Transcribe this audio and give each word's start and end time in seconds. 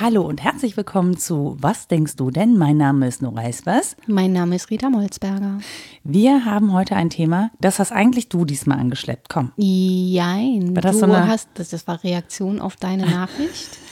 Hallo 0.00 0.22
und 0.22 0.42
herzlich 0.42 0.76
willkommen 0.76 1.16
zu 1.16 1.56
Was 1.60 1.86
denkst 1.86 2.16
du 2.16 2.30
denn? 2.30 2.56
Mein 2.58 2.76
Name 2.78 3.06
ist 3.06 3.22
Nora 3.22 3.44
Esbers. 3.48 3.96
Mein 4.06 4.32
Name 4.32 4.56
ist 4.56 4.70
Rita 4.70 4.90
Molzberger. 4.90 5.58
Wir 6.02 6.44
haben 6.44 6.72
heute 6.72 6.96
ein 6.96 7.10
Thema, 7.10 7.50
das 7.60 7.78
hast 7.78 7.92
eigentlich 7.92 8.28
du 8.28 8.44
diesmal 8.44 8.78
angeschleppt. 8.80 9.28
Komm. 9.28 9.52
Jein, 9.56 10.74
War 10.74 10.82
das 10.82 10.92
du 10.94 11.00
so 11.00 11.04
eine- 11.06 11.28
hast, 11.28 11.48
das, 11.54 11.68
das 11.70 11.86
war 11.86 12.02
Reaktion 12.02 12.60
auf 12.60 12.76
deine 12.76 13.06
Nachricht. 13.06 13.78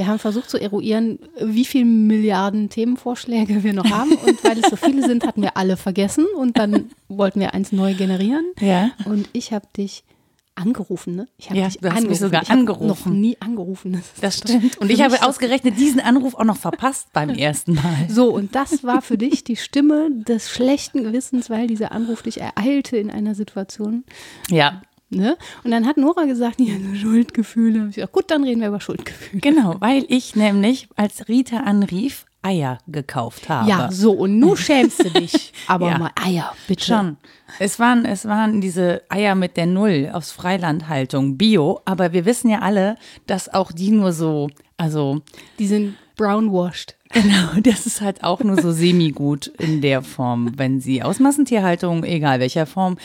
Wir 0.00 0.06
haben 0.06 0.18
versucht 0.18 0.48
zu 0.48 0.56
eruieren, 0.58 1.18
wie 1.42 1.66
viele 1.66 1.84
Milliarden 1.84 2.70
Themenvorschläge 2.70 3.62
wir 3.62 3.74
noch 3.74 3.90
haben. 3.90 4.12
Und 4.12 4.42
weil 4.42 4.58
es 4.58 4.70
so 4.70 4.76
viele 4.76 5.06
sind, 5.06 5.26
hatten 5.26 5.42
wir 5.42 5.58
alle 5.58 5.76
vergessen. 5.76 6.24
Und 6.38 6.56
dann 6.56 6.88
wollten 7.08 7.38
wir 7.38 7.52
eins 7.52 7.70
neu 7.70 7.92
generieren. 7.92 8.46
Ja. 8.60 8.92
Und 9.04 9.28
ich 9.34 9.52
habe 9.52 9.66
dich 9.76 10.02
angerufen, 10.54 11.16
ne? 11.16 11.28
Ich 11.36 11.50
habe 11.50 11.58
Ja, 11.58 11.66
dich 11.66 11.78
du 11.80 11.88
hast 11.88 11.92
mich 11.96 11.98
angerufen. 12.04 12.20
sogar 12.24 12.42
ich 12.44 12.50
angerufen. 12.50 12.86
noch 12.88 13.06
nie 13.06 13.36
angerufen. 13.40 13.92
Das, 13.92 14.20
Das 14.22 14.38
stimmt. 14.38 14.78
Und 14.78 14.90
ich 14.90 15.02
habe 15.02 15.22
ausgerechnet 15.22 15.78
diesen 15.78 16.00
Anruf 16.00 16.34
auch 16.34 16.44
noch 16.44 16.56
verpasst 16.56 17.08
beim 17.12 17.28
ersten 17.30 17.74
Mal. 17.74 18.06
So, 18.08 18.30
und 18.34 18.54
das 18.54 18.82
war 18.82 19.02
für 19.02 19.18
dich 19.18 19.44
die 19.44 19.56
Stimme 19.56 20.08
des 20.10 20.48
schlechten 20.50 21.02
Gewissens, 21.04 21.50
weil 21.50 21.66
dieser 21.66 21.92
Anruf 21.92 22.22
dich 22.22 22.40
ereilte 22.40 22.96
in 22.96 23.10
einer 23.10 23.34
Situation. 23.34 24.04
Ja, 24.48 24.80
Ne? 25.10 25.36
Und 25.64 25.72
dann 25.72 25.86
hat 25.86 25.96
Nora 25.96 26.24
gesagt, 26.24 26.60
ja, 26.60 26.74
so 26.78 26.94
Schuldgefühle. 26.94 27.86
Ich 27.90 27.96
gesagt, 27.96 28.12
gut, 28.12 28.30
dann 28.30 28.44
reden 28.44 28.60
wir 28.60 28.68
über 28.68 28.80
Schuldgefühle. 28.80 29.40
genau, 29.40 29.74
weil 29.80 30.04
ich 30.08 30.36
nämlich, 30.36 30.88
als 30.96 31.28
Rita 31.28 31.58
anrief, 31.58 32.26
Eier 32.42 32.78
gekauft 32.86 33.50
habe. 33.50 33.68
Ja, 33.68 33.90
so, 33.92 34.12
und 34.12 34.38
nun 34.38 34.56
schämst 34.56 35.04
du 35.04 35.10
dich. 35.10 35.52
Aber 35.66 35.90
Ja. 35.90 35.98
mal 35.98 36.10
Eier, 36.14 36.54
bitte. 36.66 36.84
Schon. 36.84 37.16
Es 37.58 37.78
waren, 37.78 38.06
es 38.06 38.24
waren 38.24 38.62
diese 38.62 39.02
Eier 39.10 39.34
mit 39.34 39.58
der 39.58 39.66
Null 39.66 40.08
aus 40.12 40.32
Freilandhaltung, 40.32 41.36
Bio, 41.36 41.80
aber 41.84 42.12
wir 42.14 42.24
wissen 42.24 42.48
ja 42.48 42.60
alle, 42.60 42.96
dass 43.26 43.52
auch 43.52 43.72
die 43.72 43.90
nur 43.90 44.12
so, 44.12 44.48
also 44.78 45.20
Die 45.58 45.66
sind 45.66 45.96
brownwashed. 46.16 46.96
Genau, 47.12 47.48
das 47.62 47.84
ist 47.86 48.00
halt 48.00 48.24
auch 48.24 48.40
nur 48.40 48.58
so 48.62 48.72
semi-gut 48.72 49.48
in 49.58 49.82
der 49.82 50.00
Form, 50.00 50.52
wenn 50.56 50.80
sie 50.80 51.02
aus 51.02 51.18
Massentierhaltung, 51.18 52.04
egal 52.04 52.40
welcher 52.40 52.64
Form. 52.64 52.96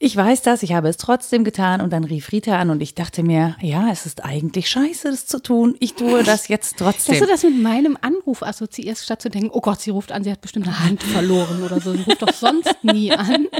Ich 0.00 0.16
weiß 0.16 0.42
das, 0.42 0.62
ich 0.62 0.74
habe 0.74 0.88
es 0.88 0.96
trotzdem 0.96 1.42
getan 1.42 1.80
und 1.80 1.92
dann 1.92 2.04
rief 2.04 2.30
Rita 2.30 2.56
an 2.56 2.70
und 2.70 2.80
ich 2.80 2.94
dachte 2.94 3.24
mir, 3.24 3.56
ja, 3.60 3.90
es 3.90 4.06
ist 4.06 4.24
eigentlich 4.24 4.70
scheiße, 4.70 5.10
das 5.10 5.26
zu 5.26 5.42
tun. 5.42 5.74
Ich 5.80 5.94
tue 5.94 6.22
das 6.22 6.46
jetzt 6.46 6.80
Dass 6.80 6.94
trotzdem. 6.94 7.18
du 7.18 7.26
das 7.26 7.42
mit 7.42 7.60
meinem 7.60 7.98
Anruf 8.00 8.44
assoziierst, 8.44 9.02
statt 9.04 9.20
zu 9.20 9.28
denken, 9.28 9.50
oh 9.52 9.60
Gott, 9.60 9.80
sie 9.80 9.90
ruft 9.90 10.12
an, 10.12 10.22
sie 10.22 10.30
hat 10.30 10.40
bestimmt 10.40 10.68
eine 10.68 10.78
Hand 10.78 11.02
verloren 11.02 11.64
oder 11.64 11.80
so. 11.80 11.92
Sie 11.94 12.02
ruft 12.02 12.22
doch 12.22 12.32
sonst 12.32 12.76
nie 12.82 13.10
an. 13.10 13.48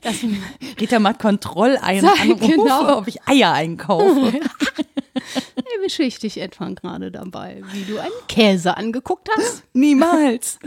Das, 0.00 0.16
Rita 0.80 0.98
macht 0.98 1.18
Kontrolleier 1.20 2.00
Sag, 2.00 2.20
anrufe, 2.20 2.46
genau. 2.46 2.98
ob 2.98 3.08
ich 3.08 3.22
Eier 3.26 3.52
einkaufe. 3.52 4.32
erwische 5.82 6.04
ich 6.04 6.18
dich 6.18 6.40
etwa 6.40 6.68
gerade 6.68 7.10
dabei, 7.10 7.62
wie 7.72 7.82
du 7.82 7.98
einen 7.98 8.12
Käse 8.28 8.76
angeguckt 8.76 9.28
hast. 9.36 9.64
Niemals. 9.72 10.58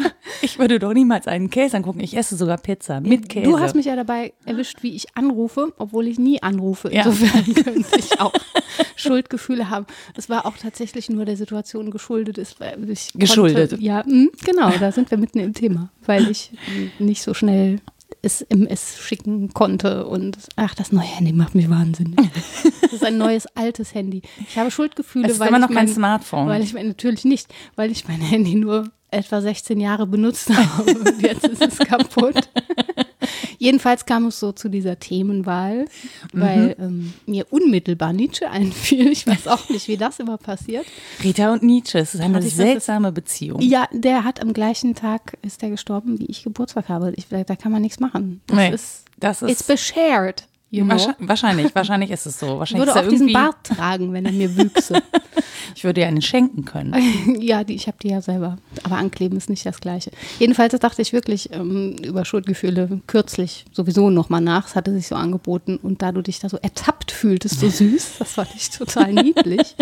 Ich 0.41 0.59
würde 0.59 0.77
doch 0.77 0.93
niemals 0.93 1.27
einen 1.27 1.49
Käse 1.49 1.77
angucken. 1.77 2.01
Ich 2.01 2.15
esse 2.17 2.35
sogar 2.35 2.57
Pizza 2.57 2.99
mit 2.99 3.29
Käse. 3.29 3.49
Du 3.49 3.59
hast 3.59 3.75
mich 3.75 3.85
ja 3.85 3.95
dabei 3.95 4.33
erwischt, 4.45 4.83
wie 4.83 4.95
ich 4.95 5.15
anrufe, 5.15 5.73
obwohl 5.77 6.07
ich 6.07 6.19
nie 6.19 6.41
anrufe. 6.43 6.93
Ja. 6.93 7.05
Insofern 7.05 7.53
könnte 7.63 7.97
ich 7.97 8.19
auch 8.19 8.33
Schuldgefühle 8.95 9.69
haben. 9.69 9.85
Es 10.15 10.29
war 10.29 10.45
auch 10.45 10.57
tatsächlich 10.57 11.09
nur 11.09 11.25
der 11.25 11.37
Situation 11.37 11.91
geschuldet. 11.91 12.37
Ich 12.37 13.13
Geschuldet. 13.13 13.69
Konnte, 13.69 13.85
ja, 13.85 14.03
mh, 14.05 14.27
genau, 14.43 14.71
da 14.79 14.91
sind 14.91 15.09
wir 15.11 15.17
mitten 15.17 15.39
im 15.39 15.53
Thema, 15.53 15.89
weil 16.05 16.29
ich 16.29 16.51
nicht 16.99 17.21
so 17.21 17.33
schnell 17.33 17.79
es 18.25 18.41
MS 18.41 18.97
schicken 18.99 19.53
konnte 19.53 20.07
und 20.07 20.37
ach, 20.55 20.73
das 20.75 20.91
neue 20.91 21.05
Handy 21.05 21.31
macht 21.31 21.55
mich 21.55 21.69
wahnsinnig. 21.69 22.17
Das 22.81 22.93
ist 22.93 23.03
ein 23.03 23.17
neues, 23.17 23.45
altes 23.55 23.93
Handy. 23.93 24.21
Ich 24.49 24.57
habe 24.57 24.71
Schuldgefühle, 24.71 25.27
Es 25.27 25.33
ist 25.33 25.39
weil 25.39 25.49
immer 25.49 25.57
ich 25.57 25.61
noch 25.61 25.67
kein 25.67 25.85
mein, 25.85 25.87
Smartphone. 25.87 26.47
Weil 26.47 26.63
ich 26.63 26.73
mein, 26.73 26.87
natürlich 26.87 27.25
nicht, 27.25 27.53
weil 27.75 27.91
ich 27.91 28.07
mein 28.07 28.21
Handy 28.21 28.55
nur 28.55 28.89
etwa 29.11 29.41
16 29.41 29.79
Jahre 29.79 30.07
benutzt 30.07 30.49
habe 30.55 30.91
und 30.91 31.21
jetzt 31.21 31.47
ist 31.47 31.61
es 31.61 31.77
kaputt. 31.79 32.49
Jedenfalls 33.65 34.05
kam 34.05 34.27
es 34.27 34.39
so 34.39 34.51
zu 34.51 34.69
dieser 34.69 34.99
Themenwahl, 34.99 35.85
weil 36.33 36.75
ähm, 36.79 37.13
mir 37.25 37.47
unmittelbar 37.49 38.13
Nietzsche 38.13 38.49
einfiel. 38.51 39.11
Ich 39.11 39.25
weiß 39.25 39.47
auch 39.47 39.69
nicht, 39.69 39.87
wie 39.87 39.97
das 39.97 40.19
immer 40.19 40.37
passiert. 40.37 40.85
Rita 41.23 41.51
und 41.51 41.63
Nietzsche, 41.63 41.97
es 41.99 42.13
ist 42.13 42.21
eine 42.21 42.39
ich 42.39 42.55
seltsame 42.55 43.11
Beziehung. 43.11 43.61
Ja, 43.61 43.87
der 43.91 44.23
hat 44.23 44.41
am 44.41 44.53
gleichen 44.53 44.95
Tag 44.95 45.37
ist 45.41 45.61
der 45.61 45.69
gestorben, 45.69 46.19
wie 46.19 46.25
ich 46.25 46.43
Geburtstag 46.43 46.89
habe. 46.89 47.13
Ich, 47.15 47.27
da 47.29 47.55
kann 47.55 47.71
man 47.71 47.81
nichts 47.81 47.99
machen. 47.99 48.41
Das 48.47 48.57
Nee, 48.57 48.73
ist, 48.73 49.05
das 49.17 49.41
it's 49.41 49.61
ist 49.61 49.67
beshared. 49.67 50.47
You 50.75 50.83
know? 50.83 50.97
wahrscheinlich, 51.19 51.73
wahrscheinlich, 51.73 52.11
ist 52.11 52.25
es 52.25 52.39
so. 52.39 52.47
Ich 52.47 52.59
Wahrscheinlich 52.59 52.87
würde 52.87 52.91
ist 52.91 53.03
er 53.03 53.05
auch 53.05 53.09
diesen 53.09 53.31
Bart 53.31 53.63
tragen, 53.63 54.11
wenn 54.11 54.25
er 54.25 54.33
mir 54.33 54.57
wüchse. 54.57 55.01
ich 55.75 55.83
würde 55.83 56.01
dir 56.01 56.07
einen 56.07 56.21
schenken 56.21 56.65
können. 56.65 56.93
ja, 57.39 57.63
die, 57.63 57.75
ich 57.75 57.87
habe 57.87 57.97
die 58.01 58.09
ja 58.09 58.21
selber. 58.21 58.57
Aber 58.83 58.97
ankleben 58.97 59.37
ist 59.37 59.49
nicht 59.49 59.65
das 59.65 59.79
Gleiche. 59.79 60.11
Jedenfalls 60.37 60.77
dachte 60.77 61.01
ich 61.01 61.13
wirklich 61.13 61.51
ähm, 61.53 61.95
über 62.03 62.25
Schuldgefühle 62.25 63.01
kürzlich 63.07 63.65
sowieso 63.71 64.09
nochmal 64.09 64.41
nach. 64.41 64.67
Es 64.67 64.75
hatte 64.75 64.91
sich 64.91 65.07
so 65.07 65.15
angeboten. 65.15 65.77
Und 65.81 66.01
da 66.01 66.11
du 66.11 66.21
dich 66.21 66.39
da 66.39 66.49
so 66.49 66.57
ertappt 66.57 67.11
fühltest, 67.11 67.61
so 67.61 67.69
süß, 67.69 68.17
das 68.19 68.33
fand 68.33 68.49
ich 68.55 68.69
total 68.69 69.13
niedlich, 69.13 69.75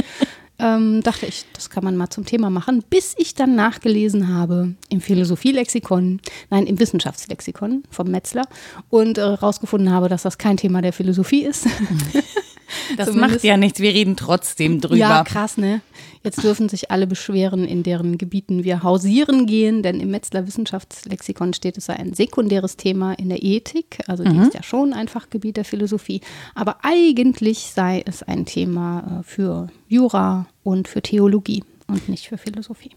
ähm, 0.59 1.01
dachte 1.01 1.25
ich, 1.25 1.45
das 1.53 1.69
kann 1.69 1.83
man 1.83 1.97
mal 1.97 2.09
zum 2.09 2.25
Thema 2.25 2.49
machen. 2.49 2.83
Bis 2.89 3.15
ich 3.17 3.35
dann 3.35 3.55
nachgelesen 3.55 4.33
habe 4.33 4.75
im 4.89 5.01
Philosophielexikon, 5.01 6.21
nein, 6.49 6.67
im 6.67 6.79
Wissenschaftslexikon 6.79 7.83
vom 7.89 8.07
Metzler 8.09 8.47
und 8.89 9.17
äh, 9.17 9.23
rausgefunden 9.23 9.91
habe, 9.91 10.09
dass 10.09 10.23
das 10.23 10.37
kein 10.37 10.57
Thema 10.57 10.81
der 10.81 10.93
Philosophie 10.93 11.43
ist. 11.43 11.67
Das 12.97 13.07
Zumindest- 13.07 13.35
macht 13.35 13.43
ja 13.43 13.57
nichts, 13.57 13.79
wir 13.79 13.93
reden 13.93 14.15
trotzdem 14.15 14.81
drüber. 14.81 14.95
Ja, 14.97 15.23
krass, 15.23 15.57
ne? 15.57 15.81
Jetzt 16.23 16.41
dürfen 16.41 16.69
sich 16.69 16.89
alle 16.89 17.05
beschweren, 17.05 17.65
in 17.65 17.83
deren 17.83 18.17
Gebieten 18.17 18.63
wir 18.63 18.81
hausieren 18.81 19.45
gehen, 19.45 19.83
denn 19.83 19.99
im 19.99 20.09
Metzler 20.11 20.47
Wissenschaftslexikon 20.47 21.53
steht, 21.53 21.77
es 21.77 21.85
sei 21.85 21.95
ein 21.97 22.13
sekundäres 22.13 22.77
Thema 22.77 23.11
in 23.13 23.27
der 23.29 23.43
Ethik, 23.43 23.99
also 24.07 24.23
die 24.23 24.37
ist 24.37 24.53
ja 24.53 24.63
schon 24.63 24.93
ein 24.93 25.09
Fachgebiet 25.09 25.57
der 25.57 25.65
Philosophie, 25.65 26.21
aber 26.55 26.77
eigentlich 26.83 27.71
sei 27.75 28.03
es 28.05 28.23
ein 28.23 28.45
Thema 28.45 29.19
äh, 29.19 29.23
für 29.23 29.67
Jura 29.89 30.47
und 30.63 30.87
für 30.87 31.01
Theologie 31.01 31.63
und 31.87 32.07
nicht 32.07 32.27
für 32.29 32.37
Philosophie. 32.37 32.91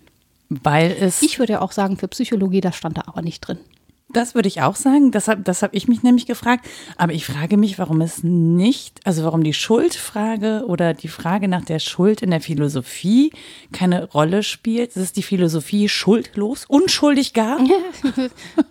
Weil 0.49 0.97
es, 1.01 1.21
Ich 1.23 1.41
würde 1.41 1.55
ja 1.55 1.63
auch 1.63 1.73
sagen, 1.73 1.97
für 1.97 2.07
Psychologie, 2.07 2.61
das 2.61 2.77
stand 2.77 2.97
da 2.99 3.03
aber 3.07 3.23
nicht 3.23 3.41
drin. 3.41 3.59
Das 4.17 4.35
würde 4.35 4.49
ich 4.49 4.63
auch 4.63 4.77
sagen, 4.77 5.11
das 5.11 5.29
habe 5.29 5.43
das 5.43 5.63
hab 5.63 5.75
ich 5.75 5.89
mich 5.89 6.03
nämlich 6.03 6.27
gefragt. 6.27 6.67
Aber 6.97 7.13
ich 7.13 7.27
frage 7.27 7.57
mich, 7.57 7.79
warum 7.79 8.01
es 8.01 8.23
nicht, 8.23 9.01
also 9.05 9.25
warum 9.25 9.45
die 9.45 9.53
Schuldfrage 9.53 10.65
oder 10.67 10.95
die 10.95 11.09
Frage 11.09 11.49
nach 11.49 11.65
der 11.65 11.79
Schuld 11.79 12.23
in 12.23 12.31
der 12.31 12.41
Philosophie 12.41 13.33
keine 13.73 14.05
Rolle 14.05 14.43
spielt. 14.43 14.97
Ist 14.97 15.17
die 15.17 15.23
Philosophie 15.23 15.89
schuldlos, 15.89 16.65
unschuldig 16.67 17.35
gar? 17.35 17.61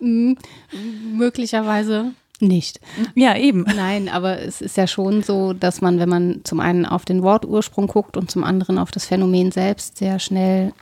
Möglicherweise 0.00 2.12
nicht. 2.40 2.80
Ja, 3.14 3.36
eben. 3.36 3.62
Nein, 3.62 4.08
aber 4.08 4.40
es 4.40 4.60
ist 4.60 4.76
ja 4.76 4.86
schon 4.86 5.22
so, 5.22 5.52
dass 5.52 5.80
man, 5.80 5.98
wenn 5.98 6.08
man 6.08 6.40
zum 6.44 6.60
einen 6.60 6.84
auf 6.84 7.04
den 7.04 7.22
Wortursprung 7.22 7.86
guckt 7.86 8.16
und 8.16 8.30
zum 8.30 8.44
anderen 8.44 8.78
auf 8.78 8.90
das 8.90 9.06
Phänomen 9.06 9.52
selbst, 9.52 9.96
sehr 9.96 10.18
schnell 10.18 10.72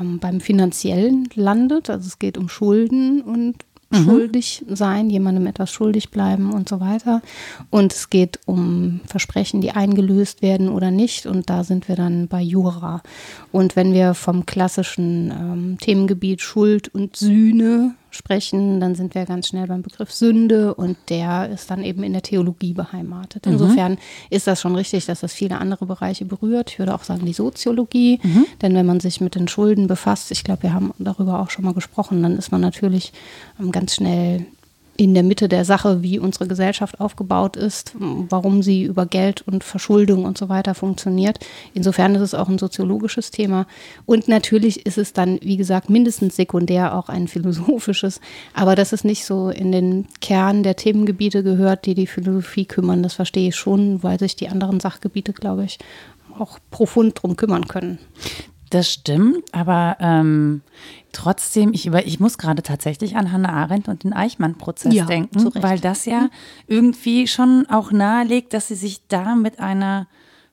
ähm, 0.00 0.18
beim 0.18 0.40
Finanziellen 0.40 1.28
landet. 1.34 1.90
Also 1.90 2.06
es 2.06 2.18
geht 2.18 2.38
um 2.38 2.48
Schulden 2.48 3.20
und 3.20 3.56
schuldig 3.92 4.64
sein, 4.68 5.10
jemandem 5.10 5.46
etwas 5.46 5.70
schuldig 5.70 6.10
bleiben 6.10 6.52
und 6.52 6.68
so 6.68 6.80
weiter. 6.80 7.22
Und 7.70 7.92
es 7.92 8.10
geht 8.10 8.40
um 8.46 9.00
Versprechen, 9.06 9.60
die 9.60 9.72
eingelöst 9.72 10.42
werden 10.42 10.68
oder 10.68 10.90
nicht. 10.90 11.26
Und 11.26 11.50
da 11.50 11.64
sind 11.64 11.88
wir 11.88 11.96
dann 11.96 12.28
bei 12.28 12.42
Jura. 12.42 13.02
Und 13.52 13.76
wenn 13.76 13.92
wir 13.92 14.14
vom 14.14 14.46
klassischen 14.46 15.30
ähm, 15.30 15.78
Themengebiet 15.78 16.42
Schuld 16.42 16.88
und 16.88 17.16
Sühne 17.16 17.94
sprechen, 18.16 18.80
dann 18.80 18.94
sind 18.94 19.14
wir 19.14 19.24
ganz 19.26 19.48
schnell 19.48 19.66
beim 19.66 19.82
Begriff 19.82 20.12
Sünde 20.12 20.74
und 20.74 20.96
der 21.08 21.48
ist 21.50 21.70
dann 21.70 21.84
eben 21.84 22.02
in 22.02 22.12
der 22.12 22.22
Theologie 22.22 22.72
beheimatet. 22.72 23.46
Insofern 23.46 23.98
ist 24.30 24.46
das 24.46 24.60
schon 24.60 24.74
richtig, 24.74 25.06
dass 25.06 25.20
das 25.20 25.32
viele 25.32 25.58
andere 25.58 25.86
Bereiche 25.86 26.24
berührt. 26.24 26.70
Ich 26.70 26.78
würde 26.78 26.94
auch 26.94 27.04
sagen 27.04 27.26
die 27.26 27.32
Soziologie, 27.32 28.18
denn 28.62 28.74
wenn 28.74 28.86
man 28.86 29.00
sich 29.00 29.20
mit 29.20 29.34
den 29.34 29.48
Schulden 29.48 29.86
befasst, 29.86 30.30
ich 30.30 30.42
glaube, 30.42 30.64
wir 30.64 30.72
haben 30.72 30.92
darüber 30.98 31.40
auch 31.40 31.50
schon 31.50 31.64
mal 31.64 31.74
gesprochen, 31.74 32.22
dann 32.22 32.36
ist 32.36 32.50
man 32.50 32.60
natürlich 32.60 33.12
ähm, 33.60 33.72
ganz 33.72 33.94
schnell 33.94 34.46
in 34.96 35.14
der 35.14 35.22
Mitte 35.22 35.48
der 35.48 35.64
Sache, 35.64 36.02
wie 36.02 36.18
unsere 36.18 36.46
Gesellschaft 36.46 37.00
aufgebaut 37.00 37.56
ist, 37.56 37.92
warum 37.98 38.62
sie 38.62 38.84
über 38.84 39.06
Geld 39.06 39.42
und 39.46 39.64
Verschuldung 39.64 40.24
und 40.24 40.38
so 40.38 40.48
weiter 40.48 40.74
funktioniert. 40.74 41.38
Insofern 41.74 42.14
ist 42.14 42.22
es 42.22 42.34
auch 42.34 42.48
ein 42.48 42.58
soziologisches 42.58 43.30
Thema. 43.30 43.66
Und 44.06 44.28
natürlich 44.28 44.86
ist 44.86 44.98
es 44.98 45.12
dann, 45.12 45.38
wie 45.42 45.56
gesagt, 45.56 45.90
mindestens 45.90 46.36
sekundär 46.36 46.96
auch 46.96 47.08
ein 47.08 47.28
philosophisches. 47.28 48.20
Aber 48.54 48.74
dass 48.74 48.92
es 48.92 49.04
nicht 49.04 49.24
so 49.24 49.50
in 49.50 49.72
den 49.72 50.06
Kern 50.20 50.62
der 50.62 50.76
Themengebiete 50.76 51.42
gehört, 51.42 51.86
die 51.86 51.94
die 51.94 52.06
Philosophie 52.06 52.64
kümmern, 52.64 53.02
das 53.02 53.14
verstehe 53.14 53.48
ich 53.48 53.56
schon, 53.56 54.02
weil 54.02 54.18
sich 54.18 54.36
die 54.36 54.48
anderen 54.48 54.80
Sachgebiete, 54.80 55.32
glaube 55.32 55.64
ich, 55.64 55.78
auch 56.38 56.58
profund 56.70 57.22
drum 57.22 57.36
kümmern 57.36 57.68
können. 57.68 57.98
Das 58.70 58.92
stimmt, 58.92 59.44
aber 59.52 59.96
ähm, 60.00 60.62
trotzdem, 61.12 61.72
ich, 61.72 61.86
über, 61.86 62.06
ich 62.06 62.18
muss 62.20 62.36
gerade 62.36 62.62
tatsächlich 62.62 63.16
an 63.16 63.30
Hannah 63.32 63.52
Arendt 63.52 63.88
und 63.88 64.02
den 64.04 64.12
Eichmann-Prozess 64.12 64.92
Ja, 64.92 65.04
denken, 65.06 65.38
zu 65.38 65.52
weil 65.54 65.78
das 65.78 66.04
ja 66.04 66.28
irgendwie 66.66 67.28
schon 67.28 67.66
auch 67.70 67.92
nahelegt, 67.92 68.52
dass 68.54 68.68
sie 68.68 68.74
sich 68.74 69.00
da 69.08 69.34
mit 69.36 69.60
einer 69.60 70.08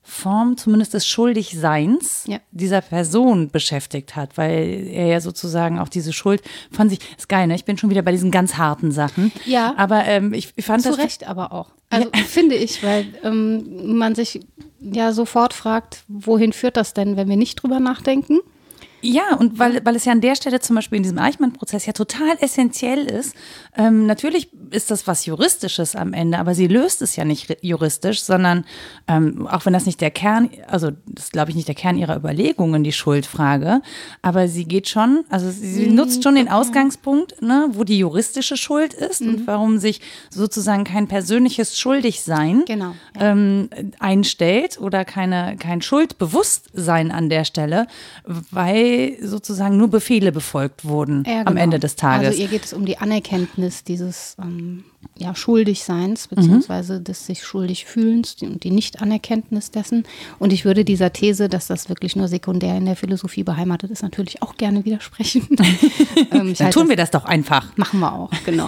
Form 0.06 0.58
zumindest 0.58 0.94
des 0.94 1.08
Schuldigseins 1.08 2.26
Ja. 2.28 2.40
dieser 2.52 2.82
Person 2.82 3.50
beschäftigt 3.50 4.16
hat, 4.18 4.38
weil 4.38 4.86
er 4.92 5.08
ja 5.08 5.22
sozusagen 5.22 5.80
auch 5.80 5.88
diese 5.88 6.12
Schuld 6.12 6.42
von 6.72 6.90
sich, 6.90 7.00
ist 7.18 7.30
geil, 7.30 7.48
ne? 7.48 7.56
Ich 7.56 7.64
bin 7.66 7.78
schon 7.78 7.90
wieder 7.90 8.02
bei 8.02 8.12
diesen 8.12 8.30
ganz 8.30 8.58
harten 8.58 8.92
Sachen. 8.92 9.32
Ja. 9.46 9.74
Aber 9.78 10.04
ähm, 10.06 10.34
ich, 10.34 10.52
ich 10.58 10.66
fand 10.66 10.84
Zu 10.84 10.90
das. 10.90 10.98
Recht 11.00 11.28
aber 11.28 11.54
auch. 11.54 11.70
Also 11.90 12.10
finde 12.28 12.56
ich, 12.56 12.84
weil 12.84 13.06
ähm, 13.24 13.98
man 13.98 14.14
sich 14.14 14.42
ja 14.84 15.14
sofort 15.14 15.54
fragt, 15.54 16.04
wohin 16.08 16.54
führt 16.54 16.78
das 16.78 16.94
denn, 16.94 17.16
wenn 17.18 17.30
wir 17.30 17.38
nicht 17.38 17.62
drüber 17.64 17.80
nachdenken? 17.80 18.40
Ja, 19.06 19.36
und 19.38 19.60
weil, 19.60 19.86
weil 19.86 19.96
es 19.98 20.06
ja 20.06 20.14
an 20.14 20.22
der 20.22 20.36
Stelle 20.36 20.60
zum 20.62 20.78
Beispiel 20.78 20.96
in 20.98 21.04
diesem 21.04 21.20
Eichmann-Prozess 21.20 21.86
ja 21.86 21.92
total 21.94 22.38
essentiell 22.40 23.06
ist. 23.06 23.36
Ähm, 23.78 24.06
natürlich 24.06 24.50
ist 24.72 24.90
das 24.92 25.06
was 25.08 25.26
Juristisches 25.26 25.96
am 25.96 26.14
Ende, 26.14 26.40
aber 26.40 26.56
sie 26.56 26.68
löst 26.68 27.02
es 27.02 27.16
ja 27.18 27.26
nicht 27.26 27.50
ri- 27.50 27.58
juristisch, 27.62 28.24
sondern 28.24 28.64
ähm, 29.10 29.46
auch 29.48 29.66
wenn 29.66 29.74
das 29.74 29.86
nicht 29.86 30.00
der 30.00 30.10
Kern, 30.10 30.50
also 30.68 30.92
das 31.06 31.26
ist, 31.26 31.34
glaube 31.34 31.50
ich 31.52 31.56
nicht 31.58 31.68
der 31.68 31.76
Kern 31.76 31.98
ihrer 31.98 32.16
Überlegungen, 32.16 32.84
die 32.84 32.94
Schuldfrage, 32.94 33.82
aber 34.22 34.48
sie 34.48 34.64
geht 34.66 34.88
schon, 34.88 35.26
also 35.30 35.52
sie, 35.52 35.74
sie 35.74 35.88
nutzt 35.90 36.24
schon 36.24 36.36
den 36.36 36.48
Ausgangspunkt, 36.50 37.42
ne, 37.42 37.68
wo 37.72 37.84
die 37.84 37.98
juristische 38.00 38.56
Schuld 38.58 38.94
ist 38.94 39.22
und 39.22 39.46
warum 39.48 39.80
sich 39.80 40.00
sozusagen 40.30 40.86
kein 40.86 41.08
persönliches 41.10 41.78
Schuldigsein 41.78 42.64
Genau, 42.66 42.96
ähm, 43.20 43.70
einstellt 44.00 44.80
oder 44.80 45.04
keine, 45.04 45.58
kein 45.58 45.82
Schuldbewusstsein 45.82 47.12
an 47.12 47.30
der 47.30 47.44
Stelle, 47.44 47.88
weil 48.24 48.93
sozusagen 49.22 49.78
nur 49.78 49.88
Befehle 49.90 50.32
befolgt 50.32 50.86
wurden 50.86 51.24
Ja, 51.28 51.42
am 51.42 51.46
genau. 51.48 51.62
Ende 51.62 51.80
des 51.80 51.96
Tages. 51.96 52.28
Also 52.30 52.42
ihr 52.42 52.48
geht 52.48 52.66
es 52.66 52.74
um 52.74 52.86
die 52.86 52.98
Anerkenntnis 52.98 53.84
dieses 53.84 54.36
ähm, 54.42 54.84
ja, 55.18 55.36
Schuldigseins, 55.36 56.30
Mhm. 56.30 56.36
beziehungsweise 56.36 57.02
des 57.02 57.26
sich 57.26 57.44
schuldig 57.44 57.86
fühlens 57.86 58.38
und 58.42 58.64
die 58.64 58.72
Nicht-Anerkenntnis 58.72 59.72
dessen. 59.72 60.06
Und 60.40 60.54
ich 60.54 60.66
würde 60.66 60.84
dieser 60.86 61.12
These, 61.14 61.50
dass 61.50 61.68
das 61.68 61.90
wirklich 61.90 62.16
nur 62.16 62.28
sekundär 62.28 62.76
in 62.78 62.86
der 62.86 62.96
Philosophie 62.96 63.44
beheimatet 63.44 63.92
ist, 63.92 64.02
natürlich 64.04 64.42
auch 64.42 64.56
gerne 64.56 64.86
widersprechen. 64.86 65.48
ähm, 66.32 66.54
Dann 66.58 66.72
tun 66.72 66.90
wir 66.90 66.96
das 66.96 67.12
doch 67.12 67.26
einfach. 67.26 67.76
Machen 67.78 68.00
wir 68.00 68.14
auch, 68.14 68.32
genau. 68.46 68.68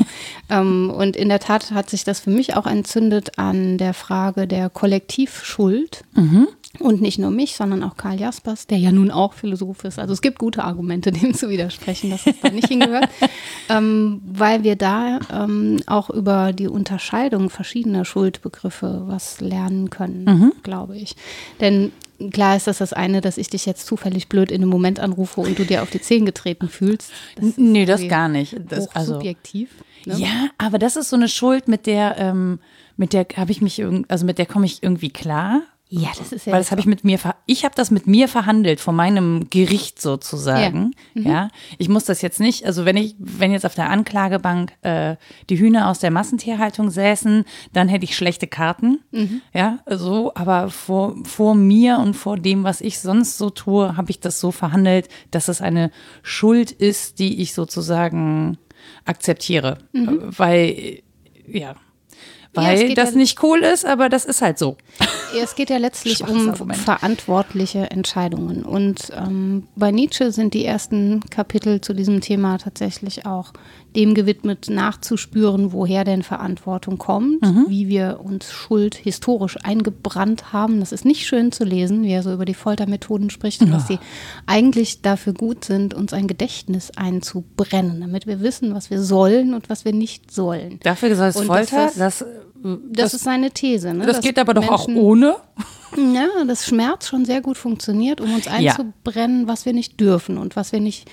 ähm, 0.49 0.89
und 0.89 1.15
in 1.15 1.29
der 1.29 1.39
Tat 1.39 1.71
hat 1.71 1.89
sich 1.89 2.03
das 2.03 2.19
für 2.19 2.29
mich 2.31 2.55
auch 2.55 2.65
entzündet 2.67 3.37
an 3.39 3.77
der 3.77 3.93
Frage 3.93 4.47
der 4.47 4.69
Kollektivschuld. 4.69 6.03
Und 6.79 7.01
nicht 7.01 7.19
nur 7.19 7.31
mich, 7.31 7.55
sondern 7.55 7.83
auch 7.83 7.97
Karl 7.97 8.19
Jaspers, 8.19 8.67
der 8.67 8.77
ja 8.77 8.91
nun 8.91 9.11
auch 9.11 9.33
Philosoph 9.33 9.83
ist. 9.83 9.99
Also 9.99 10.13
es 10.13 10.21
gibt 10.21 10.39
gute 10.39 10.63
Argumente, 10.63 11.11
dem 11.13 11.33
zu 11.33 11.49
widersprechen, 11.49 12.09
dass 12.09 12.27
es 12.27 12.39
da 12.41 12.49
nicht 12.49 12.67
hingehört. 12.67 13.09
ähm, 13.69 14.21
weil 14.25 14.63
wir 14.63 14.75
da 14.75 15.19
ähm, 15.31 15.77
auch 15.87 16.09
über 16.09 16.53
die 16.53 16.67
Unterscheidung 16.67 17.49
verschiedener 17.49 18.05
Schuldbegriffe 18.05 19.03
was 19.05 19.41
lernen 19.41 19.89
können, 19.89 20.51
glaube 20.63 20.97
ich. 20.97 21.15
Denn 21.59 21.91
klar 22.31 22.55
ist 22.55 22.67
das 22.67 22.79
das 22.79 22.93
eine, 22.93 23.21
dass 23.21 23.37
ich 23.37 23.49
dich 23.49 23.65
jetzt 23.65 23.85
zufällig 23.85 24.29
blöd 24.29 24.51
in 24.51 24.61
einem 24.61 24.69
Moment 24.69 24.99
anrufe 24.99 25.41
und 25.41 25.57
du 25.57 25.65
dir 25.65 25.83
auf 25.83 25.89
die 25.89 26.01
Zehen 26.01 26.25
getreten 26.25 26.69
fühlst. 26.69 27.11
Das 27.35 27.57
Nee, 27.57 27.85
das 27.85 28.07
gar 28.07 28.29
nicht. 28.29 28.55
Das, 28.69 28.87
also, 28.95 29.15
hochsubjektiv. 29.15 29.69
ne? 30.05 30.17
ja, 30.17 30.49
aber 30.57 30.79
das 30.79 30.95
ist 30.95 31.09
so 31.09 31.15
eine 31.15 31.27
Schuld, 31.27 31.67
mit 31.67 31.85
der, 31.85 32.17
ähm, 32.17 32.59
mit 32.97 33.13
der 33.13 33.25
habe 33.35 33.51
ich 33.51 33.61
mich, 33.61 33.83
also 34.07 34.25
mit 34.25 34.37
der 34.37 34.45
komme 34.45 34.65
ich 34.65 34.83
irgendwie 34.83 35.09
klar. 35.09 35.61
Ja, 35.87 36.09
das 36.17 36.31
ist 36.31 36.47
ja 36.47 36.53
Weil 36.53 36.61
das 36.61 36.71
habe 36.71 36.81
ich 36.81 36.87
mit 36.87 37.03
mir, 37.03 37.19
ich 37.45 37.63
habe 37.63 37.75
das 37.75 37.91
mit 37.91 38.07
mir 38.07 38.27
verhandelt, 38.27 38.79
von 38.79 38.95
meinem 38.95 39.49
Gericht 39.51 40.01
sozusagen. 40.01 40.93
Ja. 41.13 41.21
Mhm. 41.21 41.27
Ja, 41.27 41.47
ich 41.77 41.89
muss 41.89 42.05
das 42.05 42.23
jetzt 42.23 42.39
nicht, 42.39 42.65
also 42.65 42.85
wenn 42.85 42.97
ich, 42.97 43.15
wenn 43.19 43.51
jetzt 43.51 43.67
auf 43.67 43.75
der 43.75 43.91
Anklagebank 43.91 44.73
äh, 44.81 45.15
die 45.49 45.59
Hühner 45.59 45.89
aus 45.89 45.99
der 45.99 46.09
Massentierhaltung 46.09 46.89
säßen, 46.89 47.45
dann 47.71 47.87
hätte 47.87 48.05
ich 48.05 48.15
schlechte 48.15 48.47
Karten. 48.47 49.01
Mhm. 49.11 49.41
Ja, 49.53 49.79
so, 49.85 50.31
aber 50.33 50.69
vor, 50.69 51.15
vor 51.23 51.53
mir 51.53 51.99
und 51.99 52.15
vor 52.15 52.37
dem, 52.37 52.63
was 52.63 52.81
ich 52.81 52.99
sonst 52.99 53.37
so 53.37 53.51
tue, 53.51 53.95
habe 53.95 54.09
ich 54.09 54.19
das 54.19 54.39
so 54.39 54.51
verhandelt, 54.51 55.07
dass 55.29 55.49
es 55.49 55.61
eine 55.61 55.91
Schuld 56.23 56.71
ist, 56.71 57.19
die 57.19 57.41
ich 57.41 57.53
sozusagen 57.53 58.57
akzeptiere. 59.05 59.77
Mhm. 59.93 60.31
Weil, 60.35 61.03
ja. 61.47 61.75
Ja, 62.55 62.61
Weil 62.63 62.87
geht 62.87 62.97
das 62.97 63.11
ja- 63.11 63.17
nicht 63.17 63.43
cool 63.43 63.59
ist, 63.63 63.85
aber 63.85 64.09
das 64.09 64.25
ist 64.25 64.41
halt 64.41 64.57
so. 64.57 64.77
Es 65.41 65.55
geht 65.55 65.69
ja 65.69 65.77
letztlich 65.77 66.25
um 66.27 66.49
Argument. 66.49 66.79
verantwortliche 66.79 67.91
Entscheidungen. 67.91 68.63
Und 68.63 69.11
ähm, 69.15 69.67
bei 69.75 69.91
Nietzsche 69.91 70.31
sind 70.31 70.53
die 70.53 70.63
ersten 70.65 71.19
Kapitel 71.29 71.81
zu 71.81 71.93
diesem 71.93 72.21
Thema 72.21 72.57
tatsächlich 72.57 73.25
auch 73.25 73.51
dem 73.95 74.13
gewidmet, 74.13 74.67
nachzuspüren, 74.69 75.71
woher 75.71 76.03
denn 76.03 76.21
Verantwortung 76.23 76.97
kommt, 76.97 77.41
Mhm. 77.41 77.65
wie 77.69 77.87
wir 77.87 78.19
uns 78.23 78.51
Schuld 78.51 78.95
historisch 78.95 79.57
eingebrannt 79.63 80.51
haben. 80.53 80.79
Das 80.79 80.91
ist 80.91 81.05
nicht 81.05 81.25
schön 81.25 81.51
zu 81.51 81.63
lesen, 81.63 82.03
wie 82.03 82.11
er 82.11 82.23
so 82.23 82.33
über 82.33 82.45
die 82.45 82.53
Foltermethoden 82.53 83.29
spricht 83.29 83.61
und 83.61 83.71
dass 83.71 83.87
sie 83.87 83.99
eigentlich 84.45 85.01
dafür 85.01 85.33
gut 85.33 85.63
sind, 85.65 85.93
uns 85.93 86.13
ein 86.13 86.27
Gedächtnis 86.27 86.91
einzubrennen, 86.95 88.01
damit 88.01 88.27
wir 88.27 88.41
wissen, 88.41 88.73
was 88.75 88.89
wir 88.89 89.01
sollen 89.01 89.53
und 89.53 89.69
was 89.69 89.85
wir 89.85 89.93
nicht 89.93 90.31
sollen. 90.31 90.79
Dafür 90.83 91.15
soll 91.15 91.27
es 91.27 91.41
Folter, 91.41 91.85
das 91.85 91.95
das, 91.95 92.21
ist- 92.21 92.27
Das, 92.93 93.13
ist 93.13 93.23
seine 93.23 93.51
These. 93.51 93.93
Ne? 93.93 94.05
das 94.07 94.17
dass 94.17 94.25
geht 94.25 94.39
aber 94.39 94.53
doch 94.55 94.67
auch 94.69 94.87
Menschen- 94.87 95.03
ohne. 95.03 95.35
Ja, 95.95 96.43
dass 96.45 96.65
Schmerz 96.65 97.07
schon 97.07 97.23
sehr 97.23 97.39
gut 97.41 97.57
funktioniert, 97.57 98.19
um 98.19 98.33
uns 98.33 98.47
einzubrennen, 98.47 99.47
was 99.47 99.65
wir 99.65 99.71
nicht 99.73 99.99
dürfen 99.99 100.37
und 100.37 100.55
was 100.55 100.71
wir 100.73 100.81
nicht 100.81 101.09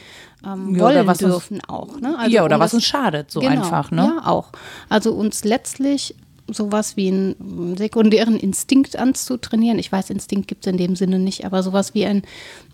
ähm, 0.47 0.75
Ja, 0.77 0.85
oder 0.87 0.95
wollen 0.97 1.07
was 1.07 1.23
uns- 1.23 1.33
dürfen 1.33 1.61
auch. 1.69 2.01
Ne? 2.01 2.17
Also 2.19 2.31
ja, 2.35 2.45
oder 2.45 2.57
um 2.57 2.61
was 2.61 2.71
das- 2.73 2.75
uns 2.79 2.85
schadet, 2.85 3.31
so 3.31 3.41
genau, 3.41 3.53
einfach, 3.53 3.91
ne? 3.91 4.15
Ja, 4.23 4.29
auch. 4.29 4.49
Also 4.89 5.13
uns 5.13 5.45
letztlich 5.45 6.15
sowas 6.51 6.97
wie 6.97 7.09
einen 7.09 7.77
sekundären 7.79 8.37
Instinkt 8.37 8.99
anzutrainieren. 8.99 9.79
Ich 9.79 9.91
weiß, 9.91 10.11
Instinkt 10.11 10.49
gibt 10.49 10.67
es 10.67 10.71
in 10.73 10.77
dem 10.77 10.97
Sinne 10.97 11.19
nicht, 11.19 11.47
aber 11.47 11.63
sowas 11.63 11.95
wie 11.95 12.05
ein, 12.05 12.23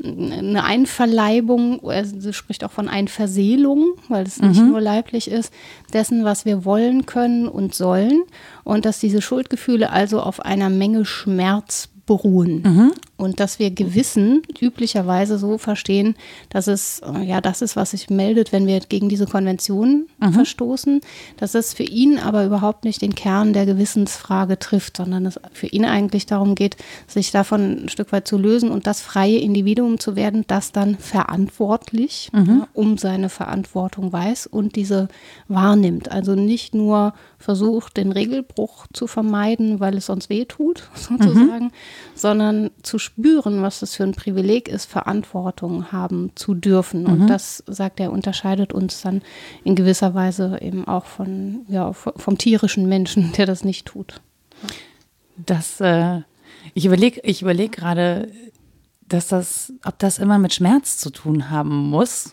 eine 0.03 0.65
Einverleibung, 0.65 1.85
also 1.87 2.19
sie 2.19 2.32
spricht 2.32 2.65
auch 2.65 2.73
von 2.73 2.88
Einverseelung, 2.88 3.93
weil 4.09 4.26
es 4.26 4.41
nicht 4.41 4.61
Mhm. 4.61 4.71
nur 4.71 4.81
leiblich 4.81 5.31
ist, 5.31 5.53
dessen, 5.93 6.25
was 6.25 6.44
wir 6.44 6.64
wollen 6.64 7.06
können 7.06 7.47
und 7.47 7.75
sollen. 7.75 8.23
Und 8.64 8.85
dass 8.85 8.99
diese 9.00 9.23
Schuldgefühle 9.23 9.91
also 9.91 10.21
auf 10.21 10.41
einer 10.41 10.71
Menge 10.71 11.05
Schmerz 11.05 11.88
beruhen. 12.06 12.62
Mhm. 12.62 12.93
Und 13.19 13.41
dass 13.41 13.59
wir 13.59 13.70
Gewissen 13.70 14.43
üblicherweise 14.61 15.38
so 15.38 15.59
verstehen, 15.59 16.15
dass 16.49 16.69
es 16.69 17.00
äh, 17.00 17.23
ja 17.25 17.41
das 17.43 17.61
ist, 17.61 17.76
was 17.76 17.91
sich 17.91 18.09
meldet, 18.09 18.53
wenn 18.53 18.67
wir 18.67 18.81
gegen 18.81 19.11
diese 19.11 19.26
Konvention 19.26 20.06
Mhm. 20.20 20.32
verstoßen, 20.32 21.00
dass 21.37 21.54
es 21.54 21.75
für 21.75 21.85
ihn 21.85 22.19
aber 22.19 22.45
überhaupt 22.45 22.85
nicht 22.85 23.02
den 23.02 23.14
Kern 23.14 23.52
der 23.52 23.66
Gewissensfrage 23.66 24.59
trifft, 24.59 24.97
sondern 24.97 25.26
es 25.26 25.38
für 25.52 25.66
ihn 25.66 25.85
eigentlich 25.85 26.26
darum 26.26 26.54
geht, 26.54 26.76
sich 27.07 27.31
davon 27.31 27.85
ein 27.85 27.88
Stück 27.88 28.11
weit 28.12 28.26
zu 28.26 28.38
lösen 28.38 28.71
und 28.71 28.87
das 28.87 29.00
freie 29.00 29.38
Individuum 29.38 29.99
zu 30.00 30.16
werden, 30.16 30.45
das 30.47 30.73
dann 30.73 30.97
verantwortlich 30.99 32.31
ja, 32.33 32.69
um 32.75 32.99
seine 32.99 33.28
Verantwortung 33.28 34.12
weiß 34.12 34.47
und 34.47 34.76
diese 34.76 35.09
wahrnimmt. 35.49 36.11
Also 36.11 36.35
nicht 36.35 36.75
nur 36.75 37.14
versucht, 37.38 37.97
den 37.97 38.12
Regelbruch 38.12 38.87
zu 38.92 39.07
vermeiden, 39.07 39.81
weil 39.81 39.97
es 39.97 40.07
sonst 40.07 40.28
weh 40.31 40.45
tut, 40.45 40.88
sozusagen, 40.95 41.73
sondern 42.14 42.71
zu 42.83 42.99
spüren, 43.09 43.62
was 43.62 43.81
das 43.81 43.95
für 43.95 44.05
ein 44.05 44.12
Privileg 44.12 44.69
ist, 44.69 44.87
Verantwortung 44.87 45.93
haben 45.93 46.33
zu 46.35 46.55
dürfen. 46.55 47.07
Und 47.07 47.27
das, 47.27 47.65
sagt 47.67 48.00
er, 48.00 48.12
unterscheidet 48.12 48.73
uns 48.73 49.00
dann 49.00 49.23
in 49.65 49.75
gewisser 49.75 50.15
Weise 50.15 50.59
eben 50.61 50.87
auch 50.87 51.07
von, 51.07 51.61
ja, 51.69 51.93
vom 51.93 52.38
tierischen 52.38 52.88
Menschen, 52.88 53.33
der 53.33 53.47
das 53.47 53.65
nicht 53.65 53.87
tut. 53.87 54.21
Das, 55.37 55.81
äh, 55.81 56.21
ich 56.75 56.85
überlege 56.85 57.21
ich 57.23 57.43
überleg 57.43 57.73
gerade, 57.73 58.31
dass 59.07 59.29
das, 59.29 59.73
ob 59.85 59.99
das 59.99 60.19
immer 60.19 60.38
mit 60.38 60.53
Schmerz 60.53 60.99
zu 60.99 61.11
tun 61.11 61.50
haben 61.50 61.91
muss. 61.91 62.33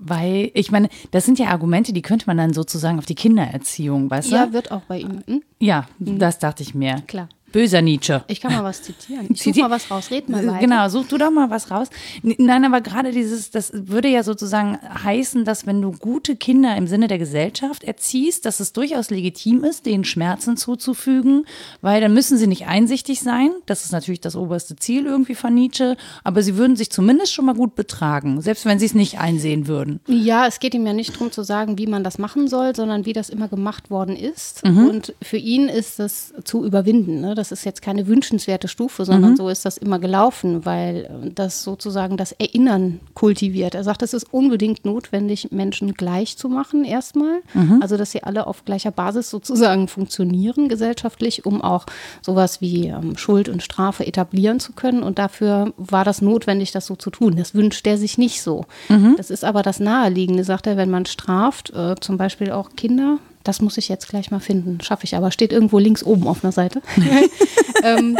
Weil, 0.00 0.52
ich 0.54 0.70
meine, 0.70 0.88
das 1.10 1.24
sind 1.26 1.40
ja 1.40 1.48
Argumente, 1.48 1.92
die 1.92 2.02
könnte 2.02 2.26
man 2.28 2.36
dann 2.36 2.52
sozusagen 2.52 2.98
auf 2.98 3.06
die 3.06 3.16
Kindererziehung, 3.16 4.08
weißt 4.08 4.30
du? 4.30 4.36
Ja, 4.36 4.52
wird 4.52 4.70
auch 4.70 4.82
bei 4.82 5.00
ihm. 5.00 5.22
Hm? 5.26 5.42
Ja, 5.58 5.86
das 5.98 6.38
dachte 6.38 6.62
ich 6.62 6.72
mir. 6.72 7.02
Klar. 7.08 7.28
Böser 7.52 7.82
Nietzsche. 7.82 8.24
Ich 8.28 8.40
kann 8.40 8.52
mal 8.52 8.64
was 8.64 8.82
zitieren. 8.82 9.26
Ich 9.30 9.42
such 9.42 9.52
Ziti- 9.52 9.60
mal 9.60 9.70
was 9.70 9.90
raus, 9.90 10.10
red 10.10 10.28
mal 10.28 10.46
weiter. 10.46 10.58
Genau, 10.60 10.88
such 10.88 11.06
du 11.08 11.18
doch 11.18 11.30
mal 11.30 11.50
was 11.50 11.70
raus. 11.70 11.88
Nein, 12.22 12.64
aber 12.64 12.80
gerade 12.80 13.10
dieses, 13.12 13.50
das 13.50 13.70
würde 13.74 14.08
ja 14.08 14.22
sozusagen 14.22 14.78
heißen, 15.04 15.44
dass 15.44 15.66
wenn 15.66 15.80
du 15.80 15.92
gute 15.92 16.36
Kinder 16.36 16.76
im 16.76 16.86
Sinne 16.86 17.08
der 17.08 17.18
Gesellschaft 17.18 17.84
erziehst, 17.84 18.44
dass 18.44 18.60
es 18.60 18.72
durchaus 18.72 19.10
legitim 19.10 19.64
ist, 19.64 19.86
denen 19.86 20.04
Schmerzen 20.04 20.56
zuzufügen, 20.56 21.44
weil 21.80 22.00
dann 22.00 22.12
müssen 22.14 22.36
sie 22.38 22.46
nicht 22.46 22.66
einsichtig 22.66 23.20
sein. 23.20 23.50
Das 23.66 23.84
ist 23.84 23.92
natürlich 23.92 24.20
das 24.20 24.36
oberste 24.36 24.76
Ziel 24.76 25.06
irgendwie 25.06 25.34
von 25.34 25.54
Nietzsche, 25.54 25.96
aber 26.24 26.42
sie 26.42 26.56
würden 26.56 26.76
sich 26.76 26.90
zumindest 26.90 27.32
schon 27.32 27.46
mal 27.46 27.54
gut 27.54 27.74
betragen, 27.74 28.40
selbst 28.40 28.64
wenn 28.66 28.78
sie 28.78 28.86
es 28.86 28.94
nicht 28.94 29.18
einsehen 29.18 29.66
würden. 29.66 30.00
Ja, 30.06 30.46
es 30.46 30.60
geht 30.60 30.74
ihm 30.74 30.86
ja 30.86 30.92
nicht 30.92 31.14
darum 31.14 31.32
zu 31.32 31.42
sagen, 31.42 31.78
wie 31.78 31.86
man 31.86 32.04
das 32.04 32.18
machen 32.18 32.48
soll, 32.48 32.74
sondern 32.74 33.04
wie 33.06 33.12
das 33.12 33.28
immer 33.30 33.48
gemacht 33.48 33.90
worden 33.90 34.16
ist. 34.16 34.64
Mhm. 34.64 34.88
Und 34.88 35.14
für 35.22 35.36
ihn 35.38 35.68
ist 35.68 35.98
das 35.98 36.32
zu 36.44 36.64
überwinden. 36.64 37.20
Ne? 37.20 37.34
Das 37.38 37.52
ist 37.52 37.64
jetzt 37.64 37.82
keine 37.82 38.06
wünschenswerte 38.06 38.68
Stufe, 38.68 39.04
sondern 39.04 39.32
mhm. 39.32 39.36
so 39.36 39.48
ist 39.48 39.64
das 39.64 39.78
immer 39.78 39.98
gelaufen, 39.98 40.66
weil 40.66 41.30
das 41.34 41.62
sozusagen 41.62 42.16
das 42.16 42.32
Erinnern 42.32 43.00
kultiviert. 43.14 43.74
Er 43.74 43.84
sagt, 43.84 44.02
es 44.02 44.12
ist 44.12 44.32
unbedingt 44.32 44.84
notwendig, 44.84 45.50
Menschen 45.50 45.94
gleich 45.94 46.36
zu 46.36 46.48
machen 46.48 46.84
erstmal, 46.84 47.40
mhm. 47.54 47.80
also 47.80 47.96
dass 47.96 48.10
sie 48.10 48.22
alle 48.22 48.46
auf 48.46 48.64
gleicher 48.64 48.90
Basis 48.90 49.30
sozusagen 49.30 49.88
funktionieren 49.88 50.68
gesellschaftlich, 50.68 51.46
um 51.46 51.62
auch 51.62 51.86
sowas 52.22 52.60
wie 52.60 52.88
ähm, 52.88 53.16
Schuld 53.16 53.48
und 53.48 53.62
Strafe 53.62 54.06
etablieren 54.06 54.60
zu 54.60 54.72
können. 54.72 55.02
Und 55.02 55.18
dafür 55.18 55.72
war 55.76 56.04
das 56.04 56.20
notwendig, 56.20 56.72
das 56.72 56.86
so 56.86 56.96
zu 56.96 57.10
tun. 57.10 57.36
Das 57.36 57.54
wünscht 57.54 57.86
er 57.86 57.96
sich 57.96 58.18
nicht 58.18 58.42
so. 58.42 58.66
Mhm. 58.88 59.14
Das 59.16 59.30
ist 59.30 59.44
aber 59.44 59.62
das 59.62 59.80
Naheliegende, 59.80 60.44
sagt 60.44 60.66
er, 60.66 60.76
wenn 60.76 60.90
man 60.90 61.06
straft, 61.06 61.70
äh, 61.70 61.94
zum 62.00 62.16
Beispiel 62.16 62.50
auch 62.50 62.70
Kinder, 62.76 63.18
das 63.48 63.62
muss 63.62 63.78
ich 63.78 63.88
jetzt 63.88 64.10
gleich 64.10 64.30
mal 64.30 64.40
finden, 64.40 64.78
schaffe 64.82 65.04
ich 65.04 65.16
aber, 65.16 65.30
steht 65.30 65.54
irgendwo 65.54 65.78
links 65.78 66.04
oben 66.04 66.28
auf 66.28 66.44
einer 66.44 66.52
Seite. 66.52 66.82
ähm, 67.82 68.18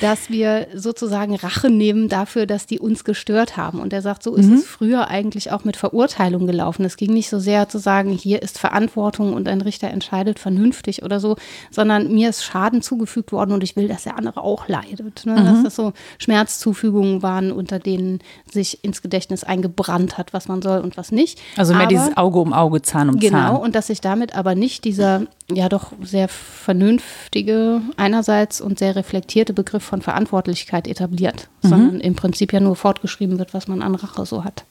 dass 0.00 0.30
wir 0.30 0.68
sozusagen 0.74 1.34
Rache 1.36 1.70
nehmen 1.70 2.08
dafür, 2.08 2.46
dass 2.46 2.66
die 2.66 2.78
uns 2.78 3.04
gestört 3.04 3.56
haben. 3.56 3.80
Und 3.80 3.92
er 3.92 4.02
sagt, 4.02 4.22
so 4.22 4.34
ist 4.34 4.46
mhm. 4.46 4.54
es 4.54 4.66
früher 4.66 5.08
eigentlich 5.08 5.52
auch 5.52 5.64
mit 5.64 5.76
Verurteilung 5.76 6.46
gelaufen. 6.46 6.84
Es 6.84 6.96
ging 6.96 7.12
nicht 7.12 7.30
so 7.30 7.38
sehr 7.38 7.68
zu 7.68 7.78
sagen, 7.78 8.10
hier 8.10 8.42
ist 8.42 8.58
Verantwortung 8.58 9.32
und 9.32 9.48
ein 9.48 9.60
Richter 9.60 9.88
entscheidet 9.88 10.38
vernünftig 10.38 11.02
oder 11.02 11.20
so, 11.20 11.36
sondern 11.70 12.12
mir 12.12 12.28
ist 12.28 12.44
Schaden 12.44 12.82
zugefügt 12.82 13.32
worden 13.32 13.52
und 13.52 13.64
ich 13.64 13.76
will, 13.76 13.88
dass 13.88 14.04
der 14.04 14.18
andere 14.18 14.42
auch 14.42 14.68
leidet. 14.68 15.24
Ne? 15.24 15.32
Mhm. 15.32 15.44
Dass 15.44 15.62
das 15.62 15.76
so 15.76 15.92
Schmerzzufügungen 16.18 17.22
waren, 17.22 17.52
unter 17.52 17.78
denen 17.78 18.20
sich 18.50 18.84
ins 18.84 19.02
Gedächtnis 19.02 19.44
eingebrannt 19.44 20.18
hat, 20.18 20.32
was 20.32 20.48
man 20.48 20.62
soll 20.62 20.80
und 20.80 20.96
was 20.96 21.12
nicht. 21.12 21.40
Also 21.56 21.72
mehr 21.72 21.82
aber, 21.82 21.88
dieses 21.88 22.16
Auge 22.16 22.38
um 22.38 22.52
Auge, 22.52 22.82
Zahn 22.82 23.08
um 23.08 23.18
genau, 23.18 23.38
Zahn. 23.38 23.46
Genau, 23.46 23.62
und 23.62 23.74
dass 23.74 23.86
sich 23.88 24.00
damit 24.00 24.36
aber 24.36 24.54
nicht 24.54 24.84
dieser 24.84 25.26
ja 25.50 25.68
doch 25.68 25.92
sehr 26.02 26.28
vernünftige 26.28 27.80
einerseits 27.96 28.60
und 28.60 28.78
sehr 28.78 28.96
reflektierte 28.96 29.52
Begriff 29.52 29.84
von 29.84 30.02
Verantwortlichkeit 30.02 30.88
etabliert, 30.88 31.48
mhm. 31.62 31.68
sondern 31.68 32.00
im 32.00 32.16
Prinzip 32.16 32.52
ja 32.52 32.60
nur 32.60 32.76
fortgeschrieben 32.76 33.38
wird, 33.38 33.54
was 33.54 33.68
man 33.68 33.82
an 33.82 33.94
Rache 33.94 34.26
so 34.26 34.44
hat. 34.44 34.64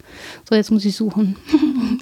So, 0.48 0.55
jetzt 0.55 0.72
muss 0.72 0.86
ich 0.86 0.96
suchen. 0.96 1.38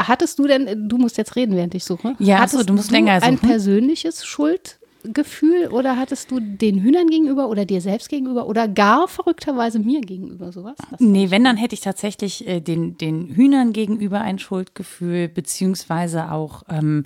Hattest 0.00 0.38
du 0.38 0.46
denn, 0.46 0.88
du 0.88 0.96
musst 0.96 1.18
jetzt 1.18 1.36
reden, 1.36 1.56
während 1.56 1.74
ich 1.74 1.84
suche. 1.84 2.14
Ja, 2.18 2.38
Hattest 2.38 2.58
so, 2.58 2.64
du 2.64 2.72
musst 2.72 2.90
du 2.90 2.94
länger 2.94 3.20
suchen. 3.20 3.34
ein 3.34 3.38
persönliches 3.38 4.24
Schuldgefühl 4.24 5.68
oder 5.70 5.98
hattest 5.98 6.30
du 6.30 6.40
den 6.40 6.80
Hühnern 6.80 7.08
gegenüber 7.08 7.50
oder 7.50 7.66
dir 7.66 7.82
selbst 7.82 8.08
gegenüber 8.08 8.46
oder 8.46 8.66
gar 8.66 9.08
verrückterweise 9.08 9.78
mir 9.78 10.00
gegenüber 10.00 10.52
sowas? 10.52 10.76
nee, 11.00 11.30
wenn, 11.30 11.44
dann 11.44 11.58
hätte 11.58 11.74
ich 11.74 11.82
tatsächlich 11.82 12.46
äh, 12.48 12.60
den, 12.60 12.96
den 12.96 13.34
Hühnern 13.34 13.74
gegenüber 13.74 14.22
ein 14.22 14.38
Schuldgefühl, 14.38 15.28
beziehungsweise 15.28 16.32
auch 16.32 16.62
ähm, 16.70 17.04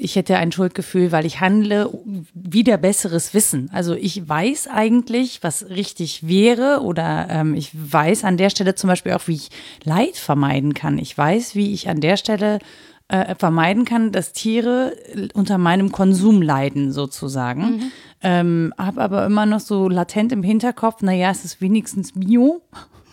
ich 0.00 0.16
hätte 0.16 0.36
ein 0.36 0.52
Schuldgefühl, 0.52 1.10
weil 1.10 1.26
ich 1.26 1.40
handle 1.40 1.90
wieder 2.32 2.76
besseres 2.76 3.34
Wissen. 3.34 3.68
Also 3.72 3.94
ich 3.94 4.28
weiß 4.28 4.68
eigentlich, 4.68 5.42
was 5.42 5.68
richtig 5.70 6.26
wäre 6.28 6.82
oder 6.82 7.26
ähm, 7.28 7.54
ich 7.54 7.70
weiß 7.74 8.24
an 8.24 8.36
der 8.36 8.50
Stelle 8.50 8.76
zum 8.76 8.88
Beispiel 8.88 9.12
auch, 9.12 9.26
wie 9.26 9.34
ich 9.34 9.50
Leid 9.82 10.16
vermeiden 10.16 10.72
kann. 10.72 10.98
Ich 10.98 11.18
weiß, 11.18 11.54
wie 11.56 11.72
ich 11.72 11.88
an 11.88 12.00
der 12.00 12.16
Stelle 12.16 12.60
äh, 13.08 13.34
vermeiden 13.34 13.84
kann, 13.84 14.12
dass 14.12 14.32
Tiere 14.32 14.94
unter 15.34 15.58
meinem 15.58 15.90
Konsum 15.90 16.42
leiden 16.42 16.92
sozusagen. 16.92 17.62
Mhm. 17.62 17.92
Ähm, 18.22 18.74
habe 18.78 19.00
aber 19.00 19.26
immer 19.26 19.46
noch 19.46 19.60
so 19.60 19.88
latent 19.88 20.32
im 20.32 20.42
Hinterkopf, 20.42 21.02
naja, 21.02 21.30
es 21.30 21.44
ist 21.44 21.60
wenigstens 21.60 22.12
Bio. 22.12 22.62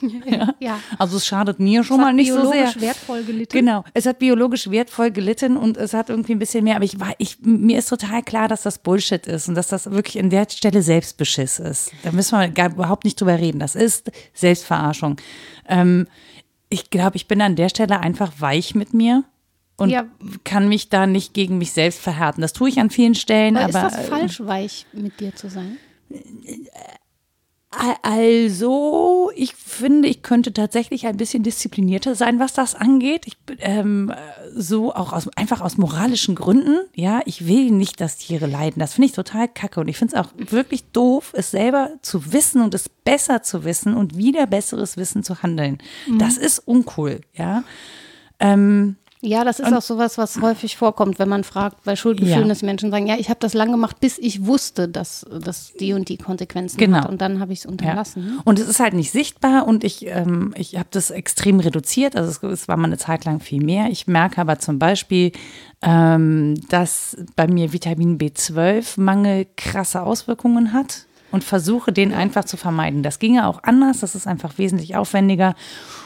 Ja. 0.25 0.53
ja. 0.59 0.79
Also 0.97 1.17
es 1.17 1.25
schadet 1.25 1.59
mir 1.59 1.83
schon 1.83 1.99
mal 1.99 2.13
nicht 2.13 2.31
so 2.31 2.51
sehr. 2.51 2.65
Es 2.65 2.69
hat 2.69 2.73
biologisch 2.73 2.81
wertvoll 2.81 3.23
gelitten. 3.23 3.57
Genau, 3.57 3.83
es 3.93 4.05
hat 4.05 4.19
biologisch 4.19 4.69
wertvoll 4.69 5.11
gelitten 5.11 5.57
und 5.57 5.77
es 5.77 5.93
hat 5.93 6.09
irgendwie 6.09 6.33
ein 6.33 6.39
bisschen 6.39 6.63
mehr. 6.63 6.75
Aber 6.75 6.85
ich 6.85 6.99
war, 6.99 7.13
ich, 7.17 7.37
mir 7.41 7.77
ist 7.77 7.89
total 7.89 8.23
klar, 8.23 8.47
dass 8.47 8.63
das 8.63 8.79
Bullshit 8.79 9.25
ist 9.27 9.47
und 9.47 9.55
dass 9.55 9.67
das 9.67 9.91
wirklich 9.91 10.17
in 10.17 10.29
der 10.29 10.47
Stelle 10.49 10.81
Selbstbeschiss 10.81 11.59
ist. 11.59 11.91
Da 12.03 12.11
müssen 12.11 12.39
wir 12.39 12.47
gar 12.49 12.71
überhaupt 12.71 13.03
nicht 13.03 13.19
drüber 13.19 13.37
reden. 13.37 13.59
Das 13.59 13.75
ist 13.75 14.11
Selbstverarschung. 14.33 15.17
Ähm, 15.67 16.07
ich 16.69 16.89
glaube, 16.89 17.15
ich 17.17 17.27
bin 17.27 17.41
an 17.41 17.55
der 17.55 17.69
Stelle 17.69 17.99
einfach 17.99 18.33
weich 18.39 18.75
mit 18.75 18.93
mir 18.93 19.23
und 19.77 19.89
ja. 19.89 20.05
kann 20.43 20.67
mich 20.67 20.89
da 20.89 21.05
nicht 21.05 21.33
gegen 21.33 21.57
mich 21.57 21.73
selbst 21.73 21.99
verhärten. 21.99 22.41
Das 22.41 22.53
tue 22.53 22.69
ich 22.69 22.79
an 22.79 22.89
vielen 22.89 23.15
Stellen. 23.15 23.57
Aber, 23.57 23.77
aber 23.77 23.87
ist 23.87 23.97
das 23.97 24.07
falsch, 24.07 24.39
weich 24.41 24.85
mit 24.93 25.19
dir 25.19 25.35
zu 25.35 25.49
sein? 25.49 25.77
Also, 28.01 29.31
ich 29.35 29.53
finde, 29.55 30.07
ich 30.07 30.21
könnte 30.21 30.53
tatsächlich 30.53 31.07
ein 31.07 31.17
bisschen 31.17 31.43
disziplinierter 31.43 32.15
sein, 32.15 32.39
was 32.39 32.53
das 32.53 32.75
angeht. 32.75 33.27
Ich 33.27 33.37
ähm, 33.59 34.13
so 34.55 34.93
auch 34.93 35.13
aus, 35.13 35.27
einfach 35.35 35.61
aus 35.61 35.77
moralischen 35.77 36.35
Gründen. 36.35 36.77
Ja, 36.93 37.21
ich 37.25 37.47
will 37.47 37.71
nicht, 37.71 37.99
dass 38.01 38.17
Tiere 38.17 38.47
leiden. 38.47 38.79
Das 38.79 38.93
finde 38.93 39.07
ich 39.07 39.13
total 39.13 39.47
kacke. 39.47 39.79
Und 39.79 39.87
ich 39.87 39.97
finde 39.97 40.15
es 40.15 40.21
auch 40.21 40.31
wirklich 40.37 40.85
doof, 40.91 41.33
es 41.35 41.51
selber 41.51 41.91
zu 42.01 42.31
wissen 42.33 42.61
und 42.61 42.73
es 42.73 42.89
besser 42.89 43.43
zu 43.43 43.63
wissen 43.63 43.93
und 43.93 44.17
wieder 44.17 44.47
besseres 44.47 44.97
Wissen 44.97 45.23
zu 45.23 45.43
handeln. 45.43 45.79
Mhm. 46.07 46.19
Das 46.19 46.37
ist 46.37 46.59
uncool. 46.59 47.21
Ja. 47.33 47.63
Ähm, 48.39 48.95
ja, 49.25 49.43
das 49.43 49.59
ist 49.59 49.67
und, 49.67 49.73
auch 49.73 49.81
sowas, 49.81 50.17
was 50.17 50.41
häufig 50.41 50.77
vorkommt, 50.77 51.19
wenn 51.19 51.27
man 51.27 51.43
fragt 51.43 51.83
bei 51.83 51.95
Schuldgefühlen, 51.95 52.43
ja. 52.43 52.47
dass 52.47 52.61
Menschen 52.61 52.91
sagen, 52.91 53.07
ja, 53.07 53.15
ich 53.17 53.29
habe 53.29 53.39
das 53.39 53.53
lang 53.53 53.71
gemacht, 53.71 53.99
bis 53.99 54.17
ich 54.17 54.45
wusste, 54.45 54.87
dass 54.87 55.25
das 55.41 55.73
die 55.79 55.93
und 55.93 56.09
die 56.09 56.17
Konsequenzen 56.17 56.77
genau. 56.77 56.99
hat 56.99 57.09
und 57.09 57.21
dann 57.21 57.39
habe 57.39 57.51
ich 57.51 57.59
es 57.59 57.65
unterlassen. 57.65 58.35
Ja. 58.35 58.41
Und 58.45 58.59
es 58.59 58.67
ist 58.67 58.79
halt 58.79 58.93
nicht 58.93 59.11
sichtbar 59.11 59.67
und 59.67 59.83
ich, 59.83 60.05
ähm, 60.07 60.53
ich 60.55 60.77
habe 60.77 60.87
das 60.91 61.11
extrem 61.11 61.59
reduziert, 61.59 62.15
also 62.15 62.29
es, 62.29 62.43
es, 62.43 62.67
war 62.67 62.77
mal 62.77 62.85
eine 62.85 62.97
Zeit 62.97 63.25
lang 63.25 63.39
viel 63.39 63.63
mehr. 63.63 63.89
Ich 63.89 64.07
merke 64.07 64.39
aber 64.39 64.59
zum 64.59 64.79
Beispiel, 64.79 65.31
ähm, 65.81 66.55
dass 66.69 67.17
bei 67.35 67.47
mir 67.47 67.73
Vitamin 67.73 68.17
B12-Mangel 68.17 69.47
krasse 69.55 70.03
Auswirkungen 70.03 70.73
hat 70.73 71.05
und 71.31 71.43
versuche 71.43 71.91
den 71.91 72.13
einfach 72.13 72.45
zu 72.45 72.57
vermeiden. 72.57 73.03
Das 73.03 73.19
ginge 73.19 73.47
auch 73.47 73.63
anders, 73.63 73.99
das 73.99 74.15
ist 74.15 74.27
einfach 74.27 74.57
wesentlich 74.57 74.95
aufwendiger 74.95 75.55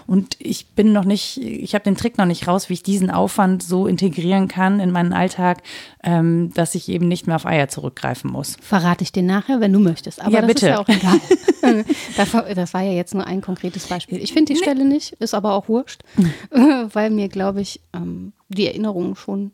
und 0.09 0.37
ich 0.39 0.69
bin 0.69 0.91
noch 0.91 1.05
nicht, 1.05 1.37
ich 1.37 1.75
habe 1.75 1.83
den 1.83 1.95
Trick 1.95 2.17
noch 2.17 2.25
nicht 2.25 2.47
raus, 2.47 2.67
wie 2.67 2.73
ich 2.73 2.81
diesen 2.81 3.11
Aufwand 3.11 3.61
so 3.61 3.85
integrieren 3.85 4.47
kann 4.47 4.79
in 4.79 4.89
meinen 4.89 5.13
Alltag, 5.13 5.61
ähm, 6.03 6.51
dass 6.55 6.73
ich 6.73 6.89
eben 6.89 7.07
nicht 7.07 7.27
mehr 7.27 7.35
auf 7.35 7.45
Eier 7.45 7.67
zurückgreifen 7.67 8.31
muss. 8.31 8.57
Verrate 8.59 9.03
ich 9.03 9.11
dir 9.11 9.21
nachher, 9.21 9.61
wenn 9.61 9.71
du 9.71 9.77
möchtest. 9.77 10.19
Aber 10.19 10.31
ja, 10.31 10.41
das 10.41 10.47
bitte. 10.47 10.65
ist 10.65 10.71
ja 10.71 10.79
auch 10.79 10.89
egal. 10.89 11.19
das, 12.17 12.73
war, 12.73 12.81
ja 12.81 12.91
jetzt 12.91 13.13
nur 13.13 13.27
ein 13.27 13.41
konkretes 13.41 13.85
Beispiel. 13.85 14.19
Ich 14.19 14.33
finde 14.33 14.53
die 14.53 14.59
Stelle 14.59 14.85
nicht, 14.85 15.13
ist 15.13 15.33
aber 15.35 15.53
auch 15.53 15.69
wurscht, 15.69 16.01
weil 16.93 17.11
mir, 17.11 17.29
glaube 17.29 17.61
ich, 17.61 17.79
ähm, 17.93 18.33
die 18.47 18.65
Erinnerung 18.65 19.15
schon, 19.15 19.51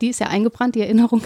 die 0.00 0.08
ist 0.08 0.20
ja 0.20 0.28
eingebrannt, 0.28 0.74
die 0.74 0.80
Erinnerung. 0.80 1.22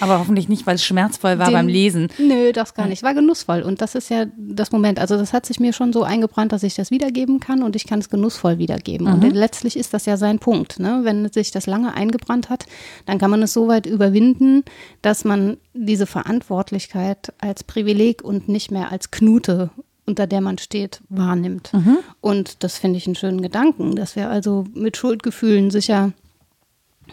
Aber 0.00 0.18
hoffentlich 0.18 0.48
nicht, 0.48 0.66
weil 0.66 0.74
es 0.74 0.84
schmerzvoll 0.84 1.38
war 1.38 1.46
Den, 1.46 1.54
beim 1.54 1.68
Lesen. 1.68 2.08
Nö, 2.18 2.52
das 2.52 2.74
gar 2.74 2.86
nicht. 2.86 3.02
War 3.02 3.14
genussvoll. 3.14 3.62
Und 3.62 3.80
das 3.80 3.94
ist 3.94 4.10
ja 4.10 4.26
das 4.36 4.72
Moment. 4.72 4.98
Also 4.98 5.16
das 5.16 5.32
hat 5.32 5.46
sich 5.46 5.60
mir 5.60 5.72
schon 5.72 5.92
so 5.92 6.02
eingebrannt, 6.02 6.52
dass 6.52 6.64
ich 6.64 6.74
das 6.74 6.90
wiedergeben 6.90 7.38
kann 7.38 7.62
und 7.62 7.76
ich 7.76 7.86
kann 7.86 8.00
es 8.00 8.10
genussvoll 8.16 8.58
wiedergeben. 8.58 9.06
Mhm. 9.06 9.12
Und 9.12 9.32
letztlich 9.32 9.76
ist 9.76 9.94
das 9.94 10.06
ja 10.06 10.16
sein 10.16 10.38
Punkt. 10.38 10.80
Ne? 10.80 11.00
Wenn 11.02 11.30
sich 11.30 11.50
das 11.50 11.66
lange 11.66 11.94
eingebrannt 11.94 12.48
hat, 12.48 12.66
dann 13.04 13.18
kann 13.18 13.30
man 13.30 13.42
es 13.42 13.52
so 13.52 13.68
weit 13.68 13.86
überwinden, 13.86 14.64
dass 15.02 15.24
man 15.24 15.58
diese 15.74 16.06
Verantwortlichkeit 16.06 17.32
als 17.38 17.62
Privileg 17.62 18.22
und 18.22 18.48
nicht 18.48 18.70
mehr 18.70 18.90
als 18.90 19.10
Knute 19.10 19.70
unter 20.08 20.28
der 20.28 20.40
man 20.40 20.56
steht, 20.56 21.00
wahrnimmt. 21.08 21.72
Mhm. 21.72 21.98
Und 22.20 22.62
das 22.62 22.78
finde 22.78 22.96
ich 22.96 23.06
einen 23.06 23.16
schönen 23.16 23.42
Gedanken, 23.42 23.96
dass 23.96 24.14
wir 24.14 24.30
also 24.30 24.64
mit 24.72 24.96
Schuldgefühlen 24.96 25.72
sicher 25.72 26.12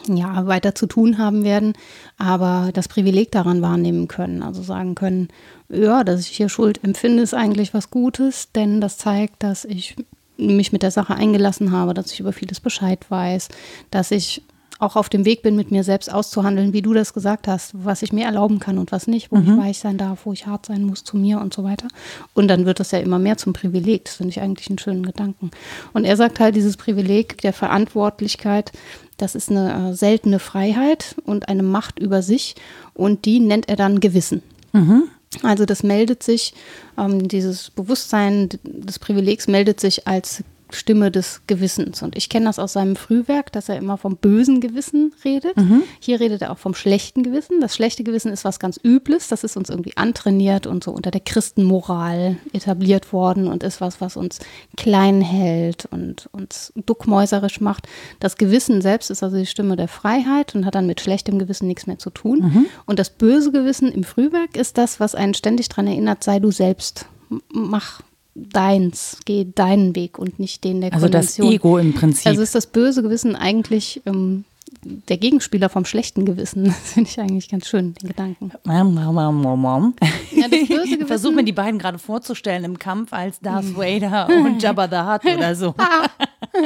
ja, 0.08 0.46
weiter 0.48 0.76
zu 0.76 0.86
tun 0.86 1.18
haben 1.18 1.44
werden, 1.44 1.74
aber 2.18 2.72
das 2.74 2.88
Privileg 2.88 3.32
daran 3.32 3.62
wahrnehmen 3.62 4.08
können. 4.08 4.44
Also 4.44 4.62
sagen 4.62 4.96
können, 4.96 5.30
ja, 5.70 6.04
dass 6.04 6.22
ich 6.22 6.28
hier 6.28 6.50
Schuld 6.50 6.84
empfinde, 6.84 7.24
ist 7.24 7.34
eigentlich 7.34 7.74
was 7.74 7.90
Gutes, 7.90 8.52
denn 8.52 8.82
das 8.82 8.98
zeigt, 8.98 9.42
dass 9.44 9.66
ich 9.66 9.96
mich 10.38 10.72
mit 10.72 10.84
der 10.84 10.92
Sache 10.92 11.16
eingelassen 11.16 11.72
habe, 11.72 11.94
dass 11.94 12.12
ich 12.12 12.20
über 12.20 12.34
vieles 12.34 12.60
Bescheid 12.60 13.00
weiß, 13.10 13.50
dass 13.92 14.12
ich 14.12 14.44
auch 14.80 14.96
auf 14.96 15.10
dem 15.10 15.26
Weg 15.26 15.42
bin, 15.42 15.56
mit 15.56 15.72
mir 15.72 15.84
selbst 15.84 16.12
auszuhandeln, 16.12 16.74
wie 16.74 16.82
du 16.82 16.94
das 16.94 17.14
gesagt 17.14 17.48
hast, 17.48 17.72
was 17.74 18.02
ich 18.02 18.12
mir 18.12 18.26
erlauben 18.26 18.60
kann 18.60 18.78
und 18.78 18.92
was 18.92 19.08
nicht, 19.08 19.32
wo 19.32 19.38
mhm. 19.38 19.54
ich 19.54 19.58
weich 19.66 19.80
sein 19.80 19.98
darf, 19.98 20.26
wo 20.26 20.34
ich 20.34 20.46
hart 20.46 20.66
sein 20.66 20.84
muss 20.84 21.04
zu 21.04 21.16
mir 21.16 21.40
und 21.40 21.54
so 21.54 21.64
weiter. 21.64 21.88
Und 22.34 22.48
dann 22.48 22.66
wird 22.66 22.80
das 22.80 22.92
ja 22.92 23.00
immer 23.00 23.20
mehr 23.20 23.38
zum 23.38 23.54
Privileg. 23.54 24.06
Das 24.06 24.16
finde 24.16 24.32
ich 24.32 24.42
eigentlich 24.42 24.70
einen 24.70 24.80
schönen 24.80 25.06
Gedanken. 25.06 25.52
Und 25.94 26.06
er 26.06 26.18
sagt 26.18 26.40
halt, 26.40 26.56
dieses 26.56 26.76
Privileg 26.76 27.40
der 27.42 27.54
Verantwortlichkeit, 27.54 28.72
das 29.18 29.36
ist 29.36 29.50
eine 29.50 29.92
äh, 29.92 29.94
seltene 29.94 30.40
Freiheit 30.40 31.16
und 31.26 31.48
eine 31.48 31.64
Macht 31.64 32.00
über 32.00 32.22
sich 32.22 32.56
und 32.94 33.26
die 33.26 33.40
nennt 33.40 33.70
er 33.70 33.76
dann 33.76 34.00
Gewissen. 34.00 34.44
Mhm. 34.74 35.04
Also 35.42 35.66
das 35.66 35.84
meldet 35.84 36.24
sich, 36.24 36.54
ähm, 36.98 37.28
dieses 37.28 37.72
Bewusstsein 37.72 38.50
des 38.64 39.00
Privilegs 39.00 39.48
meldet 39.48 39.80
sich 39.80 40.08
als 40.08 40.44
Stimme 40.76 41.12
des 41.12 41.42
Gewissens. 41.48 42.02
Und 42.02 42.16
ich 42.16 42.30
kenne 42.30 42.46
das 42.46 42.60
aus 42.60 42.74
seinem 42.74 42.96
Frühwerk, 42.96 43.52
dass 43.52 43.70
er 43.70 43.78
immer 43.78 43.98
vom 43.98 44.18
bösen 44.18 44.62
Gewissen 44.62 45.14
redet. 45.24 45.58
Mhm. 45.58 45.84
Hier 46.00 46.20
redet 46.20 46.42
er 46.42 46.52
auch 46.52 46.58
vom 46.58 46.74
schlechten 46.76 47.24
Gewissen. 47.24 47.62
Das 47.62 47.76
schlechte 47.76 48.04
Gewissen 48.04 48.32
ist 48.32 48.46
was 48.46 48.60
ganz 48.60 48.80
Übles. 48.84 49.28
Das 49.28 49.44
ist 49.44 49.58
uns 49.58 49.70
irgendwie 49.70 49.98
antrainiert 49.98 50.68
und 50.68 50.84
so 50.84 50.92
unter 50.92 51.12
der 51.12 51.22
Christenmoral 51.22 52.38
etabliert 52.54 53.14
worden 53.14 53.48
und 53.48 53.64
ist 53.64 53.82
was, 53.82 54.02
was 54.02 54.18
uns 54.18 54.40
klein 54.78 55.22
hält 55.22 55.86
und 55.86 56.30
uns 56.32 56.74
duckmäuserisch 56.76 57.62
macht. 57.62 57.88
Das 58.20 58.38
Gewissen 58.38 58.82
selbst 58.82 59.10
ist 59.10 59.24
also 59.24 59.38
die 59.38 59.46
Stimme 59.46 59.76
der 59.76 59.88
Freiheit 59.88 60.56
und 60.56 60.66
hat 60.66 60.76
dann 60.76 60.88
mit 60.88 61.02
schlechtem 61.02 61.40
Gewissen 61.40 61.68
nichts 61.68 61.88
mehr 61.88 62.00
zu 62.00 62.10
tun. 62.10 62.40
Mhm. 62.40 62.66
Und 62.86 63.00
das 63.00 63.10
böse 63.10 63.52
Gewissen 63.52 63.92
im 63.92 64.04
Frühwerk 64.04 64.58
ist 64.58 64.78
das, 64.78 65.00
was 65.00 65.16
einen 65.16 65.34
ständig 65.34 65.70
daran 65.70 65.88
erinnert, 65.88 66.24
sei 66.24 66.40
du 66.40 66.52
selbst. 66.52 67.06
Mach 67.52 68.02
deins, 68.36 69.20
geh 69.26 69.46
deinen 69.54 69.96
Weg 69.96 70.18
und 70.18 70.40
nicht 70.40 70.64
den 70.64 70.82
der 70.82 70.92
Konvention. 70.92 71.16
Also 71.16 71.44
das 71.44 71.54
Ego 71.54 71.78
im 71.78 71.94
Prinzip. 71.94 72.28
Also 72.28 72.42
ist 72.42 72.56
das 72.56 72.68
böse 72.68 73.04
Gewissen 73.04 73.36
eigentlich 73.36 74.02
ähm, 74.06 74.46
der 74.84 75.18
Gegenspieler 75.18 75.70
vom 75.70 75.86
schlechten 75.86 76.26
Gewissen. 76.26 76.64
Das 76.84 76.94
finde 76.94 77.10
ich 77.10 77.20
eigentlich 77.20 77.50
ganz 77.50 77.68
schön, 77.68 77.94
den 77.96 78.10
Gedanken. 78.10 78.52
Mom, 78.64 78.94
mom, 78.94 79.42
mom, 79.42 79.62
mom. 79.62 79.96
Ja, 80.32 80.48
das 80.48 80.68
böse 80.68 80.68
Gewissen. 80.68 81.08
Versuch 81.08 81.32
mir 81.32 81.44
die 81.44 81.52
beiden 81.52 81.80
gerade 81.80 82.00
vorzustellen 82.00 82.64
im 82.64 82.80
Kampf 82.80 83.14
als 83.14 83.40
Darth 83.40 83.66
hm. 83.66 83.78
Vader 83.78 84.28
und 84.30 84.62
Jabba 84.62 84.88
the 84.88 84.98
Hutt 84.98 85.36
oder 85.38 85.56
so. 85.56 85.76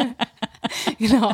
genau. 1.00 1.34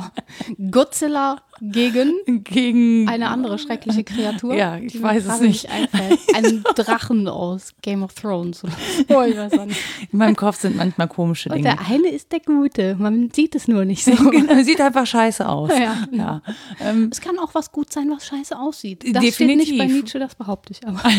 Godzilla 0.71 1.41
gegen, 1.71 2.43
gegen 2.43 3.07
eine 3.07 3.29
andere 3.29 3.57
schreckliche 3.57 4.03
Kreatur. 4.03 4.53
Ja, 4.53 4.77
ich 4.77 5.01
weiß 5.01 5.25
es 5.25 5.39
nicht. 5.39 5.69
Einfällt. 5.69 6.19
Einen 6.35 6.63
Drachen 6.75 7.29
aus 7.29 7.73
Game 7.81 8.03
of 8.03 8.13
Thrones. 8.13 8.63
Oh, 9.09 9.21
ich 9.21 9.37
weiß 9.37 9.53
nicht. 9.65 9.79
In 10.11 10.19
meinem 10.19 10.35
Kopf 10.35 10.59
sind 10.59 10.75
manchmal 10.75 11.07
komische 11.07 11.49
Dinge. 11.49 11.69
Und 11.69 11.75
der 11.77 11.87
eine 11.87 12.09
ist 12.09 12.31
der 12.31 12.39
Gute. 12.39 12.95
Man 12.97 13.31
sieht 13.31 13.55
es 13.55 13.67
nur 13.67 13.85
nicht 13.85 14.03
so. 14.03 14.11
genau, 14.31 14.61
sieht 14.63 14.81
einfach 14.81 15.05
scheiße 15.05 15.47
aus. 15.47 15.69
Ja. 15.69 16.07
ja. 16.11 16.41
Ähm, 16.79 17.09
es 17.11 17.21
kann 17.21 17.37
auch 17.39 17.53
was 17.53 17.71
gut 17.71 17.91
sein, 17.91 18.09
was 18.09 18.25
scheiße 18.25 18.57
aussieht. 18.57 19.03
Das 19.03 19.23
definitiv. 19.23 19.35
steht 19.35 19.57
nicht 19.57 19.77
bei 19.77 19.85
Nietzsche, 19.85 20.19
das 20.19 20.35
behaupte 20.35 20.73
ich 20.73 20.87
aber. 20.87 21.01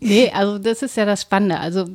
nee, 0.00 0.30
also 0.30 0.58
das 0.58 0.82
ist 0.82 0.96
ja 0.96 1.04
das 1.04 1.22
Spannende. 1.22 1.58
Also 1.58 1.86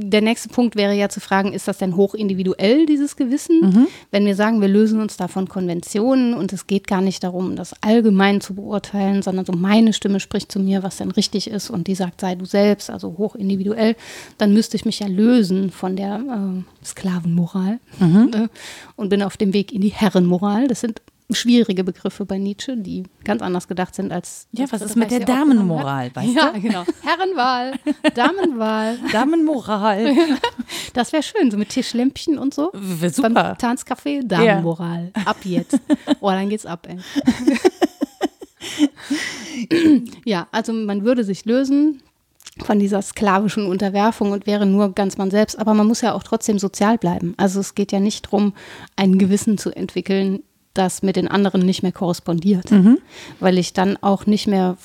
der 0.00 0.20
nächste 0.20 0.48
Punkt 0.48 0.76
wäre 0.76 0.94
ja 0.94 1.08
zu 1.08 1.18
fragen, 1.18 1.52
ist 1.52 1.66
das 1.66 1.78
denn 1.78 1.96
hochindividuell, 1.96 2.86
dieses 2.86 3.16
Gewissen? 3.16 3.60
Mhm. 3.60 3.86
Wenn 4.12 4.26
wir 4.26 4.36
sagen, 4.36 4.60
wir 4.60 4.68
lösen 4.68 5.00
uns 5.00 5.16
da 5.16 5.26
von 5.26 5.48
Konventionen 5.48 6.34
und 6.34 6.52
es 6.52 6.68
geht 6.68 6.86
gar 6.86 7.00
nicht 7.00 7.24
darum, 7.24 7.56
das 7.56 7.74
allgemein 7.82 8.40
zu 8.40 8.54
beurteilen, 8.54 9.22
sondern 9.22 9.44
so 9.44 9.52
meine 9.52 9.92
Stimme 9.92 10.20
spricht 10.20 10.52
zu 10.52 10.60
mir, 10.60 10.84
was 10.84 10.98
denn 10.98 11.10
richtig 11.10 11.50
ist 11.50 11.68
und 11.68 11.88
die 11.88 11.96
sagt, 11.96 12.20
sei 12.20 12.36
du 12.36 12.44
selbst, 12.44 12.90
also 12.90 13.16
hochindividuell, 13.18 13.96
dann 14.38 14.52
müsste 14.52 14.76
ich 14.76 14.84
mich 14.84 15.00
ja 15.00 15.08
lösen 15.08 15.72
von 15.72 15.96
der 15.96 16.16
äh, 16.16 16.86
Sklavenmoral 16.86 17.80
mhm. 17.98 18.30
Ne? 18.30 18.50
und 18.94 19.08
bin 19.08 19.22
auf 19.22 19.36
dem 19.36 19.52
Weg 19.52 19.72
in 19.72 19.80
die 19.80 19.88
Herrenmoral. 19.88 20.68
Das 20.68 20.80
sind 20.80 21.02
schwierige 21.30 21.84
Begriffe 21.84 22.24
bei 22.24 22.38
Nietzsche, 22.38 22.76
die 22.76 23.04
ganz 23.24 23.42
anders 23.42 23.68
gedacht 23.68 23.94
sind 23.94 24.12
als. 24.12 24.48
Ja, 24.52 24.64
was 24.70 24.82
ist 24.82 24.96
mit 24.96 25.10
der 25.10 25.20
Damenmoral, 25.20 26.10
weißt 26.14 26.34
ja, 26.34 26.50
du? 26.50 26.56
Ja, 26.56 26.62
genau. 26.62 26.84
Herrenwahl, 27.02 27.74
Damenwahl. 28.14 28.98
Damenmoral. 29.12 30.16
Das 30.94 31.12
wäre 31.12 31.22
schön, 31.22 31.50
so 31.50 31.56
mit 31.56 31.68
Tischlämpchen 31.68 32.38
und 32.38 32.52
so. 32.52 32.72
Super. 32.72 33.30
Beim 33.30 33.56
Tanzcafé, 33.56 34.26
Damenmoral. 34.26 35.12
Ja. 35.16 35.22
Ab 35.26 35.36
jetzt. 35.44 35.78
Oh, 36.20 36.30
dann 36.30 36.48
geht's 36.48 36.66
ab, 36.66 36.88
ey. 36.88 36.98
ja, 40.24 40.48
also 40.50 40.72
man 40.72 41.04
würde 41.04 41.24
sich 41.24 41.44
lösen 41.44 42.02
von 42.64 42.78
dieser 42.78 43.02
sklavischen 43.02 43.66
Unterwerfung 43.66 44.32
und 44.32 44.46
wäre 44.46 44.66
nur 44.66 44.92
ganz 44.92 45.16
man 45.18 45.30
selbst. 45.30 45.58
Aber 45.58 45.74
man 45.74 45.86
muss 45.86 46.00
ja 46.00 46.14
auch 46.14 46.22
trotzdem 46.22 46.58
sozial 46.58 46.98
bleiben. 46.98 47.34
Also 47.36 47.60
es 47.60 47.74
geht 47.74 47.92
ja 47.92 48.00
nicht 48.00 48.26
darum, 48.26 48.54
ein 48.96 49.18
Gewissen 49.18 49.58
zu 49.58 49.70
entwickeln, 49.70 50.42
das 50.78 51.02
mit 51.02 51.16
den 51.16 51.28
anderen 51.28 51.64
nicht 51.64 51.82
mehr 51.82 51.92
korrespondiert, 51.92 52.70
mhm. 52.70 52.98
weil 53.40 53.58
ich 53.58 53.72
dann 53.72 53.96
auch 54.00 54.26
nicht 54.26 54.46
mehr 54.46 54.76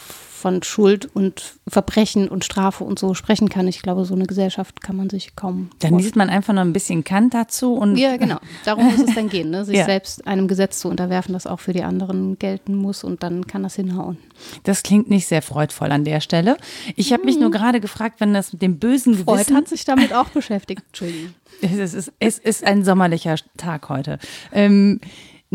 von 0.44 0.62
Schuld 0.62 1.10
und 1.14 1.54
Verbrechen 1.70 2.28
und 2.28 2.44
Strafe 2.44 2.84
und 2.84 3.00
so 3.00 3.14
sprechen 3.14 3.48
kann. 3.48 3.66
Ich 3.70 3.82
glaube, 3.82 4.04
so 4.04 4.14
eine 4.14 4.26
Gesellschaft 4.26 4.82
kann 4.82 4.98
man 4.98 5.10
sich 5.10 5.38
kaum. 5.38 5.70
Dann 5.80 5.98
liest 5.98 6.18
man 6.18 6.30
einfach 6.30 6.54
noch 6.54 6.64
ein 6.64 6.74
bisschen 6.74 7.06
Kant 7.06 7.34
dazu 7.34 7.76
und. 7.76 7.96
Ja, 7.96 8.18
genau. 8.18 8.40
Darum 8.66 8.84
muss 8.92 9.08
es 9.08 9.16
dann 9.16 9.30
gehen, 9.30 9.52
ne? 9.52 9.64
sich 9.66 9.78
ja. 9.78 9.86
selbst 9.86 10.28
einem 10.28 10.50
Gesetz 10.50 10.80
zu 10.80 10.90
unterwerfen, 10.90 11.32
das 11.32 11.48
auch 11.48 11.62
für 11.62 11.72
die 11.72 11.84
anderen 11.84 12.38
gelten 12.40 12.76
muss 12.76 13.06
und 13.06 13.24
dann 13.24 13.48
kann 13.48 13.64
das 13.64 13.76
hinhauen. 13.76 14.18
Das 14.64 14.84
klingt 14.84 15.10
nicht 15.10 15.28
sehr 15.28 15.42
freudvoll 15.42 15.94
an 15.94 16.04
der 16.04 16.20
Stelle. 16.20 16.58
Ich 16.98 17.14
habe 17.14 17.24
mich 17.24 17.40
nur 17.40 17.48
mhm. 17.48 17.54
gerade 17.54 17.80
gefragt, 17.80 18.20
wenn 18.20 18.34
das 18.34 18.52
mit 18.52 18.62
dem 18.62 18.80
bösen 18.80 19.14
Gewissen. 19.14 19.26
Freud 19.26 19.54
hat 19.54 19.70
sich 19.70 19.86
damit 19.86 20.12
auch 20.14 20.28
beschäftigt. 20.28 20.84
Entschuldigung. 20.88 21.34
Es 21.62 21.94
ist, 21.94 22.12
es 22.20 22.40
ist 22.40 22.66
ein 22.66 22.84
sommerlicher 22.84 23.36
Tag 23.56 23.88
heute. 23.88 24.20
Ähm, 24.52 25.00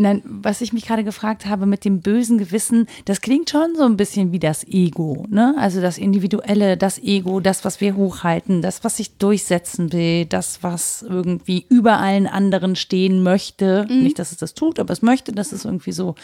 Nein, 0.01 0.21
was 0.23 0.61
ich 0.61 0.71
mich 0.71 0.85
gerade 0.85 1.03
gefragt 1.03 1.45
habe 1.45 1.65
mit 1.65 1.83
dem 1.83 1.99
bösen 1.99 2.37
Gewissen, 2.37 2.87
das 3.03 3.19
klingt 3.19 3.49
schon 3.49 3.75
so 3.75 3.83
ein 3.83 3.97
bisschen 3.97 4.31
wie 4.31 4.39
das 4.39 4.65
Ego, 4.65 5.25
ne? 5.27 5.55
Also 5.57 5.81
das 5.81 5.97
Individuelle, 5.97 6.77
das 6.77 6.99
Ego, 6.99 7.41
das, 7.41 7.65
was 7.65 7.81
wir 7.81 7.97
hochhalten, 7.97 8.61
das, 8.61 8.85
was 8.85 8.95
sich 8.95 9.17
durchsetzen 9.17 9.91
will, 9.91 10.23
das, 10.23 10.63
was 10.63 11.01
irgendwie 11.01 11.65
über 11.67 11.97
allen 11.97 12.27
anderen 12.27 12.77
stehen 12.77 13.23
möchte. 13.23 13.87
Mhm. 13.89 14.03
Nicht, 14.03 14.19
dass 14.19 14.31
es 14.31 14.37
das 14.37 14.53
tut, 14.53 14.79
aber 14.79 14.93
es 14.93 15.01
möchte, 15.01 15.33
das 15.33 15.51
ist 15.51 15.65
irgendwie 15.65 15.91
so. 15.91 16.15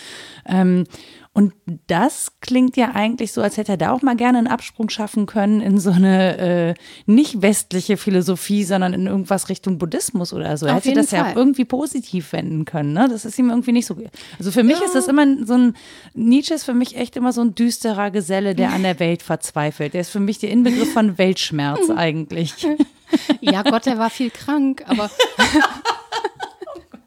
Ähm, 0.48 0.86
und 1.36 1.52
das 1.88 2.32
klingt 2.40 2.78
ja 2.78 2.92
eigentlich 2.94 3.34
so, 3.34 3.42
als 3.42 3.58
hätte 3.58 3.74
er 3.74 3.78
da 3.78 3.92
auch 3.92 4.02
mal 4.02 4.16
gerne 4.16 4.38
einen 4.38 4.48
Absprung 4.48 4.88
schaffen 4.88 5.26
können 5.26 5.60
in 5.60 5.82
so 5.82 5.92
eine 5.92 6.38
äh, 6.38 6.74
nicht 7.08 7.42
westliche 7.42 7.98
Philosophie, 7.98 8.64
sondern 8.64 8.94
in 8.94 9.06
irgendwas 9.06 9.50
Richtung 9.50 9.78
Buddhismus 9.78 10.32
oder 10.32 10.56
so. 10.56 10.66
Er 10.66 10.76
hätte 10.76 10.94
das 10.94 11.10
Fall. 11.10 11.20
ja 11.20 11.32
auch 11.32 11.36
irgendwie 11.36 11.66
positiv 11.66 12.32
wenden 12.32 12.64
können. 12.64 12.94
Ne? 12.94 13.10
Das 13.10 13.26
ist 13.26 13.38
ihm 13.38 13.50
irgendwie 13.50 13.74
nicht 13.74 13.86
so. 13.86 13.98
Also 14.40 14.50
für 14.50 14.64
mich 14.64 14.80
ja. 14.80 14.86
ist 14.86 14.96
das 14.96 15.10
immer 15.10 15.26
so 15.46 15.56
ein, 15.56 15.76
Nietzsche 16.14 16.54
ist 16.54 16.64
für 16.64 16.74
mich 16.74 16.96
echt 16.96 17.18
immer 17.18 17.34
so 17.34 17.42
ein 17.42 17.54
düsterer 17.54 18.12
Geselle, 18.12 18.56
der 18.56 18.72
an 18.72 18.84
der 18.84 19.02
Welt 19.02 19.22
verzweifelt. 19.22 19.94
Der 19.94 20.02
ist 20.02 20.12
für 20.12 20.22
mich 20.22 20.40
der 20.40 20.52
Inbegriff 20.52 20.94
von 20.94 21.18
Weltschmerz 21.18 21.90
eigentlich. 21.98 22.54
Ja, 23.42 23.62
Gott, 23.64 23.88
er 23.88 23.98
war 23.98 24.10
viel 24.10 24.30
krank, 24.30 24.86
aber. 24.88 25.12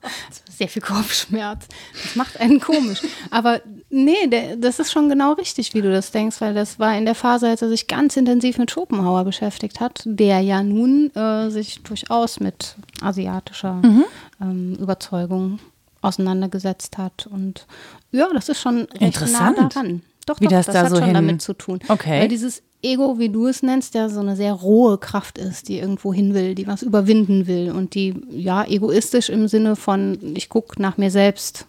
sehr 0.58 0.68
viel 0.68 0.82
Kopfschmerz. 0.82 1.66
Das 2.02 2.16
macht 2.16 2.40
einen 2.40 2.60
komisch. 2.60 3.00
Aber 3.30 3.60
nee, 3.90 4.26
der, 4.26 4.56
das 4.56 4.78
ist 4.78 4.92
schon 4.92 5.08
genau 5.08 5.32
richtig, 5.32 5.74
wie 5.74 5.82
du 5.82 5.90
das 5.90 6.10
denkst, 6.10 6.40
weil 6.40 6.54
das 6.54 6.78
war 6.78 6.96
in 6.96 7.04
der 7.04 7.14
Phase, 7.14 7.48
als 7.48 7.62
er 7.62 7.68
sich 7.68 7.86
ganz 7.86 8.16
intensiv 8.16 8.58
mit 8.58 8.70
Schopenhauer 8.70 9.24
beschäftigt 9.24 9.80
hat, 9.80 10.02
der 10.04 10.40
ja 10.40 10.62
nun 10.62 11.14
äh, 11.14 11.50
sich 11.50 11.82
durchaus 11.82 12.40
mit 12.40 12.76
asiatischer 13.00 13.74
mhm. 13.74 14.04
ähm, 14.40 14.76
Überzeugung 14.80 15.58
auseinandergesetzt 16.02 16.98
hat. 16.98 17.26
Und 17.30 17.66
ja, 18.12 18.28
das 18.32 18.48
ist 18.48 18.60
schon 18.60 18.82
recht 18.92 19.02
Interessant. 19.02 19.58
nah 19.58 19.68
daran. 19.68 20.02
Doch, 20.26 20.40
wie 20.40 20.44
doch, 20.44 20.52
das, 20.52 20.66
das 20.66 20.74
da 20.74 20.82
hat 20.82 20.90
so 20.90 20.96
schon 20.96 21.06
hin... 21.06 21.14
damit 21.14 21.42
zu 21.42 21.54
tun. 21.54 21.80
Okay. 21.88 22.20
Weil 22.20 22.28
dieses 22.28 22.62
Ego, 22.82 23.18
wie 23.18 23.30
du 23.30 23.46
es 23.46 23.62
nennst, 23.62 23.94
ja 23.94 24.08
so 24.08 24.20
eine 24.20 24.36
sehr 24.36 24.52
rohe 24.52 24.98
Kraft 24.98 25.38
ist, 25.38 25.68
die 25.68 25.78
irgendwo 25.78 26.12
hin 26.12 26.34
will, 26.34 26.54
die 26.54 26.66
was 26.66 26.82
überwinden 26.82 27.46
will 27.46 27.72
und 27.72 27.94
die 27.94 28.14
ja 28.30 28.64
egoistisch 28.64 29.30
im 29.30 29.48
Sinne 29.48 29.74
von, 29.74 30.18
ich 30.36 30.48
gucke 30.48 30.80
nach 30.80 30.96
mir 30.96 31.10
selbst 31.10 31.66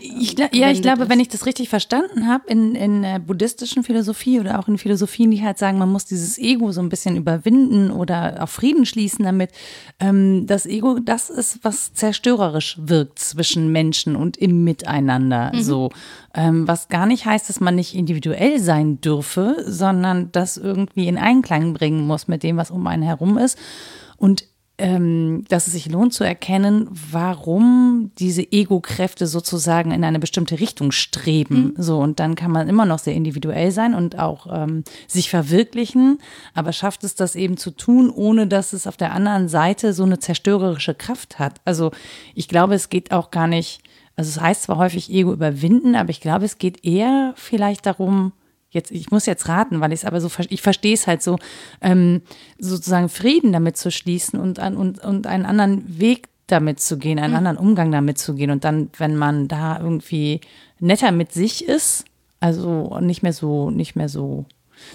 ich, 0.00 0.38
ja, 0.52 0.70
ich 0.70 0.82
glaube, 0.82 1.08
wenn 1.08 1.20
ich 1.20 1.28
das 1.28 1.46
richtig 1.46 1.68
verstanden 1.68 2.26
habe, 2.26 2.48
in, 2.48 2.74
in 2.74 3.02
der 3.02 3.18
buddhistischen 3.18 3.82
Philosophie 3.84 4.40
oder 4.40 4.58
auch 4.58 4.68
in 4.68 4.78
Philosophien, 4.78 5.30
die 5.30 5.42
halt 5.42 5.58
sagen, 5.58 5.78
man 5.78 5.90
muss 5.90 6.06
dieses 6.06 6.38
Ego 6.38 6.72
so 6.72 6.80
ein 6.80 6.88
bisschen 6.88 7.16
überwinden 7.16 7.90
oder 7.90 8.42
auf 8.42 8.50
Frieden 8.50 8.86
schließen 8.86 9.24
damit, 9.24 9.50
ähm, 9.98 10.46
das 10.46 10.66
Ego, 10.66 10.98
das 10.98 11.30
ist, 11.30 11.60
was 11.62 11.92
zerstörerisch 11.92 12.78
wirkt 12.80 13.18
zwischen 13.18 13.72
Menschen 13.72 14.16
und 14.16 14.36
im 14.36 14.64
Miteinander. 14.64 15.52
Mhm. 15.54 15.62
So, 15.62 15.90
ähm, 16.34 16.66
was 16.66 16.88
gar 16.88 17.06
nicht 17.06 17.26
heißt, 17.26 17.48
dass 17.48 17.60
man 17.60 17.74
nicht 17.74 17.94
individuell 17.94 18.58
sein 18.60 19.00
dürfe, 19.00 19.56
sondern 19.66 20.32
das 20.32 20.56
irgendwie 20.56 21.08
in 21.08 21.18
Einklang 21.18 21.74
bringen 21.74 22.06
muss 22.06 22.28
mit 22.28 22.42
dem, 22.42 22.56
was 22.56 22.70
um 22.70 22.86
einen 22.86 23.02
herum 23.02 23.38
ist. 23.38 23.58
Und 24.16 24.44
ähm, 24.80 25.44
dass 25.48 25.66
es 25.66 25.74
sich 25.74 25.90
lohnt 25.90 26.14
zu 26.14 26.24
erkennen, 26.24 26.88
warum 27.10 28.10
diese 28.18 28.50
Ego-Kräfte 28.50 29.26
sozusagen 29.26 29.90
in 29.90 30.04
eine 30.04 30.18
bestimmte 30.18 30.58
Richtung 30.58 30.90
streben. 30.90 31.74
Mhm. 31.76 31.82
So, 31.82 31.98
und 31.98 32.18
dann 32.18 32.34
kann 32.34 32.50
man 32.50 32.68
immer 32.68 32.86
noch 32.86 32.98
sehr 32.98 33.14
individuell 33.14 33.70
sein 33.72 33.94
und 33.94 34.18
auch 34.18 34.46
ähm, 34.50 34.82
sich 35.06 35.28
verwirklichen, 35.28 36.18
aber 36.54 36.72
schafft 36.72 37.04
es 37.04 37.14
das 37.14 37.36
eben 37.36 37.58
zu 37.58 37.70
tun, 37.72 38.10
ohne 38.10 38.46
dass 38.46 38.72
es 38.72 38.86
auf 38.86 38.96
der 38.96 39.12
anderen 39.12 39.48
Seite 39.48 39.92
so 39.92 40.04
eine 40.04 40.18
zerstörerische 40.18 40.94
Kraft 40.94 41.38
hat. 41.38 41.60
Also 41.66 41.90
ich 42.34 42.48
glaube, 42.48 42.74
es 42.74 42.88
geht 42.88 43.12
auch 43.12 43.30
gar 43.30 43.46
nicht, 43.46 43.82
also 44.16 44.30
es 44.30 44.40
heißt 44.40 44.62
zwar 44.62 44.78
häufig 44.78 45.10
Ego 45.12 45.32
überwinden, 45.32 45.94
aber 45.94 46.08
ich 46.08 46.22
glaube, 46.22 46.46
es 46.46 46.56
geht 46.56 46.84
eher 46.86 47.34
vielleicht 47.36 47.84
darum, 47.84 48.32
jetzt, 48.70 48.90
ich 48.90 49.10
muss 49.10 49.26
jetzt 49.26 49.48
raten, 49.48 49.80
weil 49.80 49.92
ich 49.92 50.00
es 50.00 50.04
aber 50.04 50.20
so, 50.20 50.30
ich 50.48 50.62
verstehe 50.62 50.94
es 50.94 51.06
halt 51.06 51.22
so, 51.22 51.38
ähm, 51.80 52.22
sozusagen 52.58 53.08
Frieden 53.08 53.52
damit 53.52 53.76
zu 53.76 53.90
schließen 53.90 54.38
und, 54.38 54.58
und, 54.58 55.02
und 55.04 55.26
einen 55.26 55.44
anderen 55.44 56.00
Weg 56.00 56.28
damit 56.46 56.80
zu 56.80 56.98
gehen, 56.98 57.18
einen 57.18 57.32
mhm. 57.32 57.38
anderen 57.38 57.56
Umgang 57.58 57.92
damit 57.92 58.18
zu 58.18 58.34
gehen. 58.34 58.50
Und 58.50 58.64
dann, 58.64 58.90
wenn 58.98 59.16
man 59.16 59.48
da 59.48 59.78
irgendwie 59.78 60.40
netter 60.78 61.12
mit 61.12 61.32
sich 61.32 61.66
ist, 61.66 62.04
also 62.40 62.98
nicht 63.00 63.22
mehr 63.22 63.32
so, 63.32 63.70
nicht 63.70 63.96
mehr 63.96 64.08
so 64.08 64.46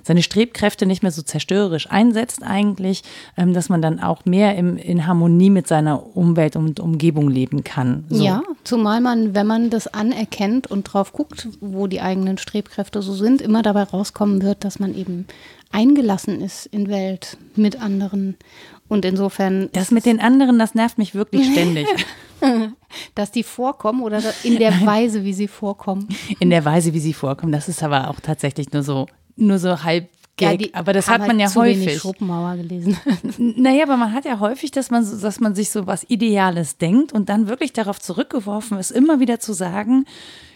seine 0.03 0.23
Strebkräfte 0.23 0.85
nicht 0.85 1.03
mehr 1.03 1.11
so 1.11 1.21
zerstörerisch 1.21 1.89
einsetzt 1.89 2.43
eigentlich, 2.43 3.03
ähm, 3.37 3.53
dass 3.53 3.69
man 3.69 3.81
dann 3.81 3.99
auch 3.99 4.25
mehr 4.25 4.55
im, 4.55 4.77
in 4.77 5.07
Harmonie 5.07 5.49
mit 5.49 5.67
seiner 5.67 6.15
Umwelt 6.15 6.55
und 6.55 6.79
Umgebung 6.79 7.29
leben 7.29 7.63
kann. 7.63 8.05
So. 8.09 8.23
Ja, 8.23 8.43
zumal 8.63 9.01
man, 9.01 9.35
wenn 9.35 9.47
man 9.47 9.69
das 9.69 9.87
anerkennt 9.87 10.67
und 10.67 10.83
drauf 10.83 11.13
guckt, 11.13 11.47
wo 11.61 11.87
die 11.87 12.01
eigenen 12.01 12.37
Strebkräfte 12.37 13.01
so 13.01 13.13
sind, 13.13 13.41
immer 13.41 13.61
dabei 13.61 13.83
rauskommen 13.83 14.41
wird, 14.41 14.63
dass 14.63 14.79
man 14.79 14.95
eben 14.95 15.27
eingelassen 15.71 16.41
ist 16.41 16.65
in 16.67 16.89
Welt 16.89 17.37
mit 17.55 17.81
anderen. 17.81 18.37
Und 18.87 19.03
insofern. 19.03 19.69
Das 19.73 19.91
mit 19.91 20.05
den 20.05 20.19
anderen, 20.19 20.59
das 20.59 20.75
nervt 20.75 20.97
mich 20.97 21.15
wirklich 21.15 21.47
ständig. 21.51 21.87
Dass 23.15 23.31
die 23.31 23.43
vorkommen 23.43 24.03
oder 24.03 24.21
in 24.43 24.57
der. 24.57 24.73
Weise, 24.85 25.23
wie 25.23 25.33
sie 25.33 25.47
vorkommen. 25.47 26.07
In 26.39 26.49
der 26.49 26.63
Weise, 26.65 26.93
wie 26.93 26.99
sie 26.99 27.13
vorkommen. 27.13 27.51
Das 27.51 27.67
ist 27.67 27.81
aber 27.81 28.09
auch 28.09 28.19
tatsächlich 28.19 28.71
nur 28.71 28.83
so, 28.83 29.07
nur 29.35 29.59
so 29.59 29.83
halb 29.83 30.09
Gag, 30.37 30.61
ja, 30.61 30.67
aber 30.73 30.91
das 30.91 31.07
hat 31.07 31.21
man 31.21 31.29
halt 31.29 31.39
ja 31.39 31.47
zu 31.47 31.61
häufig. 31.61 31.85
Wenig 31.85 32.01
Schopenhauer 32.01 32.57
gelesen. 32.57 32.97
naja, 33.37 33.83
aber 33.83 33.95
man 33.95 34.11
hat 34.11 34.25
ja 34.25 34.39
häufig, 34.39 34.69
dass 34.69 34.91
man, 34.91 35.05
dass 35.21 35.39
man 35.39 35.55
sich 35.55 35.69
so 35.69 35.87
was 35.87 36.03
Ideales 36.09 36.77
denkt 36.77 37.13
und 37.13 37.29
dann 37.29 37.47
wirklich 37.47 37.71
darauf 37.71 38.01
zurückgeworfen 38.01 38.77
ist, 38.77 38.91
immer 38.91 39.21
wieder 39.21 39.39
zu 39.39 39.53
sagen, 39.53 40.05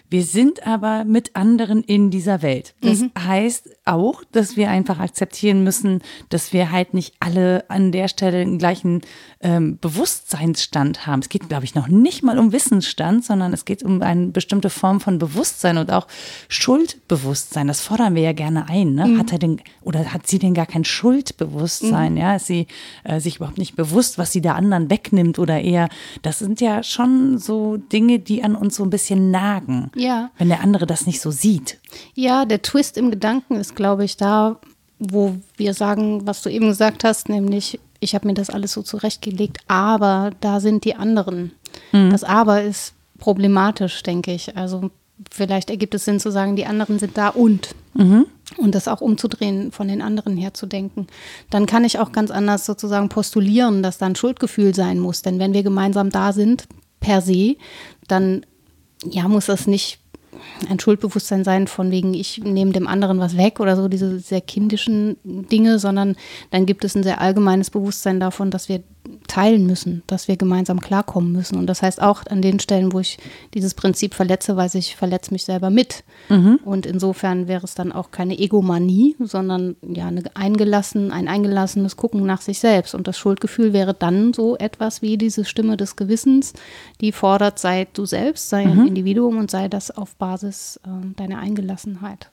wir 0.10 0.24
sind 0.24 0.68
aber 0.68 1.06
mit 1.06 1.36
anderen 1.38 1.82
in 1.84 2.10
dieser 2.10 2.42
Welt. 2.42 2.76
Das 2.82 3.00
mhm. 3.00 3.12
heißt 3.18 3.70
auch, 3.90 4.24
dass 4.32 4.56
wir 4.56 4.70
einfach 4.70 5.00
akzeptieren 5.00 5.64
müssen, 5.64 6.02
dass 6.30 6.54
wir 6.54 6.72
halt 6.72 6.94
nicht 6.94 7.14
alle 7.20 7.70
an 7.70 7.92
der 7.92 8.08
Stelle 8.08 8.40
den 8.40 8.58
gleichen 8.58 9.02
ähm, 9.42 9.78
Bewusstseinsstand 9.80 11.08
haben. 11.08 11.22
Es 11.22 11.30
geht, 11.30 11.50
glaube 11.50 11.66
ich, 11.66 11.76
noch 11.76 11.88
nicht 11.88 12.24
mal 12.24 12.38
um 12.38 12.52
Wissensstand, 12.52 13.26
sondern 13.26 13.54
es 13.54 13.66
geht 13.66 13.84
um 13.84 14.02
eine 14.02 14.28
bestimmte 14.28 14.70
Form 14.70 15.00
von 15.00 15.18
Bewusstsein 15.18 15.78
und 15.78 15.92
auch 15.92 16.08
Schuldbewusstsein. 16.48 17.68
Das 17.68 17.82
fordern 17.82 18.16
wir 18.16 18.22
ja 18.22 18.34
gerne 18.34 18.70
ein. 18.70 18.94
Ne? 18.96 19.08
Mhm. 19.08 19.20
Hat 19.20 19.32
er 19.32 19.40
denn 19.40 19.62
oder 19.82 20.14
hat 20.14 20.28
sie 20.28 20.40
denn 20.40 20.54
gar 20.54 20.66
kein 20.66 20.86
Schuldbewusstsein? 20.86 22.14
Mhm. 22.14 22.18
Ja, 22.18 22.36
ist 22.36 22.48
sie 22.48 22.68
äh, 23.04 23.20
sich 23.20 23.38
überhaupt 23.38 23.58
nicht 23.58 23.76
bewusst, 23.76 24.18
was 24.18 24.32
sie 24.32 24.42
der 24.42 24.56
anderen 24.56 24.90
wegnimmt 24.90 25.40
oder 25.40 25.62
eher? 25.62 25.90
Das 26.22 26.40
sind 26.40 26.62
ja 26.62 26.84
schon 26.84 27.38
so 27.38 27.78
Dinge, 27.78 28.20
die 28.20 28.44
an 28.44 28.56
uns 28.56 28.76
so 28.76 28.84
ein 28.84 28.90
bisschen 28.90 29.32
nagen. 29.32 29.92
Ja. 29.96 30.32
Wenn 30.38 30.50
der 30.50 30.62
andere 30.62 30.86
das 30.86 31.06
nicht 31.06 31.22
so 31.22 31.32
sieht. 31.32 31.80
Ja, 32.14 32.46
der 32.46 32.62
Twist 32.62 32.98
im 32.98 33.10
Gedanken 33.10 33.56
ist, 33.56 33.76
glaube 33.80 34.04
ich, 34.04 34.18
da, 34.18 34.60
wo 35.00 35.38
wir 35.56 35.74
sagen, 35.74 36.28
was 36.28 36.42
du 36.42 36.50
eben 36.50 36.68
gesagt 36.68 37.06
hast, 37.06 37.30
nämlich 37.30 37.80
ich 38.02 38.14
habe 38.14 38.28
mir 38.28 38.34
das 38.34 38.50
alles 38.50 38.74
so 38.74 38.82
zurechtgelegt, 38.82 39.60
aber 39.68 40.32
da 40.42 40.60
sind 40.60 40.86
die 40.86 40.96
anderen. 40.96 41.52
Mhm. 41.92 42.10
Das 42.12 42.24
Aber 42.24 42.62
ist 42.62 42.94
problematisch, 43.18 44.04
denke 44.04 44.34
ich. 44.34 44.56
Also 44.56 44.92
vielleicht 45.32 45.70
ergibt 45.70 45.94
es 45.96 46.06
Sinn 46.06 46.20
zu 46.20 46.32
sagen, 46.32 46.56
die 46.56 46.66
anderen 46.66 47.00
sind 47.00 47.18
da 47.18 47.30
und. 47.30 47.76
Mhm. 47.94 48.26
Und 48.58 48.74
das 48.74 48.88
auch 48.88 49.02
umzudrehen, 49.02 49.72
von 49.72 49.88
den 49.88 50.02
anderen 50.02 50.36
her 50.36 50.54
zu 50.54 50.66
denken. 50.66 51.08
Dann 51.50 51.66
kann 51.66 51.84
ich 51.84 52.00
auch 52.00 52.12
ganz 52.12 52.32
anders 52.32 52.66
sozusagen 52.66 53.10
postulieren, 53.10 53.84
dass 53.84 54.00
da 54.00 54.08
ein 54.08 54.16
Schuldgefühl 54.16 54.74
sein 54.74 55.00
muss. 55.00 55.22
Denn 55.22 55.40
wenn 55.40 55.54
wir 55.54 55.64
gemeinsam 55.64 56.10
da 56.10 56.34
sind, 56.34 56.68
per 57.00 57.22
se, 57.22 57.58
dann 58.08 58.46
ja, 59.06 59.28
muss 59.28 59.46
das 59.46 59.68
nicht 59.68 60.00
ein 60.68 60.80
Schuldbewusstsein 60.80 61.44
sein 61.44 61.68
von 61.68 61.92
wegen, 61.92 62.14
ich 62.14 62.40
nehme 62.44 62.72
dem 62.72 62.88
anderen 62.88 63.20
was 63.20 63.38
weg 63.38 63.60
oder 63.60 63.76
so, 63.76 63.88
diese 63.88 64.20
sehr 64.20 64.42
kindischen 64.42 65.18
Dinge, 65.24 65.80
sondern 65.80 66.16
dann 66.52 66.66
gibt 66.66 66.84
es 66.84 66.96
ein 66.96 67.04
sehr 67.04 67.22
allgemeines 67.22 67.70
Bewusstsein 67.70 68.20
davon, 68.20 68.52
dass 68.52 68.70
wir 68.70 68.84
teilen 69.28 69.66
müssen, 69.66 70.04
dass 70.08 70.28
wir 70.28 70.38
gemeinsam 70.38 70.80
klarkommen 70.80 71.32
müssen. 71.32 71.58
Und 71.58 71.68
das 71.68 71.82
heißt 71.82 72.02
auch 72.02 72.26
an 72.28 72.42
den 72.42 72.60
Stellen, 72.60 72.94
wo 72.94 73.00
ich 73.00 73.18
dieses 73.54 73.74
Prinzip 73.74 74.14
verletze, 74.14 74.56
weiß 74.56 74.76
ich, 74.76 74.96
verletze 74.96 75.34
mich 75.34 75.44
selber 75.44 75.70
mit. 75.70 76.04
Mhm. 76.30 76.60
Und 76.64 76.86
insofern 76.86 77.48
wäre 77.48 77.64
es 77.64 77.76
dann 77.76 77.92
auch 77.92 78.12
keine 78.12 78.38
Egomanie, 78.38 79.16
sondern 79.20 79.76
ja 79.82 80.08
eine 80.08 80.24
eingelassen, 80.36 81.12
ein 81.12 81.28
eingelassenes 81.28 81.98
Gucken 81.98 82.26
nach 82.26 82.42
sich 82.42 82.60
selbst. 82.60 82.96
Und 82.96 83.08
das 83.08 83.18
Schuldgefühl 83.18 83.74
wäre 83.74 83.94
dann 83.94 84.34
so 84.34 84.58
etwas 84.58 85.02
wie 85.02 85.18
diese 85.18 85.46
Stimme 85.46 85.78
des 85.78 85.96
Gewissens, 85.96 86.54
die 87.02 87.12
fordert, 87.12 87.60
sei 87.60 87.88
du 87.94 88.06
selbst, 88.06 88.50
sei 88.50 88.66
mhm. 88.66 88.80
ein 88.80 88.88
Individuum 88.88 89.38
und 89.38 89.52
sei 89.52 89.68
das 89.68 89.92
auf 89.92 90.16
Basis 90.16 90.80
äh, 90.86 90.90
deiner 91.16 91.40
Eingelassenheit. 91.40 92.32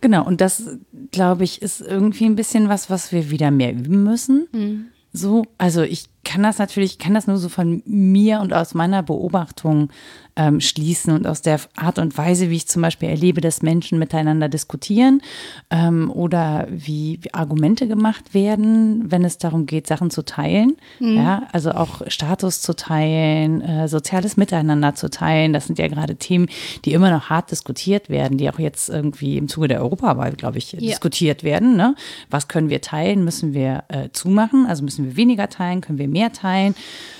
Genau, 0.00 0.26
und 0.26 0.40
das, 0.40 0.78
glaube 1.10 1.44
ich, 1.44 1.62
ist 1.62 1.80
irgendwie 1.80 2.26
ein 2.26 2.36
bisschen 2.36 2.68
was, 2.68 2.90
was 2.90 3.12
wir 3.12 3.30
wieder 3.30 3.50
mehr 3.50 3.72
üben 3.72 4.04
müssen. 4.04 4.46
Mhm. 4.52 4.86
So, 5.12 5.44
also 5.58 5.82
ich 5.82 6.06
kann 6.24 6.42
das 6.42 6.58
natürlich, 6.58 6.98
kann 6.98 7.14
das 7.14 7.26
nur 7.26 7.36
so 7.36 7.48
von 7.48 7.82
mir 7.86 8.40
und 8.40 8.52
aus 8.52 8.74
meiner 8.74 9.02
Beobachtung 9.02 9.90
ähm, 10.36 10.60
schließen 10.60 11.12
und 11.12 11.26
aus 11.26 11.42
der 11.42 11.60
Art 11.76 11.98
und 11.98 12.16
Weise, 12.18 12.50
wie 12.50 12.56
ich 12.56 12.66
zum 12.66 12.82
Beispiel 12.82 13.08
erlebe, 13.08 13.40
dass 13.40 13.62
Menschen 13.62 13.98
miteinander 13.98 14.48
diskutieren 14.48 15.22
ähm, 15.70 16.10
oder 16.10 16.66
wie, 16.70 17.18
wie, 17.22 17.32
Argumente 17.32 17.86
gemacht 17.86 18.34
werden, 18.34 19.10
wenn 19.10 19.24
es 19.24 19.38
darum 19.38 19.66
geht, 19.66 19.86
Sachen 19.86 20.10
zu 20.10 20.24
teilen. 20.24 20.76
Mhm. 20.98 21.16
Ja, 21.16 21.42
also 21.52 21.72
auch 21.72 22.02
Status 22.08 22.60
zu 22.60 22.74
teilen, 22.74 23.60
äh, 23.60 23.88
soziales 23.88 24.36
Miteinander 24.36 24.94
zu 24.94 25.08
teilen. 25.08 25.52
Das 25.52 25.66
sind 25.66 25.78
ja 25.78 25.88
gerade 25.88 26.16
Themen, 26.16 26.48
die 26.84 26.92
immer 26.92 27.10
noch 27.10 27.30
hart 27.30 27.50
diskutiert 27.50 28.08
werden, 28.08 28.38
die 28.38 28.50
auch 28.50 28.58
jetzt 28.58 28.88
irgendwie 28.88 29.36
im 29.36 29.48
Zuge 29.48 29.68
der 29.68 29.82
Europawahl, 29.82 30.32
glaube 30.32 30.58
ich, 30.58 30.72
ja. 30.72 30.80
diskutiert 30.80 31.44
werden. 31.44 31.76
Ne? 31.76 31.94
Was 32.30 32.48
können 32.48 32.70
wir 32.70 32.80
teilen? 32.80 33.24
Müssen 33.24 33.54
wir 33.54 33.84
äh, 33.88 34.08
zumachen? 34.12 34.66
Also 34.66 34.82
müssen 34.82 35.04
wir 35.04 35.16
weniger 35.16 35.48
teilen? 35.48 35.80
Können 35.80 35.98
wir 35.98 36.08
mehr 36.14 36.32
teilen? 36.32 36.74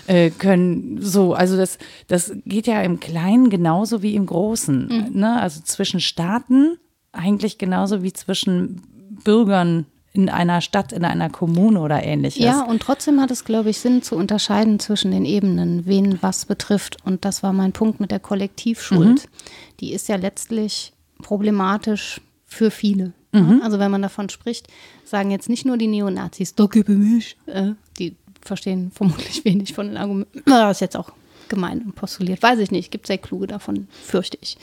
Äh, 0.07 0.31
können 0.31 0.99
so, 1.01 1.35
also 1.35 1.57
das, 1.57 1.79
das 2.09 2.33
geht 2.47 2.67
ja 2.67 2.81
im 2.83 3.01
Kleinen 3.01 3.51
genauso 3.51 4.03
wie 4.03 4.15
im 4.15 4.27
Großen. 4.27 4.87
Mhm. 4.87 5.21
Ne? 5.21 5.41
Also 5.41 5.61
zwischen 5.63 6.01
Staaten 6.01 6.79
eigentlich 7.13 7.59
genauso 7.59 8.03
wie 8.03 8.13
zwischen 8.13 8.83
Bürgern 9.25 9.87
in 10.13 10.29
einer 10.29 10.61
Stadt, 10.61 10.93
in 10.93 11.05
einer 11.05 11.29
Kommune 11.29 11.81
oder 11.81 12.03
ähnliches. 12.03 12.43
Ja, 12.43 12.63
und 12.63 12.81
trotzdem 12.81 13.21
hat 13.21 13.33
es, 13.33 13.45
glaube 13.45 13.71
ich, 13.71 13.79
Sinn 13.79 14.01
zu 14.03 14.15
unterscheiden 14.15 14.79
zwischen 14.79 15.11
den 15.11 15.25
Ebenen, 15.25 15.87
wen 15.87 16.23
was 16.23 16.45
betrifft. 16.45 16.99
Und 17.05 17.25
das 17.25 17.43
war 17.43 17.53
mein 17.53 17.73
Punkt 17.73 17.99
mit 17.99 18.13
der 18.13 18.21
Kollektivschuld. 18.21 19.25
Mhm. 19.25 19.77
Die 19.81 19.93
ist 19.93 20.09
ja 20.09 20.17
letztlich 20.17 20.93
problematisch 21.21 22.21
für 22.45 22.71
viele. 22.71 23.13
Mhm. 23.33 23.61
Also 23.65 23.81
wenn 23.81 23.91
man 23.91 24.03
davon 24.03 24.29
spricht, 24.29 24.69
sagen 25.05 25.33
jetzt 25.33 25.49
nicht 25.49 25.67
nur 25.67 25.77
die 25.77 25.89
Neonazis, 25.89 26.55
da 26.55 26.67
gebe 26.67 26.93
mich, 26.93 27.37
äh, 27.47 27.73
die 27.99 28.15
verstehen 28.45 28.91
vermutlich 28.95 29.45
wenig 29.45 29.75
von 29.75 29.89
den 29.89 29.97
Argumenten. 29.97 30.43
Das 30.47 30.79
ist 30.79 30.81
jetzt 30.81 30.97
auch 30.97 31.13
gemein 31.49 31.83
und 31.83 31.95
postuliert. 31.95 32.43
Weiß 32.43 32.59
ich 32.59 32.71
nicht. 32.71 32.91
Gibt 32.91 33.07
sehr 33.07 33.19
kluge 33.19 33.47
davon, 33.47 33.89
fürchte 34.03 34.39
ich. 34.41 34.57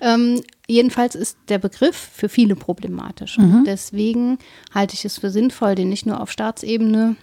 Ähm, 0.00 0.42
jedenfalls 0.66 1.14
ist 1.14 1.38
der 1.48 1.58
Begriff 1.58 1.96
für 1.96 2.28
viele 2.28 2.56
problematisch. 2.56 3.38
Mhm. 3.38 3.58
Und 3.58 3.64
deswegen 3.66 4.38
halte 4.74 4.94
ich 4.94 5.04
es 5.04 5.18
für 5.18 5.30
sinnvoll, 5.30 5.74
den 5.74 5.88
nicht 5.88 6.06
nur 6.06 6.20
auf 6.20 6.30
Staatsebene 6.30 7.16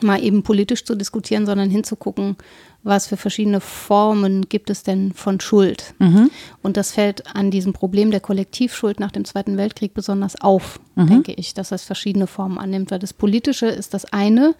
mal 0.00 0.22
eben 0.22 0.42
politisch 0.42 0.84
zu 0.84 0.94
diskutieren, 0.94 1.46
sondern 1.46 1.68
hinzugucken, 1.68 2.36
was 2.82 3.08
für 3.08 3.16
verschiedene 3.16 3.60
Formen 3.60 4.48
gibt 4.48 4.70
es 4.70 4.82
denn 4.82 5.12
von 5.12 5.40
Schuld. 5.40 5.94
Mhm. 5.98 6.30
Und 6.62 6.76
das 6.76 6.92
fällt 6.92 7.34
an 7.34 7.50
diesem 7.50 7.72
Problem 7.72 8.10
der 8.10 8.20
Kollektivschuld 8.20 9.00
nach 9.00 9.10
dem 9.10 9.24
Zweiten 9.24 9.56
Weltkrieg 9.56 9.92
besonders 9.92 10.40
auf, 10.40 10.80
mhm. 10.94 11.06
denke 11.08 11.32
ich, 11.32 11.54
dass 11.54 11.72
es 11.72 11.82
verschiedene 11.82 12.26
Formen 12.26 12.58
annimmt. 12.58 12.90
Weil 12.90 13.00
das 13.00 13.12
Politische 13.12 13.66
ist 13.66 13.92
das 13.92 14.10
eine, 14.12 14.54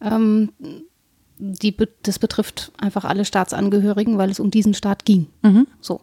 ähm, 0.00 0.50
die, 1.38 1.76
das 2.02 2.18
betrifft 2.18 2.70
einfach 2.78 3.04
alle 3.04 3.24
Staatsangehörigen, 3.24 4.18
weil 4.18 4.30
es 4.30 4.38
um 4.38 4.50
diesen 4.50 4.74
Staat 4.74 5.04
ging. 5.04 5.26
Mhm. 5.42 5.66
So. 5.80 6.00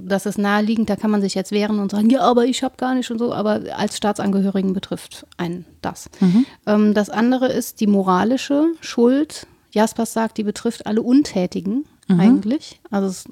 Das 0.00 0.26
ist 0.26 0.38
naheliegend, 0.38 0.88
da 0.88 0.96
kann 0.96 1.10
man 1.10 1.20
sich 1.20 1.34
jetzt 1.34 1.52
wehren 1.52 1.78
und 1.78 1.90
sagen, 1.90 2.08
ja, 2.08 2.20
aber 2.20 2.46
ich 2.46 2.62
habe 2.62 2.76
gar 2.76 2.94
nicht 2.94 3.10
und 3.10 3.18
so, 3.18 3.32
aber 3.32 3.60
als 3.76 3.96
Staatsangehörigen 3.96 4.72
betrifft 4.72 5.26
einen 5.36 5.66
das. 5.82 6.08
Mhm. 6.20 6.46
Ähm, 6.66 6.94
das 6.94 7.10
andere 7.10 7.48
ist 7.48 7.80
die 7.80 7.86
moralische 7.86 8.66
Schuld. 8.80 9.46
Jaspers 9.72 10.12
sagt, 10.12 10.38
die 10.38 10.44
betrifft 10.44 10.86
alle 10.86 11.02
Untätigen 11.02 11.84
mhm. 12.08 12.20
eigentlich. 12.20 12.80
Also 12.90 13.08
es 13.08 13.26
ist 13.26 13.28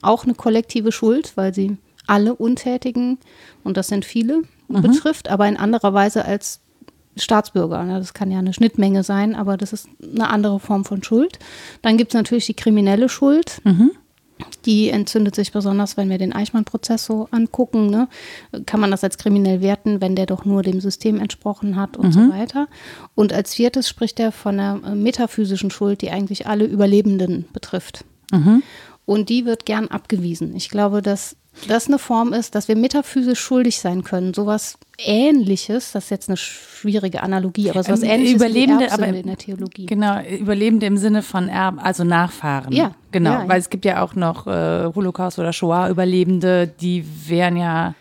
auch 0.00 0.24
eine 0.24 0.34
kollektive 0.34 0.92
Schuld, 0.92 1.32
weil 1.36 1.54
sie 1.54 1.76
alle 2.06 2.34
Untätigen, 2.34 3.18
und 3.62 3.76
das 3.76 3.88
sind 3.88 4.04
viele, 4.04 4.42
mhm. 4.68 4.82
betrifft, 4.82 5.28
aber 5.28 5.46
in 5.46 5.56
anderer 5.56 5.94
Weise 5.94 6.24
als 6.24 6.60
Staatsbürger. 7.16 7.82
Ne? 7.84 7.98
Das 7.98 8.14
kann 8.14 8.30
ja 8.30 8.38
eine 8.38 8.54
Schnittmenge 8.54 9.02
sein, 9.02 9.34
aber 9.34 9.56
das 9.56 9.72
ist 9.72 9.88
eine 10.02 10.28
andere 10.30 10.60
Form 10.60 10.84
von 10.84 11.02
Schuld. 11.02 11.38
Dann 11.82 11.96
gibt 11.96 12.12
es 12.12 12.14
natürlich 12.14 12.46
die 12.46 12.54
kriminelle 12.54 13.08
Schuld. 13.08 13.60
Mhm. 13.64 13.92
Die 14.64 14.90
entzündet 14.90 15.34
sich 15.34 15.52
besonders, 15.52 15.96
wenn 15.96 16.10
wir 16.10 16.18
den 16.18 16.32
Eichmann-Prozess 16.32 17.04
so 17.04 17.28
angucken. 17.30 17.88
Ne? 17.88 18.08
Kann 18.66 18.80
man 18.80 18.90
das 18.90 19.04
als 19.04 19.18
kriminell 19.18 19.60
werten, 19.60 20.00
wenn 20.00 20.16
der 20.16 20.26
doch 20.26 20.44
nur 20.44 20.62
dem 20.62 20.80
System 20.80 21.18
entsprochen 21.18 21.76
hat 21.76 21.96
und 21.96 22.06
mhm. 22.06 22.12
so 22.12 22.32
weiter. 22.32 22.68
Und 23.14 23.32
als 23.32 23.54
viertes 23.54 23.88
spricht 23.88 24.20
er 24.20 24.32
von 24.32 24.58
einer 24.58 24.80
äh, 24.84 24.94
metaphysischen 24.94 25.70
Schuld, 25.70 26.02
die 26.02 26.10
eigentlich 26.10 26.46
alle 26.46 26.64
Überlebenden 26.64 27.46
betrifft. 27.52 28.04
Mhm. 28.30 28.62
Und 29.04 29.28
die 29.28 29.44
wird 29.44 29.66
gern 29.66 29.88
abgewiesen. 29.88 30.54
Ich 30.54 30.68
glaube, 30.68 31.02
dass 31.02 31.36
das 31.68 31.86
eine 31.86 31.98
Form 31.98 32.32
ist, 32.32 32.54
dass 32.54 32.68
wir 32.68 32.76
metaphysisch 32.76 33.40
schuldig 33.40 33.78
sein 33.78 34.02
können. 34.04 34.34
Sowas 34.34 34.78
Ähnliches, 34.98 35.92
das 35.92 36.04
ist 36.04 36.10
jetzt 36.10 36.28
eine 36.28 36.36
schwierige 36.36 37.22
Analogie, 37.22 37.70
aber 37.70 37.82
sowas 37.82 38.02
ähm, 38.02 38.10
Ähnliches 38.10 38.36
Überlebende, 38.36 38.86
wie 38.86 38.90
aber 38.90 39.06
in 39.06 39.26
der 39.26 39.36
Theologie. 39.36 39.86
Genau, 39.86 40.20
Überlebende 40.22 40.86
im 40.86 40.96
Sinne 40.96 41.22
von 41.22 41.48
Erben, 41.48 41.78
also 41.78 42.04
Nachfahren. 42.04 42.72
Ja. 42.72 42.92
Genau, 43.10 43.30
ja, 43.32 43.48
weil 43.48 43.60
es 43.60 43.70
gibt 43.70 43.84
ja 43.84 44.02
auch 44.02 44.14
noch 44.14 44.46
äh, 44.46 44.90
Holocaust- 44.94 45.38
oder 45.38 45.52
Shoah-Überlebende, 45.52 46.66
die 46.66 47.04
wären 47.28 47.56
ja 47.56 47.94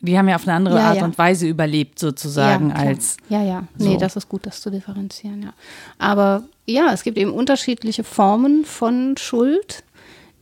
Die 0.00 0.18
haben 0.18 0.28
ja 0.28 0.36
auf 0.36 0.46
eine 0.46 0.56
andere 0.56 0.76
Ja, 0.76 0.88
Art 0.88 0.96
ja. 0.98 1.04
und 1.04 1.16
Weise 1.16 1.46
überlebt, 1.46 1.98
sozusagen, 1.98 2.70
ja, 2.70 2.76
als. 2.76 3.16
Ja, 3.28 3.42
ja. 3.42 3.64
Nee, 3.78 3.94
so. 3.94 3.98
das 3.98 4.16
ist 4.16 4.28
gut, 4.28 4.44
das 4.46 4.60
zu 4.60 4.70
differenzieren, 4.70 5.42
ja. 5.42 5.52
Aber 5.98 6.42
ja, 6.66 6.92
es 6.92 7.02
gibt 7.02 7.16
eben 7.16 7.32
unterschiedliche 7.32 8.04
Formen 8.04 8.64
von 8.64 9.16
Schuld, 9.16 9.84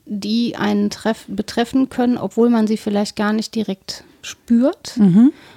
die 0.07 0.57
einen 0.57 0.91
treff 0.91 1.25
betreffen 1.29 1.89
können, 1.89 2.19
obwohl 2.19 2.51
man 2.51 2.67
sie 2.67 2.77
vielleicht 2.77 3.17
gar 3.17 3.33
nicht 3.33 3.55
direkt 3.55 4.05
spürt, 4.25 4.99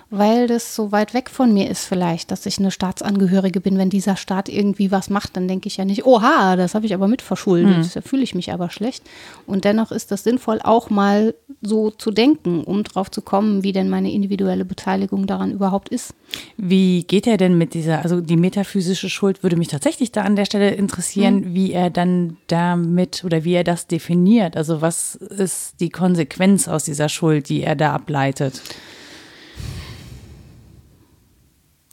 weil 0.10 0.47
das 0.47 0.75
so 0.75 0.91
weit 0.91 1.13
weg 1.13 1.30
von 1.30 1.53
mir 1.53 1.69
ist 1.69 1.86
vielleicht, 1.86 2.32
dass 2.32 2.45
ich 2.45 2.60
eine 2.60 2.71
Staatsangehörige 2.71 3.60
bin. 3.60 3.77
Wenn 3.77 3.89
dieser 3.89 4.15
Staat 4.15 4.47
irgendwie 4.47 4.91
was 4.91 5.10
macht, 5.10 5.36
dann 5.36 5.47
denke 5.47 5.67
ich 5.67 5.77
ja 5.77 5.86
nicht, 5.86 6.06
oha, 6.06 6.56
das 6.56 6.75
habe 6.75 6.86
ich 6.86 6.93
aber 6.93 7.08
mitverschuldet, 7.08 7.95
da 7.95 8.01
fühle 8.01 8.23
ich 8.23 8.36
mich 8.36 8.53
aber 8.53 8.69
schlecht. 8.69 9.03
Und 9.45 9.65
dennoch 9.65 9.91
ist 9.91 10.12
das 10.12 10.23
sinnvoll, 10.23 10.60
auch 10.63 10.89
mal 10.89 11.34
so 11.62 11.91
zu 11.91 12.12
denken, 12.12 12.63
um 12.63 12.84
drauf 12.84 13.10
zu 13.12 13.21
kommen, 13.21 13.63
wie 13.63 13.71
denn 13.71 13.89
meine 13.89 14.12
individuelle 14.12 14.65
Beteiligung 14.65 15.27
daran 15.27 15.51
überhaupt 15.51 15.89
ist. 15.89 16.13
Wie 16.56 17.03
geht 17.03 17.25
er 17.27 17.38
denn 17.38 17.58
mit 17.58 17.73
dieser, 17.73 18.03
also 18.03 18.21
die 18.21 18.38
metaphysische 18.38 19.10
Schuld 19.10 19.43
würde 19.43 19.56
mich 19.56 19.67
tatsächlich 19.67 20.12
da 20.12 20.21
an 20.21 20.36
der 20.36 20.45
Stelle 20.45 20.71
interessieren, 20.71 21.53
wie 21.53 21.71
er 21.71 21.89
dann 21.89 22.38
damit 22.47 23.23
oder 23.23 23.43
wie 23.43 23.53
er 23.53 23.63
das 23.63 23.88
definiert. 23.88 24.56
Also 24.58 24.82
was 24.82 25.15
ist 25.15 25.80
die 25.80 25.89
Konsequenz 25.89 26.67
aus 26.67 26.84
dieser 26.84 27.10
Schuld, 27.10 27.49
die 27.49 27.63
er 27.63 27.75
da 27.75 27.93
ableitet? 27.93 28.57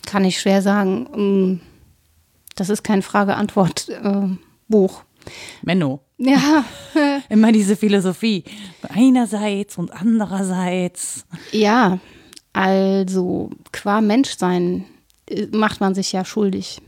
Kann 0.07 0.25
ich 0.25 0.41
schwer 0.41 0.63
sagen. 0.63 1.55
Mm, 1.57 1.61
Das 2.57 2.69
ist 2.69 2.83
kein 2.85 3.03
Frage-Antwort-Buch. 3.03 5.03
Menno. 5.63 6.01
ja, 6.19 6.65
Immer 7.29 7.51
diese 7.53 7.77
Philosophie. 7.77 8.45
Einerseits 8.89 9.79
und 9.79 9.91
andererseits. 9.93 11.25
ja, 11.51 11.99
also 12.53 13.51
qua 13.73 14.01
Menschsein 14.01 14.81
äh, 14.81 14.85
macht 15.53 15.81
man 15.81 15.95
sich 15.95 16.13
ja 16.13 16.25
schuldig 16.25 16.81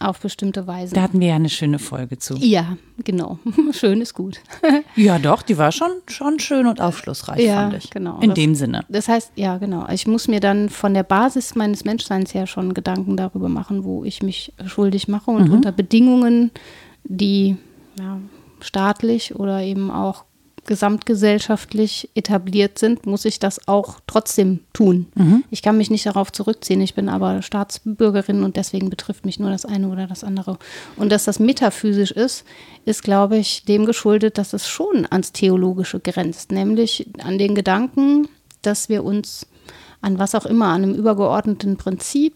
auf 0.00 0.18
bestimmte 0.20 0.66
Weise. 0.66 0.94
Da 0.94 1.02
hatten 1.02 1.20
wir 1.20 1.28
ja 1.28 1.34
eine 1.36 1.50
schöne 1.50 1.78
Folge 1.78 2.18
zu. 2.18 2.34
ja, 2.36 2.76
genau. 3.04 3.38
Schön 3.72 4.00
ist 4.00 4.14
gut. 4.14 4.40
Ja, 4.96 5.18
doch, 5.18 5.42
die 5.42 5.56
war 5.58 5.72
schon, 5.72 5.90
schon 6.06 6.38
schön 6.38 6.66
und 6.66 6.80
aufschlussreich, 6.80 7.40
Ja, 7.44 7.54
fand 7.70 7.74
ich. 7.84 7.90
genau. 7.90 8.18
In 8.20 8.30
Das- 8.30 8.34
dem 8.36 8.54
Sinne. 8.54 8.84
Das 8.88 9.08
heißt, 9.08 9.32
ja, 9.36 9.58
genau. 9.58 9.86
Ich 9.90 10.06
muss 10.06 10.28
mir 10.28 10.40
dann 10.40 10.68
von 10.68 10.94
der 10.94 11.02
Basis 11.02 11.54
meines 11.54 11.84
Menschseins 11.84 12.32
her 12.34 12.46
schon 12.46 12.72
Gedanken 12.74 13.16
darüber 13.16 13.48
machen, 13.48 13.84
wo 13.84 14.04
ich 14.04 14.22
mich 14.22 14.52
schuldig 14.66 15.08
mache 15.08 15.30
und 15.30 15.50
unter 15.50 15.72
Bedingungen, 15.72 16.50
die 17.04 17.56
ja, 17.98 18.18
staatlich 18.60 19.34
oder 19.34 19.60
eben 19.62 19.90
auch 19.90 20.24
gesamtgesellschaftlich 20.66 22.10
etabliert 22.14 22.78
sind, 22.78 23.06
muss 23.06 23.24
ich 23.24 23.38
das 23.38 23.66
auch 23.66 24.00
trotzdem 24.06 24.60
tun. 24.72 25.06
Ich 25.50 25.62
kann 25.62 25.76
mich 25.76 25.90
nicht 25.90 26.06
darauf 26.06 26.30
zurückziehen. 26.30 26.80
Ich 26.80 26.94
bin 26.94 27.08
aber 27.08 27.42
Staatsbürgerin 27.42 28.44
und 28.44 28.56
deswegen 28.56 28.88
betrifft 28.90 29.26
mich 29.26 29.40
nur 29.40 29.50
das 29.50 29.64
eine 29.64 29.88
oder 29.88 30.06
das 30.06 30.22
andere. 30.24 30.58
Und 30.96 31.10
dass 31.10 31.24
das 31.24 31.38
metaphysisch 31.38 32.12
ist, 32.12 32.44
ist, 32.84 33.02
glaube 33.02 33.38
ich, 33.38 33.64
dem 33.64 33.86
geschuldet, 33.86 34.38
dass 34.38 34.52
es 34.52 34.68
schon 34.68 35.06
ans 35.10 35.32
Theologische 35.32 36.00
grenzt, 36.00 36.52
nämlich 36.52 37.08
an 37.22 37.38
den 37.38 37.54
Gedanken, 37.54 38.28
dass 38.62 38.88
wir 38.88 39.04
uns 39.04 39.46
an 40.02 40.18
was 40.18 40.34
auch 40.34 40.44
immer, 40.44 40.66
an 40.66 40.82
einem 40.82 40.94
übergeordneten 40.94 41.76
Prinzip, 41.76 42.34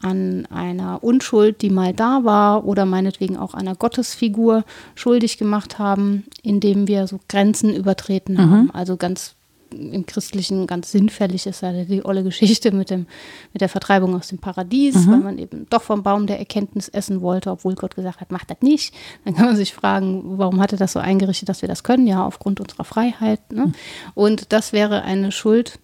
an 0.00 0.46
einer 0.46 1.02
Unschuld, 1.02 1.60
die 1.60 1.70
mal 1.70 1.92
da 1.92 2.24
war 2.24 2.64
oder 2.64 2.86
meinetwegen 2.86 3.36
auch 3.36 3.54
einer 3.54 3.74
Gottesfigur 3.74 4.64
schuldig 4.94 5.36
gemacht 5.36 5.78
haben, 5.78 6.24
indem 6.42 6.88
wir 6.88 7.06
so 7.06 7.20
Grenzen 7.28 7.74
übertreten 7.74 8.38
haben. 8.38 8.70
Also 8.70 8.96
ganz 8.96 9.34
im 9.70 10.06
Christlichen 10.06 10.66
ganz 10.66 10.92
sinnfällig 10.92 11.46
ist 11.46 11.60
ja 11.60 11.72
die 11.84 12.04
olle 12.04 12.22
Geschichte 12.24 12.72
mit, 12.72 12.90
dem, 12.90 13.06
mit 13.52 13.60
der 13.60 13.68
Vertreibung 13.68 14.14
aus 14.14 14.28
dem 14.28 14.38
Paradies, 14.38 15.06
weil 15.06 15.18
man 15.18 15.38
eben 15.38 15.66
doch 15.68 15.82
vom 15.82 16.02
Baum 16.02 16.26
der 16.26 16.38
Erkenntnis 16.38 16.88
essen 16.88 17.20
wollte, 17.20 17.50
obwohl 17.50 17.74
Gott 17.74 17.96
gesagt 17.96 18.20
hat, 18.20 18.32
macht 18.32 18.50
das 18.50 18.58
nicht. 18.62 18.94
Dann 19.24 19.34
kann 19.34 19.46
man 19.46 19.56
sich 19.56 19.74
fragen, 19.74 20.38
warum 20.38 20.60
hat 20.60 20.72
er 20.72 20.78
das 20.78 20.92
so 20.92 21.00
eingerichtet, 21.00 21.48
dass 21.48 21.62
wir 21.62 21.68
das 21.68 21.82
können? 21.82 22.06
Ja, 22.06 22.24
aufgrund 22.24 22.60
unserer 22.60 22.84
Freiheit. 22.84 23.52
Ne? 23.52 23.72
Und 24.14 24.52
das 24.52 24.72
wäre 24.72 25.02
eine 25.02 25.32
Schuld, 25.32 25.78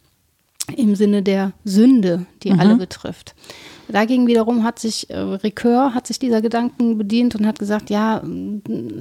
im 0.76 0.94
Sinne 0.94 1.22
der 1.22 1.52
Sünde, 1.64 2.26
die 2.42 2.52
alle 2.52 2.76
betrifft. 2.76 3.34
Dagegen 3.88 4.26
wiederum 4.26 4.64
hat 4.64 4.78
sich 4.78 5.10
äh, 5.10 5.18
Ricoeur 5.18 5.94
hat 5.94 6.06
sich 6.06 6.18
dieser 6.18 6.40
Gedanken 6.40 6.96
bedient 6.96 7.34
und 7.34 7.46
hat 7.46 7.58
gesagt, 7.58 7.90
ja, 7.90 8.22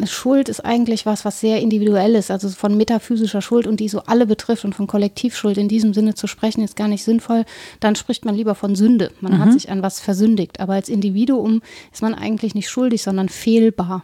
Schuld 0.05 0.49
ist 0.49 0.59
eigentlich 0.59 1.05
was, 1.05 1.23
was 1.23 1.39
sehr 1.39 1.61
individuell 1.61 2.15
ist, 2.15 2.29
also 2.29 2.49
von 2.49 2.75
metaphysischer 2.75 3.41
Schuld 3.41 3.65
und 3.65 3.79
die 3.79 3.87
so 3.87 4.03
alle 4.03 4.25
betrifft 4.25 4.65
und 4.65 4.75
von 4.75 4.87
Kollektivschuld 4.87 5.57
in 5.57 5.69
diesem 5.69 5.93
Sinne 5.93 6.15
zu 6.15 6.27
sprechen 6.27 6.63
ist 6.63 6.75
gar 6.75 6.89
nicht 6.89 7.03
sinnvoll. 7.03 7.45
Dann 7.79 7.95
spricht 7.95 8.25
man 8.25 8.35
lieber 8.35 8.55
von 8.55 8.75
Sünde. 8.75 9.11
Man 9.21 9.39
hat 9.39 9.53
sich 9.53 9.71
an 9.71 9.81
was 9.81 10.01
versündigt, 10.01 10.59
aber 10.59 10.73
als 10.73 10.89
Individuum 10.89 11.61
ist 11.93 12.01
man 12.01 12.13
eigentlich 12.13 12.53
nicht 12.53 12.69
schuldig, 12.69 13.03
sondern 13.03 13.29
fehlbar. 13.29 14.03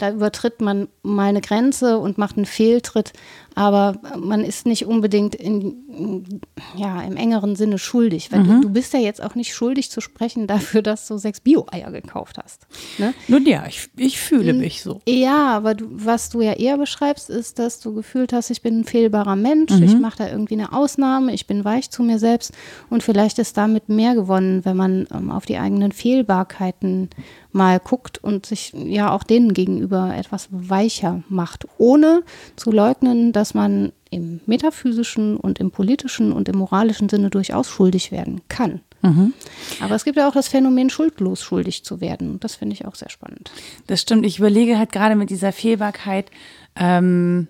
Da 0.00 0.10
übertritt 0.10 0.60
man 0.60 0.88
mal 1.02 1.28
eine 1.28 1.42
Grenze 1.42 1.98
und 1.98 2.16
macht 2.16 2.36
einen 2.36 2.46
Fehltritt, 2.46 3.12
aber 3.54 3.96
man 4.18 4.44
ist 4.44 4.66
nicht 4.66 4.86
unbedingt 4.86 5.34
in, 5.34 6.40
ja, 6.76 7.02
im 7.02 7.16
engeren 7.16 7.56
Sinne 7.56 7.78
schuldig. 7.78 8.32
Weil 8.32 8.44
du, 8.44 8.60
du 8.60 8.70
bist 8.70 8.92
ja 8.92 9.00
jetzt 9.00 9.22
auch 9.22 9.34
nicht 9.34 9.54
schuldig 9.54 9.90
zu 9.90 10.00
sprechen 10.00 10.46
dafür, 10.46 10.82
dass 10.82 11.06
du 11.08 11.18
sechs 11.18 11.40
Bio-Eier 11.40 11.90
gekauft 11.90 12.38
hast. 12.42 12.66
Ne? 12.98 13.14
Nun 13.28 13.46
ja, 13.46 13.64
ich, 13.66 13.88
ich 13.96 14.18
fühle 14.18 14.52
mich 14.52 14.82
so. 14.82 15.00
Ja, 15.06 15.48
aber 15.48 15.74
du, 15.74 15.86
was 15.90 16.30
du 16.30 16.40
ja 16.40 16.52
eher 16.52 16.78
beschreibst, 16.78 17.30
ist, 17.30 17.58
dass 17.58 17.80
du 17.80 17.94
gefühlt 17.94 18.32
hast, 18.32 18.50
ich 18.50 18.62
bin 18.62 18.80
ein 18.80 18.84
fehlbarer 18.84 19.36
Mensch, 19.36 19.72
ich 19.72 19.98
mache 19.98 20.18
da 20.18 20.28
irgendwie 20.28 20.54
eine 20.54 20.72
Ausnahme, 20.72 21.32
ich 21.32 21.46
bin 21.46 21.64
weich 21.64 21.90
zu 21.90 22.02
mir 22.02 22.18
selbst 22.18 22.52
und 22.88 23.02
vielleicht 23.02 23.38
ist 23.38 23.56
damit 23.56 23.88
mehr 23.88 24.14
gewonnen, 24.14 24.64
wenn 24.64 24.76
man 24.76 25.06
ähm, 25.12 25.30
auf 25.30 25.46
die 25.46 25.58
eigenen 25.58 25.92
Fehlbarkeiten 25.92 27.10
mal 27.52 27.80
guckt 27.80 28.18
und 28.18 28.46
sich 28.46 28.72
ja 28.74 29.12
auch 29.12 29.24
denen 29.24 29.54
gegenüber 29.54 30.14
etwas 30.14 30.48
weicher 30.50 31.22
macht, 31.28 31.66
ohne 31.78 32.22
zu 32.56 32.70
leugnen, 32.70 33.32
dass 33.32 33.39
man 33.54 33.92
im 34.10 34.40
metaphysischen 34.46 35.36
und 35.36 35.60
im 35.60 35.70
politischen 35.70 36.32
und 36.32 36.48
im 36.48 36.58
moralischen 36.58 37.08
Sinne 37.08 37.30
durchaus 37.30 37.68
schuldig 37.68 38.12
werden 38.12 38.40
kann. 38.48 38.80
Aber 39.80 39.94
es 39.94 40.04
gibt 40.04 40.16
ja 40.16 40.28
auch 40.28 40.34
das 40.34 40.48
Phänomen, 40.48 40.90
schuldlos 40.90 41.42
schuldig 41.42 41.84
zu 41.84 42.00
werden. 42.00 42.30
Und 42.30 42.44
das 42.44 42.56
finde 42.56 42.74
ich 42.74 42.84
auch 42.84 42.94
sehr 42.94 43.08
spannend. 43.10 43.50
Das 43.86 44.00
stimmt. 44.00 44.26
Ich 44.26 44.38
überlege 44.38 44.78
halt 44.78 44.92
gerade 44.92 45.16
mit 45.16 45.30
dieser 45.30 45.52
Fehlbarkeit. 45.52 46.30
Ähm, 46.76 47.48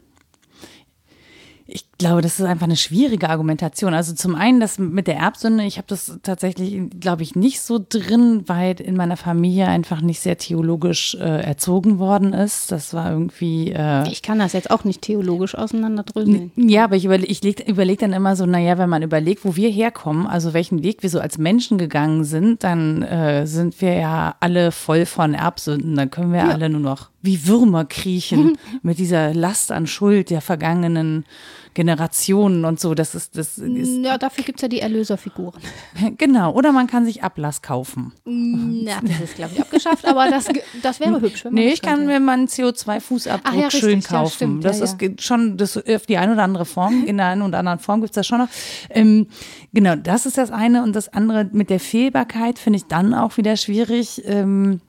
ich 1.66 1.86
glaube, 2.00 2.20
das 2.22 2.40
ist 2.40 2.44
einfach 2.46 2.66
eine 2.66 2.76
schwierige 2.76 3.28
Argumentation. 3.30 3.94
Also 3.94 4.14
zum 4.14 4.34
einen 4.34 4.58
das 4.58 4.78
mit 4.78 5.06
der 5.06 5.16
Erbsünde, 5.16 5.62
ich 5.64 5.76
habe 5.76 5.86
das 5.88 6.18
tatsächlich, 6.22 6.80
glaube 6.98 7.22
ich, 7.22 7.36
nicht 7.36 7.60
so 7.60 7.78
drin, 7.86 8.42
weil 8.46 8.80
in 8.80 8.96
meiner 8.96 9.16
Familie 9.16 9.68
einfach 9.68 10.00
nicht 10.00 10.18
sehr 10.20 10.36
theologisch 10.36 11.14
äh, 11.14 11.42
erzogen 11.42 11.98
worden 11.98 12.32
ist. 12.32 12.72
Das 12.72 12.92
war 12.94 13.10
irgendwie. 13.12 13.70
Äh, 13.70 14.08
Ich 14.08 14.22
kann 14.22 14.38
das 14.40 14.52
jetzt 14.54 14.70
auch 14.70 14.82
nicht 14.84 15.02
theologisch 15.02 15.54
auseinanderdröseln. 15.54 16.50
ja, 16.56 16.84
aber 16.84 16.96
ich 16.96 17.04
überlege 17.04 17.30
ich 17.30 17.42
leg- 17.42 17.68
überleg 17.68 17.98
dann 18.00 18.12
immer 18.12 18.34
so, 18.34 18.46
naja, 18.46 18.76
wenn 18.78 18.88
man 18.90 19.02
überlegt, 19.02 19.44
wo 19.44 19.54
wir 19.54 19.70
herkommen, 19.70 20.26
also 20.26 20.52
welchen 20.54 20.82
Weg 20.82 21.02
wir 21.02 21.10
so 21.10 21.20
als 21.20 21.38
Menschen 21.38 21.78
gegangen 21.78 22.24
sind, 22.24 22.64
dann 22.64 23.02
äh, 23.02 23.46
sind 23.46 23.80
wir 23.80 23.94
ja 23.94 24.34
alle 24.40 24.72
voll 24.72 25.06
von 25.06 25.34
Erbsünden. 25.34 25.94
Dann 25.94 26.10
können 26.10 26.32
wir 26.32 26.48
alle 26.48 26.68
nur 26.70 26.80
noch 26.80 27.10
wie 27.22 27.46
Würmer 27.46 27.84
kriechen 27.84 28.56
mit 28.82 28.98
dieser 28.98 29.34
Last 29.34 29.70
an 29.72 29.86
Schuld 29.86 30.30
der 30.30 30.40
vergangenen 30.40 31.26
Generationen 31.74 32.64
und 32.64 32.80
so. 32.80 32.94
Das 32.94 33.14
ist, 33.14 33.36
das 33.36 33.58
ist 33.58 34.04
Ja, 34.04 34.18
dafür 34.18 34.44
gibt 34.44 34.58
es 34.58 34.62
ja 34.62 34.68
die 34.68 34.80
Erlöserfiguren. 34.80 35.60
genau. 36.18 36.52
Oder 36.52 36.72
man 36.72 36.86
kann 36.86 37.04
sich 37.04 37.22
Ablass 37.22 37.62
kaufen. 37.62 38.12
Na, 38.24 39.00
das 39.02 39.20
ist, 39.20 39.36
glaube 39.36 39.52
ich, 39.54 39.60
abgeschafft, 39.60 40.04
aber 40.04 40.28
das, 40.28 40.46
das 40.82 41.00
wäre 41.00 41.20
hübsch. 41.20 41.44
Wenn 41.44 41.54
man 41.54 41.64
Nee, 41.64 41.72
ich 41.72 41.82
kann 41.82 42.06
mir 42.06 42.20
mal 42.20 42.32
einen 42.32 42.46
CO2-Fußabdruck 42.48 43.40
Ach 43.44 43.54
ja, 43.54 43.64
richtig, 43.66 43.80
schön 43.80 44.00
ja, 44.00 44.08
kaufen. 44.08 44.34
stimmt, 44.34 44.64
das 44.64 44.78
ja, 44.78 44.84
ist 44.84 45.00
ja. 45.00 45.08
schon 45.18 45.56
das 45.56 45.76
auf 45.76 46.06
die 46.06 46.16
eine 46.16 46.32
oder 46.32 46.42
andere 46.42 46.64
Form, 46.64 47.04
in 47.04 47.16
der 47.16 47.26
einen 47.26 47.42
oder 47.42 47.58
anderen 47.58 47.78
Form 47.78 48.00
gibt 48.00 48.10
es 48.12 48.14
das 48.16 48.26
schon 48.26 48.38
noch. 48.38 48.48
Ähm, 48.88 49.28
genau, 49.72 49.96
das 49.96 50.26
ist 50.26 50.38
das 50.38 50.50
eine. 50.50 50.82
Und 50.82 50.94
das 50.96 51.12
andere 51.12 51.48
mit 51.52 51.70
der 51.70 51.80
Fehlbarkeit 51.80 52.58
finde 52.58 52.78
ich 52.78 52.86
dann 52.86 53.14
auch 53.14 53.36
wieder 53.36 53.56
schwierig, 53.56 54.22
ähm, 54.24 54.80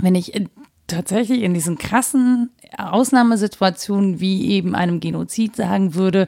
wenn 0.00 0.14
ich 0.14 0.34
äh, 0.34 0.46
tatsächlich 0.92 1.42
in 1.42 1.54
diesen 1.54 1.78
krassen 1.78 2.50
Ausnahmesituationen 2.76 4.20
wie 4.20 4.50
eben 4.50 4.74
einem 4.74 5.00
Genozid 5.00 5.56
sagen 5.56 5.94
würde, 5.94 6.26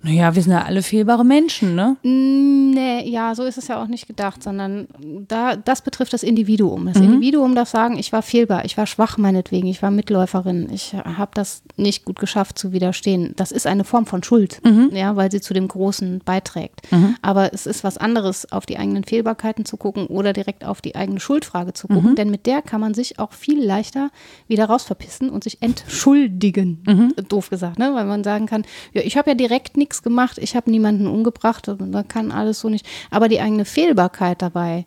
naja, 0.00 0.34
wir 0.34 0.42
sind 0.42 0.52
ja 0.52 0.62
alle 0.62 0.82
fehlbare 0.82 1.24
Menschen, 1.24 1.74
ne? 1.74 1.96
Nee, 2.04 3.08
ja, 3.08 3.34
so 3.34 3.42
ist 3.42 3.58
es 3.58 3.66
ja 3.66 3.82
auch 3.82 3.88
nicht 3.88 4.06
gedacht, 4.06 4.42
sondern 4.44 4.86
da, 5.26 5.56
das 5.56 5.82
betrifft 5.82 6.12
das 6.12 6.22
Individuum. 6.22 6.86
Das 6.86 6.96
Individuum 7.02 7.56
darf 7.56 7.68
sagen, 7.68 7.98
ich 7.98 8.12
war 8.12 8.22
fehlbar, 8.22 8.64
ich 8.64 8.76
war 8.78 8.86
schwach 8.86 9.18
meinetwegen, 9.18 9.66
ich 9.66 9.82
war 9.82 9.90
Mitläuferin, 9.90 10.68
ich 10.72 10.94
habe 10.94 11.32
das 11.34 11.62
nicht 11.76 12.04
gut 12.04 12.20
geschafft 12.20 12.58
zu 12.58 12.72
widerstehen. 12.72 13.32
Das 13.36 13.50
ist 13.50 13.66
eine 13.66 13.82
Form 13.82 14.06
von 14.06 14.22
Schuld, 14.22 14.60
ja, 14.92 15.16
weil 15.16 15.32
sie 15.32 15.40
zu 15.40 15.52
dem 15.52 15.66
Großen 15.66 16.20
beiträgt. 16.24 16.82
Aber 17.20 17.52
es 17.52 17.66
ist 17.66 17.82
was 17.82 17.98
anderes, 17.98 18.52
auf 18.52 18.66
die 18.66 18.78
eigenen 18.78 19.02
Fehlbarkeiten 19.02 19.64
zu 19.64 19.76
gucken 19.76 20.06
oder 20.06 20.32
direkt 20.32 20.64
auf 20.64 20.80
die 20.80 20.94
eigene 20.94 21.18
Schuldfrage 21.18 21.72
zu 21.72 21.88
gucken, 21.88 22.14
denn 22.14 22.30
mit 22.30 22.46
der 22.46 22.62
kann 22.62 22.80
man 22.80 22.94
sich 22.94 23.18
auch 23.18 23.32
viel 23.32 23.60
leichter 23.64 24.10
wieder 24.46 24.66
rausverpissen 24.66 25.28
und 25.28 25.42
sich 25.42 25.60
entschuldigen. 25.60 27.12
Doof 27.28 27.50
gesagt, 27.50 27.78
ne? 27.80 27.90
weil 27.94 28.04
man 28.04 28.22
sagen 28.22 28.46
kann, 28.46 28.62
ja, 28.92 29.02
ich 29.02 29.16
habe 29.16 29.30
ja 29.30 29.34
direkt 29.34 29.76
nichts 29.76 29.87
nichts 29.88 30.02
gemacht, 30.02 30.38
ich 30.38 30.54
habe 30.54 30.70
niemanden 30.70 31.06
umgebracht, 31.06 31.66
da 31.66 32.02
kann 32.02 32.30
alles 32.30 32.60
so 32.60 32.68
nicht. 32.68 32.86
Aber 33.10 33.28
die 33.28 33.40
eigene 33.40 33.64
Fehlbarkeit 33.64 34.42
dabei, 34.42 34.84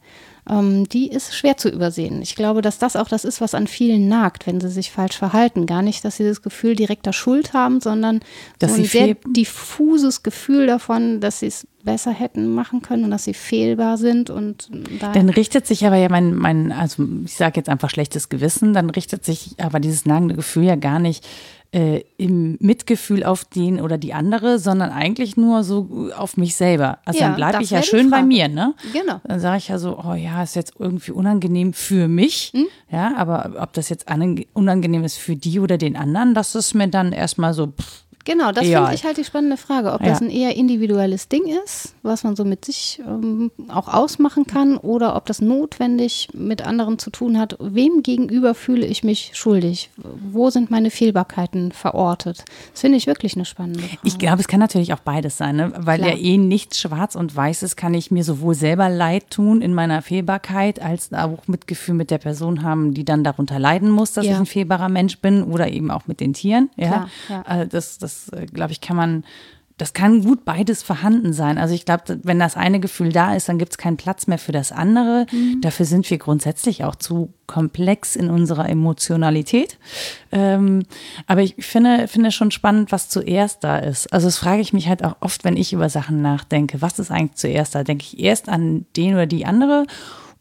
ähm, 0.49 0.87
die 0.89 1.09
ist 1.09 1.35
schwer 1.35 1.57
zu 1.57 1.69
übersehen. 1.69 2.21
Ich 2.21 2.35
glaube, 2.35 2.61
dass 2.61 2.77
das 2.77 2.95
auch 2.95 3.07
das 3.07 3.25
ist, 3.25 3.41
was 3.41 3.55
an 3.55 3.67
vielen 3.67 4.07
nagt, 4.07 4.45
wenn 4.45 4.61
sie 4.61 4.69
sich 4.69 4.91
falsch 4.91 5.17
verhalten. 5.17 5.65
Gar 5.65 5.81
nicht, 5.81 6.05
dass 6.05 6.17
sie 6.17 6.23
das 6.23 6.41
Gefühl 6.41 6.75
direkter 6.75 7.13
Schuld 7.13 7.53
haben, 7.53 7.81
sondern 7.81 8.21
dass 8.59 8.75
so 8.75 8.81
ein 8.81 8.85
sehr 8.85 9.15
diffuses 9.27 10.23
Gefühl 10.23 10.67
davon, 10.67 11.19
dass 11.19 11.39
sie 11.39 11.47
es 11.47 11.67
besser 11.83 12.11
hätten 12.11 12.53
machen 12.53 12.83
können 12.83 13.05
und 13.05 13.11
dass 13.11 13.23
sie 13.23 13.33
fehlbar 13.33 13.97
sind 13.97 14.29
und 14.29 14.69
dann 15.01 15.29
richtet 15.29 15.65
sich 15.65 15.83
aber 15.83 15.95
ja 15.95 16.09
mein, 16.09 16.35
mein 16.35 16.71
also 16.71 17.07
ich 17.25 17.33
sage 17.33 17.55
jetzt 17.55 17.69
einfach 17.69 17.89
schlechtes 17.89 18.29
Gewissen, 18.29 18.75
dann 18.75 18.91
richtet 18.91 19.25
sich 19.25 19.55
aber 19.57 19.79
dieses 19.79 20.05
nagende 20.05 20.35
Gefühl 20.35 20.65
ja 20.65 20.75
gar 20.75 20.99
nicht 20.99 21.25
äh, 21.73 22.01
im 22.17 22.57
Mitgefühl 22.59 23.23
auf 23.23 23.45
den 23.45 23.79
oder 23.79 23.97
die 23.97 24.13
andere, 24.13 24.59
sondern 24.59 24.89
eigentlich 24.91 25.37
nur 25.37 25.63
so 25.63 26.09
auf 26.17 26.35
mich 26.35 26.55
selber. 26.55 26.99
Also 27.05 27.19
Ja, 27.21 27.27
dann 27.27 27.35
bleibe 27.37 27.63
ich 27.63 27.69
ja 27.69 27.81
schön 27.81 28.09
bei 28.09 28.23
mir, 28.23 28.47
ne? 28.49 28.73
Genau. 28.91 29.21
Dann 29.23 29.39
sage 29.39 29.57
ich 29.59 29.67
ja 29.69 29.77
so, 29.79 29.97
oh 29.97 30.13
ja, 30.13 30.43
ist 30.43 30.55
jetzt 30.55 30.73
irgendwie 30.79 31.11
unangenehm 31.11 31.71
für 31.73 32.07
mich. 32.09 32.51
Hm? 32.53 32.65
Ja, 32.91 33.13
aber 33.15 33.53
ob 33.59 33.71
das 33.73 33.87
jetzt 33.89 34.09
ange- 34.09 34.47
unangenehm 34.53 35.03
ist 35.05 35.17
für 35.17 35.35
die 35.37 35.59
oder 35.61 35.77
den 35.77 35.95
anderen, 35.95 36.33
das 36.33 36.55
ist 36.55 36.73
mir 36.73 36.89
dann 36.89 37.13
erstmal 37.13 37.53
so, 37.53 37.67
pff, 37.67 38.03
Genau, 38.25 38.51
das 38.51 38.65
finde 38.65 38.93
ich 38.93 39.03
halt 39.03 39.17
die 39.17 39.23
spannende 39.23 39.57
Frage, 39.57 39.93
ob 39.93 40.03
das 40.03 40.19
Ja. 40.19 40.25
ein 40.27 40.31
eher 40.31 40.55
individuelles 40.55 41.27
Ding 41.27 41.43
ist, 41.63 41.95
was 42.03 42.23
man 42.23 42.35
so 42.35 42.45
mit 42.45 42.65
sich 42.65 43.01
ähm, 43.05 43.51
auch 43.67 43.87
ausmachen 43.87 44.45
kann, 44.45 44.77
oder 44.77 45.15
ob 45.15 45.25
das 45.25 45.41
notwendig 45.41 46.29
mit 46.33 46.65
anderen 46.65 46.99
zu 46.99 47.09
tun 47.09 47.37
hat. 47.39 47.57
Wem 47.59 48.03
gegenüber 48.03 48.53
fühle 48.53 48.85
ich 48.85 49.03
mich 49.03 49.31
schuldig? 49.33 49.89
Wo 50.31 50.49
sind 50.49 50.69
meine 50.71 50.91
Fehlbarkeiten 50.91 51.71
verortet? 51.71 52.43
Das 52.71 52.81
finde 52.81 52.97
ich 52.97 53.07
wirklich 53.07 53.35
eine 53.35 53.45
spannende 53.45 53.79
Frage. 53.81 53.97
Ich 54.03 54.17
glaube, 54.17 54.41
es 54.41 54.47
kann 54.47 54.59
natürlich 54.59 54.93
auch 54.93 54.99
beides 54.99 55.37
sein, 55.37 55.55
ne? 55.55 55.73
weil 55.77 55.99
Klar. 55.99 56.11
ja 56.11 56.17
eh 56.17 56.37
nichts 56.37 56.79
schwarz 56.79 57.15
und 57.15 57.35
weiß 57.35 57.63
ist, 57.63 57.75
kann 57.75 57.93
ich 57.93 58.11
mir 58.11 58.23
sowohl 58.23 58.53
selber 58.55 58.89
leid 58.89 59.29
tun 59.31 59.61
in 59.61 59.73
meiner 59.73 60.01
Fehlbarkeit, 60.01 60.81
als 60.81 61.11
auch 61.13 61.47
Mitgefühl 61.47 61.95
mit 61.95 62.11
der 62.11 62.17
Person 62.19 62.63
haben, 62.63 62.93
die 62.93 63.05
dann 63.05 63.23
darunter 63.23 63.59
leiden 63.59 63.89
muss, 63.89 64.13
dass 64.13 64.25
Ja. 64.25 64.33
ich 64.33 64.37
ein 64.37 64.45
fehlbarer 64.45 64.89
Mensch 64.89 65.19
bin 65.19 65.43
oder 65.43 65.69
eben 65.69 65.91
auch 65.91 66.07
mit 66.07 66.19
den 66.19 66.33
Tieren. 66.33 66.69
Ja? 66.77 66.87
Klar, 66.87 67.09
ja. 67.29 67.41
Also 67.45 67.69
das, 67.69 67.97
das 68.11 68.29
äh, 68.39 68.45
glaube 68.45 68.71
ich, 68.71 68.81
kann 68.81 68.95
man, 68.95 69.23
das 69.77 69.93
kann 69.93 70.23
gut 70.23 70.45
beides 70.45 70.83
vorhanden 70.83 71.33
sein. 71.33 71.57
Also 71.57 71.73
ich 71.73 71.85
glaube, 71.85 72.19
wenn 72.23 72.39
das 72.39 72.55
eine 72.55 72.79
Gefühl 72.79 73.11
da 73.11 73.35
ist, 73.35 73.49
dann 73.49 73.57
gibt 73.57 73.71
es 73.71 73.77
keinen 73.77 73.97
Platz 73.97 74.27
mehr 74.27 74.37
für 74.37 74.51
das 74.51 74.71
andere. 74.71 75.25
Mhm. 75.31 75.61
Dafür 75.61 75.85
sind 75.85 76.09
wir 76.09 76.17
grundsätzlich 76.17 76.83
auch 76.83 76.95
zu 76.95 77.33
komplex 77.47 78.15
in 78.15 78.29
unserer 78.29 78.69
Emotionalität. 78.69 79.79
Ähm, 80.31 80.83
aber 81.25 81.41
ich 81.41 81.55
finde, 81.59 82.07
finde 82.07 82.31
schon 82.31 82.51
spannend, 82.51 82.91
was 82.91 83.09
zuerst 83.09 83.63
da 83.63 83.77
ist. 83.77 84.13
Also 84.13 84.27
das 84.27 84.37
frage 84.37 84.61
ich 84.61 84.73
mich 84.73 84.87
halt 84.87 85.03
auch 85.03 85.15
oft, 85.19 85.43
wenn 85.43 85.57
ich 85.57 85.73
über 85.73 85.89
Sachen 85.89 86.21
nachdenke. 86.21 86.81
Was 86.81 86.99
ist 86.99 87.11
eigentlich 87.11 87.35
zuerst 87.35 87.73
da? 87.73 87.83
Denke 87.83 88.05
ich 88.05 88.19
erst 88.19 88.49
an 88.49 88.85
den 88.95 89.13
oder 89.13 89.25
die 89.25 89.45
andere 89.45 89.87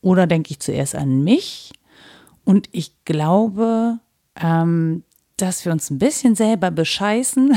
oder 0.02 0.26
denke 0.26 0.50
ich 0.50 0.61
zuerst 0.61 0.94
an 0.94 1.24
mich? 1.24 1.72
Und 2.44 2.68
ich 2.72 2.92
glaube, 3.04 4.00
ähm, 4.40 5.02
dass 5.42 5.64
wir 5.64 5.72
uns 5.72 5.90
ein 5.90 5.98
bisschen 5.98 6.35
selber 6.35 6.70
bescheißen, 6.70 7.57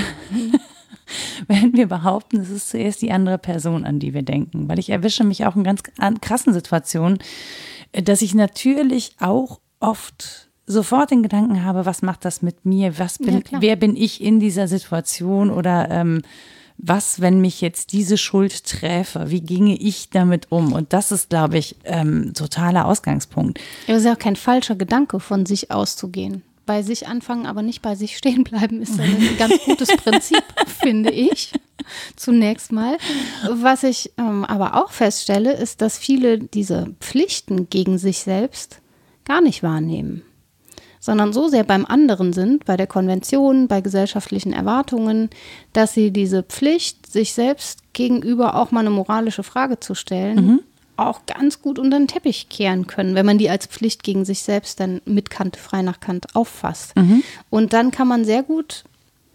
wenn 1.48 1.74
wir 1.74 1.88
behaupten, 1.88 2.39
es 2.39 2.50
ist 2.50 2.69
zuerst 2.69 3.02
die 3.02 3.12
andere 3.12 3.38
Person, 3.38 3.86
an 3.86 4.00
die 4.00 4.13
wir 4.13 4.24
denken. 4.24 4.67
Weil 4.69 4.80
ich 4.80 4.89
erwische 4.89 5.24
mich 5.24 5.46
auch 5.46 5.56
in 5.56 5.63
ganz 5.63 5.82
an- 5.98 6.22
krassen 6.22 6.54
Situationen, 6.54 7.19
dass 7.91 8.22
ich 8.22 8.34
natürlich 8.34 9.15
auch 9.19 9.60
oft 9.80 10.50
sofort 10.65 11.12
den 11.12 11.24
Gedanken 11.24 11.63
habe, 11.65 11.86
was 11.86 12.02
macht 12.02 12.24
das 12.26 12.41
mit 12.41 12.65
mir? 12.65 12.98
Was 12.98 13.19
Ja, 13.19 13.26
bin, 13.26 13.43
klar. 13.43 13.62
wer 13.62 13.76
bin 13.76 13.96
ich 13.98 14.22
in 14.24 14.39
dieser 14.39 14.67
Situation? 14.69 15.50
Oder 15.50 15.89
ähm, 15.91 16.22
was, 16.78 17.19
wenn 17.19 17.41
mich 17.41 17.60
jetzt 17.62 17.91
diese 17.91 18.17
Schuld 18.17 18.63
träfe? 18.65 19.30
Wie 19.30 19.41
ginge 19.41 19.76
ich 19.76 20.10
damit 20.10 20.52
um? 20.52 20.72
Und 20.72 20.93
das 20.93 21.12
ist, 21.12 21.30
glaube 21.30 21.58
ich, 21.58 21.76
ähm, 21.84 22.34
totaler 22.34 22.86
Ausgangspunkt. 22.86 23.60
Es 23.88 23.98
ist 23.98 24.06
ja 24.06 24.13
auch 24.13 24.19
kein 24.19 24.38
falscher 24.38 24.76
Gedanke, 24.76 25.19
von 25.19 25.46
sich 25.46 25.69
auszugehen. 25.69 26.43
Bei 26.65 26.82
sich 26.82 27.08
anfangen, 27.08 27.45
aber 27.45 27.62
nicht 27.62 27.82
bei 27.82 27.95
sich 27.95 28.17
stehen 28.17 28.43
bleiben, 28.43 28.82
ist 28.82 28.99
ein 28.99 29.36
ganz 29.38 29.60
gutes 29.65 29.89
Prinzip, 29.95 30.43
finde 30.67 31.12
ich. 31.12 31.52
Zunächst 32.15 32.71
mal. 32.71 32.97
Was 33.49 33.84
ich 33.84 34.12
ähm, 34.17 34.45
aber 34.45 34.82
auch 34.82 34.91
feststelle, 34.91 35.54
ist, 35.54 35.82
dass 35.82 35.97
viele 35.97 36.39
diese 36.39 36.95
Pflichten 37.02 37.69
gegen 37.69 37.97
sich 37.97 38.19
selbst 38.19 38.80
gar 39.26 39.41
nicht 39.41 39.63
wahrnehmen, 39.63 40.23
sondern 40.99 41.34
so 41.34 41.49
sehr 41.49 41.63
beim 41.65 41.86
anderen 41.86 42.32
sind, 42.32 42.65
bei 42.65 42.78
der 42.78 42.88
Konvention, 42.88 43.67
bei 43.67 43.82
gesellschaftlichen 43.82 44.54
Erwartungen, 44.54 45.30
dass 45.73 45.93
sie 45.93 46.12
diese 46.12 46.43
Pflicht, 46.43 47.12
sich 47.12 47.34
selbst 47.34 47.93
gegenüber 47.93 48.56
auch 48.56 48.71
mal 48.71 48.82
eine 48.82 48.89
moralische 48.89 49.43
Frage 49.43 49.80
zu 49.80 49.95
stellen, 49.95 50.63
auch 50.97 51.25
ganz 51.25 51.62
gut 51.62 51.79
unter 51.79 51.97
den 51.97 52.08
Teppich 52.08 52.49
kehren 52.49 52.88
können, 52.88 53.15
wenn 53.15 53.25
man 53.25 53.38
die 53.38 53.49
als 53.49 53.65
Pflicht 53.65 54.03
gegen 54.03 54.25
sich 54.25 54.41
selbst 54.41 54.79
dann 54.79 55.01
mit 55.06 55.29
Kant, 55.29 55.58
frei 55.58 55.82
nach 55.82 55.99
Kant 55.99 56.36
auffasst. 56.36 56.93
Und 57.49 57.73
dann 57.73 57.91
kann 57.91 58.08
man 58.08 58.25
sehr 58.25 58.43
gut, 58.43 58.84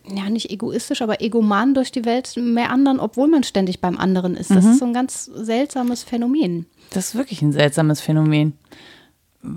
ja 0.09 0.31
nicht 0.31 0.51
egoistisch, 0.51 1.03
aber 1.03 1.21
egoman 1.21 1.75
durch 1.75 1.93
die 1.93 2.05
Welt 2.05 2.33
meandern, 2.37 3.01
obwohl 3.01 3.29
man 3.29 3.43
ständig 3.43 3.81
beim 3.81 3.99
anderen 3.99 4.37
ist. 4.37 4.51
Das 4.51 4.65
ist 4.65 4.79
so 4.79 4.85
ein 4.87 4.95
ganz 4.95 5.25
seltsames 5.25 6.03
Phänomen. 6.03 6.67
Das 6.91 7.09
ist 7.09 7.15
wirklich 7.15 7.43
ein 7.43 7.53
seltsames 7.53 8.01
Phänomen. 8.01 8.55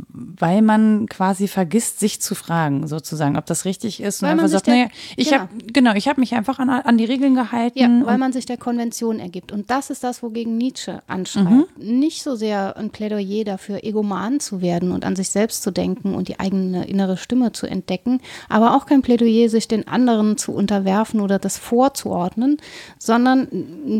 Weil 0.09 0.61
man 0.61 1.07
quasi 1.07 1.47
vergisst, 1.47 1.99
sich 1.99 2.21
zu 2.21 2.35
fragen, 2.35 2.87
sozusagen, 2.87 3.37
ob 3.37 3.45
das 3.45 3.65
richtig 3.65 4.01
ist. 4.01 4.21
Und 4.21 4.29
Weil 4.29 4.35
man 4.35 4.45
einfach 4.45 4.49
sich 4.59 4.65
sagt, 4.65 4.67
der- 4.67 4.75
naja, 4.75 4.87
ich 5.17 5.29
genau. 5.29 5.41
habe, 5.41 5.49
genau, 5.73 5.93
ich 5.95 6.07
habe 6.07 6.19
mich 6.19 6.33
einfach 6.33 6.59
an, 6.59 6.69
an 6.69 6.97
die 6.97 7.05
Regeln 7.05 7.35
gehalten. 7.35 7.79
Ja, 7.79 7.87
weil 8.05 8.13
und- 8.15 8.19
man 8.19 8.33
sich 8.33 8.45
der 8.45 8.57
Konvention 8.57 9.19
ergibt. 9.19 9.51
Und 9.51 9.69
das 9.69 9.89
ist 9.89 10.03
das, 10.03 10.23
wogegen 10.23 10.57
Nietzsche 10.57 11.01
anschreibt. 11.07 11.77
Nicht 11.77 12.23
so 12.23 12.35
sehr 12.35 12.77
ein 12.77 12.89
Plädoyer 12.91 13.43
dafür, 13.43 13.83
egoman 13.83 14.39
zu 14.39 14.61
werden 14.61 14.91
und 14.91 15.05
an 15.05 15.15
sich 15.15 15.29
selbst 15.29 15.63
zu 15.63 15.71
denken 15.71 16.13
und 16.15 16.27
die 16.27 16.39
eigene 16.39 16.85
innere 16.87 17.17
Stimme 17.17 17.51
zu 17.51 17.67
entdecken, 17.67 18.21
aber 18.49 18.75
auch 18.75 18.85
kein 18.85 19.01
Plädoyer, 19.01 19.49
sich 19.49 19.67
den 19.67 19.87
anderen 19.87 20.37
zu 20.37 20.51
unterwerfen 20.53 21.19
oder 21.19 21.39
das 21.39 21.57
vorzuordnen, 21.57 22.57
sondern 22.99 23.47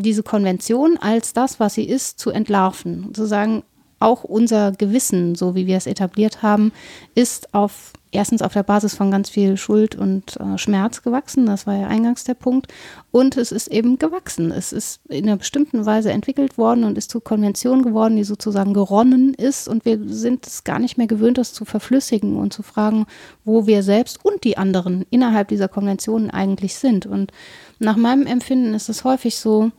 diese 0.02 0.24
Konvention 0.24 0.98
als 0.98 1.34
das, 1.34 1.60
was 1.60 1.74
sie 1.74 1.84
ist, 1.86 2.20
zu 2.20 2.30
entlarven. 2.30 3.14
Zu 3.14 3.26
sagen, 3.26 3.64
auch 4.02 4.24
unser 4.24 4.72
Gewissen, 4.72 5.36
so 5.36 5.56
wie 5.56 5.68
wir 5.68 5.78
es 5.78 5.88
etabliert 5.88 6.42
haben, 6.42 6.72
ist 7.16 7.54
auf 7.54 7.94
erstens 8.12 8.42
auf 8.42 8.54
der 8.54 8.64
Basis 8.64 8.96
von 8.96 9.10
ganz 9.10 9.30
viel 9.30 9.58
Schuld 9.58 9.96
und 9.96 10.38
äh, 10.38 10.58
Schmerz 10.58 11.02
gewachsen. 11.02 11.46
Das 11.46 11.66
war 11.66 11.76
ja 11.76 11.88
eingangs 11.88 12.24
der 12.24 12.34
Punkt. 12.34 12.68
Und 13.12 13.38
es 13.38 13.52
ist 13.52 13.68
eben 13.70 13.98
gewachsen. 13.98 14.52
Es 14.52 14.74
ist 14.74 15.00
in 15.10 15.28
einer 15.28 15.38
bestimmten 15.38 15.86
Weise 15.86 16.12
entwickelt 16.12 16.58
worden 16.58 16.84
und 16.84 16.98
ist 16.98 17.10
zur 17.10 17.24
Konvention 17.24 17.82
geworden, 17.84 18.18
die 18.18 18.24
sozusagen 18.24 18.74
geronnen 18.74 19.34
ist. 19.34 19.68
Und 19.68 19.86
wir 19.86 20.00
sind 20.08 20.46
es 20.46 20.64
gar 20.64 20.80
nicht 20.80 20.98
mehr 20.98 21.08
gewöhnt, 21.08 21.38
das 21.38 21.54
zu 21.54 21.66
verflüssigen 21.66 22.36
und 22.38 22.54
zu 22.54 22.64
fragen, 22.64 23.06
wo 23.46 23.66
wir 23.66 23.84
selbst 23.84 24.24
und 24.24 24.44
die 24.44 24.58
anderen 24.58 25.06
innerhalb 25.10 25.48
dieser 25.48 25.68
Konventionen 25.68 26.30
eigentlich 26.30 26.76
sind. 26.76 27.06
Und 27.06 27.32
nach 27.80 27.96
meinem 27.96 28.28
Empfinden 28.28 28.74
ist 28.74 28.90
es 28.90 29.04
häufig 29.04 29.38
so, 29.38 29.72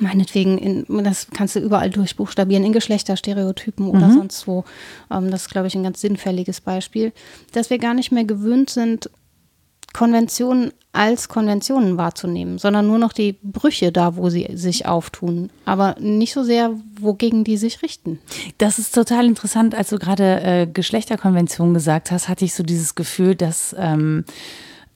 meinetwegen, 0.00 0.58
in, 0.58 1.04
das 1.04 1.28
kannst 1.32 1.56
du 1.56 1.60
überall 1.60 1.90
durchbuchstabieren, 1.90 2.64
in 2.64 2.72
Geschlechterstereotypen 2.72 3.88
oder 3.88 4.12
sonst 4.12 4.46
wo. 4.46 4.64
Ähm, 5.10 5.30
das 5.30 5.42
ist, 5.42 5.50
glaube 5.50 5.66
ich, 5.66 5.74
ein 5.74 5.82
ganz 5.82 6.00
sinnfälliges 6.00 6.60
Beispiel, 6.60 7.12
dass 7.52 7.70
wir 7.70 7.78
gar 7.78 7.94
nicht 7.94 8.12
mehr 8.12 8.24
gewöhnt 8.24 8.70
sind, 8.70 9.10
Konventionen 9.92 10.72
als 10.92 11.28
Konventionen 11.28 11.96
wahrzunehmen, 11.96 12.58
sondern 12.58 12.86
nur 12.86 12.98
noch 12.98 13.14
die 13.14 13.38
Brüche 13.42 13.92
da, 13.92 14.16
wo 14.16 14.28
sie 14.28 14.48
sich 14.54 14.86
auftun, 14.86 15.50
aber 15.64 15.96
nicht 15.98 16.34
so 16.34 16.42
sehr, 16.42 16.72
wogegen 17.00 17.44
die 17.44 17.56
sich 17.56 17.82
richten. 17.82 18.18
Das 18.58 18.78
ist 18.78 18.94
total 18.94 19.26
interessant, 19.26 19.74
als 19.74 19.88
du 19.88 19.98
gerade 19.98 20.42
äh, 20.42 20.66
Geschlechterkonvention 20.66 21.72
gesagt 21.72 22.10
hast, 22.10 22.28
hatte 22.28 22.44
ich 22.44 22.54
so 22.54 22.62
dieses 22.62 22.94
Gefühl, 22.94 23.34
dass 23.34 23.74
ähm, 23.78 24.24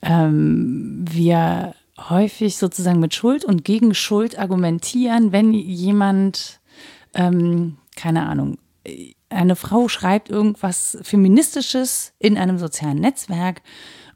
ähm, 0.03 1.05
wir 1.11 1.75
häufig 1.99 2.57
sozusagen 2.57 3.01
mit 3.01 3.15
Schuld 3.15 3.45
und 3.45 3.65
gegen 3.65 3.95
Schuld 3.95 4.39
argumentieren, 4.39 5.33
wenn 5.33 5.53
jemand, 5.53 6.61
ähm, 7.15 7.79
keine 7.97 8.27
Ahnung, 8.27 8.59
eine 9.29 9.57
Frau 9.57 9.89
schreibt 9.89 10.31
irgendwas 10.31 10.99
Feministisches 11.03 12.13
in 12.19 12.39
einem 12.39 12.59
sozialen 12.59 13.01
Netzwerk 13.01 13.63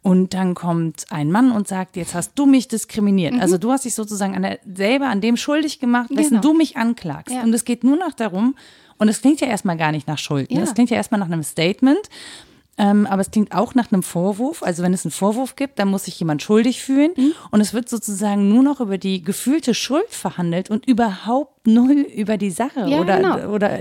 und 0.03 0.33
dann 0.35 0.55
kommt 0.55 1.07
ein 1.11 1.31
Mann 1.31 1.51
und 1.51 1.69
sagt, 1.69 1.97
jetzt 1.97 2.15
hast 2.15 2.33
du 2.37 2.47
mich 2.47 2.69
diskriminiert. 2.69 3.35
Also 3.41 3.59
du 3.59 3.71
hast 3.73 3.85
dich 3.85 3.95
sozusagen 3.95 4.35
an 4.37 4.43
der, 4.43 4.61
selber 4.73 5.09
an 5.09 5.21
dem 5.21 5.37
schuldig 5.37 5.81
gemacht, 5.81 6.11
wessen 6.11 6.41
Genau. 6.41 6.43
du 6.43 6.55
mich 6.55 6.77
anklagst. 6.77 7.35
Ja. 7.35 7.43
Und 7.43 7.53
es 7.53 7.65
geht 7.65 7.85
nur 7.85 7.97
noch 7.97 8.13
darum, 8.13 8.55
und 9.01 9.09
es 9.09 9.23
klingt 9.23 9.41
ja 9.41 9.47
erstmal 9.47 9.79
gar 9.79 9.93
nicht 9.93 10.07
nach 10.07 10.19
Schuld. 10.19 10.51
Ne? 10.51 10.59
Ja. 10.59 10.63
Es 10.63 10.75
klingt 10.75 10.91
ja 10.91 10.97
erstmal 10.99 11.19
nach 11.21 11.27
einem 11.27 11.43
Statement. 11.43 12.01
Ähm, 12.81 13.07
aber 13.07 13.21
es 13.21 13.31
klingt 13.31 13.55
auch 13.55 13.75
nach 13.75 13.93
einem 13.93 14.03
Vorwurf. 14.03 14.63
Also 14.63 14.83
wenn 14.83 14.95
es 14.95 15.05
einen 15.05 15.13
Vorwurf 15.13 15.55
gibt, 15.55 15.79
dann 15.79 15.89
muss 15.89 16.07
sich 16.07 16.19
jemand 16.19 16.43
schuldig 16.43 16.83
fühlen. 16.83 17.11
Mhm. 17.15 17.33
Und 17.51 17.61
es 17.61 17.75
wird 17.75 17.91
sozusagen 17.91 18.49
nur 18.49 18.63
noch 18.63 18.81
über 18.81 18.97
die 18.97 19.23
gefühlte 19.23 19.75
Schuld 19.75 20.09
verhandelt 20.09 20.71
und 20.71 20.87
überhaupt 20.87 21.67
null 21.67 22.07
über 22.17 22.39
die 22.39 22.51
Sache 22.51 22.89
Ja, 22.89 23.01
oder, 23.01 23.17
genau. 23.19 23.55
oder 23.55 23.81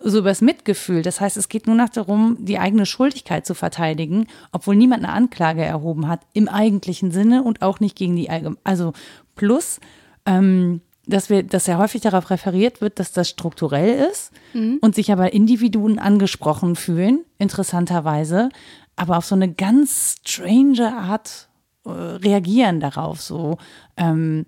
so 0.00 0.18
über 0.18 0.28
das 0.28 0.42
Mitgefühl. 0.42 1.00
Das 1.00 1.18
heißt, 1.18 1.38
es 1.38 1.48
geht 1.48 1.66
nur 1.66 1.76
noch 1.76 1.88
darum, 1.88 2.36
die 2.38 2.58
eigene 2.58 2.84
Schuldigkeit 2.84 3.46
zu 3.46 3.54
verteidigen, 3.54 4.26
obwohl 4.52 4.76
niemand 4.76 5.02
eine 5.02 5.14
Anklage 5.14 5.64
erhoben 5.64 6.06
hat, 6.06 6.20
im 6.34 6.48
eigentlichen 6.48 7.12
Sinne 7.12 7.42
und 7.42 7.62
auch 7.62 7.80
nicht 7.80 7.96
gegen 7.96 8.16
die 8.16 8.28
Allgemeine. 8.28 8.58
Also 8.64 8.92
plus, 9.34 9.80
ähm, 10.26 10.82
dass 11.06 11.30
wir, 11.30 11.42
dass 11.42 11.66
ja 11.66 11.78
häufig 11.78 12.02
darauf 12.02 12.30
referiert 12.30 12.80
wird, 12.80 12.98
dass 12.98 13.12
das 13.12 13.28
strukturell 13.28 14.08
ist 14.10 14.32
und 14.80 14.94
sich 14.94 15.12
aber 15.12 15.32
Individuen 15.32 15.98
angesprochen 15.98 16.76
fühlen, 16.76 17.24
interessanterweise, 17.38 18.48
aber 18.96 19.18
auf 19.18 19.24
so 19.24 19.34
eine 19.34 19.52
ganz 19.52 20.16
strange 20.24 20.92
Art 20.92 21.48
äh, 21.84 21.90
reagieren 21.90 22.80
darauf, 22.80 23.20
so 23.20 23.58
ähm, 23.96 24.46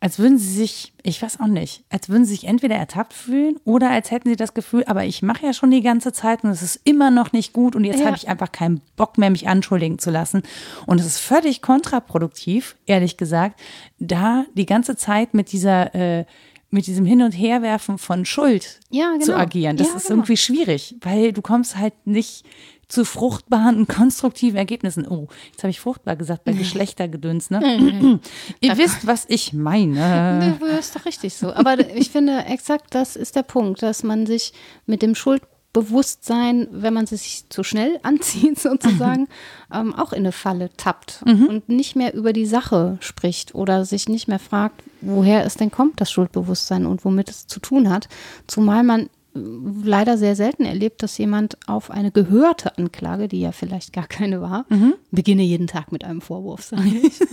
als 0.00 0.18
würden 0.18 0.38
sie 0.38 0.52
sich, 0.52 0.92
ich 1.02 1.22
weiß 1.22 1.40
auch 1.40 1.46
nicht, 1.46 1.82
als 1.88 2.08
würden 2.08 2.24
sie 2.24 2.34
sich 2.34 2.44
entweder 2.44 2.76
ertappt 2.76 3.12
fühlen 3.14 3.56
oder 3.64 3.90
als 3.90 4.10
hätten 4.10 4.28
sie 4.28 4.36
das 4.36 4.52
Gefühl, 4.54 4.84
aber 4.86 5.04
ich 5.04 5.22
mache 5.22 5.46
ja 5.46 5.52
schon 5.52 5.70
die 5.70 5.80
ganze 5.82 6.12
Zeit 6.12 6.44
und 6.44 6.50
es 6.50 6.62
ist 6.62 6.80
immer 6.84 7.10
noch 7.10 7.32
nicht 7.32 7.52
gut 7.52 7.74
und 7.74 7.84
jetzt 7.84 8.00
Ja. 8.00 8.06
habe 8.06 8.16
ich 8.16 8.28
einfach 8.28 8.52
keinen 8.52 8.82
Bock 8.96 9.16
mehr, 9.18 9.30
mich 9.30 9.48
anschuldigen 9.48 9.98
zu 9.98 10.10
lassen. 10.10 10.42
Und 10.86 11.00
es 11.00 11.06
ist 11.06 11.18
völlig 11.18 11.62
kontraproduktiv, 11.62 12.76
ehrlich 12.86 13.16
gesagt, 13.16 13.58
da 13.98 14.44
die 14.54 14.66
ganze 14.66 14.96
Zeit 14.96 15.34
mit 15.34 15.50
dieser, 15.52 15.94
äh, 15.94 16.24
mit 16.70 16.86
diesem 16.88 17.06
Hin- 17.06 17.22
und 17.22 17.32
Herwerfen 17.32 17.96
von 17.96 18.24
Schuld 18.26 18.80
Ja, 18.90 19.14
zu 19.20 19.30
genau. 19.32 19.38
agieren. 19.38 19.76
Das 19.76 19.88
Ja, 19.88 19.96
ist 19.96 20.02
genau. 20.08 20.16
irgendwie 20.16 20.36
schwierig, 20.36 20.96
weil 21.00 21.32
du 21.32 21.40
kommst 21.40 21.76
halt 21.78 21.94
nicht 22.06 22.44
zu 22.88 23.04
fruchtbaren 23.04 23.76
und 23.76 23.88
konstruktiven 23.96 24.56
Ergebnissen. 24.56 25.06
Oh, 25.06 25.28
jetzt 25.50 25.62
habe 25.62 25.70
ich 25.70 25.80
fruchtbar 25.80 26.16
gesagt 26.16 26.44
bei 26.44 26.52
Geschlechtergedöns, 26.52 27.50
ne? 27.50 28.20
Ihr 28.60 28.78
wisst, 28.78 29.06
was 29.06 29.24
ich 29.28 29.52
meine. 29.52 30.38
Nee, 30.38 30.66
das 30.66 30.86
ist 30.86 30.96
doch 30.96 31.04
richtig 31.04 31.34
so. 31.34 31.52
Aber 31.52 31.78
ich 31.96 32.10
finde, 32.10 32.44
exakt 32.44 32.94
das 32.94 33.16
ist 33.16 33.36
der 33.36 33.42
Punkt, 33.42 33.82
dass 33.82 34.02
man 34.02 34.26
sich 34.26 34.52
mit 34.86 35.02
dem 35.02 35.14
Schuldbewusstsein, 35.14 36.68
wenn 36.70 36.94
man 36.94 37.06
sich 37.06 37.44
zu 37.48 37.64
schnell 37.64 37.98
anzieht, 38.04 38.58
sozusagen, 38.58 39.26
ähm, 39.72 39.92
auch 39.94 40.12
in 40.12 40.20
eine 40.20 40.32
Falle 40.32 40.70
tappt 40.76 41.22
und 41.48 41.68
nicht 41.68 41.96
mehr 41.96 42.14
über 42.14 42.32
die 42.32 42.46
Sache 42.46 42.98
spricht 43.00 43.54
oder 43.54 43.84
sich 43.84 44.08
nicht 44.08 44.28
mehr 44.28 44.38
fragt, 44.38 44.82
woher 45.00 45.44
es 45.44 45.54
denn 45.54 45.70
kommt, 45.72 46.00
das 46.00 46.10
Schuldbewusstsein 46.10 46.86
und 46.86 47.04
womit 47.04 47.30
es 47.30 47.46
zu 47.46 47.58
tun 47.58 47.90
hat. 47.90 48.08
Zumal 48.46 48.84
man 48.84 49.08
leider 49.36 50.18
sehr 50.18 50.36
selten 50.36 50.64
erlebt, 50.64 51.02
dass 51.02 51.18
jemand 51.18 51.56
auf 51.66 51.90
eine 51.90 52.10
gehörte 52.10 52.76
Anklage, 52.78 53.28
die 53.28 53.40
ja 53.40 53.52
vielleicht 53.52 53.92
gar 53.92 54.06
keine 54.06 54.40
war, 54.40 54.66
beginne 55.10 55.42
jeden 55.42 55.66
Tag 55.66 55.92
mit 55.92 56.04
einem 56.04 56.20
Vorwurf, 56.20 56.62
sage 56.62 56.88
ich. 56.88 57.18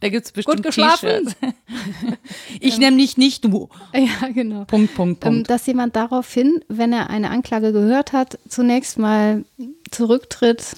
Da 0.00 0.08
gibt 0.08 0.26
es 0.26 0.32
bestimmt 0.32 0.56
Gut 0.58 0.66
geschlafen? 0.66 1.08
T-Shirts. 1.08 1.36
Ich 2.60 2.78
nämlich 2.78 3.16
nicht 3.16 3.44
du. 3.44 3.68
Ja, 3.92 4.28
genau. 4.32 4.64
Punkt, 4.64 4.94
Punkt, 4.94 5.24
Ähm, 5.24 5.32
Punkt. 5.32 5.50
dass 5.50 5.66
jemand 5.66 5.96
daraufhin, 5.96 6.60
wenn 6.68 6.92
er 6.92 7.10
eine 7.10 7.30
Anklage 7.30 7.72
gehört 7.72 8.12
hat, 8.12 8.38
zunächst 8.48 8.98
mal 8.98 9.44
zurücktritt 9.90 10.76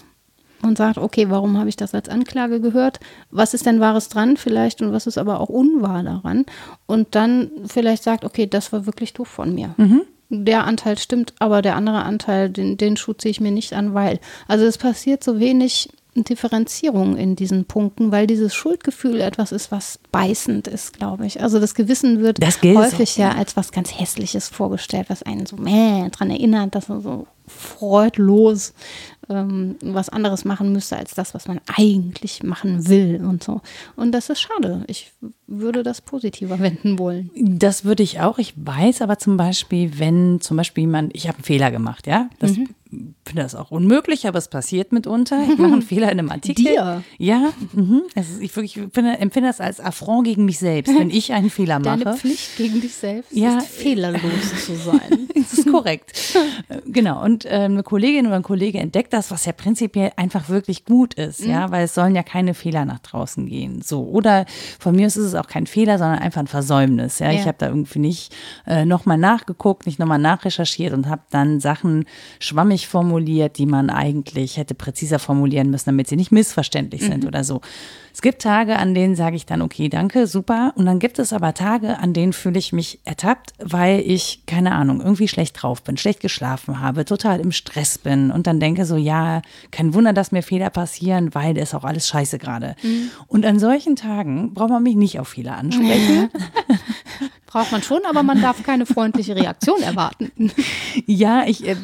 und 0.62 0.78
sagt, 0.78 0.98
okay, 0.98 1.30
warum 1.30 1.58
habe 1.58 1.68
ich 1.68 1.76
das 1.76 1.94
als 1.94 2.08
Anklage 2.08 2.60
gehört? 2.60 3.00
Was 3.30 3.54
ist 3.54 3.66
denn 3.66 3.80
Wahres 3.80 4.08
dran 4.08 4.36
vielleicht 4.36 4.82
und 4.82 4.92
was 4.92 5.06
ist 5.06 5.18
aber 5.18 5.40
auch 5.40 5.48
unwahr 5.48 6.02
daran? 6.02 6.44
Und 6.86 7.14
dann 7.14 7.50
vielleicht 7.66 8.02
sagt, 8.02 8.24
okay, 8.24 8.46
das 8.46 8.72
war 8.72 8.86
wirklich 8.86 9.12
doof 9.12 9.28
von 9.28 9.54
mir. 9.54 9.74
Der 10.28 10.64
Anteil 10.64 10.98
stimmt, 10.98 11.34
aber 11.38 11.62
der 11.62 11.76
andere 11.76 12.02
Anteil, 12.02 12.50
den, 12.50 12.76
den 12.76 12.96
Schuh 12.96 13.12
ziehe 13.12 13.30
ich 13.30 13.40
mir 13.40 13.52
nicht 13.52 13.74
an, 13.74 13.94
weil. 13.94 14.18
Also 14.48 14.64
es 14.64 14.76
passiert 14.76 15.22
so 15.22 15.38
wenig 15.38 15.90
Differenzierung 16.24 17.16
in 17.16 17.36
diesen 17.36 17.66
Punkten, 17.66 18.10
weil 18.10 18.26
dieses 18.26 18.54
Schuldgefühl 18.54 19.20
etwas 19.20 19.52
ist, 19.52 19.70
was 19.70 19.98
beißend 20.12 20.66
ist, 20.68 20.94
glaube 20.94 21.26
ich. 21.26 21.42
Also 21.42 21.60
das 21.60 21.74
Gewissen 21.74 22.20
wird 22.20 22.42
Das 22.42 22.62
häufig 22.62 23.12
auch, 23.14 23.18
ja 23.18 23.32
als 23.32 23.56
was 23.56 23.72
ganz 23.72 23.98
Hässliches 23.98 24.48
vorgestellt, 24.48 25.06
was 25.08 25.22
einen 25.22 25.46
so 25.46 25.56
meh, 25.56 26.08
dran 26.10 26.30
erinnert, 26.30 26.74
dass 26.74 26.88
man 26.88 27.02
so 27.02 27.26
freudlos 27.46 28.72
ähm, 29.28 29.76
was 29.82 30.08
anderes 30.08 30.44
machen 30.44 30.72
müsste 30.72 30.96
als 30.96 31.14
das, 31.14 31.34
was 31.34 31.48
man 31.48 31.60
eigentlich 31.76 32.42
machen 32.42 32.88
will 32.88 33.22
und 33.24 33.42
so. 33.42 33.60
Und 33.96 34.12
das 34.12 34.30
ist 34.30 34.40
schade. 34.40 34.84
Ich 34.86 35.12
würde 35.46 35.82
das 35.82 36.00
positiver 36.00 36.58
wenden 36.60 36.98
wollen. 36.98 37.30
Das 37.34 37.84
würde 37.84 38.02
ich 38.02 38.20
auch. 38.20 38.38
Ich 38.38 38.54
weiß 38.56 39.02
aber 39.02 39.18
zum 39.18 39.36
Beispiel, 39.36 39.98
wenn 39.98 40.40
zum 40.40 40.56
Beispiel 40.56 40.82
jemand, 40.82 41.14
ich 41.14 41.28
habe 41.28 41.38
einen 41.38 41.44
Fehler 41.44 41.70
gemacht, 41.70 42.06
ja, 42.06 42.28
das 42.38 42.52
finde 42.90 43.42
das 43.42 43.54
auch 43.54 43.70
unmöglich, 43.70 44.26
aber 44.28 44.38
es 44.38 44.48
passiert 44.48 44.92
mitunter. 44.92 45.42
Ich 45.50 45.58
mache 45.58 45.72
einen 45.72 45.82
Fehler 45.82 46.10
in 46.12 46.18
einem 46.18 46.30
Artikel. 46.30 46.64
Dir? 46.64 47.02
Ja, 47.18 47.52
mhm. 47.72 48.02
also 48.14 48.40
ich 48.40 48.54
wirklich 48.54 48.74
finde, 48.92 49.18
empfinde 49.18 49.48
das 49.48 49.60
als 49.60 49.80
Affront 49.80 50.26
gegen 50.26 50.44
mich 50.44 50.58
selbst, 50.58 50.94
wenn 50.96 51.10
ich 51.10 51.32
einen 51.32 51.50
Fehler 51.50 51.78
mache. 51.80 52.04
Deine 52.04 52.16
Pflicht 52.16 52.56
gegen 52.56 52.80
dich 52.80 52.94
selbst 52.94 53.32
Ja. 53.32 53.58
ist 53.58 53.68
fehlerlos 53.68 54.20
zu 54.64 54.74
sein. 54.76 55.28
Das 55.46 55.58
ist 55.60 55.70
korrekt. 55.70 56.34
Äh, 56.68 56.78
genau. 56.86 57.22
Und 57.22 57.44
ähm, 57.46 57.72
eine 57.74 57.82
Kollegin 57.84 58.26
oder 58.26 58.34
ein 58.36 58.42
Kollege 58.42 58.78
entdeckt 58.80 59.12
das, 59.12 59.30
was 59.30 59.44
ja 59.44 59.52
prinzipiell 59.52 60.10
einfach 60.16 60.48
wirklich 60.48 60.84
gut 60.84 61.14
ist, 61.14 61.42
Mhm. 61.44 61.50
ja, 61.50 61.70
weil 61.70 61.84
es 61.84 61.94
sollen 61.94 62.16
ja 62.16 62.24
keine 62.24 62.52
Fehler 62.54 62.84
nach 62.84 62.98
draußen 62.98 63.46
gehen. 63.46 63.80
So. 63.80 64.02
Oder 64.02 64.44
von 64.80 64.96
mir 64.96 65.06
aus 65.06 65.16
ist 65.16 65.24
es 65.26 65.34
auch 65.36 65.46
kein 65.46 65.66
Fehler, 65.68 65.98
sondern 65.98 66.18
einfach 66.18 66.40
ein 66.40 66.46
Versäumnis. 66.48 67.20
Ja, 67.20 67.30
Ja. 67.30 67.38
ich 67.40 67.46
habe 67.46 67.58
da 67.58 67.68
irgendwie 67.68 67.98
nicht 68.00 68.34
äh, 68.66 68.84
nochmal 68.84 69.18
nachgeguckt, 69.18 69.86
nicht 69.86 70.00
nochmal 70.00 70.18
nachrecherchiert 70.18 70.92
und 70.92 71.08
habe 71.08 71.22
dann 71.30 71.60
Sachen 71.60 72.06
schwammig 72.40 72.75
formuliert, 72.84 73.58
die 73.58 73.66
man 73.66 73.90
eigentlich 73.90 74.56
hätte 74.56 74.74
präziser 74.74 75.18
formulieren 75.18 75.70
müssen, 75.70 75.86
damit 75.86 76.08
sie 76.08 76.16
nicht 76.16 76.32
missverständlich 76.32 77.02
sind 77.02 77.22
Mhm. 77.22 77.28
oder 77.28 77.44
so. 77.44 77.60
Es 78.12 78.22
gibt 78.22 78.40
Tage, 78.40 78.78
an 78.78 78.94
denen 78.94 79.14
sage 79.14 79.36
ich 79.36 79.44
dann, 79.44 79.60
okay, 79.60 79.90
danke, 79.90 80.26
super. 80.26 80.72
Und 80.76 80.86
dann 80.86 80.98
gibt 80.98 81.18
es 81.18 81.34
aber 81.34 81.52
Tage, 81.52 81.98
an 81.98 82.14
denen 82.14 82.32
fühle 82.32 82.58
ich 82.58 82.72
mich 82.72 82.98
ertappt, 83.04 83.52
weil 83.62 84.00
ich, 84.00 84.40
keine 84.46 84.72
Ahnung, 84.72 85.00
irgendwie 85.02 85.28
schlecht 85.28 85.62
drauf 85.62 85.82
bin, 85.82 85.98
schlecht 85.98 86.20
geschlafen 86.20 86.80
habe, 86.80 87.04
total 87.04 87.40
im 87.40 87.52
Stress 87.52 87.98
bin 87.98 88.30
und 88.30 88.46
dann 88.46 88.58
denke 88.58 88.86
so, 88.86 88.96
ja, 88.96 89.42
kein 89.70 89.92
Wunder, 89.92 90.14
dass 90.14 90.32
mir 90.32 90.42
Fehler 90.42 90.70
passieren, 90.70 91.34
weil 91.34 91.56
ist 91.58 91.74
auch 91.74 91.84
alles 91.84 92.08
scheiße 92.08 92.38
gerade. 92.38 92.74
Und 93.26 93.44
an 93.44 93.58
solchen 93.58 93.96
Tagen 93.96 94.54
braucht 94.54 94.70
man 94.70 94.82
mich 94.82 94.96
nicht 94.96 95.20
auf 95.20 95.28
Fehler 95.28 95.56
ansprechen. 95.56 96.30
Braucht 97.56 97.72
man 97.72 97.82
schon, 97.82 98.00
aber 98.06 98.22
man 98.22 98.42
darf 98.42 98.62
keine 98.62 98.84
freundliche 98.84 99.34
Reaktion 99.34 99.80
erwarten. 99.82 100.30
Ja, 101.06 101.44
ich 101.46 101.66
äh, 101.66 101.76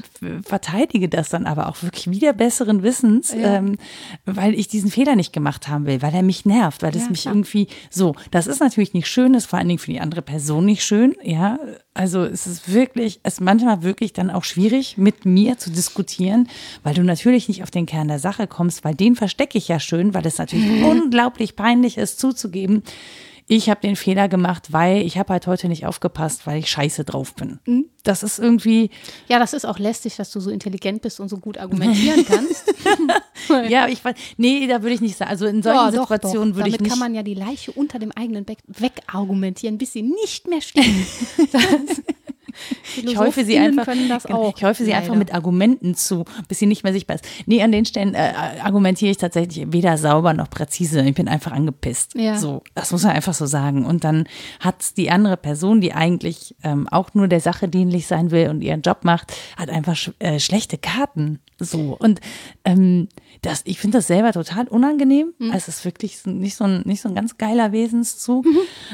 verteidige 0.45 1.09
das 1.09 1.31
dann 1.31 1.47
aber 1.47 1.69
auch 1.71 1.83
wirklich 1.83 2.11
wieder 2.11 2.35
besseren 2.35 2.83
Wissens, 2.83 3.33
Ja. 3.33 3.57
ähm, 3.57 3.79
weil 4.27 4.53
ich 4.53 4.69
diesen 4.69 4.91
Fehler 4.91 5.17
nicht 5.17 5.33
gemacht 5.33 5.69
haben 5.69 5.87
will, 5.87 6.03
weil 6.03 6.15
er 6.15 6.23
mich 6.23 6.45
nervt, 6.45 6.83
weil 6.83 6.95
es 6.95 7.05
Ja, 7.05 7.09
mich 7.11 7.23
klar. 7.23 7.35
irgendwie 7.35 7.69
so, 7.89 8.15
das 8.31 8.47
ist 8.47 8.61
natürlich 8.61 8.93
nicht 8.93 9.07
schön, 9.09 9.33
ist 9.33 9.47
vor 9.47 9.59
allen 9.59 9.69
Dingen 9.69 9.79
für 9.79 9.91
die 9.91 10.01
andere 10.01 10.21
Person 10.21 10.67
nicht 10.67 10.85
schön, 10.85 11.15
ja. 11.23 11.59
Also 11.95 12.23
es 12.25 12.47
ist 12.47 12.71
wirklich, 12.73 13.21
es 13.23 13.35
ist 13.35 13.41
manchmal 13.41 13.83
wirklich 13.83 14.13
dann 14.13 14.31
auch 14.31 14.45
schwierig, 14.45 14.99
mit 14.99 15.25
mir 15.25 15.57
zu 15.57 15.71
diskutieren, 15.71 16.49
weil 16.83 16.93
du 16.95 17.03
natürlich 17.03 17.49
nicht 17.49 17.63
auf 17.63 17.71
den 17.71 17.87
Kern 17.87 18.09
der 18.09 18.19
Sache 18.19 18.47
kommst, 18.47 18.85
weil 18.85 18.95
den 18.95 19.17
verstecke 19.17 19.57
ich 19.57 19.69
ja 19.69 19.81
schön, 19.81 20.13
weil 20.13 20.27
es 20.27 20.37
natürlich 20.37 20.69
unglaublich 20.85 21.57
peinlich 21.57 21.97
ist 21.97 22.21
zuzugeben. 22.21 22.83
Ich 23.49 23.69
habe 23.69 23.81
den 23.81 23.97
Fehler 23.97 24.29
gemacht, 24.29 24.73
weil 24.73 25.03
ich 25.03 25.19
habe 25.19 25.33
halt 25.33 25.47
heute 25.47 25.69
nicht 25.69 25.85
aufgepasst, 25.87 26.47
weil 26.47 26.59
ich 26.61 26.71
scheiße 26.71 27.05
drauf 27.05 27.35
bin. 27.35 27.59
Mhm. 27.67 27.87
Das 28.05 28.23
ist 28.23 28.39
irgendwie, 28.39 28.91
Ja, 29.29 29.39
das 29.39 29.53
ist 29.53 29.65
auch 29.67 29.79
lästig, 29.79 30.17
dass 30.17 30.31
du 30.31 30.41
so 30.41 30.51
intelligent 30.51 31.03
bist 31.03 31.21
und 31.21 31.29
so 31.29 31.37
gut 31.39 31.59
argumentieren 31.59 32.25
kannst. 32.29 32.65
Ja, 33.69 33.89
ich 33.89 34.05
weiß, 34.05 34.15
nee, 34.37 34.67
da 34.69 34.83
würde 34.83 34.95
ich 34.95 35.01
nicht 35.01 35.17
sagen. 35.17 35.31
Also 35.31 35.47
in 35.47 35.63
solchen 35.63 35.77
Ja, 35.77 35.91
doch, 35.91 36.03
Situationen 36.09 36.55
würde 36.55 36.69
ich 36.69 36.77
Damit 36.77 36.81
nicht. 36.83 36.91
kann 36.91 36.99
man 37.01 37.15
ja 37.15 37.23
die 37.25 37.35
Leiche 37.35 37.73
unter 37.73 37.99
dem 37.99 38.13
eigenen 38.13 38.45
Beck 38.45 38.59
wegargumentieren, 38.69 39.79
bis 39.79 39.93
sie 39.93 40.03
nicht 40.03 40.47
mehr 40.49 40.61
steht. 40.61 40.85
ich 42.97 43.17
häufe 43.17 43.45
sie 43.45 43.59
einfach, 43.59 43.85
können 43.85 44.09
das 44.09 44.25
genau, 44.25 44.45
auch. 44.45 44.57
ich 44.57 44.65
häufe 44.65 44.85
sie 44.85 44.93
einfach 44.93 45.09
leider. 45.09 45.19
mit 45.19 45.35
Argumenten 45.35 45.95
zu, 45.95 46.25
bis 46.49 46.59
sie 46.59 46.67
nicht 46.67 46.85
mehr 46.85 46.93
sichtbar 46.93 47.17
ist. 47.17 47.25
Nee, 47.47 47.63
an 47.63 47.73
den 47.73 47.85
Stellen 47.85 48.15
äh, 48.15 48.33
argumentiere 48.63 49.11
ich 49.11 49.17
tatsächlich 49.17 49.73
weder 49.73 49.99
sauber 49.99 50.35
noch 50.35 50.51
präzise. 50.51 51.03
Ich 51.03 51.15
bin 51.15 51.29
einfach 51.29 51.53
angepisst. 51.53 52.15
Ja. 52.15 52.37
So, 52.39 52.63
das 52.75 52.93
muss 52.93 53.03
man 53.05 53.13
einfach 53.13 53.35
so 53.35 53.47
sagen. 53.47 53.85
Und 53.85 54.05
dann 54.05 54.27
hat 54.61 54.97
die 54.97 55.11
andere 55.11 55.37
Person, 55.37 55.81
die 55.81 55.93
eigentlich 55.93 56.55
ähm, 56.63 56.89
auch 56.89 57.15
nur 57.15 57.29
der 57.29 57.41
Sache 57.41 57.69
dienlich 57.69 58.07
sein 58.07 58.31
will 58.31 58.49
und 58.49 58.63
ihren 58.63 58.83
Job 58.83 59.05
macht, 59.05 59.33
hat 59.57 59.71
einfach 59.71 59.97
sch 59.97 60.11
äh, 60.19 60.39
schlechte 60.39 60.79
Karten. 60.79 61.41
So. 61.59 61.97
Und 61.99 62.21
ähm, 62.65 63.09
das, 63.43 63.63
ich 63.65 63.81
finde 63.81 63.99
das 63.99 64.07
selber 64.07 64.33
total 64.33 64.69
unangenehm. 64.69 65.35
Mhm. 65.39 65.53
Es 65.53 65.67
ist 65.67 65.85
wirklich 65.85 66.25
nicht 66.27 66.57
so, 66.57 66.65
ein, 66.65 66.83
nicht 66.85 67.03
so 67.03 67.09
ein 67.09 67.15
ganz 67.17 67.39
geiler 67.39 67.73
Wesenszug. 67.73 68.47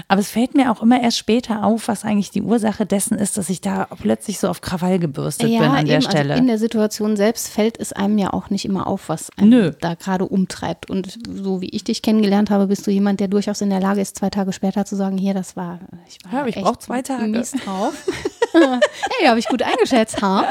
Aber 0.08 0.20
es 0.20 0.30
fällt 0.30 0.54
mir 0.54 0.72
auch 0.72 0.82
immer 0.82 1.02
erst 1.02 1.18
später 1.18 1.64
auf, 1.64 1.86
was 1.86 2.04
eigentlich 2.04 2.30
die 2.30 2.40
Ursache 2.40 2.86
dessen 2.86 3.18
ist, 3.18 3.36
dass 3.36 3.50
ich 3.50 3.60
da 3.60 3.86
plötzlich 4.00 4.38
so 4.38 4.48
auf 4.48 4.62
Krawall 4.62 4.98
gebürstet 4.98 5.48
bin 5.50 5.62
an 5.62 5.84
der 5.84 5.96
eben, 5.96 6.02
Stelle. 6.02 6.32
Also 6.32 6.40
in 6.40 6.46
der 6.48 6.58
Situation 6.58 7.16
selbst 7.16 7.48
fällt 7.48 7.78
es 7.78 7.92
einem 7.92 8.16
ja 8.16 8.32
auch 8.32 8.48
nicht 8.48 8.64
immer 8.64 8.86
auf, 8.86 9.10
was 9.10 9.28
einen 9.36 9.50
Nö. 9.50 9.72
da 9.80 9.94
gerade 9.94 10.24
umtreibt. 10.24 10.88
Und 10.88 11.18
so 11.28 11.60
wie 11.60 11.68
ich 11.68 11.84
dich 11.84 12.00
kennengelernt 12.00 12.48
habe, 12.50 12.68
bist 12.68 12.86
du 12.86 12.90
jemand, 12.90 13.20
der 13.20 13.28
durchaus 13.28 13.60
in 13.60 13.68
der 13.68 13.80
Lage 13.80 14.00
ist, 14.00 14.16
zwei 14.16 14.30
Tage 14.30 14.54
später 14.54 14.86
zu 14.86 14.96
sagen, 14.96 15.18
hier, 15.18 15.34
das 15.34 15.56
war, 15.56 15.78
ich 16.08 16.18
war 16.24 16.40
Ja, 16.40 16.46
ich 16.46 16.56
echt 16.56 16.82
zwei 16.82 17.02
Tage. 17.02 17.26
mies 17.26 17.50
drauf. 17.50 17.92
hey, 18.52 19.26
habe 19.28 19.38
ich 19.38 19.46
gut 19.48 19.62
eingeschätzt, 19.62 20.20
ha? 20.22 20.44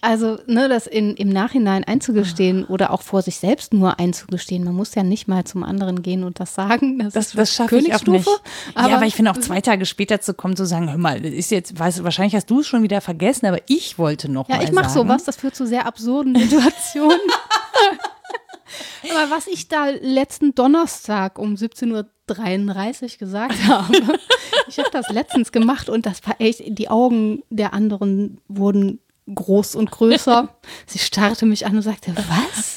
Also, 0.00 0.38
ne, 0.46 0.68
das 0.68 0.86
in, 0.86 1.14
im 1.16 1.28
Nachhinein 1.28 1.84
einzugestehen 1.84 2.64
oder 2.64 2.92
auch 2.92 3.02
vor 3.02 3.22
sich 3.22 3.36
selbst 3.36 3.72
nur 3.72 3.98
einzugestehen. 3.98 4.62
Man 4.64 4.74
muss 4.74 4.94
ja 4.94 5.02
nicht 5.02 5.26
mal 5.26 5.44
zum 5.44 5.64
anderen 5.64 6.02
gehen 6.02 6.22
und 6.24 6.38
das 6.40 6.54
sagen. 6.54 6.98
Das, 6.98 7.14
Das, 7.14 7.26
ist 7.28 7.38
das 7.38 7.54
schaffe 7.54 7.78
ich 7.78 7.86
auch 7.86 8.04
nicht. 8.04 8.04
Königsstufe, 8.04 8.40
ja, 8.76 8.96
aber 8.96 9.06
ich 9.06 9.16
finde 9.16 9.30
auch 9.32 9.38
zwei 9.38 9.60
Tage 9.60 9.86
später 9.86 10.20
zu 10.20 10.34
kommen, 10.34 10.56
zu 10.56 10.66
sagen, 10.66 10.90
hör 10.90 10.98
mal, 10.98 11.20
das 11.20 11.32
ist 11.32 11.50
jetzt, 11.50 11.78
weißt 11.78 11.98
du, 12.00 12.04
wahrscheinlich 12.04 12.34
hast 12.34 12.48
du 12.48 12.60
es 12.60 12.66
schon 12.66 12.82
wieder 12.82 13.00
vergessen, 13.00 13.46
aber 13.46 13.58
ich 13.66 13.98
wollte 13.98 14.30
noch 14.30 14.48
Ja, 14.48 14.56
mal 14.56 14.64
ich 14.64 14.72
mache 14.72 14.90
sowas, 14.90 15.24
das 15.24 15.36
führt 15.36 15.56
zu 15.56 15.66
sehr 15.66 15.86
absurden 15.86 16.36
Situationen. 16.36 17.18
Aber 19.10 19.30
was 19.30 19.46
ich 19.46 19.68
da 19.68 19.88
letzten 19.88 20.54
Donnerstag 20.54 21.38
um 21.38 21.54
17.33 21.54 23.02
Uhr 23.02 23.18
gesagt 23.18 23.56
habe, 23.66 24.18
ich 24.68 24.78
habe 24.78 24.90
das 24.92 25.08
letztens 25.10 25.52
gemacht 25.52 25.88
und 25.88 26.06
das 26.06 26.26
war 26.26 26.40
echt, 26.40 26.62
die 26.66 26.88
Augen 26.88 27.42
der 27.50 27.72
anderen 27.72 28.40
wurden 28.48 29.00
groß 29.34 29.74
und 29.74 29.90
größer. 29.90 30.48
Sie 30.86 30.98
starrte 30.98 31.46
mich 31.46 31.66
an 31.66 31.76
und 31.76 31.82
sagte, 31.82 32.14
was? 32.16 32.76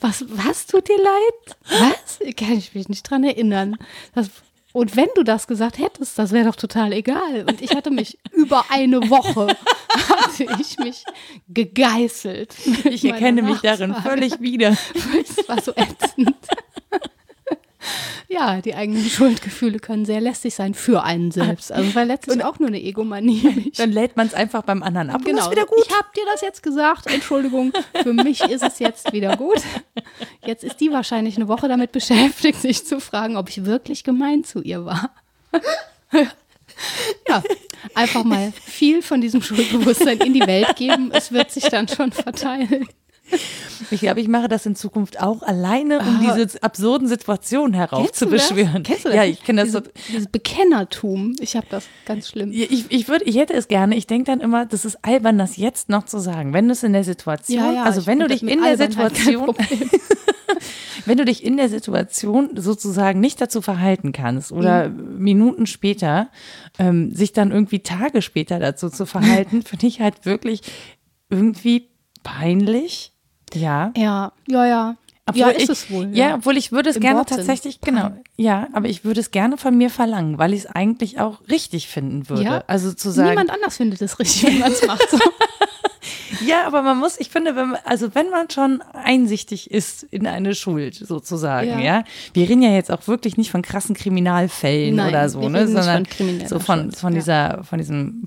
Was, 0.00 0.24
was 0.28 0.66
tut 0.66 0.88
dir 0.88 0.98
leid? 0.98 1.56
Was? 1.68 2.36
Kann 2.36 2.58
ich 2.58 2.74
mich 2.74 2.88
nicht 2.88 3.02
dran 3.02 3.24
erinnern. 3.24 3.76
Das, 4.14 4.30
und 4.72 4.94
wenn 4.94 5.08
du 5.14 5.22
das 5.22 5.46
gesagt 5.46 5.78
hättest, 5.78 6.18
das 6.18 6.32
wäre 6.32 6.44
doch 6.44 6.54
total 6.54 6.92
egal. 6.92 7.46
Und 7.48 7.62
ich 7.62 7.74
hatte 7.74 7.90
mich 7.90 8.18
über 8.32 8.66
eine 8.68 9.08
Woche, 9.08 9.56
hatte 9.98 10.46
ich 10.60 10.78
mich 10.78 11.04
gegeißelt. 11.48 12.54
Ich 12.84 13.04
erkenne 13.04 13.42
mich 13.42 13.60
darin 13.60 13.94
völlig 13.94 14.40
wieder. 14.40 14.76
Das 15.36 15.48
war 15.48 15.60
so 15.60 15.72
ätzend. 15.72 16.36
Ja, 18.28 18.60
die 18.60 18.74
eigenen 18.74 19.04
Schuldgefühle 19.04 19.78
können 19.78 20.04
sehr 20.04 20.20
lästig 20.20 20.54
sein 20.54 20.74
für 20.74 21.04
einen 21.04 21.30
selbst. 21.30 21.70
Also 21.70 21.94
war 21.94 22.04
letztlich 22.04 22.44
auch 22.44 22.58
nur 22.58 22.68
eine 22.68 22.82
Egomanie. 22.82 23.72
Dann 23.76 23.92
lädt 23.92 24.16
man 24.16 24.26
es 24.26 24.34
einfach 24.34 24.62
beim 24.62 24.82
anderen 24.82 25.10
ab 25.10 25.18
und 25.18 25.24
genau, 25.24 25.44
ist 25.44 25.50
wieder 25.50 25.64
gut. 25.64 25.78
ich 25.86 25.94
habe 25.94 26.08
dir 26.16 26.24
das 26.32 26.40
jetzt 26.40 26.62
gesagt. 26.62 27.06
Entschuldigung, 27.06 27.72
für 28.02 28.12
mich 28.12 28.40
ist 28.42 28.62
es 28.62 28.78
jetzt 28.80 29.12
wieder 29.12 29.36
gut. 29.36 29.62
Jetzt 30.44 30.64
ist 30.64 30.80
die 30.80 30.90
wahrscheinlich 30.90 31.36
eine 31.36 31.48
Woche 31.48 31.68
damit 31.68 31.92
beschäftigt, 31.92 32.60
sich 32.60 32.84
zu 32.84 33.00
fragen, 33.00 33.36
ob 33.36 33.48
ich 33.48 33.64
wirklich 33.64 34.02
gemein 34.02 34.42
zu 34.42 34.60
ihr 34.60 34.84
war. 34.84 35.10
Ja, 37.28 37.42
einfach 37.94 38.24
mal 38.24 38.52
viel 38.64 39.02
von 39.02 39.20
diesem 39.20 39.42
Schuldbewusstsein 39.42 40.18
in 40.18 40.34
die 40.34 40.46
Welt 40.46 40.76
geben. 40.76 41.10
Es 41.12 41.32
wird 41.32 41.50
sich 41.50 41.64
dann 41.64 41.88
schon 41.88 42.12
verteilen. 42.12 42.88
Ich 43.90 44.00
glaube, 44.00 44.20
ich 44.20 44.26
mache 44.28 44.48
das 44.48 44.64
in 44.64 44.74
Zukunft 44.74 45.20
auch 45.20 45.42
alleine, 45.42 45.98
um 46.00 46.20
Ah. 46.26 46.34
diese 46.34 46.62
absurden 46.62 47.08
Situationen 47.08 47.74
heraufzubeschwören. 47.74 48.82
Kennst 48.82 49.04
du 49.04 49.08
das? 49.10 49.16
Ja, 49.16 49.24
ich 49.24 49.44
kenne 49.44 49.60
das. 49.62 49.68
Diese, 49.72 49.84
so- 49.84 49.90
dieses 50.08 50.26
Bekennertum. 50.28 51.36
Ich 51.40 51.56
habe 51.56 51.66
das 51.68 51.84
ganz 52.06 52.28
schlimm. 52.28 52.52
Ja, 52.52 52.64
Ich, 52.70 52.86
ich, 52.88 53.06
würde, 53.08 53.26
ich 53.26 53.36
hätte 53.36 53.52
es 53.52 53.68
gerne. 53.68 53.94
Ich 53.94 54.06
denke 54.06 54.24
dann 54.30 54.40
immer, 54.40 54.64
das 54.64 54.86
ist 54.86 54.98
albern, 55.04 55.36
das 55.36 55.58
jetzt 55.58 55.90
noch 55.90 56.06
zu 56.06 56.18
sagen. 56.18 56.54
Wenn 56.54 56.66
du 56.68 56.72
es 56.72 56.82
in 56.84 56.94
der 56.94 57.04
Situation, 57.04 57.60
also 57.78 58.00
ich 58.00 58.06
wenn 58.06 58.18
du 58.18 58.26
dich 58.28 58.42
in 58.42 58.62
der 58.62 58.78
Situation, 58.78 59.54
wenn 61.04 61.18
du 61.18 61.24
dich 61.26 61.44
in 61.44 61.56
der 61.58 61.68
Situation 61.68 62.50
sozusagen 62.56 63.20
nicht 63.20 63.40
dazu 63.40 63.60
verhalten 63.60 64.12
kannst 64.12 64.52
oder 64.52 64.88
Mhm. 64.88 65.18
Minuten 65.18 65.66
später, 65.66 66.30
ähm, 66.78 67.14
sich 67.14 67.32
dann 67.34 67.50
irgendwie 67.52 67.80
Tage 67.80 68.22
später 68.22 68.58
dazu 68.58 68.88
zu 68.88 69.04
verhalten, 69.06 69.62
finde 69.62 69.86
ich 69.86 70.00
halt 70.00 70.24
wirklich 70.24 70.62
irgendwie 71.28 71.88
peinlich. 72.22 73.12
Ja. 73.54 73.92
Ja, 73.96 74.32
ja, 74.48 74.66
ja. 74.66 74.96
Obwohl 75.28 75.40
ja, 75.40 75.48
ist 75.48 75.62
ich, 75.64 75.70
es 75.70 75.90
wohl. 75.90 76.08
Ja, 76.16 76.36
obwohl 76.36 76.56
ich 76.56 76.70
würde 76.70 76.88
es 76.90 76.96
Im 76.96 77.02
gerne 77.02 77.18
Wortsinn. 77.18 77.38
tatsächlich, 77.38 77.80
genau, 77.80 78.12
ja, 78.36 78.68
aber 78.72 78.88
ich 78.88 79.04
würde 79.04 79.18
es 79.18 79.32
gerne 79.32 79.56
von 79.56 79.76
mir 79.76 79.90
verlangen, 79.90 80.38
weil 80.38 80.52
ich 80.52 80.60
es 80.60 80.66
eigentlich 80.66 81.18
auch 81.18 81.40
richtig 81.50 81.88
finden 81.88 82.28
würde. 82.28 82.42
Ja. 82.44 82.64
Also 82.68 82.92
zu 82.92 83.10
sagen, 83.10 83.30
Niemand 83.30 83.50
anders 83.50 83.76
findet 83.76 84.00
es 84.02 84.20
richtig, 84.20 84.44
wenn 84.44 84.58
man 84.60 84.70
es 84.70 84.86
macht. 84.86 85.10
So. 85.10 85.18
ja, 86.46 86.66
aber 86.66 86.82
man 86.82 86.98
muss, 86.98 87.18
ich 87.18 87.30
finde, 87.30 87.56
wenn 87.56 87.70
man, 87.70 87.80
also 87.84 88.14
wenn 88.14 88.30
man 88.30 88.50
schon 88.50 88.82
einsichtig 88.92 89.70
ist 89.70 90.02
in 90.04 90.26
eine 90.26 90.54
Schuld 90.54 90.94
sozusagen, 90.94 91.68
ja. 91.68 91.80
Ja. 91.80 92.04
wir 92.32 92.48
reden 92.48 92.62
ja 92.62 92.70
jetzt 92.70 92.90
auch 92.90 93.06
wirklich 93.06 93.36
nicht 93.36 93.50
von 93.50 93.62
krassen 93.62 93.94
Kriminalfällen 93.94 94.96
Nein, 94.96 95.08
oder 95.08 95.28
so, 95.28 95.48
ne, 95.48 95.66
sondern 95.66 96.06
von 96.06 96.46
so 96.46 96.58
von, 96.58 96.92
von 96.92 97.12
ja. 97.12 97.18
dieser, 97.18 97.64
von 97.64 97.78
diesem 97.78 98.24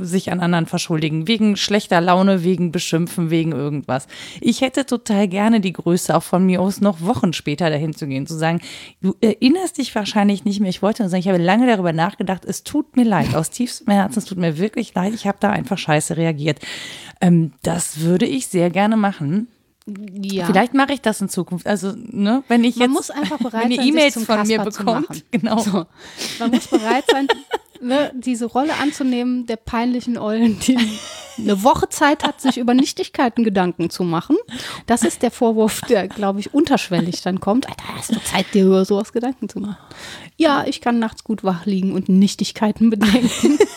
sich 0.00 0.32
an 0.32 0.40
anderen 0.40 0.66
verschuldigen, 0.66 1.28
wegen 1.28 1.56
schlechter 1.56 2.00
Laune, 2.00 2.44
wegen 2.44 2.72
Beschimpfen, 2.72 3.30
wegen 3.30 3.52
irgendwas. 3.52 4.06
Ich 4.40 4.60
hätte 4.60 4.86
total 4.86 5.28
gerne 5.28 5.60
die 5.60 5.72
Größe, 5.72 6.14
auch 6.16 6.22
von 6.22 6.44
mir 6.46 6.60
aus 6.60 6.80
noch 6.80 7.00
Wochen 7.00 7.32
später 7.32 7.70
dahin 7.70 7.94
zu 7.94 8.06
gehen, 8.06 8.26
zu 8.26 8.34
sagen, 8.34 8.60
du 9.00 9.14
erinnerst 9.20 9.78
dich 9.78 9.94
wahrscheinlich 9.94 10.44
nicht 10.44 10.60
mehr, 10.60 10.70
ich 10.70 10.82
wollte 10.82 11.02
nur 11.02 11.10
sagen, 11.10 11.20
ich 11.20 11.28
habe 11.28 11.38
lange 11.38 11.66
darüber 11.66 11.92
nachgedacht, 11.92 12.44
es 12.44 12.64
tut 12.64 12.96
mir 12.96 13.04
leid, 13.04 13.34
aus 13.34 13.50
tiefstem 13.50 13.92
Herzen, 13.92 14.18
es 14.18 14.24
tut 14.24 14.38
mir 14.38 14.58
wirklich 14.58 14.94
leid, 14.94 15.14
ich 15.14 15.26
habe 15.26 15.38
da 15.40 15.50
einfach 15.50 15.78
scheiße 15.78 16.16
reagiert. 16.16 16.60
Ähm, 17.20 17.52
das 17.62 18.00
würde 18.00 18.26
ich 18.26 18.48
sehr 18.48 18.70
gerne 18.70 18.96
machen. 18.96 19.48
Ja. 19.86 20.46
Vielleicht 20.46 20.72
mache 20.72 20.94
ich 20.94 21.02
das 21.02 21.20
in 21.20 21.28
Zukunft. 21.28 21.66
Also, 21.66 21.92
ne, 21.96 22.42
wenn 22.48 22.64
ich 22.64 22.76
man 22.76 22.88
jetzt 22.88 22.94
muss 22.94 23.10
einfach 23.10 23.38
bereit 23.38 23.64
wenn 23.68 23.76
sein, 23.76 23.86
E-Mails 23.86 24.24
von 24.24 24.46
mir 24.46 24.56
Kasper 24.56 24.70
zu 24.70 24.84
bekommt, 24.84 25.24
genau. 25.30 25.58
So. 25.58 25.86
Man 26.38 26.50
muss 26.52 26.66
bereit 26.68 27.04
sein, 27.10 27.28
ne, 27.82 28.10
diese 28.14 28.46
Rolle 28.46 28.74
anzunehmen 28.80 29.46
der 29.46 29.56
peinlichen 29.56 30.16
Eulen, 30.16 30.58
die 30.60 30.78
eine 31.36 31.62
Woche 31.62 31.88
Zeit 31.88 32.24
hat, 32.24 32.40
sich 32.40 32.56
über 32.56 32.72
Nichtigkeiten 32.72 33.44
Gedanken 33.44 33.90
zu 33.90 34.04
machen. 34.04 34.36
Das 34.86 35.02
ist 35.02 35.22
der 35.22 35.30
Vorwurf, 35.30 35.82
der, 35.82 36.08
glaube 36.08 36.40
ich, 36.40 36.54
unterschwellig 36.54 37.20
dann 37.22 37.40
kommt. 37.40 37.68
Alter, 37.68 37.84
hast 37.94 38.14
du 38.14 38.22
Zeit, 38.22 38.46
dir 38.54 38.64
über 38.64 38.84
sowas 38.84 39.12
Gedanken 39.12 39.48
zu 39.48 39.60
machen? 39.60 39.76
Ja, 40.36 40.64
ich 40.66 40.80
kann 40.80 40.98
nachts 40.98 41.24
gut 41.24 41.44
wach 41.44 41.66
liegen 41.66 41.92
und 41.92 42.08
Nichtigkeiten 42.08 42.88
bedenken. 42.88 43.58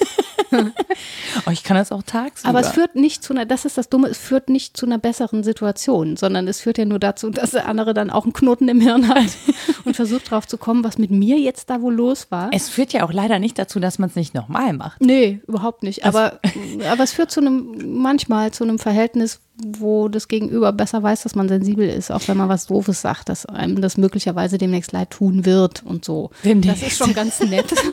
Oh, 1.45 1.51
ich 1.51 1.63
kann 1.63 1.77
das 1.77 1.91
auch 1.91 2.03
tagsüber. 2.03 2.49
Aber 2.49 2.59
es 2.59 2.69
führt 2.69 2.95
nicht 2.95 3.23
zu 3.23 3.33
einer, 3.33 3.45
das 3.45 3.65
ist 3.65 3.77
das 3.77 3.89
Dumme, 3.89 4.07
es 4.07 4.17
führt 4.17 4.49
nicht 4.49 4.75
zu 4.75 4.85
einer 4.85 4.97
besseren 4.97 5.43
Situation, 5.43 6.17
sondern 6.17 6.47
es 6.47 6.61
führt 6.61 6.77
ja 6.77 6.85
nur 6.85 6.99
dazu, 6.99 7.29
dass 7.29 7.51
der 7.51 7.67
andere 7.67 7.93
dann 7.93 8.09
auch 8.09 8.23
einen 8.23 8.33
Knoten 8.33 8.67
im 8.67 8.81
Hirn 8.81 9.07
hat 9.07 9.25
und 9.85 9.95
versucht 9.95 10.31
drauf 10.31 10.47
zu 10.47 10.57
kommen, 10.57 10.83
was 10.83 10.97
mit 10.97 11.11
mir 11.11 11.37
jetzt 11.39 11.69
da 11.69 11.81
wohl 11.81 11.93
los 11.93 12.27
war. 12.31 12.49
es 12.53 12.69
führt 12.69 12.93
ja 12.93 13.03
auch 13.03 13.13
leider 13.13 13.39
nicht 13.39 13.59
dazu, 13.59 13.79
dass 13.79 13.99
man 13.99 14.09
es 14.09 14.15
nicht 14.15 14.33
nochmal 14.33 14.73
macht. 14.73 15.01
Nee, 15.01 15.41
überhaupt 15.47 15.83
nicht. 15.83 16.05
Aber, 16.05 16.39
aber 16.89 17.03
es 17.03 17.13
führt 17.13 17.31
zu 17.31 17.39
einem, 17.39 18.01
manchmal 18.01 18.51
zu 18.51 18.63
einem 18.63 18.79
Verhältnis, 18.79 19.39
wo 19.57 20.07
das 20.07 20.27
Gegenüber 20.27 20.71
besser 20.71 21.01
weiß, 21.01 21.23
dass 21.23 21.35
man 21.35 21.47
sensibel 21.47 21.87
ist, 21.89 22.11
auch 22.11 22.27
wenn 22.27 22.37
man 22.37 22.49
was 22.49 22.67
Doofes 22.67 23.01
sagt, 23.01 23.29
dass 23.29 23.45
einem 23.45 23.81
das 23.81 23.97
möglicherweise 23.97 24.57
demnächst 24.57 24.91
leid 24.91 25.11
tun 25.11 25.45
wird 25.45 25.83
und 25.83 26.05
so. 26.05 26.29
Demnächst. 26.43 26.81
Das 26.83 26.91
ist 26.91 26.97
schon 26.97 27.13
ganz 27.13 27.39
nett. 27.39 27.73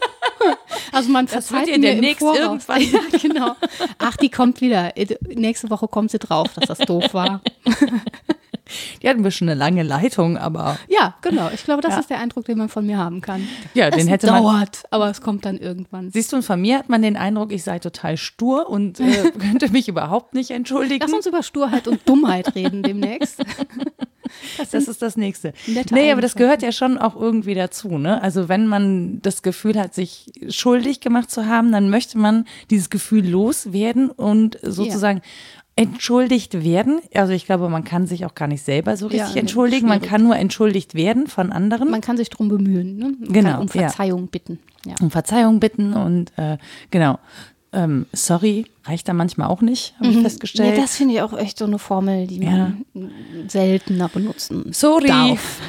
Also 0.93 1.11
man 1.11 1.27
Das 1.27 1.49
verzeiht 1.49 1.69
ihr 1.69 1.81
demnächst 1.81 2.23
irgendwann. 2.23 2.83
Ja, 2.93 3.01
genau. 3.21 3.57
Ach, 3.99 4.17
die 4.17 4.31
kommt 4.31 4.61
wieder. 4.61 4.93
Nächste 5.35 5.71
Woche 5.71 5.89
kommt 5.89 6.11
sie 6.11 6.19
drauf, 6.19 6.49
dass 6.55 6.67
das 6.69 6.79
doof 6.87 7.15
war. 7.15 7.41
Die 9.03 9.09
hat 9.09 9.17
ein 9.17 9.23
bisschen 9.23 9.49
eine 9.49 9.59
lange 9.59 9.83
Leitung, 9.83 10.39
aber 10.39 10.79
Ja, 10.89 11.15
genau. 11.23 11.51
Ich 11.53 11.65
glaube, 11.65 11.83
das 11.83 11.95
Ja. 11.95 12.01
ist 12.01 12.11
der 12.11 12.19
Eindruck, 12.19 12.45
den 12.47 12.57
man 12.59 12.69
von 12.69 12.87
mir 12.87 12.97
haben 12.99 13.21
kann. 13.21 13.47
Ja, 13.75 13.89
es 13.89 13.97
den 13.97 14.09
hätte 14.09 14.27
man- 14.29 14.43
dauert, 14.43 14.85
aber 14.91 15.11
es 15.11 15.21
kommt 15.21 15.45
dann 15.45 15.59
irgendwann. 15.59 16.11
siehst 16.11 16.33
du, 16.33 16.37
und 16.37 16.43
von 16.45 16.61
mir 16.61 16.79
hat 16.79 16.89
man 16.89 17.03
den 17.03 17.17
Eindruck, 17.17 17.53
ich 17.53 17.63
sei 17.63 17.79
total 17.79 18.17
stur 18.17 18.69
und 18.71 19.01
äh, 19.01 19.05
könnte 19.39 19.71
mich 19.71 19.89
überhaupt 19.89 20.35
nicht 20.35 20.51
entschuldigen. 20.51 21.01
Lass 21.05 21.13
uns 21.13 21.27
über 21.27 21.43
Sturheit 21.43 21.87
und 21.89 22.09
Dummheit 22.09 22.55
reden 22.55 22.83
demnächst. 22.83 23.43
Das, 24.59 24.71
Das 24.71 24.89
ist 24.89 25.03
das 25.03 25.17
Nächste. 25.17 25.53
Nee, 25.93 26.11
aber 26.11 26.21
das 26.21 26.35
gehört 26.35 26.63
ja 26.63 26.73
schon 26.73 26.99
auch 26.99 27.15
irgendwie 27.15 27.55
dazu. 27.55 27.99
Ne? 27.99 28.21
Also 28.23 28.49
wenn 28.49 28.67
man 28.67 29.21
das 29.23 29.43
Gefühl 29.43 29.79
hat, 29.79 29.95
sich 29.95 30.33
schuldig 30.49 31.01
gemacht 31.01 31.31
zu 31.31 31.47
haben, 31.47 31.71
dann 31.71 31.89
möchte 31.91 32.19
man 32.19 32.47
dieses 32.71 32.89
Gefühl 32.91 33.29
loswerden 33.29 34.11
und 34.11 34.59
sozusagen 34.63 35.21
entschuldigt 35.77 36.63
werden. 36.65 37.01
Also 37.15 37.33
ich 37.33 37.47
glaube, 37.47 37.69
man 37.69 37.85
kann 37.85 38.07
sich 38.07 38.25
auch 38.27 38.35
gar 38.35 38.47
nicht 38.49 38.63
selber 38.63 38.97
so 38.97 39.09
Ja, 39.09 39.13
richtig 39.25 39.35
nee, 39.35 39.41
entschuldigen. 39.41 39.89
Man 39.89 40.01
kann 40.01 40.23
nur 40.23 40.37
entschuldigt 40.37 40.95
werden 40.95 41.27
von 41.27 41.51
anderen. 41.53 41.91
Man 41.91 42.01
kann 42.01 42.17
sich 42.17 42.31
drum 42.31 42.49
bemühen. 42.49 42.97
Ne? 42.97 43.15
Man 43.19 43.33
Genau, 43.33 43.51
kann 43.53 43.61
um 43.61 43.67
ja. 43.67 43.73
Verzeihung 43.89 44.29
bitten. 44.29 44.59
Ja. 44.87 44.95
um 45.01 45.11
Verzeihung 45.11 45.61
bitten 45.61 45.95
und 45.95 46.33
äh, 46.37 46.59
genau. 46.91 47.19
Ähm, 47.73 48.07
sorry, 48.13 48.67
reicht 48.85 49.09
da 49.09 49.13
manchmal 49.13 49.49
auch 49.49 49.61
nicht, 49.63 49.95
habe 49.99 50.09
ich 50.09 50.19
festgestellt. 50.19 50.75
Nee, 50.75 50.81
das 50.81 50.97
finde 50.97 51.15
ich 51.15 51.23
auch 51.23 51.33
echt 51.37 51.59
so 51.59 51.65
eine 51.65 51.79
Formel, 51.79 52.27
die 52.27 52.41
man 52.41 52.85
seltener 53.49 54.09
benutzen 54.09 54.73
Sorry. 54.73 55.09
darf. 55.09 55.61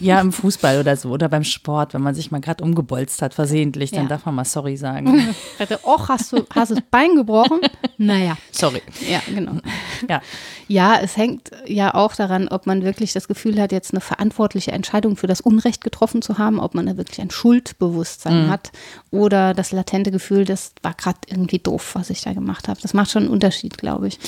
Ja, 0.00 0.20
im 0.20 0.32
Fußball 0.32 0.78
oder 0.78 0.96
so 0.96 1.10
oder 1.10 1.28
beim 1.28 1.44
Sport, 1.44 1.94
wenn 1.94 2.02
man 2.02 2.14
sich 2.14 2.30
mal 2.30 2.40
gerade 2.40 2.62
umgebolzt 2.62 3.22
hat, 3.22 3.34
versehentlich, 3.34 3.90
dann 3.90 4.02
Ja. 4.04 4.08
darf 4.08 4.24
man 4.26 4.34
mal 4.36 4.44
sorry 4.44 4.76
sagen. 4.76 5.34
Och, 5.84 6.08
hast 6.08 6.32
du 6.32 6.44
hast 6.54 6.70
das 6.70 6.78
Bein 6.90 7.16
gebrochen? 7.16 7.60
Naja, 7.98 8.36
sorry. 8.52 8.82
ja, 9.08 9.20
genau. 9.34 9.56
Ja. 10.08 10.22
Ja, 10.68 11.00
es 11.02 11.16
hängt 11.16 11.50
ja 11.66 11.94
auch 11.94 12.14
daran, 12.14 12.46
ob 12.46 12.66
man 12.66 12.82
wirklich 12.82 13.12
das 13.12 13.26
Gefühl 13.26 13.60
hat, 13.60 13.72
jetzt 13.72 13.92
eine 13.92 14.00
verantwortliche 14.00 14.70
Entscheidung 14.70 15.16
für 15.16 15.26
das 15.26 15.40
Unrecht 15.40 15.82
getroffen 15.82 16.22
zu 16.22 16.38
haben, 16.38 16.60
ob 16.60 16.74
man 16.74 16.86
da 16.86 16.96
wirklich 16.96 17.20
ein 17.20 17.30
Schuldbewusstsein 17.30 18.48
hat 18.48 18.70
oder 19.10 19.52
das 19.54 19.72
latente 19.72 20.10
Gefühl, 20.12 20.44
das 20.44 20.72
war 20.82 20.94
gerade 20.94 21.18
irgendwie 21.26 21.58
doof, 21.58 21.90
was 21.94 22.10
ich 22.10 22.20
da 22.22 22.32
gemacht 22.32 22.59
habe. 22.68 22.80
Das 22.80 22.94
macht 22.94 23.10
schon 23.10 23.24
einen 23.24 23.32
Unterschied, 23.32 23.78
glaube 23.78 24.08
ich. 24.08 24.18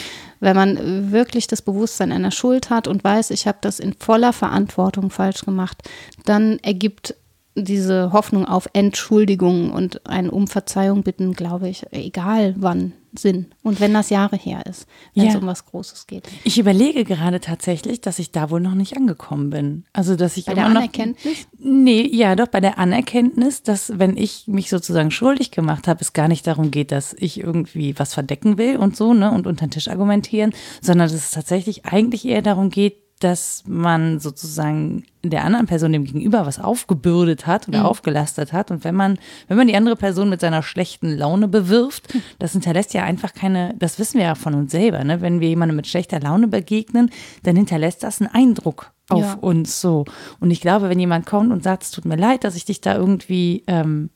Wenn 0.41 0.57
man 0.57 1.12
wirklich 1.12 1.47
das 1.47 1.62
Bewusstsein 1.62 2.12
einer 2.12 2.30
Schuld 2.30 2.70
hat 2.70 2.89
und 2.89 3.05
weiß, 3.05 3.30
ich 3.30 3.47
habe 3.47 3.59
das 3.61 3.78
in 3.78 3.95
voller 3.95 4.33
Verantwortung 4.33 5.11
falsch 5.11 5.45
gemacht, 5.45 5.78
dann 6.24 6.59
ergibt 6.61 7.14
diese 7.55 8.12
Hoffnung 8.12 8.46
auf 8.46 8.68
Entschuldigung 8.72 9.72
und 9.72 10.07
ein 10.07 10.30
um 10.30 10.48
Verzeihung 10.48 11.03
bitten, 11.03 11.32
glaube 11.34 11.68
ich, 11.68 11.84
egal 11.90 12.55
wann 12.59 12.92
Sinn. 13.14 13.48
Und 13.62 13.78
wenn 13.78 13.92
das 13.92 14.09
Jahre 14.09 14.36
her 14.36 14.64
ist, 14.64 14.86
wenn 15.14 15.26
es 15.26 15.34
Ja. 15.34 15.40
um 15.40 15.46
was 15.46 15.66
Großes 15.66 16.07
geht. 16.07 16.26
Ich 16.44 16.59
überlege 16.59 17.05
gerade 17.05 17.40
tatsächlich, 17.40 18.00
dass 18.00 18.18
ich 18.18 18.32
da 18.32 18.48
wohl 18.48 18.61
noch 18.61 18.74
nicht 18.74 18.96
angekommen 18.96 19.50
bin. 19.50 19.84
Also, 19.92 20.16
dass 20.16 20.38
ich 20.38 20.46
Bei 20.46 20.55
der 20.55 20.70
noch, 20.70 20.76
Anerkenntnis? 20.76 21.46
Nee, 21.59 22.09
ja, 22.11 22.36
doch 22.36 22.46
bei 22.48 22.61
der 22.61 22.78
Anerkenntnis, 22.78 23.62
dass 23.62 23.98
wenn 23.98 24.16
ich 24.16 24.44
mich 24.46 24.70
sozusagen 24.70 25.11
schuldig 25.11 25.50
gemacht 25.50 25.88
habe, 25.88 26.00
es 26.00 26.14
gar 26.14 26.28
nicht 26.28 26.46
darum 26.46 26.70
geht, 26.70 26.90
dass 26.90 27.14
ich 27.18 27.38
irgendwie 27.38 27.98
was 27.98 28.14
verdecken 28.14 28.57
will 28.57 28.78
und 28.78 28.96
so, 28.96 29.12
ne, 29.12 29.30
und 29.30 29.46
unter 29.46 29.66
den 29.66 29.72
Tisch 29.72 29.88
argumentieren, 29.88 30.55
sondern 30.80 31.07
dass 31.09 31.12
es 31.14 31.32
tatsächlich 31.32 31.84
eigentlich 31.84 32.24
eher 32.26 32.40
darum 32.40 32.70
geht, 32.70 32.96
dass 33.25 33.62
man 33.66 34.18
sozusagen 34.20 35.05
der 35.25 35.45
anderen 35.45 35.66
Person 35.66 35.93
dem 35.93 36.05
Gegenüber 36.05 36.47
was 36.47 36.59
aufgebürdet 36.59 37.47
hat 37.47 37.68
oder 37.68 37.85
aufgelastet 37.85 38.53
hat. 38.53 38.70
Und 38.70 38.83
wenn 38.85 38.95
man, 38.95 39.18
wenn 39.49 39.57
man 39.57 39.68
die 39.68 39.77
andere 39.77 39.97
Person 39.97 40.29
mit 40.29 40.41
seiner 40.41 40.62
schlechten 40.62 41.16
Laune 41.16 41.47
bewirft, 41.49 42.12
das 42.39 42.53
hinterlässt 42.53 42.93
ja 42.95 43.05
einfach 43.05 43.33
keine, 43.33 43.75
das 43.79 43.99
wissen 43.99 44.18
wir 44.18 44.25
ja 44.27 44.35
von 44.35 44.55
uns 44.55 44.73
selber, 44.73 45.05
ne? 45.05 45.20
Wenn 45.20 45.41
wir 45.41 45.49
jemandem 45.49 45.77
mit 45.77 45.87
schlechter 45.87 46.18
Laune 46.20 46.49
begegnen, 46.49 47.11
dann 47.45 47.57
hinterlässt 47.57 48.03
das 48.03 48.20
einen 48.20 48.31
Eindruck 48.35 48.93
auf 49.09 49.20
Ja. 49.20 49.35
uns 49.41 49.81
so. 49.81 50.05
Und 50.41 50.51
ich 50.51 50.61
glaube, 50.61 50.89
wenn 50.89 50.99
jemand 50.99 51.27
kommt 51.27 51.53
und 51.53 51.62
sagt, 51.62 51.85
es 51.85 51.91
tut 51.93 52.05
mir 52.05 52.16
leid, 52.16 52.45
dass 52.45 52.57
ich 52.57 52.64
dich 52.64 52.81
da 52.81 52.97
irgendwie, 52.97 53.62
ähm, 53.66 54.11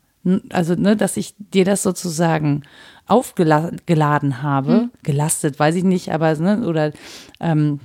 also 0.50 0.74
ne, 0.74 0.96
dass 0.96 1.16
ich 1.16 1.34
dir 1.38 1.64
das 1.64 1.84
sozusagen 1.84 2.62
aufgeladen 3.06 4.42
habe, 4.42 4.72
Hm. 4.72 4.90
gelastet, 5.02 5.58
weiß 5.58 5.74
ich 5.76 5.84
nicht, 5.84 6.12
aber 6.12 6.34
ne, 6.36 6.66
oder 6.66 6.92
ähm, 7.40 7.80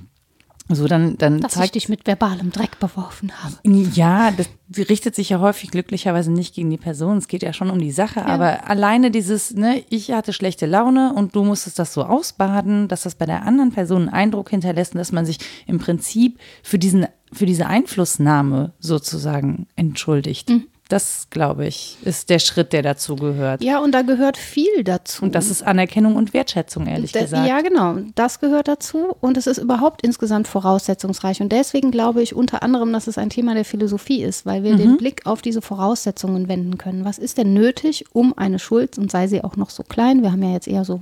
so 0.74 0.86
dann, 0.86 1.16
dann 1.18 1.40
Dass 1.40 1.52
ich 1.52 1.58
zeigt 1.58 1.74
dich 1.74 1.88
mit 1.88 2.06
verbalem 2.06 2.50
Dreck 2.50 2.78
beworfen 2.78 3.32
habe. 3.42 3.54
ja, 3.64 4.30
das 4.30 4.48
richtet 4.88 5.14
sich 5.14 5.28
ja 5.30 5.40
häufig 5.40 5.70
glücklicherweise 5.70 6.32
nicht 6.32 6.54
gegen 6.54 6.70
die 6.70 6.78
Person. 6.78 7.18
Es 7.18 7.28
geht 7.28 7.42
ja 7.42 7.52
schon 7.52 7.70
um 7.70 7.78
die 7.78 7.92
Sache. 7.92 8.24
Aber 8.24 8.68
alleine 8.68 9.10
dieses, 9.10 9.54
ne, 9.54 9.84
ich 9.90 10.12
hatte 10.12 10.32
schlechte 10.32 10.66
Laune 10.66 11.12
und 11.14 11.34
du 11.36 11.44
musstest 11.44 11.78
das 11.78 11.92
so 11.92 12.04
ausbaden, 12.04 12.88
dass 12.88 13.02
das 13.02 13.14
bei 13.14 13.26
der 13.26 13.44
anderen 13.44 13.72
Person 13.72 14.02
einen 14.02 14.08
Eindruck 14.08 14.50
hinterlässt 14.50 14.94
und 14.94 14.98
dass 14.98 15.12
man 15.12 15.26
sich 15.26 15.38
im 15.66 15.78
Prinzip 15.78 16.38
für 16.62 16.78
diesen, 16.78 17.06
für 17.32 17.46
diese 17.46 17.66
Einflussnahme 17.66 18.72
sozusagen 18.78 19.66
entschuldigt. 19.76 20.50
Das, 20.92 21.28
glaube 21.30 21.66
ich, 21.66 21.96
ist 22.04 22.28
der 22.28 22.38
Schritt, 22.38 22.74
der 22.74 22.82
dazu 22.82 23.16
gehört. 23.16 23.62
Ja, 23.64 23.78
und 23.78 23.92
da 23.92 24.02
gehört 24.02 24.36
viel 24.36 24.84
dazu. 24.84 25.22
Und 25.24 25.34
das 25.34 25.48
ist 25.48 25.62
Anerkennung 25.62 26.16
und 26.16 26.34
Wertschätzung, 26.34 26.86
ehrlich 26.86 27.12
Da- 27.12 27.22
gesagt. 27.22 27.48
Ja, 27.48 27.62
genau. 27.62 27.96
Das 28.14 28.40
gehört 28.40 28.68
dazu 28.68 29.16
und 29.20 29.38
es 29.38 29.46
ist 29.46 29.56
überhaupt 29.56 30.02
insgesamt 30.04 30.48
voraussetzungsreich. 30.48 31.40
Und 31.40 31.50
deswegen 31.50 31.90
glaube 31.92 32.22
ich 32.22 32.34
unter 32.34 32.62
anderem, 32.62 32.92
dass 32.92 33.06
es 33.06 33.16
ein 33.16 33.30
Thema 33.30 33.54
der 33.54 33.64
Philosophie 33.64 34.22
ist, 34.22 34.44
weil 34.44 34.64
wir 34.64 34.76
den 34.76 34.98
Blick 34.98 35.24
auf 35.24 35.40
diese 35.40 35.62
Voraussetzungen 35.62 36.48
wenden 36.48 36.76
können. 36.76 37.06
Was 37.06 37.16
ist 37.18 37.38
denn 37.38 37.54
nötig, 37.54 38.04
um 38.12 38.36
eine 38.36 38.58
Schuld, 38.58 38.98
und 38.98 39.10
sei 39.10 39.28
sie 39.28 39.42
auch 39.42 39.56
noch 39.56 39.70
so 39.70 39.82
klein, 39.84 40.22
wir 40.22 40.30
haben 40.30 40.42
ja 40.42 40.52
jetzt 40.52 40.68
eher 40.68 40.84
so 40.84 41.00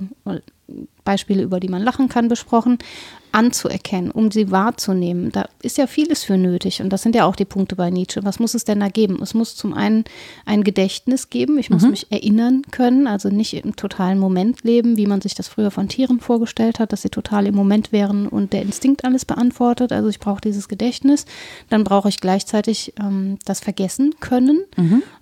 Beispiele, 1.03 1.43
über 1.43 1.59
die 1.59 1.67
man 1.67 1.81
lachen 1.83 2.07
kann, 2.07 2.29
besprochen, 2.29 2.77
anzuerkennen, 3.31 4.11
um 4.11 4.31
sie 4.31 4.51
wahrzunehmen. 4.51 5.31
Da 5.31 5.47
ist 5.61 5.77
ja 5.77 5.87
vieles 5.87 6.23
für 6.23 6.37
nötig 6.37 6.81
und 6.81 6.89
das 6.89 7.01
sind 7.01 7.15
ja 7.15 7.25
auch 7.25 7.35
die 7.35 7.45
Punkte 7.45 7.75
bei 7.75 7.89
Nietzsche. 7.89 8.23
Was 8.23 8.39
muss 8.39 8.53
es 8.53 8.65
denn 8.65 8.79
da 8.79 8.89
geben? 8.89 9.19
Es 9.21 9.33
muss 9.33 9.55
zum 9.55 9.73
einen 9.73 10.05
ein 10.45 10.63
Gedächtnis 10.63 11.29
geben, 11.29 11.57
ich 11.57 11.69
muss 11.69 11.83
mich 11.83 12.11
erinnern 12.11 12.63
können, 12.71 13.07
also 13.07 13.29
nicht 13.29 13.53
im 13.53 13.75
totalen 13.75 14.19
Moment 14.19 14.63
leben, 14.63 14.97
wie 14.97 15.07
man 15.07 15.21
sich 15.21 15.35
das 15.35 15.47
früher 15.47 15.71
von 15.71 15.87
Tieren 15.87 16.19
vorgestellt 16.19 16.79
hat, 16.79 16.91
dass 16.91 17.01
sie 17.01 17.09
total 17.09 17.47
im 17.47 17.55
Moment 17.55 17.91
wären 17.91 18.27
und 18.27 18.53
der 18.53 18.61
Instinkt 18.61 19.05
alles 19.05 19.25
beantwortet. 19.25 19.91
Also 19.91 20.09
ich 20.09 20.19
brauche 20.19 20.41
dieses 20.41 20.67
Gedächtnis. 20.67 21.25
Dann 21.69 21.83
brauche 21.83 22.09
ich 22.09 22.19
gleichzeitig 22.19 22.93
ähm, 22.99 23.37
das 23.45 23.59
Vergessen 23.59 24.15
können, 24.19 24.63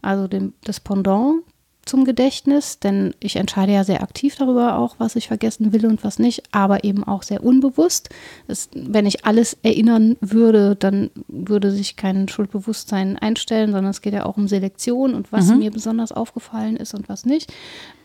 also 0.01 0.27
dem, 0.27 0.53
das 0.63 0.79
Pendant 0.79 1.43
zum 1.89 2.05
Gedächtnis, 2.05 2.77
denn 2.77 3.15
ich 3.19 3.35
entscheide 3.35 3.73
ja 3.73 3.83
sehr 3.83 4.03
aktiv 4.03 4.35
darüber 4.35 4.77
auch, 4.77 4.95
was 4.99 5.15
ich 5.15 5.27
vergessen 5.27 5.73
will 5.73 5.87
und 5.87 6.03
was 6.03 6.19
nicht, 6.19 6.43
aber 6.51 6.83
eben 6.83 7.03
auch 7.03 7.23
sehr 7.23 7.43
unbewusst. 7.43 8.09
Es, 8.47 8.69
wenn 8.73 9.07
ich 9.07 9.25
alles 9.25 9.57
erinnern 9.63 10.15
würde, 10.21 10.75
dann 10.75 11.09
würde 11.27 11.71
sich 11.71 11.95
kein 11.95 12.27
Schuldbewusstsein 12.27 13.17
einstellen, 13.17 13.71
sondern 13.71 13.89
es 13.89 14.01
geht 14.01 14.13
ja 14.13 14.25
auch 14.25 14.37
um 14.37 14.47
Selektion 14.47 15.15
und 15.15 15.31
was 15.31 15.47
mir 15.47 15.71
besonders 15.71 16.11
aufgefallen 16.11 16.77
ist 16.77 16.93
und 16.93 17.09
was 17.09 17.25
nicht. 17.25 17.51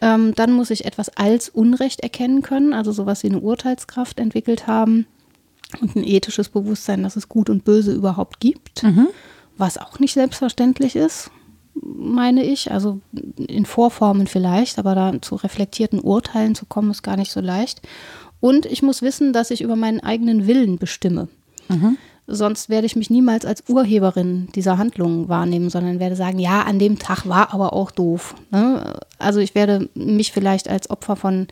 Ähm, 0.01 0.35
dann 0.35 0.53
muss 0.53 0.70
ich 0.70 0.87
etwas 0.87 1.11
als 1.11 1.51
Unrecht 1.51 2.01
erkennen 2.01 2.41
können, 2.41 2.72
also 2.72 2.91
sowas 2.91 3.22
wie 3.22 3.28
eine 3.28 3.41
Urteilskraft 3.41 4.18
entwickelt 4.18 4.66
haben 4.66 5.07
und 5.82 5.95
ein 5.95 6.05
ethisches 6.05 6.49
Bewusstsein, 6.49 7.03
dass 7.03 7.16
es 7.16 7.28
Gut 7.28 7.51
und 7.51 7.64
Böse 7.64 7.93
überhaupt 7.93 8.41
gibt, 8.41 8.82
was 9.59 9.76
auch 9.76 9.99
nicht 9.99 10.14
selbstverständlich 10.14 10.97
ist 10.97 11.30
meine 11.85 12.45
ich. 12.45 12.70
Also 12.72 13.01
in 13.37 13.66
Vorformen 13.66 14.26
vielleicht, 14.26 14.78
aber 14.78 14.95
da 14.95 15.12
zu 15.20 15.37
reflektierten 15.37 16.01
Urteilen 16.01 16.55
zu 16.55 16.66
kommen, 16.66 16.91
ist 16.91 17.03
gar 17.03 17.16
nicht 17.16 17.32
so 17.32 17.41
leicht. 17.41 17.82
Und 18.41 18.66
ich 18.66 18.82
muss 18.82 19.03
wissen, 19.03 19.32
dass 19.32 19.51
ich 19.51 19.62
über 19.62 19.76
meinen 19.76 20.01
eigenen 20.01 20.47
Willen 20.47 20.78
bestimme. 20.78 21.28
Sonst 22.26 22.70
werde 22.70 22.87
ich 22.87 22.97
mich 22.97 23.11
niemals 23.11 23.45
als 23.45 23.64
Urheberin 23.68 24.49
dieser 24.55 24.78
Handlungen 24.78 25.28
wahrnehmen, 25.28 25.68
sondern 25.68 26.01
werde 26.01 26.16
sagen, 26.16 26.39
ja, 26.39 26.62
an 26.62 26.78
dem 26.78 26.99
Tag 26.99 27.28
war 27.28 27.53
aber 27.53 27.74
auch 27.74 27.91
doof. 27.91 28.35
Ne? 28.51 28.95
Also 29.18 29.41
ich 29.41 29.55
werde 29.55 29.91
mich 29.95 30.32
vielleicht 30.32 30.68
als 30.68 30.89
Opfer 30.89 31.16
von 31.16 31.49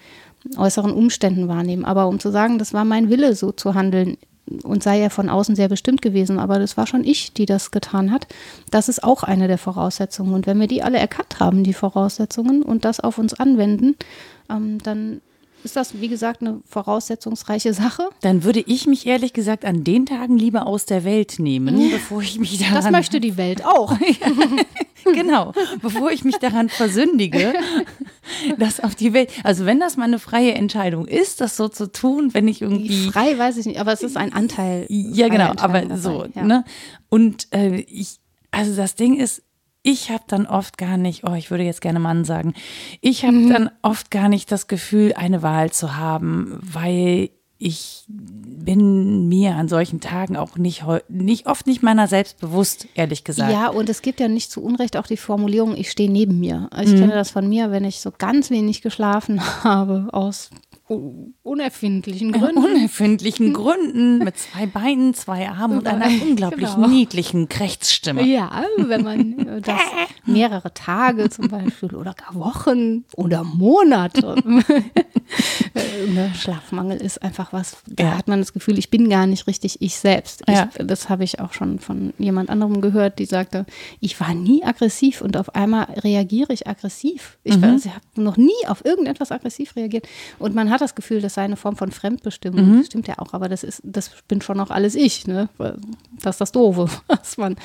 äußeren 0.56 0.92
Umständen 0.92 1.48
wahrnehmen. 1.48 1.84
Aber 1.84 2.08
um 2.08 2.18
zu 2.18 2.30
sagen, 2.30 2.58
das 2.58 2.72
war 2.72 2.84
mein 2.84 3.10
Wille, 3.10 3.34
so 3.34 3.52
zu 3.52 3.74
handeln, 3.74 4.16
und 4.62 4.82
sei 4.82 5.00
er 5.00 5.10
von 5.10 5.28
außen 5.28 5.54
sehr 5.54 5.68
bestimmt 5.68 6.02
gewesen, 6.02 6.38
aber 6.38 6.58
das 6.58 6.76
war 6.76 6.86
schon 6.86 7.04
ich, 7.04 7.32
die 7.32 7.46
das 7.46 7.70
getan 7.70 8.10
hat. 8.10 8.26
Das 8.70 8.88
ist 8.88 9.04
auch 9.04 9.22
eine 9.22 9.48
der 9.48 9.58
Voraussetzungen. 9.58 10.34
Und 10.34 10.46
wenn 10.46 10.58
wir 10.58 10.66
die 10.66 10.82
alle 10.82 10.98
erkannt 10.98 11.40
haben, 11.40 11.64
die 11.64 11.72
Voraussetzungen, 11.72 12.62
und 12.62 12.84
das 12.84 13.00
auf 13.00 13.18
uns 13.18 13.34
anwenden, 13.34 13.96
ähm, 14.50 14.78
dann 14.82 15.20
ist 15.64 15.76
das, 15.76 16.00
wie 16.00 16.08
gesagt, 16.08 16.40
eine 16.40 16.60
voraussetzungsreiche 16.68 17.74
Sache. 17.74 18.08
Dann 18.20 18.44
würde 18.44 18.60
ich 18.60 18.86
mich 18.86 19.06
ehrlich 19.06 19.32
gesagt 19.32 19.64
an 19.64 19.84
den 19.84 20.06
Tagen 20.06 20.36
lieber 20.36 20.66
aus 20.66 20.86
der 20.86 21.04
Welt 21.04 21.38
nehmen, 21.38 21.90
bevor 21.90 22.22
ich 22.22 22.38
mich 22.38 22.58
daran 22.58 22.74
Das 22.74 22.90
möchte 22.90 23.20
die 23.20 23.36
Welt 23.36 23.64
auch. 23.64 23.96
genau, 25.04 25.52
bevor 25.80 26.10
ich 26.10 26.24
mich 26.24 26.36
daran 26.36 26.68
versündige, 26.68 27.52
das 28.58 28.80
auf 28.80 28.94
die 28.94 29.12
Welt. 29.12 29.30
Also 29.44 29.66
wenn 29.66 29.80
das 29.80 29.96
mal 29.96 30.04
eine 30.04 30.18
freie 30.18 30.54
Entscheidung 30.54 31.06
ist, 31.06 31.40
das 31.40 31.56
so 31.56 31.68
zu 31.68 31.90
tun, 31.90 32.34
wenn 32.34 32.48
ich 32.48 32.62
irgendwie 32.62 33.10
Frei 33.10 33.38
weiß 33.38 33.56
ich 33.56 33.66
nicht, 33.66 33.80
aber 33.80 33.92
es 33.92 34.02
ist 34.02 34.16
ein 34.16 34.32
Anteil. 34.32 34.86
ja 34.88 35.28
genau, 35.28 35.52
aber 35.56 35.96
so 35.96 36.26
ja. 36.34 36.42
ne 36.42 36.64
und 37.08 37.48
äh, 37.52 37.80
ich 37.80 38.18
also 38.50 38.76
das 38.76 38.94
Ding 38.94 39.16
ist 39.16 39.42
ich 39.82 40.10
habe 40.10 40.24
dann 40.28 40.46
oft 40.46 40.78
gar 40.78 40.96
nicht, 40.96 41.24
oh, 41.24 41.34
ich 41.34 41.50
würde 41.50 41.64
jetzt 41.64 41.80
gerne 41.80 41.98
Mann 41.98 42.24
sagen, 42.24 42.54
ich 43.00 43.24
habe 43.24 43.34
Mhm. 43.36 43.50
dann 43.52 43.70
oft 43.82 44.10
gar 44.10 44.28
nicht 44.28 44.52
das 44.52 44.68
Gefühl, 44.68 45.12
eine 45.14 45.42
Wahl 45.42 45.70
zu 45.72 45.96
haben, 45.96 46.58
weil 46.62 47.30
ich 47.58 48.04
bin 48.08 49.28
mir 49.28 49.54
an 49.54 49.68
solchen 49.68 50.00
Tagen 50.00 50.36
auch 50.36 50.56
nicht, 50.56 50.84
nicht 51.08 51.46
oft 51.46 51.66
nicht 51.68 51.80
meiner 51.82 52.08
selbst 52.08 52.40
bewusst, 52.40 52.88
ehrlich 52.94 53.22
gesagt. 53.22 53.52
Ja, 53.52 53.68
und 53.68 53.88
es 53.88 54.02
gibt 54.02 54.18
ja 54.18 54.26
nicht 54.28 54.50
zu 54.50 54.62
Unrecht 54.62 54.96
auch 54.96 55.06
die 55.06 55.16
Formulierung, 55.16 55.76
ich 55.76 55.90
stehe 55.90 56.10
neben 56.10 56.40
mir. 56.40 56.66
Also 56.72 56.90
Mhm. 56.90 56.94
Ich 56.96 57.00
kenne 57.02 57.14
das 57.14 57.30
von 57.30 57.48
mir, 57.48 57.70
wenn 57.70 57.84
ich 57.84 58.00
so 58.00 58.10
ganz 58.16 58.50
wenig 58.50 58.82
geschlafen 58.82 59.40
habe, 59.64 60.08
aus 60.12 60.50
unerfindlichen 61.42 62.32
Gründen. 62.32 62.58
unerfindlichen 62.64 63.52
Gründen 63.52 64.18
mit 64.18 64.36
zwei 64.38 64.66
Beinen, 64.66 65.14
zwei 65.14 65.48
Armen 65.48 65.78
und 65.78 65.88
einer 65.88 66.06
unglaublich 66.22 66.74
Genau. 66.74 66.88
niedlichen 66.88 67.48
Krächzstimme. 67.48 68.22
Ja, 68.24 68.64
wenn 68.76 69.02
man 69.02 69.38
äh, 69.38 69.60
das 69.60 69.80
mehrere 70.26 70.72
Tage 70.74 71.28
zum 71.30 71.48
Beispiel 71.48 71.94
oder 71.94 72.14
gar 72.14 72.34
Wochen 72.34 73.04
oder 73.16 73.44
Monate. 73.44 74.36
Äh, 75.74 76.10
ne, 76.10 76.30
Schlafmangel 76.34 77.00
ist 77.00 77.22
einfach 77.22 77.54
was, 77.54 77.78
da 77.86 78.04
Ja. 78.04 78.18
hat 78.18 78.28
man 78.28 78.40
das 78.40 78.52
Gefühl, 78.52 78.78
ich 78.78 78.90
bin 78.90 79.08
gar 79.08 79.26
nicht 79.26 79.46
richtig 79.46 79.80
ich 79.80 79.96
selbst. 79.96 80.42
Ich, 80.46 80.54
Ja. 80.54 80.68
Das 80.76 81.08
habe 81.08 81.24
ich 81.24 81.40
auch 81.40 81.54
schon 81.54 81.78
von 81.78 82.12
jemand 82.18 82.50
anderem 82.50 82.82
gehört, 82.82 83.18
die 83.18 83.24
sagte, 83.24 83.64
ich 84.00 84.20
war 84.20 84.34
nie 84.34 84.62
aggressiv 84.62 85.22
und 85.22 85.38
auf 85.38 85.54
einmal 85.54 85.84
reagiere 86.04 86.52
ich 86.52 86.66
aggressiv. 86.66 87.38
Ich, 87.44 87.56
Mhm. 87.56 87.62
habe 87.62 87.80
noch 88.16 88.36
nie 88.36 88.50
auf 88.66 88.84
irgendetwas 88.84 89.32
aggressiv 89.32 89.74
reagiert. 89.76 90.06
Und 90.38 90.54
man 90.54 90.68
hat 90.68 90.81
das 90.82 90.94
Gefühl, 90.94 91.20
das 91.20 91.34
sei 91.34 91.42
eine 91.42 91.56
Form 91.56 91.76
von 91.76 91.90
Fremdbestimmung. 91.90 92.68
Mhm. 92.72 92.76
Das 92.78 92.86
stimmt 92.86 93.08
ja 93.08 93.18
auch, 93.18 93.32
aber 93.32 93.48
das 93.48 93.62
ist, 93.64 93.80
das 93.84 94.10
bin 94.28 94.40
schon 94.42 94.60
auch 94.60 94.70
alles 94.70 94.94
ich. 94.94 95.26
Ne? 95.26 95.48
Das 96.20 96.34
ist 96.36 96.40
das 96.40 96.52
Doofe, 96.52 96.86
was 97.08 97.36
man 97.38 97.56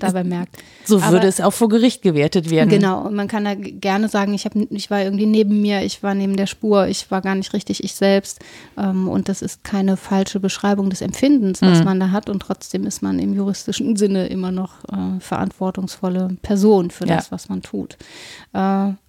dabei 0.00 0.22
merkt. 0.24 0.56
So 0.84 0.98
Aber- 0.98 1.12
würde 1.12 1.26
es 1.26 1.40
auch 1.40 1.52
vor 1.52 1.68
Gericht 1.68 2.02
gewertet 2.02 2.50
werden. 2.50 2.68
Genau, 2.70 3.02
und 3.02 3.14
man 3.14 3.26
kann 3.28 3.44
da 3.44 3.54
gerne 3.54 4.08
sagen, 4.08 4.32
ich, 4.34 4.44
hab, 4.44 4.54
ich 4.54 4.90
war 4.90 5.02
irgendwie 5.02 5.26
neben 5.26 5.60
mir, 5.60 5.82
ich 5.82 6.02
war 6.02 6.14
neben 6.14 6.36
der 6.36 6.46
Spur, 6.46 6.86
ich 6.86 7.10
war 7.10 7.20
gar 7.22 7.34
nicht 7.34 7.52
richtig 7.52 7.82
ich 7.82 7.94
selbst. 7.94 8.38
Ähm, 8.78 9.08
und 9.08 9.28
das 9.28 9.42
ist 9.42 9.64
keine 9.64 9.96
falsche 9.96 10.38
Beschreibung 10.40 10.90
des 10.90 11.00
Empfindens, 11.00 11.62
was 11.62 11.82
man 11.82 11.98
da 11.98 12.10
hat. 12.10 12.28
Und 12.30 12.40
trotzdem 12.40 12.86
ist 12.86 13.02
man 13.02 13.18
im 13.18 13.34
juristischen 13.34 13.96
Sinne 13.96 14.26
immer 14.28 14.52
noch 14.52 14.84
äh, 14.92 15.18
verantwortungsvolle 15.20 16.36
Person 16.42 16.90
für 16.90 17.06
Ja. 17.06 17.16
das, 17.16 17.32
was 17.32 17.48
man 17.48 17.62
tut. 17.62 17.96
Äh, 18.52 18.58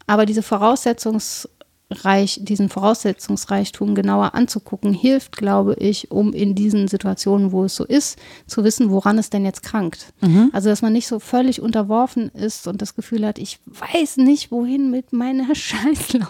aber 0.10 0.26
diese 0.26 0.42
Voraussetzungs 0.42 1.50
Reich, 1.90 2.40
diesen 2.42 2.68
Voraussetzungsreichtum 2.68 3.96
genauer 3.96 4.36
anzugucken, 4.36 4.94
hilft, 4.94 5.38
glaube 5.38 5.76
ich, 5.76 6.12
um 6.12 6.34
in 6.34 6.54
diesen 6.54 6.90
Situationen, 6.90 7.54
wo 7.54 7.64
es 7.64 7.76
so 7.76 7.86
ist, 7.86 8.20
zu 8.46 8.64
wissen, 8.66 8.92
woran 8.92 9.18
es 9.18 9.30
denn 9.30 9.46
jetzt 9.46 9.64
krankt. 9.64 10.14
Mhm. 10.20 10.50
Also, 10.52 10.70
dass 10.70 10.82
man 10.82 10.92
nicht 10.92 11.08
so 11.08 11.20
völlig 11.20 11.62
unterworfen 11.62 12.30
ist 12.30 12.68
und 12.68 12.82
das 12.82 12.96
Gefühl 12.96 13.26
hat, 13.26 13.40
ich 13.40 13.60
weiß 13.66 14.18
nicht, 14.18 14.52
wohin 14.52 14.92
mit 14.92 15.14
meiner 15.14 15.48
Scheißlaune. 15.56 16.28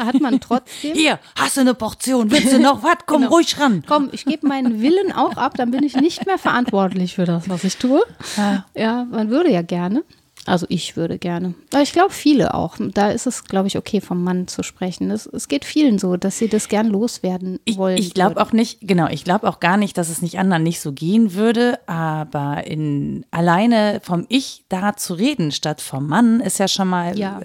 hat 0.00 0.20
man 0.20 0.40
trotzdem. 0.40 0.94
Hier, 0.94 1.20
hast 1.36 1.56
du 1.56 1.60
eine 1.60 1.74
Portion, 1.74 2.30
willst 2.30 2.52
du 2.52 2.58
noch 2.58 2.82
was? 2.82 2.90
Komm 3.06 3.22
genau. 3.22 3.34
ruhig 3.34 3.60
ran. 3.60 3.84
Komm, 3.86 4.08
ich 4.12 4.24
gebe 4.24 4.46
meinen 4.46 4.82
Willen 4.82 5.12
auch 5.12 5.36
ab, 5.36 5.56
dann 5.56 5.70
bin 5.70 5.84
ich 5.84 5.94
nicht 5.94 6.26
mehr 6.26 6.38
verantwortlich 6.38 7.14
für 7.14 7.24
das, 7.24 7.48
was 7.48 7.62
ich 7.62 7.76
tue. 7.76 8.02
Ja, 8.36 8.64
ja 8.76 9.04
man 9.04 9.30
würde 9.30 9.50
ja 9.52 9.62
gerne. 9.62 10.02
Also 10.46 10.66
ich 10.68 10.96
würde 10.96 11.18
gerne. 11.18 11.54
Aber 11.72 11.82
ich 11.82 11.92
glaube 11.92 12.12
viele 12.12 12.54
auch. 12.54 12.76
Da 12.78 13.10
ist 13.10 13.26
es, 13.26 13.44
glaube 13.44 13.68
ich, 13.68 13.76
okay, 13.76 14.00
vom 14.00 14.24
Mann 14.24 14.48
zu 14.48 14.62
sprechen. 14.62 15.10
Es, 15.10 15.26
es 15.26 15.48
geht 15.48 15.64
vielen 15.64 15.98
so, 15.98 16.16
dass 16.16 16.38
sie 16.38 16.48
das 16.48 16.68
gern 16.68 16.86
loswerden 16.86 17.60
wollen. 17.76 17.98
Ich, 17.98 18.08
ich 18.08 18.14
glaube 18.14 18.40
auch 18.40 18.52
nicht, 18.52 18.78
genau, 18.80 19.08
ich 19.08 19.24
glaube 19.24 19.46
auch 19.48 19.60
gar 19.60 19.76
nicht, 19.76 19.98
dass 19.98 20.08
es 20.08 20.22
nicht 20.22 20.38
anderen 20.38 20.62
nicht 20.62 20.80
so 20.80 20.92
gehen 20.92 21.34
würde. 21.34 21.78
Aber 21.86 22.66
in 22.66 23.26
alleine 23.30 24.00
vom 24.02 24.24
Ich 24.28 24.64
da 24.68 24.96
zu 24.96 25.14
reden 25.14 25.52
statt 25.52 25.80
vom 25.80 26.06
Mann 26.06 26.40
ist 26.40 26.58
ja 26.58 26.68
schon 26.68 26.88
mal 26.88 27.18
ja. 27.18 27.40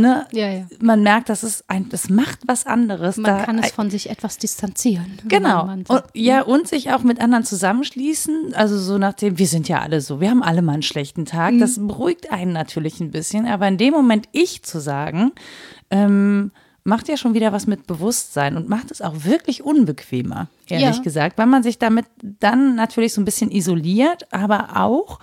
Ne? 0.00 0.26
Ja, 0.32 0.48
ja. 0.48 0.66
Man 0.80 1.02
merkt, 1.02 1.28
dass 1.28 1.42
es 1.42 1.64
ein, 1.68 1.88
das 1.88 2.08
macht 2.08 2.40
was 2.46 2.66
anderes. 2.66 3.16
Man 3.16 3.38
da, 3.38 3.44
kann 3.44 3.58
es 3.58 3.72
von 3.72 3.90
sich 3.90 4.10
etwas 4.10 4.38
distanzieren. 4.38 5.18
Genau. 5.26 5.68
Und, 5.68 5.88
ja, 6.14 6.42
und 6.42 6.68
sich 6.68 6.92
auch 6.92 7.02
mit 7.02 7.20
anderen 7.20 7.44
zusammenschließen. 7.44 8.54
Also 8.54 8.78
so 8.78 8.98
nach 8.98 9.14
dem, 9.14 9.38
wir 9.38 9.46
sind 9.46 9.68
ja 9.68 9.80
alle 9.80 10.00
so, 10.00 10.20
wir 10.20 10.30
haben 10.30 10.42
alle 10.42 10.62
mal 10.62 10.74
einen 10.74 10.82
schlechten 10.82 11.24
Tag. 11.24 11.54
Mhm. 11.54 11.60
Das 11.60 11.78
beruhigt 11.78 12.32
einen 12.32 12.52
natürlich 12.52 13.00
ein 13.00 13.10
bisschen. 13.10 13.46
Aber 13.46 13.68
in 13.68 13.78
dem 13.78 13.92
Moment 13.92 14.28
ich 14.32 14.62
zu 14.62 14.80
sagen, 14.80 15.32
ähm, 15.90 16.52
macht 16.84 17.08
ja 17.08 17.16
schon 17.16 17.34
wieder 17.34 17.52
was 17.52 17.66
mit 17.66 17.86
Bewusstsein 17.86 18.56
und 18.56 18.68
macht 18.68 18.90
es 18.90 19.00
auch 19.02 19.24
wirklich 19.24 19.62
unbequemer, 19.62 20.48
ehrlich 20.66 20.96
ja. 20.96 21.02
gesagt, 21.02 21.38
weil 21.38 21.46
man 21.46 21.62
sich 21.62 21.78
damit 21.78 22.06
dann 22.20 22.74
natürlich 22.74 23.12
so 23.14 23.20
ein 23.20 23.24
bisschen 23.24 23.52
isoliert, 23.52 24.26
aber 24.32 24.80
auch 24.80 25.20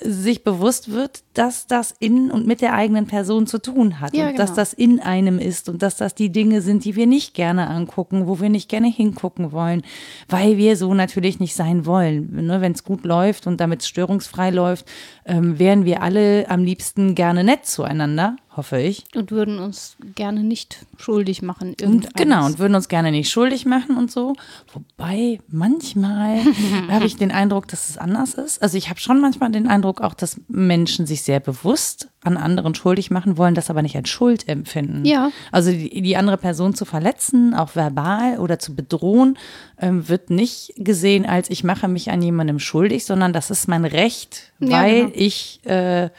sich 0.00 0.42
bewusst 0.42 0.90
wird, 0.90 1.22
dass 1.34 1.66
das 1.66 1.94
in 1.98 2.30
und 2.30 2.46
mit 2.46 2.62
der 2.62 2.72
eigenen 2.72 3.06
Person 3.06 3.46
zu 3.46 3.58
tun 3.58 4.00
hat 4.00 4.14
ja, 4.14 4.24
und 4.24 4.32
genau. 4.32 4.42
dass 4.42 4.54
das 4.54 4.72
in 4.72 5.00
einem 5.00 5.38
ist 5.38 5.68
und 5.68 5.82
dass 5.82 5.96
das 5.96 6.14
die 6.14 6.30
Dinge 6.30 6.62
sind, 6.62 6.84
die 6.84 6.96
wir 6.96 7.06
nicht 7.06 7.34
gerne 7.34 7.68
angucken, 7.68 8.26
wo 8.26 8.40
wir 8.40 8.48
nicht 8.48 8.70
gerne 8.70 8.88
hingucken 8.88 9.52
wollen, 9.52 9.82
weil 10.28 10.56
wir 10.56 10.76
so 10.76 10.94
natürlich 10.94 11.40
nicht 11.40 11.54
sein 11.54 11.84
wollen. 11.84 12.46
Ne, 12.46 12.60
Wenn 12.62 12.72
es 12.72 12.84
gut 12.84 13.04
läuft 13.04 13.46
und 13.46 13.60
damit 13.60 13.84
störungsfrei 13.84 14.50
läuft, 14.50 14.86
ähm, 15.26 15.58
wären 15.58 15.84
wir 15.84 16.02
alle 16.02 16.48
am 16.48 16.64
liebsten 16.64 17.14
gerne 17.14 17.44
nett 17.44 17.66
zueinander 17.66 18.36
hoffe 18.56 18.78
ich. 18.78 19.04
Und 19.14 19.30
würden 19.30 19.58
uns 19.58 19.96
gerne 20.14 20.42
nicht 20.42 20.86
schuldig 20.98 21.42
machen. 21.42 21.74
Und, 21.82 22.14
genau, 22.14 22.46
und 22.46 22.58
würden 22.58 22.74
uns 22.74 22.88
gerne 22.88 23.10
nicht 23.10 23.30
schuldig 23.30 23.64
machen 23.66 23.96
und 23.96 24.10
so. 24.10 24.34
Wobei 24.72 25.40
manchmal 25.48 26.40
habe 26.90 27.06
ich 27.06 27.16
den 27.16 27.30
Eindruck, 27.30 27.68
dass 27.68 27.88
es 27.88 27.98
anders 27.98 28.34
ist. 28.34 28.62
Also 28.62 28.76
ich 28.76 28.90
habe 28.90 29.00
schon 29.00 29.20
manchmal 29.20 29.50
den 29.50 29.66
Eindruck 29.66 30.00
auch, 30.00 30.14
dass 30.14 30.40
Menschen 30.48 31.06
sich 31.06 31.22
sehr 31.22 31.40
bewusst 31.40 32.08
an 32.24 32.36
anderen 32.36 32.74
schuldig 32.74 33.10
machen 33.10 33.36
wollen, 33.36 33.54
das 33.54 33.68
aber 33.68 33.82
nicht 33.82 33.96
als 33.96 34.08
Schuld 34.08 34.48
empfinden. 34.48 35.04
Ja. 35.04 35.30
Also 35.50 35.72
die, 35.72 36.02
die 36.02 36.16
andere 36.16 36.36
Person 36.36 36.74
zu 36.74 36.84
verletzen, 36.84 37.54
auch 37.54 37.74
verbal 37.74 38.38
oder 38.38 38.58
zu 38.58 38.76
bedrohen, 38.76 39.38
ähm, 39.78 40.08
wird 40.08 40.30
nicht 40.30 40.74
gesehen 40.76 41.26
als 41.26 41.50
ich 41.50 41.64
mache 41.64 41.88
mich 41.88 42.10
an 42.10 42.22
jemandem 42.22 42.58
schuldig, 42.58 43.04
sondern 43.04 43.32
das 43.32 43.50
ist 43.50 43.66
mein 43.66 43.84
Recht, 43.84 44.52
weil 44.60 44.70
ja, 44.70 45.04
genau. 45.04 45.12
ich 45.14 45.60
äh, 45.64 46.10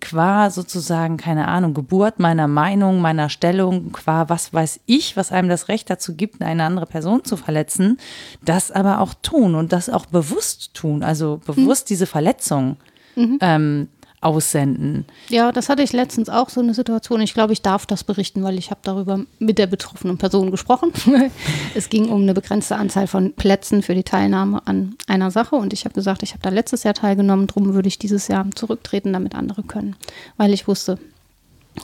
qua 0.00 0.50
sozusagen, 0.50 1.16
keine 1.16 1.48
Ahnung, 1.48 1.74
Geburt 1.74 2.20
meiner 2.20 2.46
Meinung, 2.46 3.00
meiner 3.00 3.28
Stellung, 3.28 3.90
qua 3.90 4.28
was 4.28 4.54
weiß 4.54 4.80
ich, 4.86 5.16
was 5.16 5.32
einem 5.32 5.48
das 5.48 5.68
Recht 5.68 5.90
dazu 5.90 6.14
gibt, 6.14 6.40
eine 6.40 6.64
andere 6.64 6.86
Person 6.86 7.24
zu 7.24 7.36
verletzen, 7.36 7.98
das 8.44 8.70
aber 8.70 9.00
auch 9.00 9.14
tun 9.22 9.56
und 9.56 9.72
das 9.72 9.90
auch 9.90 10.06
bewusst 10.06 10.74
tun, 10.74 11.02
also 11.02 11.40
bewusst 11.44 11.86
mhm. 11.86 11.88
diese 11.88 12.06
Verletzung 12.06 12.76
mhm. 13.16 13.38
ähm, 13.40 13.88
aussenden. 14.22 15.06
Ja, 15.30 15.50
das 15.50 15.68
hatte 15.68 15.82
ich 15.82 15.92
letztens 15.92 16.28
auch 16.28 16.50
so 16.50 16.60
eine 16.60 16.74
Situation. 16.74 17.22
Ich 17.22 17.32
glaube, 17.32 17.54
ich 17.54 17.62
darf 17.62 17.86
das 17.86 18.04
berichten, 18.04 18.42
weil 18.42 18.58
ich 18.58 18.70
habe 18.70 18.80
darüber 18.82 19.20
mit 19.38 19.58
der 19.58 19.66
betroffenen 19.66 20.18
Person 20.18 20.50
gesprochen. 20.50 20.92
es 21.74 21.88
ging 21.88 22.10
um 22.10 22.22
eine 22.22 22.34
begrenzte 22.34 22.76
Anzahl 22.76 23.06
von 23.06 23.32
Plätzen 23.32 23.82
für 23.82 23.94
die 23.94 24.02
Teilnahme 24.02 24.66
an 24.66 24.96
einer 25.06 25.30
Sache 25.30 25.56
und 25.56 25.72
ich 25.72 25.84
habe 25.84 25.94
gesagt, 25.94 26.22
ich 26.22 26.32
habe 26.32 26.42
da 26.42 26.50
letztes 26.50 26.82
Jahr 26.82 26.94
teilgenommen, 26.94 27.46
darum 27.46 27.72
würde 27.72 27.88
ich 27.88 27.98
dieses 27.98 28.28
Jahr 28.28 28.46
zurücktreten, 28.54 29.12
damit 29.14 29.34
andere 29.34 29.62
können, 29.62 29.96
weil 30.36 30.52
ich 30.52 30.68
wusste, 30.68 30.98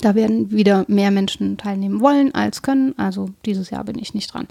da 0.02 0.14
werden 0.14 0.50
wieder 0.50 0.84
mehr 0.88 1.10
Menschen 1.10 1.56
teilnehmen 1.56 2.00
wollen 2.00 2.34
als 2.34 2.60
können. 2.60 2.94
Also 2.98 3.30
dieses 3.46 3.70
Jahr 3.70 3.84
bin 3.84 3.98
ich 3.98 4.14
nicht 4.14 4.34
dran. 4.34 4.46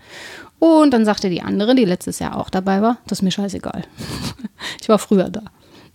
Und 0.60 0.92
dann 0.92 1.06
sagte 1.06 1.30
die 1.30 1.42
andere, 1.42 1.76
die 1.76 1.86
letztes 1.86 2.20
Jahr 2.20 2.38
auch 2.38 2.50
dabei 2.50 2.82
war, 2.82 2.98
das 3.06 3.20
ist 3.20 3.24
mir 3.24 3.32
scheißegal. 3.32 3.84
ich 4.82 4.90
war 4.90 4.98
früher 4.98 5.30
da. 5.30 5.44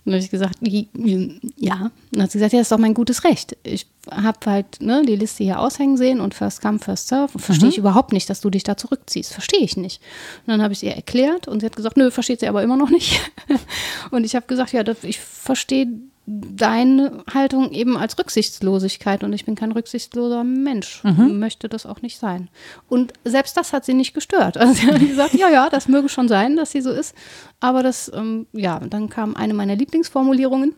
Und 0.03 0.13
dann 0.13 0.15
habe 0.15 0.23
ich 0.23 0.31
gesagt, 0.31 0.57
ja. 0.61 1.75
Und 1.75 1.91
dann 2.11 2.23
hat 2.23 2.31
sie 2.31 2.39
gesagt, 2.39 2.53
ja, 2.53 2.59
das 2.59 2.65
ist 2.65 2.71
doch 2.71 2.79
mein 2.79 2.95
gutes 2.95 3.23
Recht. 3.23 3.55
Ich 3.61 3.85
habe 4.09 4.39
halt 4.47 4.81
ne, 4.81 5.03
die 5.05 5.15
Liste 5.15 5.43
hier 5.43 5.59
aushängen 5.59 5.95
sehen 5.95 6.19
und 6.21 6.33
First 6.33 6.59
Come, 6.61 6.79
First 6.79 7.07
Serve. 7.07 7.37
Verstehe 7.37 7.67
mhm. 7.67 7.71
ich 7.71 7.77
überhaupt 7.77 8.11
nicht, 8.11 8.27
dass 8.27 8.41
du 8.41 8.49
dich 8.49 8.63
da 8.63 8.75
zurückziehst. 8.75 9.31
Verstehe 9.31 9.59
ich 9.59 9.77
nicht. 9.77 10.01
Und 10.47 10.53
dann 10.53 10.63
habe 10.63 10.73
ich 10.73 10.79
es 10.79 10.83
ihr 10.83 10.95
erklärt 10.95 11.47
und 11.47 11.59
sie 11.59 11.67
hat 11.67 11.75
gesagt, 11.75 11.97
nö, 11.97 12.09
versteht 12.09 12.39
sie 12.39 12.47
aber 12.47 12.63
immer 12.63 12.77
noch 12.77 12.89
nicht. 12.89 13.21
und 14.11 14.23
ich 14.23 14.35
habe 14.35 14.47
gesagt, 14.47 14.73
ja, 14.73 14.83
ich 15.03 15.19
verstehe 15.19 15.87
deine 16.25 17.23
Haltung 17.33 17.71
eben 17.71 17.97
als 17.97 18.17
Rücksichtslosigkeit 18.17 19.23
und 19.23 19.33
ich 19.33 19.45
bin 19.45 19.55
kein 19.55 19.71
rücksichtsloser 19.71 20.43
Mensch, 20.43 21.03
mhm. 21.03 21.39
möchte 21.39 21.67
das 21.67 21.85
auch 21.85 22.01
nicht 22.01 22.19
sein. 22.19 22.49
Und 22.87 23.13
selbst 23.25 23.57
das 23.57 23.73
hat 23.73 23.85
sie 23.85 23.93
nicht 23.93 24.13
gestört. 24.13 24.57
Also 24.57 24.73
sie 24.73 24.87
hat 24.87 24.99
gesagt, 25.07 25.33
ja, 25.33 25.49
ja, 25.49 25.69
das 25.69 25.87
möge 25.87 26.09
schon 26.09 26.27
sein, 26.27 26.55
dass 26.55 26.71
sie 26.71 26.81
so 26.81 26.91
ist, 26.91 27.15
aber 27.59 27.83
das, 27.83 28.11
ähm, 28.13 28.45
ja, 28.53 28.79
dann 28.79 29.09
kam 29.09 29.35
eine 29.35 29.53
meiner 29.53 29.75
Lieblingsformulierungen, 29.75 30.75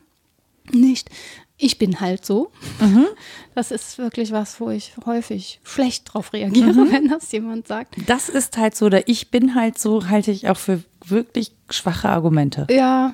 nicht, 0.72 1.10
ich 1.58 1.78
bin 1.78 2.00
halt 2.00 2.26
so. 2.26 2.52
Mhm. 2.80 3.08
Das 3.56 3.70
ist 3.70 4.00
wirklich 4.00 4.32
was, 4.32 4.60
wo 4.60 4.72
ich 4.72 4.94
häufig 5.06 5.60
schlecht 5.64 6.12
drauf 6.12 6.34
reagiere, 6.34 6.74
mhm. 6.74 6.92
wenn 6.92 7.08
das 7.08 7.32
jemand 7.32 7.68
sagt. 7.68 7.96
Das 8.08 8.28
ist 8.28 8.58
halt 8.58 8.76
so, 8.76 8.88
oder 8.88 9.08
ich 9.08 9.30
bin 9.30 9.54
halt 9.54 9.78
so, 9.78 10.10
halte 10.10 10.32
ich 10.32 10.50
auch 10.50 10.58
für 10.58 10.82
wirklich 11.06 11.52
schwache 11.70 12.10
Argumente. 12.10 12.66
Ja, 12.72 13.14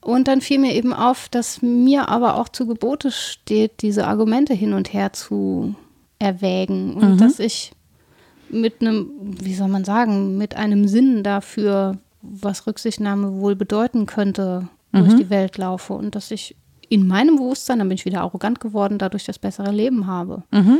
und 0.00 0.28
dann 0.28 0.40
fiel 0.40 0.58
mir 0.58 0.74
eben 0.74 0.92
auf, 0.92 1.28
dass 1.28 1.62
mir 1.62 2.08
aber 2.08 2.36
auch 2.36 2.48
zu 2.48 2.66
Gebote 2.66 3.10
steht, 3.10 3.82
diese 3.82 4.06
Argumente 4.06 4.54
hin 4.54 4.72
und 4.72 4.92
her 4.92 5.12
zu 5.12 5.74
erwägen 6.18 6.94
und 6.94 7.14
mhm. 7.14 7.18
dass 7.18 7.38
ich 7.38 7.72
mit 8.48 8.80
einem, 8.80 9.10
wie 9.20 9.54
soll 9.54 9.68
man 9.68 9.84
sagen, 9.84 10.36
mit 10.36 10.56
einem 10.56 10.88
Sinn 10.88 11.22
dafür, 11.22 11.98
was 12.22 12.66
Rücksichtnahme 12.66 13.40
wohl 13.40 13.56
bedeuten 13.56 14.06
könnte, 14.06 14.68
mhm. 14.92 14.98
durch 14.98 15.16
die 15.16 15.30
Welt 15.30 15.58
laufe 15.58 15.92
und 15.94 16.14
dass 16.14 16.30
ich 16.30 16.56
in 16.90 17.06
meinem 17.06 17.36
Bewusstsein, 17.36 17.78
dann 17.78 17.88
bin 17.88 17.94
ich 17.94 18.04
wieder 18.04 18.20
arrogant 18.22 18.58
geworden, 18.58 18.98
dadurch 18.98 19.24
das 19.24 19.38
bessere 19.38 19.70
Leben 19.70 20.08
habe. 20.08 20.42
Mhm. 20.50 20.78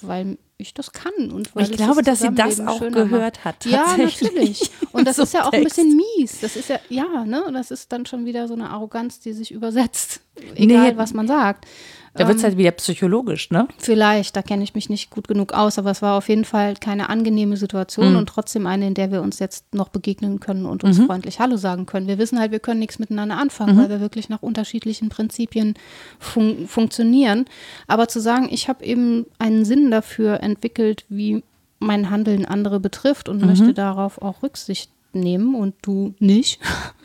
Weil 0.00 0.38
ich 0.58 0.74
das 0.74 0.92
kann. 0.92 1.32
Und 1.32 1.56
weil 1.56 1.64
ich 1.64 1.72
glaube, 1.72 2.02
dass 2.02 2.20
sie 2.20 2.32
das 2.32 2.60
auch 2.60 2.78
gehört 2.78 3.44
hat. 3.44 3.66
Ja, 3.66 3.96
natürlich. 3.96 4.70
Und 4.92 5.08
das 5.08 5.16
so 5.16 5.24
ist 5.24 5.34
ja 5.34 5.44
auch 5.44 5.52
ein 5.52 5.64
bisschen 5.64 5.96
mies. 5.96 6.38
Das 6.40 6.54
ist 6.54 6.68
ja, 6.68 6.78
ja, 6.88 7.24
ne? 7.24 7.42
Das 7.52 7.72
ist 7.72 7.90
dann 7.90 8.06
schon 8.06 8.26
wieder 8.26 8.46
so 8.46 8.54
eine 8.54 8.70
Arroganz, 8.70 9.18
die 9.18 9.32
sich 9.32 9.50
übersetzt. 9.50 10.20
Egal, 10.54 10.92
nee, 10.92 10.96
was 10.96 11.14
man 11.14 11.26
sagt. 11.26 11.66
Da 12.14 12.26
wird 12.26 12.38
es 12.38 12.44
halt 12.44 12.56
wieder 12.56 12.72
psychologisch, 12.72 13.50
ne? 13.50 13.68
Vielleicht, 13.78 14.34
da 14.34 14.42
kenne 14.42 14.64
ich 14.64 14.74
mich 14.74 14.90
nicht 14.90 15.10
gut 15.10 15.28
genug 15.28 15.52
aus, 15.52 15.78
aber 15.78 15.92
es 15.92 16.02
war 16.02 16.18
auf 16.18 16.28
jeden 16.28 16.44
Fall 16.44 16.74
keine 16.74 17.08
angenehme 17.08 17.56
Situation 17.56 18.12
mhm. 18.12 18.18
und 18.18 18.28
trotzdem 18.28 18.66
eine, 18.66 18.88
in 18.88 18.94
der 18.94 19.12
wir 19.12 19.22
uns 19.22 19.38
jetzt 19.38 19.72
noch 19.74 19.88
begegnen 19.88 20.40
können 20.40 20.66
und 20.66 20.82
uns 20.82 20.98
mhm. 20.98 21.06
freundlich 21.06 21.38
Hallo 21.38 21.56
sagen 21.56 21.86
können. 21.86 22.08
Wir 22.08 22.18
wissen 22.18 22.40
halt, 22.40 22.50
wir 22.50 22.58
können 22.58 22.80
nichts 22.80 22.98
miteinander 22.98 23.36
anfangen, 23.36 23.76
mhm. 23.76 23.80
weil 23.80 23.90
wir 23.90 24.00
wirklich 24.00 24.28
nach 24.28 24.42
unterschiedlichen 24.42 25.08
Prinzipien 25.08 25.74
fun 26.18 26.66
funktionieren. 26.66 27.44
Aber 27.86 28.08
zu 28.08 28.20
sagen, 28.20 28.48
ich 28.50 28.68
habe 28.68 28.84
eben 28.84 29.26
einen 29.38 29.64
Sinn 29.64 29.90
dafür 29.90 30.42
entwickelt, 30.42 31.04
wie 31.08 31.44
mein 31.78 32.10
Handeln 32.10 32.44
andere 32.44 32.80
betrifft 32.80 33.28
und 33.28 33.40
möchte 33.44 33.66
mhm. 33.66 33.74
darauf 33.74 34.20
auch 34.20 34.42
Rücksicht 34.42 34.90
nehmen 35.12 35.54
und 35.54 35.74
du 35.82 36.14
nicht, 36.18 36.60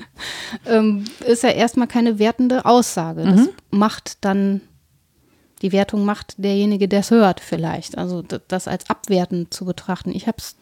ähm, 0.66 1.06
ist 1.26 1.44
ja 1.44 1.50
erstmal 1.50 1.88
keine 1.88 2.20
wertende 2.20 2.66
Aussage. 2.66 3.24
Das 3.24 3.42
mhm. 3.42 3.50
macht 3.72 4.24
dann 4.26 4.62
die 5.62 5.72
Wertung 5.72 6.06
macht 6.06 6.36
derjenige, 6.38 6.88
der 6.88 7.00
es 7.00 7.12
hört, 7.12 7.40
vielleicht. 7.40 7.98
Also 7.98 8.22
das 8.22 8.68
als 8.68 8.90
abwertend 8.90 9.54
zu 9.54 9.66
betrachten. 9.66 10.12
Ich 10.14 10.28
habe 10.28 10.38
es 10.38 10.56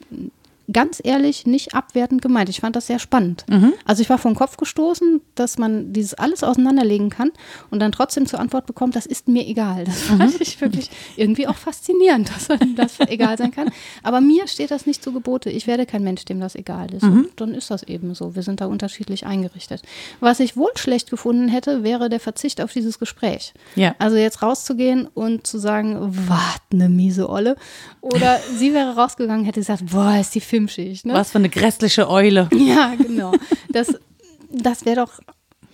ganz 0.71 1.01
ehrlich 1.03 1.45
nicht 1.45 1.75
abwertend 1.75 2.21
gemeint. 2.21 2.47
Ich 2.49 2.61
fand 2.61 2.75
das 2.75 2.87
sehr 2.87 2.99
spannend. 2.99 3.43
Mhm. 3.49 3.73
Also 3.85 4.01
ich 4.01 4.09
war 4.09 4.17
vom 4.17 4.33
Kopf 4.35 4.57
gestoßen, 4.57 5.21
dass 5.35 5.57
man 5.57 5.91
dieses 5.93 6.13
alles 6.13 6.43
auseinanderlegen 6.43 7.09
kann 7.09 7.31
und 7.69 7.79
dann 7.79 7.91
trotzdem 7.91 8.25
zur 8.25 8.39
Antwort 8.39 8.65
bekommt, 8.65 8.95
das 8.95 9.05
ist 9.05 9.27
mir 9.27 9.45
egal. 9.47 9.83
Das 9.83 10.09
Mhm. 10.09 10.17
fand 10.17 10.41
ich 10.41 10.61
wirklich 10.61 10.89
irgendwie 11.17 11.47
auch 11.47 11.55
faszinierend, 11.57 12.29
dass 12.33 12.49
einem 12.49 12.75
das 12.75 12.99
egal 13.01 13.37
sein 13.37 13.51
kann. 13.51 13.69
Aber 14.03 14.21
mir 14.21 14.47
steht 14.47 14.71
das 14.71 14.85
nicht 14.85 15.03
zu 15.03 15.11
Gebote. 15.11 15.49
Ich 15.49 15.67
werde 15.67 15.85
kein 15.85 16.03
Mensch, 16.03 16.23
dem 16.25 16.39
das 16.39 16.55
egal 16.55 16.93
ist. 16.93 17.03
Mhm. 17.03 17.11
Und 17.25 17.41
dann 17.41 17.53
ist 17.53 17.69
das 17.69 17.83
eben 17.83 18.15
so. 18.15 18.35
Wir 18.35 18.43
sind 18.43 18.61
da 18.61 18.67
unterschiedlich 18.67 19.25
eingerichtet. 19.25 19.81
Was 20.21 20.39
ich 20.39 20.55
wohl 20.55 20.71
schlecht 20.75 21.09
gefunden 21.09 21.49
hätte, 21.49 21.83
wäre 21.83 22.07
der 22.09 22.19
Verzicht 22.19 22.61
auf 22.61 22.71
dieses 22.71 22.99
Gespräch. 22.99 23.53
Ja. 23.75 23.95
Also 23.99 24.15
jetzt 24.17 24.41
rauszugehen 24.41 25.07
und 25.13 25.45
zu 25.45 25.57
sagen, 25.57 25.97
wart 25.99 26.61
ne 26.71 26.87
miese 26.89 27.29
Olle. 27.29 27.55
Oder 28.01 28.39
sie 28.57 28.73
wäre 28.73 28.95
rausgegangen, 28.95 29.45
hätte 29.45 29.59
gesagt, 29.59 29.87
boah, 29.91 30.17
ist 30.19 30.35
die 30.35 30.41
Filmschicht. 30.53 31.05
Ne? 31.05 31.13
Was 31.13 31.31
für 31.31 31.39
eine 31.39 31.49
grässliche 31.49 32.09
Eule. 32.09 32.49
Ja, 32.63 32.93
genau. 32.95 33.33
Das, 33.69 33.93
das 34.49 34.85
wäre 34.85 34.97
doch 34.97 35.19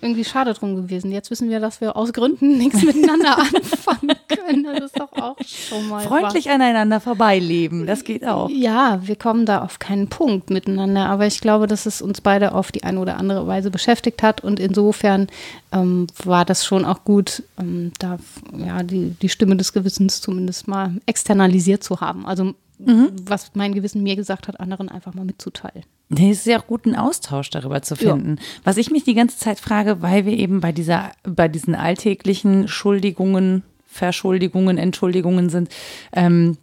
irgendwie 0.02 0.24
schade 0.24 0.54
drum 0.54 0.76
gewesen. 0.76 1.12
Jetzt 1.12 1.30
wissen 1.30 1.50
wir, 1.50 1.60
dass 1.60 1.82
wir 1.82 1.98
aus 1.98 2.14
Gründen 2.14 2.58
nichts 2.58 2.82
miteinander 2.84 3.38
anfangen 3.56 4.16
können. 4.28 4.64
Das 4.64 4.86
ist 4.86 5.00
doch 5.00 5.12
auch 5.14 5.36
schon 5.46 5.90
mal 5.90 6.02
Freundlich 6.02 6.50
aneinander 6.50 7.00
vorbeileben, 7.02 7.86
das 7.86 8.04
geht 8.06 8.26
auch. 8.26 8.46
was. 8.46 8.58
Ja, 8.58 9.00
wir 9.04 9.18
kommen 9.18 9.46
da 9.46 9.62
auf 9.62 9.80
keinen 9.80 10.08
Punkt 10.08 10.50
miteinander, 10.50 11.08
aber 11.08 11.28
ich 11.28 11.42
glaube, 11.42 11.68
dass 11.68 11.86
es 11.86 12.02
uns 12.02 12.22
beide 12.22 12.54
auf 12.56 12.72
die 12.72 12.84
eine 12.84 13.00
oder 13.00 13.18
andere 13.18 13.46
Weise 13.46 13.72
beschäftigt 13.72 14.24
hat 14.24 14.42
und 14.42 14.60
insofern 14.60 15.28
ähm, 15.74 16.08
war 16.24 16.46
das 16.46 16.66
schon 16.66 16.86
auch 16.86 17.04
gut, 17.04 17.44
ähm, 17.60 17.92
da 18.00 18.18
ja, 18.58 18.84
die, 18.84 19.16
die 19.22 19.30
Stimme 19.30 19.58
des 19.58 19.74
Gewissens 19.74 20.22
zumindest 20.22 20.68
mal 20.68 20.94
externalisiert 21.06 21.84
zu 21.84 22.00
haben. 22.00 22.26
Also 22.26 22.54
was 22.80 23.52
mein 23.56 23.74
Gewissen 23.74 24.04
mir 24.04 24.16
gesagt 24.16 24.48
hat, 24.48 24.60
anderen 24.60 24.90
einfach 24.90 25.14
mal 25.14 25.26
mitzuteilen. 25.26 25.84
Nee, 26.10 26.32
es 26.32 26.40
ist 26.40 26.48
ja 26.48 26.60
auch 26.60 26.68
gut, 26.68 26.86
einen 26.86 26.96
Austausch 26.96 27.50
darüber 27.52 27.82
zu 27.82 27.96
finden. 27.96 28.40
Was 28.64 28.78
ich 28.78 28.90
mich 28.90 29.04
die 29.04 29.14
ganze 29.14 29.38
Zeit 29.38 29.60
frage, 29.60 30.02
weil 30.02 30.26
wir 30.26 30.34
eben 30.34 30.60
bei 30.60 30.72
dieser, 30.72 31.12
bei 31.24 31.48
diesen 31.48 31.76
alltäglichen 31.76 32.68
Schuldigungen, 32.68 33.64
Verschuldigungen, 33.86 34.78
Entschuldigungen 34.78 35.50
sind, 35.50 35.70
ähm, 36.14 36.58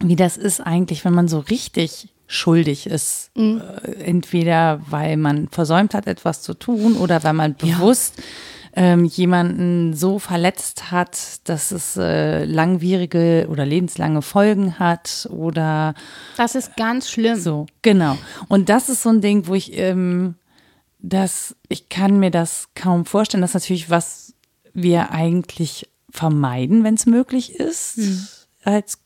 wie 0.00 0.16
das 0.16 0.36
ist 0.36 0.60
eigentlich, 0.60 1.04
wenn 1.04 1.12
man 1.12 1.28
so 1.28 1.38
richtig 1.38 2.08
schuldig 2.26 2.86
ist. 2.86 3.30
Äh, 3.36 4.04
entweder 4.04 4.80
weil 4.88 5.18
man 5.18 5.48
versäumt 5.48 5.92
hat, 5.92 6.06
etwas 6.06 6.40
zu 6.40 6.54
tun 6.54 6.96
oder 6.96 7.22
weil 7.24 7.34
man 7.34 7.54
bewusst 7.54 8.22
ähm, 8.74 9.04
jemanden 9.04 9.94
so 9.94 10.18
verletzt 10.18 10.90
hat, 10.90 11.46
dass 11.48 11.72
es 11.72 11.96
äh, 11.96 12.44
langwierige 12.44 13.46
oder 13.50 13.66
lebenslange 13.66 14.22
Folgen 14.22 14.78
hat 14.78 15.28
oder 15.30 15.94
Das 16.36 16.54
ist 16.54 16.76
ganz 16.76 17.10
schlimm. 17.10 17.38
so, 17.38 17.66
genau. 17.82 18.16
Und 18.48 18.68
das 18.68 18.88
ist 18.88 19.02
so 19.02 19.10
ein 19.10 19.20
Ding, 19.20 19.46
wo 19.46 19.54
ich, 19.54 19.76
ähm, 19.78 20.36
das, 20.98 21.54
ich 21.68 21.88
kann 21.90 22.18
mir 22.18 22.30
das 22.30 22.68
kaum 22.74 23.04
vorstellen. 23.04 23.42
Das 23.42 23.50
ist 23.50 23.62
natürlich, 23.62 23.90
was 23.90 24.34
wir 24.72 25.10
eigentlich 25.10 25.88
vermeiden, 26.10 26.82
wenn 26.84 26.94
es 26.94 27.06
möglich 27.06 27.56
ist. 27.56 27.98
Als, 28.64 28.98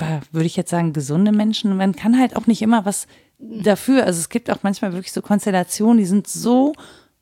äh, 0.00 0.20
würde 0.32 0.46
ich 0.46 0.56
jetzt 0.56 0.70
sagen, 0.70 0.92
gesunde 0.92 1.30
Menschen. 1.30 1.76
Man 1.76 1.94
kann 1.94 2.18
halt 2.18 2.34
auch 2.34 2.46
nicht 2.48 2.62
immer 2.62 2.84
was 2.84 3.06
dafür. 3.38 4.06
Also 4.06 4.18
es 4.18 4.28
gibt 4.28 4.50
auch 4.50 4.62
manchmal 4.62 4.92
wirklich 4.92 5.12
so 5.12 5.22
Konstellationen, 5.22 5.98
die 5.98 6.06
sind 6.06 6.26
so 6.26 6.72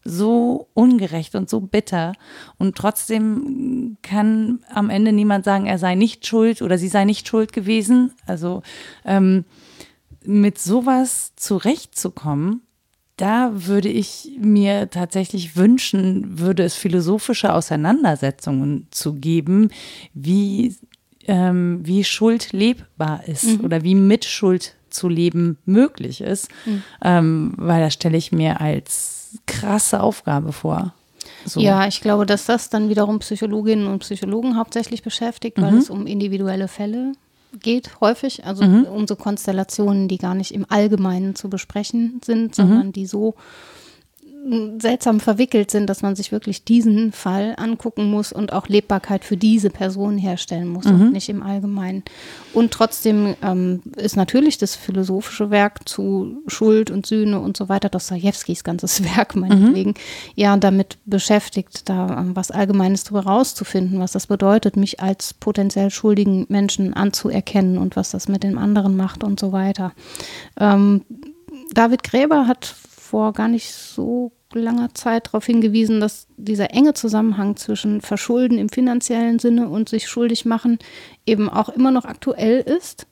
so 0.04 0.68
ungerecht 0.74 1.34
und 1.34 1.48
so 1.48 1.60
bitter. 1.60 2.12
Und 2.58 2.76
trotzdem 2.76 3.96
kann 4.02 4.60
am 4.70 4.90
Ende 4.90 5.12
niemand 5.12 5.44
sagen, 5.44 5.66
er 5.66 5.78
sei 5.78 5.94
nicht 5.94 6.26
schuld 6.26 6.62
oder 6.62 6.78
sie 6.78 6.88
sei 6.88 7.04
nicht 7.04 7.28
schuld 7.28 7.52
gewesen. 7.52 8.12
Also 8.26 8.62
ähm, 9.04 9.44
mit 10.24 10.58
sowas 10.58 11.32
zurechtzukommen, 11.36 12.62
da 13.16 13.50
würde 13.52 13.88
ich 13.88 14.30
mir 14.38 14.90
tatsächlich 14.90 15.56
wünschen, 15.56 16.38
würde 16.38 16.64
es 16.64 16.74
philosophische 16.74 17.52
Auseinandersetzungen 17.52 18.88
zu 18.90 19.14
geben, 19.14 19.70
wie, 20.14 20.74
ähm, 21.26 21.80
wie 21.84 22.04
Schuld 22.04 22.52
lebbar 22.52 23.22
ist 23.28 23.60
oder 23.62 23.82
wie 23.82 23.94
mit 23.94 24.24
Schuld 24.24 24.74
zu 24.90 25.08
leben 25.08 25.58
möglich 25.64 26.20
ist, 26.20 26.48
ähm, 27.02 27.54
weil 27.56 27.80
das 27.80 27.94
stelle 27.94 28.16
ich 28.16 28.32
mir 28.32 28.60
als 28.60 29.21
krasse 29.46 30.00
Aufgabe 30.00 30.52
vor. 30.52 30.94
So. 31.44 31.60
Ja, 31.60 31.86
ich 31.86 32.00
glaube, 32.00 32.26
dass 32.26 32.46
das 32.46 32.70
dann 32.70 32.88
wiederum 32.88 33.18
Psychologinnen 33.18 33.86
und 33.86 34.00
Psychologen 34.00 34.56
hauptsächlich 34.56 35.02
beschäftigt, 35.02 35.60
weil 35.60 35.76
es 35.76 35.90
um 35.90 36.06
individuelle 36.06 36.68
Fälle 36.68 37.12
geht, 37.60 38.00
häufig. 38.00 38.44
Also 38.44 38.64
um 38.64 39.06
so 39.06 39.16
Konstellationen, 39.16 40.08
die 40.08 40.18
gar 40.18 40.34
nicht 40.34 40.54
im 40.54 40.66
Allgemeinen 40.68 41.34
zu 41.34 41.48
besprechen 41.50 42.20
sind, 42.24 42.54
sondern 42.54 42.92
die 42.92 43.06
so 43.06 43.34
seltsam 44.78 45.20
verwickelt 45.20 45.70
sind, 45.70 45.88
dass 45.88 46.02
man 46.02 46.16
sich 46.16 46.32
wirklich 46.32 46.64
diesen 46.64 47.12
Fall 47.12 47.54
angucken 47.56 48.10
muss 48.10 48.32
und 48.32 48.52
auch 48.52 48.68
Lebbarkeit 48.68 49.24
für 49.24 49.36
diese 49.36 49.70
Person 49.70 50.18
herstellen 50.18 50.68
muss 50.68 50.86
und 50.86 51.12
nicht 51.12 51.28
im 51.28 51.42
Allgemeinen. 51.42 52.02
Und 52.52 52.72
trotzdem 52.72 53.36
ähm, 53.42 53.82
ist 53.96 54.16
natürlich 54.16 54.58
das 54.58 54.74
philosophische 54.74 55.50
Werk 55.50 55.88
zu 55.88 56.42
Schuld 56.48 56.90
und 56.90 57.06
Sühne 57.06 57.40
und 57.40 57.56
so 57.56 57.68
weiter, 57.68 57.88
Dostojewskis 57.88 58.64
ganzes 58.64 59.04
Werk 59.16 59.36
meinetwegen, 59.36 59.94
ja 60.34 60.56
damit 60.56 60.98
beschäftigt, 61.04 61.88
da 61.88 62.18
ähm, 62.18 62.34
was 62.34 62.50
Allgemeines 62.50 63.04
darüber 63.04 63.24
rauszufinden, 63.24 64.00
was 64.00 64.12
das 64.12 64.26
bedeutet, 64.26 64.76
mich 64.76 65.00
als 65.00 65.34
potenziell 65.34 65.90
schuldigen 65.90 66.46
Menschen 66.48 66.94
anzuerkennen 66.94 67.78
und 67.78 67.96
was 67.96 68.10
das 68.10 68.28
mit 68.28 68.42
dem 68.42 68.58
anderen 68.58 68.96
macht 68.96 69.22
und 69.22 69.38
so 69.38 69.52
weiter. 69.52 69.92
Ähm, 70.58 71.02
David 71.72 72.02
Gräber 72.02 72.46
hat 72.46 72.74
vor 73.12 73.34
gar 73.34 73.48
nicht 73.48 73.70
so 73.74 74.32
langer 74.54 74.94
Zeit 74.94 75.26
darauf 75.26 75.44
hingewiesen, 75.44 76.00
dass 76.00 76.26
dieser 76.38 76.70
enge 76.72 76.94
Zusammenhang 76.94 77.56
zwischen 77.56 78.00
Verschulden 78.00 78.56
im 78.58 78.70
finanziellen 78.70 79.38
Sinne 79.38 79.68
und 79.68 79.90
sich 79.90 80.08
schuldig 80.08 80.44
machen 80.46 80.78
eben 81.26 81.50
auch 81.50 81.68
immer 81.68 81.90
noch 81.90 82.06
aktuell 82.06 82.60
ist. 82.60 83.06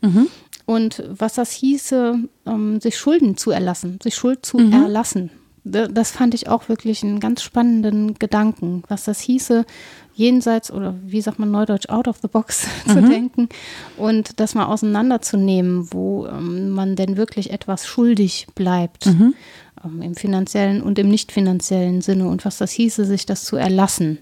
Und 0.67 1.03
was 1.11 1.35
das 1.35 1.51
hieße, 1.53 2.15
ähm, 2.47 2.81
sich 2.81 2.97
Schulden 2.97 3.37
zu 3.37 3.51
erlassen, 3.51 3.99
sich 4.03 4.15
Schuld 4.15 4.47
zu 4.47 4.59
erlassen. 4.59 5.31
Da- 5.65 5.89
Das 5.89 6.11
fand 6.11 6.33
ich 6.33 6.49
auch 6.49 6.69
wirklich 6.71 7.03
einen 7.03 7.21
ganz 7.21 7.43
spannenden 7.43 8.15
Gedanken, 8.19 8.83
was 8.89 9.05
das 9.05 9.21
hieße, 9.21 9.67
jenseits 10.15 10.71
oder 10.73 10.95
wie 11.07 11.21
sagt 11.21 11.39
man 11.39 11.51
neudeutsch, 11.51 11.89
out 11.91 12.09
of 12.09 12.19
the 12.23 12.29
box 12.29 12.67
zu 12.87 13.01
denken 13.03 13.49
und 13.97 14.39
das 14.41 14.55
mal 14.55 14.67
auseinanderzunehmen, 14.67 15.93
wo 15.93 16.27
ähm, 16.27 16.71
man 16.71 16.97
denn 16.97 17.17
wirklich 17.17 17.51
etwas 17.51 17.87
schuldig 17.87 18.47
bleibt, 18.55 19.07
ähm, 19.07 19.35
im 19.83 20.15
finanziellen 20.15 20.83
und 20.83 20.99
im 20.99 21.09
nicht 21.09 21.33
finanziellen 21.33 22.03
Sinne 22.03 22.29
und 22.29 22.45
was 22.45 22.59
das 22.59 22.71
hieße, 22.73 23.05
sich 23.05 23.25
das 23.25 23.45
zu 23.45 23.57
erlassen. 23.57 24.19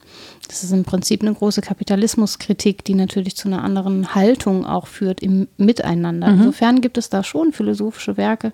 Das 0.47 0.63
ist 0.63 0.73
im 0.73 0.85
Prinzip 0.85 1.21
eine 1.21 1.35
große 1.35 1.61
Kapitalismuskritik, 1.61 2.85
die 2.85 2.95
natürlich 2.95 3.37
zu 3.37 3.49
einer 3.49 3.65
anderen 3.65 4.15
Haltung 4.15 4.65
auch 4.65 4.87
führt 4.87 5.21
im 5.21 5.49
Miteinander. 5.57 6.29
Insofern 6.29 6.81
gibt 6.81 6.97
es 6.97 7.11
da 7.11 7.23
schon 7.23 7.53
philosophische 7.53 8.17
Werke, 8.17 8.53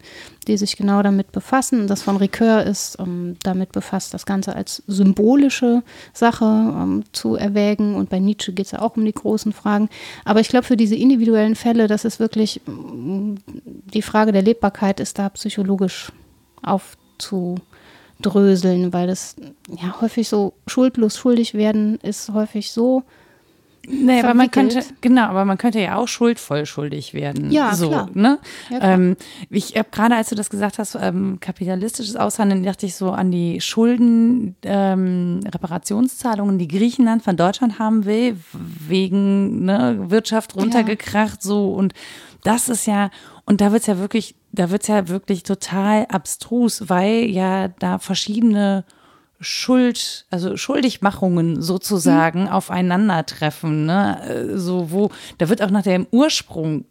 die 0.48 0.56
sich 0.56 0.76
genau 0.76 1.02
damit 1.02 1.30
befassen. 1.30 1.86
Das 1.86 2.02
von 2.02 2.16
Ricoeur 2.16 2.64
ist 2.64 2.96
ähm, 2.98 3.36
damit 3.42 3.72
befasst, 3.72 4.12
das 4.12 4.26
Ganze 4.26 4.56
als 4.56 4.82
symbolische 4.86 5.82
Sache 6.12 6.44
ähm, 6.44 7.04
zu 7.12 7.36
erwägen. 7.36 7.94
Und 7.94 8.10
bei 8.10 8.18
Nietzsche 8.18 8.52
geht 8.52 8.66
es 8.66 8.72
ja 8.72 8.82
auch 8.82 8.96
um 8.96 9.04
die 9.04 9.12
großen 9.12 9.52
Fragen. 9.52 9.88
Aber 10.24 10.40
ich 10.40 10.48
glaube, 10.48 10.66
für 10.66 10.76
diese 10.76 10.96
individuellen 10.96 11.54
Fälle, 11.54 11.86
das 11.86 12.04
ist 12.04 12.18
wirklich 12.18 12.60
mm, 12.66 13.34
die 13.92 14.02
Frage 14.02 14.32
der 14.32 14.42
Lebbarkeit 14.42 14.98
ist 15.00 15.18
da 15.18 15.28
psychologisch 15.28 16.10
aufzudröseln, 16.64 18.92
weil 18.92 19.06
das 19.06 19.36
ja 19.68 20.00
häufig 20.00 20.28
so 20.28 20.54
schuldlos 20.66 21.16
schuldig 21.16 21.54
werden 21.54 22.00
ist 22.02 22.32
häufig 22.32 22.72
so. 22.72 23.04
Nee, 23.86 24.20
aber 24.20 24.34
man 24.34 24.50
könnte, 24.50 24.80
genau, 25.00 25.24
aber 25.24 25.44
man 25.44 25.58
könnte 25.58 25.80
ja 25.80 25.96
auch 25.96 26.08
schuldvoll 26.08 26.66
schuldig 26.66 27.14
werden. 27.14 27.50
Ja, 27.50 27.74
so, 27.74 27.88
klar. 27.88 28.08
Ne? 28.14 28.38
Ja, 28.70 28.78
klar. 28.78 28.92
ähm, 28.92 29.16
ich 29.50 29.76
habe 29.76 29.88
gerade, 29.90 30.16
als 30.16 30.30
du 30.30 30.34
das 30.34 30.50
gesagt 30.50 30.78
hast, 30.78 30.96
ähm, 31.00 31.38
kapitalistisches 31.40 32.16
Aushandeln, 32.16 32.62
dachte 32.62 32.86
ich 32.86 32.94
so 32.94 33.10
an 33.10 33.30
die 33.30 33.60
Schulden, 33.60 34.56
ähm, 34.62 35.40
Reparationszahlungen, 35.44 36.58
die 36.58 36.68
Griechenland 36.68 37.22
von 37.22 37.36
Deutschland 37.36 37.78
haben 37.78 38.04
will, 38.04 38.36
wegen 38.52 39.64
ne, 39.64 39.96
Wirtschaft 40.08 40.56
runtergekracht, 40.56 41.42
so 41.42 41.72
und 41.72 41.92
das 42.42 42.68
ist 42.68 42.86
ja, 42.86 43.10
und 43.46 43.60
da 43.60 43.72
wird's 43.72 43.86
ja 43.86 43.98
wirklich, 43.98 44.34
da 44.52 44.70
wird's 44.70 44.88
ja 44.88 45.08
wirklich 45.08 45.42
total 45.42 46.06
abstrus, 46.06 46.88
weil 46.88 47.24
ja 47.30 47.68
da 47.68 47.98
verschiedene 47.98 48.84
Schuld, 49.40 50.26
also 50.30 50.56
Schuldigmachungen 50.56 51.60
sozusagen 51.60 52.48
aufeinandertreffen, 52.48 53.84
ne? 53.84 54.20
Äh, 54.26 54.58
So, 54.58 54.90
wo, 54.90 55.10
da 55.38 55.48
wird 55.48 55.60
auch 55.62 55.70
nach 55.70 55.82
dem 55.82 56.06
Ursprung 56.10 56.86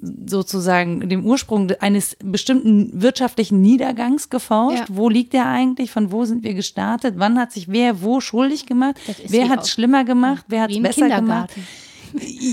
sozusagen, 0.00 1.08
dem 1.08 1.26
Ursprung 1.26 1.70
eines 1.80 2.16
bestimmten 2.22 3.02
wirtschaftlichen 3.02 3.60
Niedergangs 3.60 4.30
geforscht. 4.30 4.88
Ja. 4.88 4.96
Wo 4.96 5.08
liegt 5.08 5.32
der 5.32 5.46
eigentlich? 5.46 5.90
Von 5.90 6.12
wo 6.12 6.24
sind 6.24 6.44
wir 6.44 6.54
gestartet? 6.54 7.14
Wann 7.18 7.38
hat 7.38 7.52
sich 7.52 7.68
wer 7.68 8.00
wo 8.00 8.20
schuldig 8.20 8.66
gemacht? 8.66 8.96
Wer 9.26 9.48
hat 9.48 9.64
es 9.64 9.70
schlimmer 9.70 10.04
gemacht? 10.04 10.44
Wer 10.48 10.62
hat 10.62 10.70
es 10.70 10.80
besser 10.80 11.08
gemacht? 11.08 11.50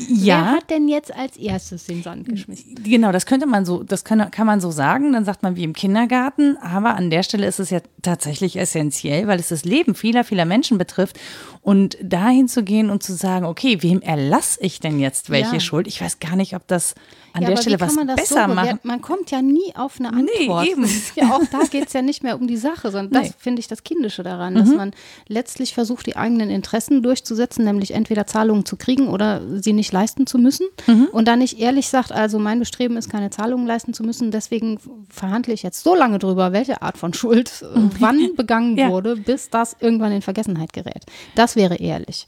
Ja. 0.09 0.25
Wer 0.25 0.51
hat 0.51 0.69
denn 0.69 0.87
jetzt 0.87 1.13
als 1.15 1.37
erstes 1.37 1.85
den 1.85 2.03
Sand 2.03 2.27
geschmissen? 2.27 2.75
Genau, 2.83 3.11
das 3.11 3.25
könnte 3.25 3.45
man 3.45 3.65
so, 3.65 3.83
das 3.83 4.03
kann, 4.03 4.29
kann 4.31 4.45
man 4.47 4.61
so 4.61 4.71
sagen. 4.71 5.13
Dann 5.13 5.25
sagt 5.25 5.43
man 5.43 5.55
wie 5.55 5.63
im 5.63 5.73
Kindergarten. 5.73 6.57
Aber 6.57 6.95
an 6.95 7.09
der 7.09 7.23
Stelle 7.23 7.45
ist 7.47 7.59
es 7.59 7.69
ja 7.69 7.79
tatsächlich 8.01 8.57
essentiell, 8.57 9.27
weil 9.27 9.39
es 9.39 9.49
das 9.49 9.65
Leben 9.65 9.95
vieler, 9.95 10.23
vieler 10.23 10.45
Menschen 10.45 10.77
betrifft. 10.77 11.19
Und 11.61 11.97
dahin 12.01 12.47
zu 12.47 12.63
gehen 12.63 12.89
und 12.91 13.01
zu 13.01 13.13
sagen, 13.13 13.45
okay, 13.45 13.81
wem 13.81 14.01
erlasse 14.01 14.59
ich 14.61 14.79
denn 14.79 14.99
jetzt 14.99 15.29
welche 15.31 15.55
Ja. 15.55 15.59
Schuld? 15.59 15.87
Ich 15.87 15.99
weiß 16.01 16.19
gar 16.19 16.35
nicht, 16.35 16.55
ob 16.55 16.67
das 16.67 16.93
an 17.33 17.41
Ja, 17.41 17.49
der 17.49 17.57
Stelle 17.57 17.79
was 17.81 17.95
besser 18.15 18.47
so 18.47 18.53
macht. 18.53 18.85
Man 18.85 19.01
kommt 19.01 19.31
ja 19.31 19.41
nie 19.41 19.73
auf 19.75 19.99
eine 19.99 20.11
Nee, 20.23 20.31
Antwort. 20.41 20.67
eben. 20.67 20.81
Das 20.83 20.91
ist 20.91 21.15
Ja, 21.15 21.31
auch 21.33 21.41
da 21.51 21.59
geht 21.69 21.87
es 21.87 21.93
ja 21.93 22.01
nicht 22.03 22.23
mehr 22.23 22.39
um 22.39 22.47
die 22.47 22.55
Sache, 22.57 22.91
sondern 22.91 23.11
das 23.11 23.23
Nee. 23.23 23.29
Mhm. 23.29 23.33
finde 23.39 23.59
ich 23.61 23.67
das 23.67 23.83
Kindische 23.83 24.21
daran, 24.23 24.55
dass 24.55 24.69
man 24.69 24.91
letztlich 25.27 25.73
versucht, 25.73 26.05
die 26.05 26.15
eigenen 26.15 26.49
Interessen 26.51 27.01
durchzusetzen, 27.01 27.65
nämlich 27.65 27.91
entweder 27.91 28.27
Zahlungen 28.27 28.63
zu 28.65 28.77
kriegen 28.77 29.07
oder 29.07 29.41
sie 29.61 29.73
nicht 29.73 29.91
leisten 29.91 30.27
zu 30.27 30.37
müssen 30.37 30.67
Mhm. 30.87 31.07
und 31.11 31.27
dann 31.27 31.39
nicht 31.39 31.59
ehrlich 31.59 31.87
sagt, 31.87 32.11
also 32.11 32.39
mein 32.39 32.59
Bestreben 32.59 32.97
ist, 32.97 33.09
keine 33.09 33.29
Zahlungen 33.29 33.65
leisten 33.65 33.93
zu 33.93 34.03
müssen, 34.03 34.31
deswegen 34.31 34.79
verhandle 35.09 35.53
ich 35.53 35.63
jetzt 35.63 35.83
so 35.83 35.95
lange 35.95 36.19
drüber, 36.19 36.51
welche 36.53 36.81
Art 36.81 36.97
von 36.97 37.13
Schuld 37.13 37.63
wann 37.99 38.35
begangen 38.35 38.77
Ja. 38.77 38.89
wurde, 38.89 39.15
bis 39.15 39.49
das 39.49 39.75
irgendwann 39.79 40.11
in 40.11 40.21
Vergessenheit 40.21 40.73
gerät. 40.73 41.05
Das 41.35 41.55
wäre 41.55 41.75
ehrlich. 41.75 42.25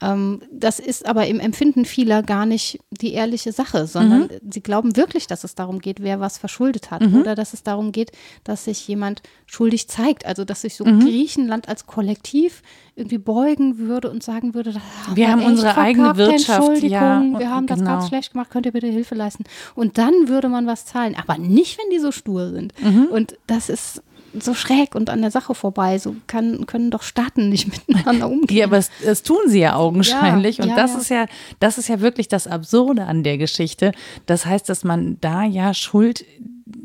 Ähm, 0.00 0.40
das 0.52 0.78
ist 0.78 1.06
aber 1.06 1.26
im 1.26 1.40
Empfinden 1.40 1.84
vieler 1.84 2.22
gar 2.22 2.46
nicht 2.46 2.78
die 2.90 3.12
ehrliche 3.14 3.52
Sache, 3.52 3.86
sondern 3.86 4.22
Mhm. 4.22 4.28
sie 4.52 4.62
glauben 4.62 4.96
wirklich, 4.96 5.26
dass 5.26 5.44
es 5.44 5.54
darum 5.54 5.80
geht, 5.80 6.00
wer 6.02 6.20
was 6.20 6.38
verschuldet 6.38 6.90
hat 6.90 7.02
oder 7.02 7.34
dass 7.34 7.52
es 7.52 7.62
darum 7.62 7.90
geht, 7.92 8.12
dass 8.44 8.64
sich 8.64 8.86
jemand 8.86 9.22
schuldig 9.46 9.88
zeigt. 9.88 10.24
Also 10.26 10.44
dass 10.44 10.60
sich 10.62 10.74
so 10.76 10.84
Mhm. 10.84 11.00
Griechenland 11.00 11.68
als 11.68 11.86
Kollektiv 11.86 12.62
irgendwie 12.94 13.18
beugen 13.18 13.78
würde 13.78 14.10
und 14.10 14.22
sagen 14.22 14.54
würde, 14.54 14.72
das 14.72 14.82
Wir 15.14 15.30
haben 15.30 15.40
echt 15.40 15.48
unsere 15.50 15.76
eigene 15.76 16.16
Wirtschaft, 16.16 16.58
Entschuldigung, 16.68 16.90
ja, 17.32 17.38
wir 17.38 17.50
haben 17.50 17.66
das 17.66 17.78
genau. 17.78 17.90
ganz 17.92 18.08
schlecht 18.08 18.32
gemacht, 18.32 18.50
könnt 18.50 18.66
ihr 18.66 18.72
bitte 18.72 18.88
Hilfe 18.88 19.14
leisten. 19.14 19.44
Und 19.74 19.98
dann 19.98 20.28
würde 20.28 20.48
man 20.48 20.66
was 20.66 20.84
zahlen, 20.86 21.14
aber 21.16 21.38
nicht, 21.38 21.78
wenn 21.78 21.90
die 21.90 21.98
so 22.00 22.10
stur 22.12 22.50
sind. 22.50 22.72
Mhm. 22.82 23.06
Und 23.10 23.36
das 23.46 23.68
ist 23.68 24.02
so 24.38 24.54
schräg 24.54 24.94
und 24.94 25.10
an 25.10 25.20
der 25.20 25.30
Sache 25.30 25.54
vorbei. 25.54 25.98
So 25.98 26.16
kann, 26.26 26.66
können 26.66 26.90
doch 26.90 27.02
Staaten 27.02 27.48
nicht 27.48 27.68
miteinander 27.88 28.28
umgehen. 28.28 28.58
Ja, 28.58 28.66
aber 28.66 28.78
es, 28.78 28.90
das 29.04 29.22
tun 29.22 29.40
sie 29.46 29.60
ja 29.60 29.76
augenscheinlich. 29.76 30.58
Ja, 30.58 30.64
und 30.64 30.70
ja, 30.70 30.76
das 30.76 30.92
ja. 30.92 30.98
ist 30.98 31.08
ja, 31.10 31.26
das 31.60 31.78
ist 31.78 31.88
ja 31.88 32.00
wirklich 32.00 32.28
das 32.28 32.46
Absurde 32.46 33.04
an 33.04 33.22
der 33.22 33.38
Geschichte. 33.38 33.92
Das 34.26 34.46
heißt, 34.46 34.68
dass 34.68 34.84
man 34.84 35.18
da 35.20 35.44
ja 35.44 35.74
Schuld 35.74 36.24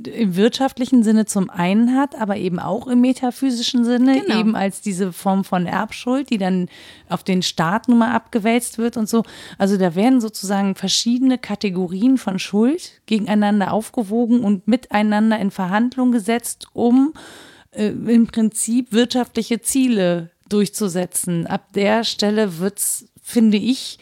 im 0.08 0.36
wirtschaftlichen 0.36 1.04
Sinne 1.04 1.26
zum 1.26 1.50
einen 1.50 1.96
hat, 1.96 2.20
aber 2.20 2.38
eben 2.38 2.60
auch 2.60 2.88
im 2.88 3.02
metaphysischen 3.02 3.86
Sinne, 3.86 4.22
Genau. 4.22 4.40
eben 4.40 4.56
als 4.56 4.82
diese 4.82 5.12
Form 5.14 5.44
von 5.44 5.66
Erbschuld, 5.66 6.30
die 6.30 6.38
dann 6.38 6.70
auf 7.10 7.24
den 7.24 7.42
Staat 7.42 7.88
nun 7.88 7.98
mal 8.00 8.12
abgewälzt 8.12 8.78
wird 8.78 8.98
und 8.98 9.10
so. 9.10 9.24
Also 9.58 9.78
da 9.78 9.96
werden 9.96 10.22
sozusagen 10.22 10.76
verschiedene 10.76 11.38
Kategorien 11.38 12.18
von 12.18 12.40
Schuld 12.40 13.02
gegeneinander 13.06 13.74
aufgewogen 13.74 14.42
und 14.42 14.68
miteinander 14.68 15.40
in 15.40 15.52
Verhandlung 15.52 16.12
gesetzt, 16.12 16.68
um 16.74 17.14
äh, 17.72 17.88
im 17.88 18.28
Prinzip 18.28 18.92
wirtschaftliche 18.92 19.62
Ziele 19.62 20.30
durchzusetzen. 20.50 21.48
Ab 21.48 21.74
der 21.74 22.04
Stelle 22.04 22.60
wird's, 22.60 23.06
finde 23.22 23.58
ich, 23.58 24.00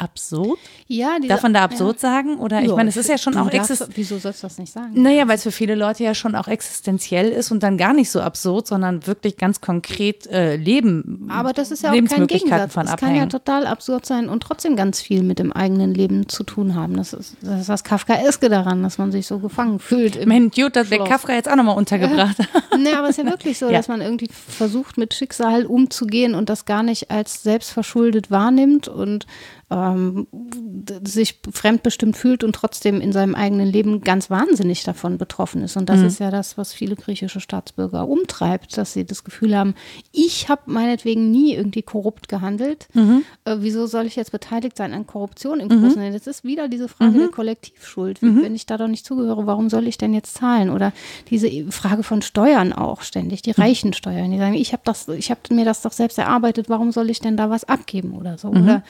absurd. 0.00 0.58
Ja, 0.86 1.16
diese- 1.18 1.28
Darf 1.28 1.42
man 1.42 1.54
da 1.54 1.62
absurd 1.62 2.00
sagen? 2.00 2.38
Oder 2.38 2.60
ich 2.62 2.68
Ja, 2.68 2.76
meine, 2.76 2.88
es 2.88 2.96
ist 2.96 3.08
ja 3.08 3.18
schon 3.18 3.36
auch 3.36 3.48
existenziell. 3.50 3.90
Wieso 3.96 4.18
sollst 4.18 4.42
du 4.42 4.46
das 4.46 4.58
nicht 4.58 4.72
sagen? 4.72 4.90
Naja, 5.00 5.28
weil 5.28 5.36
es 5.36 5.42
für 5.42 5.52
viele 5.52 5.74
Leute 5.74 6.04
ja 6.04 6.14
schon 6.14 6.34
auch 6.34 6.48
existenziell 6.48 7.28
ist 7.28 7.50
und 7.50 7.62
dann 7.62 7.76
gar 7.78 7.92
nicht 7.92 8.10
so 8.10 8.20
absurd, 8.20 8.66
sondern 8.66 9.06
wirklich 9.06 9.36
ganz 9.36 9.60
konkret 9.60 10.26
äh, 10.28 10.56
Leben, 10.56 11.28
Aber 11.30 11.52
das 11.52 11.70
ist 11.70 11.82
ja 11.82 11.90
auch 11.90 11.94
kein 11.94 12.26
Gegensatz. 12.26 12.72
von 12.72 12.84
Es 12.86 12.96
kann 12.96 13.10
ja 13.10 13.22
abhängen. 13.22 13.30
total 13.30 13.66
absurd 13.66 14.06
sein 14.06 14.28
und 14.28 14.42
trotzdem 14.42 14.76
ganz 14.76 15.00
viel 15.00 15.22
mit 15.22 15.38
dem 15.38 15.52
eigenen 15.52 15.94
Leben 15.94 16.28
zu 16.28 16.42
tun 16.44 16.74
haben. 16.74 16.96
Das 16.96 17.12
ist 17.12 17.36
das, 17.42 17.60
ist 17.60 17.68
das 17.68 17.84
Kafkaeske 17.84 18.48
daran, 18.48 18.82
dass 18.82 18.98
man 18.98 19.12
sich 19.12 19.26
so 19.26 19.38
gefangen 19.38 19.78
fühlt. 19.78 20.24
Mensch, 20.26 20.54
gut, 20.56 20.76
dass 20.76 20.90
wir 20.90 20.96
Schloss. 20.98 21.08
Kafka 21.08 21.32
jetzt 21.34 21.48
auch 21.50 21.56
nochmal 21.56 21.76
untergebracht 21.76 22.38
haben. 22.38 22.82
Nee, 22.82 22.92
aber 22.94 23.08
es 23.08 23.18
ist 23.18 23.24
ja 23.24 23.30
wirklich 23.30 23.58
so, 23.58 23.66
Ja. 23.70 23.72
dass 23.72 23.88
man 23.88 24.00
irgendwie 24.00 24.28
versucht, 24.30 24.96
mit 24.98 25.14
Schicksal 25.14 25.66
umzugehen 25.66 26.34
und 26.34 26.48
das 26.48 26.64
gar 26.64 26.82
nicht 26.82 27.10
als 27.10 27.42
selbstverschuldet 27.42 28.30
wahrnimmt 28.30 28.88
und 28.88 29.26
ähm, 29.70 30.26
sich 31.04 31.40
fremdbestimmt 31.52 32.16
fühlt 32.16 32.42
und 32.42 32.54
trotzdem 32.54 33.00
in 33.00 33.12
seinem 33.12 33.34
eigenen 33.34 33.68
Leben 33.68 34.00
ganz 34.00 34.28
wahnsinnig 34.30 34.82
davon 34.82 35.16
betroffen 35.18 35.62
ist. 35.62 35.76
Und 35.76 35.88
das 35.88 36.00
ist 36.06 36.18
ja 36.18 36.30
das, 36.30 36.58
was 36.58 36.72
viele 36.72 36.96
griechische 36.96 37.40
Staatsbürger 37.40 38.08
umtreibt, 38.08 38.76
dass 38.76 38.92
sie 38.92 39.04
das 39.04 39.22
Gefühl 39.22 39.56
haben, 39.56 39.74
ich 40.12 40.48
habe 40.48 40.62
meinetwegen 40.66 41.30
nie 41.30 41.54
irgendwie 41.54 41.82
korrupt 41.82 42.28
gehandelt. 42.28 42.88
Äh, 43.44 43.56
wieso 43.60 43.86
soll 43.86 44.06
ich 44.06 44.16
jetzt 44.16 44.32
beteiligt 44.32 44.76
sein 44.76 44.92
an 44.92 45.06
Korruption 45.06 45.60
im 45.60 45.68
Großen? 45.68 46.12
Das 46.12 46.26
ist 46.26 46.44
wieder 46.44 46.68
diese 46.68 46.88
Frage 46.88 47.12
der 47.18 47.28
Kollektivschuld. 47.28 48.22
Wie, 48.22 48.26
Wenn 48.42 48.54
ich 48.54 48.66
da 48.66 48.76
doch 48.76 48.88
nicht 48.88 49.06
zugehöre, 49.06 49.46
warum 49.46 49.70
soll 49.70 49.86
ich 49.86 49.98
denn 49.98 50.12
jetzt 50.14 50.34
zahlen? 50.34 50.70
Oder 50.70 50.92
diese 51.28 51.48
Frage 51.70 52.02
von 52.02 52.22
Steuern 52.22 52.72
auch 52.72 53.02
ständig, 53.02 53.42
die 53.42 53.52
reichen 53.52 53.92
Steuern, 53.92 54.30
die 54.30 54.38
sagen, 54.38 54.54
ich 54.54 54.72
habe 54.72 54.82
das, 54.84 55.06
ich 55.08 55.30
habe 55.30 55.40
mir 55.50 55.64
das 55.64 55.82
doch 55.82 55.92
selbst 55.92 56.18
erarbeitet, 56.18 56.68
warum 56.68 56.90
soll 56.90 57.08
ich 57.10 57.20
denn 57.20 57.36
da 57.36 57.50
was 57.50 57.64
abgeben 57.64 58.12
oder 58.16 58.36
so? 58.38 58.48
Oder 58.48 58.82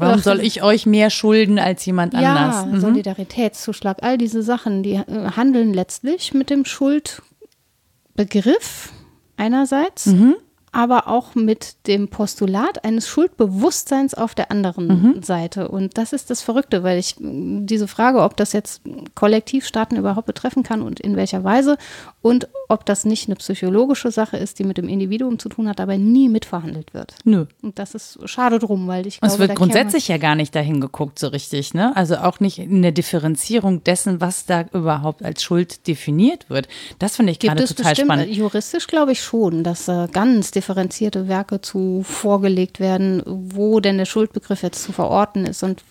Warum 0.00 0.20
soll 0.36 0.40
ich 0.40 0.62
euch 0.62 0.86
mehr 0.86 1.10
schulden 1.10 1.58
als 1.58 1.84
jemand 1.86 2.14
ja, 2.14 2.34
anders? 2.34 2.66
Mhm. 2.66 2.80
Solidaritätszuschlag, 2.80 3.98
all 4.02 4.18
diese 4.18 4.42
Sachen, 4.42 4.82
die 4.82 4.94
äh, 4.94 5.04
handeln 5.36 5.72
letztlich 5.74 6.34
mit 6.34 6.50
dem 6.50 6.64
Schuldbegriff 6.64 8.92
einerseits, 9.36 10.06
Mhm. 10.06 10.34
Aber 10.78 11.08
auch 11.08 11.34
mit 11.34 11.74
dem 11.88 12.06
Postulat 12.06 12.84
eines 12.84 13.08
Schuldbewusstseins 13.08 14.14
auf 14.14 14.36
der 14.36 14.52
anderen 14.52 14.86
Mhm. 15.16 15.22
Seite. 15.24 15.66
Und 15.68 15.98
das 15.98 16.12
ist 16.12 16.30
das 16.30 16.40
Verrückte, 16.40 16.84
weil 16.84 17.00
ich 17.00 17.16
mh, 17.18 17.62
diese 17.66 17.88
Frage, 17.88 18.22
ob 18.22 18.36
das 18.36 18.52
jetzt 18.52 18.82
Kollektivstaaten 19.16 19.98
überhaupt 19.98 20.28
betreffen 20.28 20.62
kann 20.62 20.80
und 20.82 21.00
in 21.00 21.16
welcher 21.16 21.42
Weise 21.42 21.78
und 22.22 22.46
ob 22.68 22.84
das 22.86 23.04
nicht 23.04 23.26
eine 23.28 23.34
psychologische 23.36 24.12
Sache 24.12 24.36
ist, 24.36 24.60
die 24.60 24.64
mit 24.64 24.78
dem 24.78 24.88
Individuum 24.88 25.40
zu 25.40 25.48
tun 25.48 25.68
hat, 25.68 25.80
aber 25.80 25.98
nie 25.98 26.28
mitverhandelt 26.28 26.94
wird. 26.94 27.14
Nö. 27.24 27.46
Und 27.60 27.78
das 27.80 27.94
ist 27.96 28.18
schade 28.26 28.60
drum, 28.60 28.86
weil 28.86 29.06
ich 29.08 29.16
Und 29.16 29.28
glaube, 29.28 29.32
es 29.34 29.48
wird 29.48 29.58
grundsätzlich 29.58 30.06
ja 30.06 30.18
gar 30.18 30.36
nicht 30.36 30.54
dahin 30.54 30.80
geguckt, 30.80 31.18
so 31.18 31.26
richtig, 31.28 31.74
ne? 31.74 31.90
Also 31.96 32.18
auch 32.18 32.38
nicht 32.38 32.58
in 32.60 32.82
der 32.82 32.92
Differenzierung 32.92 33.82
dessen, 33.82 34.20
was 34.20 34.46
da 34.46 34.64
überhaupt 34.72 35.24
als 35.24 35.42
Schuld 35.42 35.88
definiert 35.88 36.48
wird. 36.50 36.68
Das 37.00 37.16
finde 37.16 37.32
ich 37.32 37.40
Gibt 37.40 37.56
gerade 37.56 37.66
total 37.66 37.90
bestimmt, 37.92 38.06
spannend. 38.12 38.30
juristisch 38.36 38.86
glaube 38.86 39.10
ich 39.12 39.20
schon, 39.22 39.64
dass 39.64 39.88
äh, 39.88 40.06
ganz 40.12 40.52
differenzierte 40.68 41.28
Werke 41.28 41.62
zu 41.62 42.02
vorgelegt 42.02 42.78
werden, 42.78 43.22
wo 43.24 43.80
denn 43.80 43.96
der 43.96 44.04
Schuldbegriff 44.04 44.62
jetzt 44.62 44.82
zu 44.82 44.92
verorten 44.92 45.46
ist 45.46 45.62
und 45.62 45.82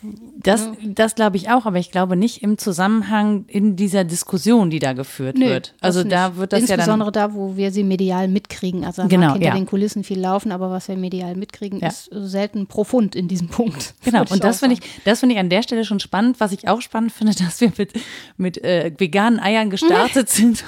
Das, 0.43 0.69
das 0.83 1.15
glaube 1.15 1.37
ich 1.37 1.49
auch, 1.49 1.65
aber 1.65 1.77
ich 1.79 1.91
glaube 1.91 2.15
nicht 2.15 2.43
im 2.43 2.57
Zusammenhang 2.57 3.45
in 3.47 3.75
dieser 3.75 4.03
Diskussion, 4.03 4.69
die 4.69 4.79
da 4.79 4.93
geführt 4.93 5.39
wird. 5.39 5.73
Also 5.81 6.03
da 6.03 6.35
wird 6.35 6.53
das 6.53 6.61
ja 6.61 6.67
dann. 6.67 6.79
Insbesondere 6.79 7.11
da, 7.11 7.33
wo 7.33 7.55
wir 7.57 7.71
sie 7.71 7.83
medial 7.83 8.27
mitkriegen. 8.27 8.83
Also 8.85 9.07
Genau, 9.07 9.33
hinter 9.33 9.47
ja. 9.47 9.53
den 9.55 9.65
Kulissen 9.65 10.03
viel 10.03 10.19
laufen, 10.19 10.51
aber 10.51 10.69
was 10.71 10.87
wir 10.87 10.97
medial 10.97 11.35
mitkriegen, 11.35 11.79
Ja. 11.79 11.87
ist 11.87 12.09
selten 12.11 12.67
profund 12.67 13.15
in 13.15 13.27
diesem 13.27 13.47
Punkt. 13.49 13.93
Genau, 14.07 14.23
und 14.29 14.41
das 14.43 14.59
finde 14.59 14.75
ich, 14.75 15.03
das 15.03 15.19
finde 15.19 15.35
ich 15.35 15.39
an 15.39 15.49
der 15.49 15.63
Stelle 15.63 15.83
schon 15.83 15.99
spannend. 15.99 16.39
Was 16.39 16.51
ich 16.53 16.67
auch 16.69 16.81
spannend 16.81 17.11
finde, 17.11 17.33
dass 17.43 17.59
wir 17.59 17.71
mit, 17.77 17.93
mit 18.37 18.63
äh, 18.63 18.91
veganen 18.97 19.39
Eiern 19.39 19.69
gestartet 19.69 20.29
sind. 20.37 20.63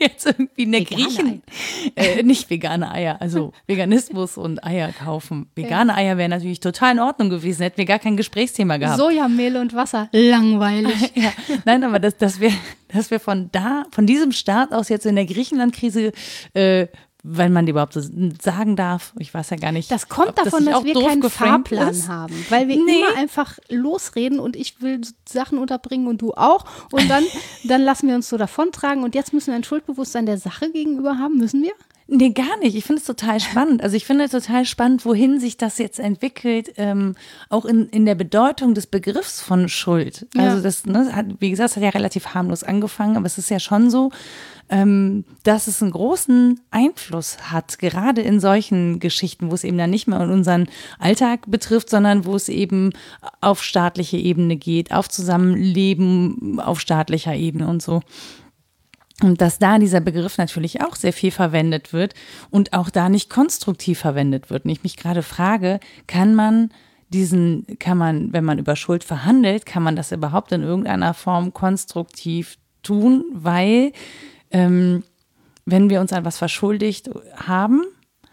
Jetzt 0.00 0.26
irgendwie 0.26 0.62
in 0.64 0.72
der 0.72 0.80
Vegane 0.80 1.02
Griechen. 1.04 1.42
Äh, 1.94 2.22
nicht 2.22 2.50
vegane 2.50 2.90
Eier, 2.90 3.20
also 3.20 3.52
Veganismus 3.66 4.36
und 4.36 4.64
Eier 4.64 4.92
kaufen. 4.92 5.46
Vegane 5.54 5.94
Eier 5.94 6.16
wären 6.18 6.30
natürlich 6.30 6.60
total 6.60 6.92
in 6.94 7.00
Ordnung 7.00 7.30
gewesen, 7.30 7.62
hätten 7.62 7.78
wir 7.78 7.84
gar 7.84 7.98
kein 7.98 8.16
Gesprächsthema 8.16 8.76
gehabt. 8.78 8.93
Sojamehl 8.96 9.56
und 9.56 9.74
Wasser, 9.74 10.08
langweilig. 10.12 11.12
Ja, 11.14 11.30
nein, 11.64 11.84
aber 11.84 11.98
dass, 11.98 12.16
dass, 12.16 12.40
wir, 12.40 12.50
dass 12.88 13.10
wir 13.10 13.20
von 13.20 13.50
da, 13.52 13.84
von 13.90 14.06
diesem 14.06 14.32
Start 14.32 14.72
aus 14.72 14.88
jetzt 14.88 15.06
in 15.06 15.16
der 15.16 15.26
Griechenland-Krise, 15.26 16.12
äh, 16.54 16.86
weil 17.26 17.48
man 17.48 17.64
die 17.64 17.70
überhaupt 17.70 17.94
so 17.94 18.02
sagen 18.42 18.76
darf, 18.76 19.14
ich 19.18 19.32
weiß 19.32 19.48
ja 19.50 19.56
gar 19.56 19.72
nicht. 19.72 19.90
Das 19.90 20.10
kommt 20.10 20.36
das 20.36 20.44
davon, 20.44 20.64
nicht 20.64 20.76
dass 20.76 20.84
wir 20.84 20.94
keinen 20.94 21.22
Fahrplan 21.22 21.88
ist. 21.88 22.06
haben, 22.08 22.34
weil 22.50 22.68
wir 22.68 22.76
Nee. 22.76 22.82
immer 23.00 23.16
einfach 23.16 23.58
losreden 23.70 24.38
und 24.38 24.56
ich 24.56 24.82
will 24.82 25.00
Sachen 25.26 25.56
unterbringen 25.58 26.06
und 26.06 26.20
du 26.20 26.34
auch 26.34 26.66
und 26.92 27.08
dann, 27.08 27.24
dann 27.64 27.80
lassen 27.82 28.08
wir 28.08 28.14
uns 28.14 28.28
so 28.28 28.36
davontragen 28.36 29.02
und 29.04 29.14
jetzt 29.14 29.32
müssen 29.32 29.48
wir 29.48 29.54
ein 29.54 29.64
Schuldbewusstsein 29.64 30.26
der 30.26 30.36
Sache 30.36 30.70
gegenüber 30.70 31.16
haben, 31.18 31.38
müssen 31.38 31.62
wir? 31.62 31.72
Nee, 32.06 32.30
gar 32.30 32.58
nicht. 32.58 32.76
Ich 32.76 32.84
finde 32.84 33.00
es 33.00 33.06
total 33.06 33.40
spannend. 33.40 33.82
Also 33.82 33.96
ich 33.96 34.04
finde 34.04 34.28
total 34.28 34.64
spannend, 34.66 35.04
wohin 35.04 35.40
sich 35.40 35.56
das 35.56 35.78
jetzt 35.78 35.98
entwickelt, 35.98 36.74
ähm, 36.76 37.14
auch 37.48 37.64
in, 37.64 37.88
in 37.88 38.04
der 38.04 38.14
Bedeutung 38.14 38.74
des 38.74 38.86
Begriffs 38.86 39.40
von 39.40 39.68
Schuld. 39.68 40.26
Ja. 40.34 40.50
Also 40.50 40.62
das, 40.62 40.84
ne, 40.84 41.14
hat, 41.14 41.26
wie 41.40 41.50
gesagt, 41.50 41.70
es 41.70 41.76
hat 41.76 41.82
ja 41.82 41.90
relativ 41.90 42.34
harmlos 42.34 42.62
angefangen, 42.62 43.16
aber 43.16 43.26
es 43.26 43.38
ist 43.38 43.50
ja 43.50 43.58
schon 43.58 43.90
so, 43.90 44.10
ähm, 44.70 45.24
dass 45.42 45.66
es 45.66 45.82
einen 45.82 45.92
großen 45.92 46.60
Einfluss 46.70 47.50
hat, 47.50 47.78
gerade 47.78 48.22
in 48.22 48.40
solchen 48.40 48.98
Geschichten, 48.98 49.50
wo 49.50 49.54
es 49.54 49.64
eben 49.64 49.78
dann 49.78 49.90
nicht 49.90 50.06
mehr 50.06 50.20
unseren 50.20 50.68
Alltag 50.98 51.50
betrifft, 51.50 51.90
sondern 51.90 52.24
wo 52.24 52.34
es 52.34 52.48
eben 52.48 52.92
auf 53.40 53.62
staatliche 53.62 54.16
Ebene 54.16 54.56
geht, 54.56 54.92
auf 54.92 55.08
Zusammenleben 55.08 56.60
auf 56.60 56.80
staatlicher 56.80 57.34
Ebene 57.34 57.68
und 57.68 57.82
so. 57.82 58.00
Und 59.22 59.40
dass 59.40 59.58
da 59.58 59.78
dieser 59.78 60.00
Begriff 60.00 60.38
natürlich 60.38 60.80
auch 60.80 60.96
sehr 60.96 61.12
viel 61.12 61.30
verwendet 61.30 61.92
wird 61.92 62.14
und 62.50 62.72
auch 62.72 62.90
da 62.90 63.08
nicht 63.08 63.30
konstruktiv 63.30 64.00
verwendet 64.00 64.50
wird. 64.50 64.64
Und 64.64 64.70
ich 64.70 64.82
mich 64.82 64.96
gerade 64.96 65.22
frage, 65.22 65.78
kann 66.06 66.34
man 66.34 66.70
diesen 67.10 67.66
kann 67.78 67.96
man, 67.96 68.32
wenn 68.32 68.44
man 68.44 68.58
über 68.58 68.74
Schuld 68.74 69.04
verhandelt, 69.04 69.66
kann 69.66 69.84
man 69.84 69.94
das 69.94 70.10
überhaupt 70.10 70.50
in 70.50 70.62
irgendeiner 70.62 71.14
Form 71.14 71.52
konstruktiv 71.52 72.56
tun, 72.82 73.24
weil 73.32 73.92
ähm, 74.50 75.04
wenn 75.64 75.90
wir 75.90 76.00
uns 76.00 76.12
an 76.12 76.24
was 76.24 76.38
verschuldigt 76.38 77.10
haben, 77.36 77.84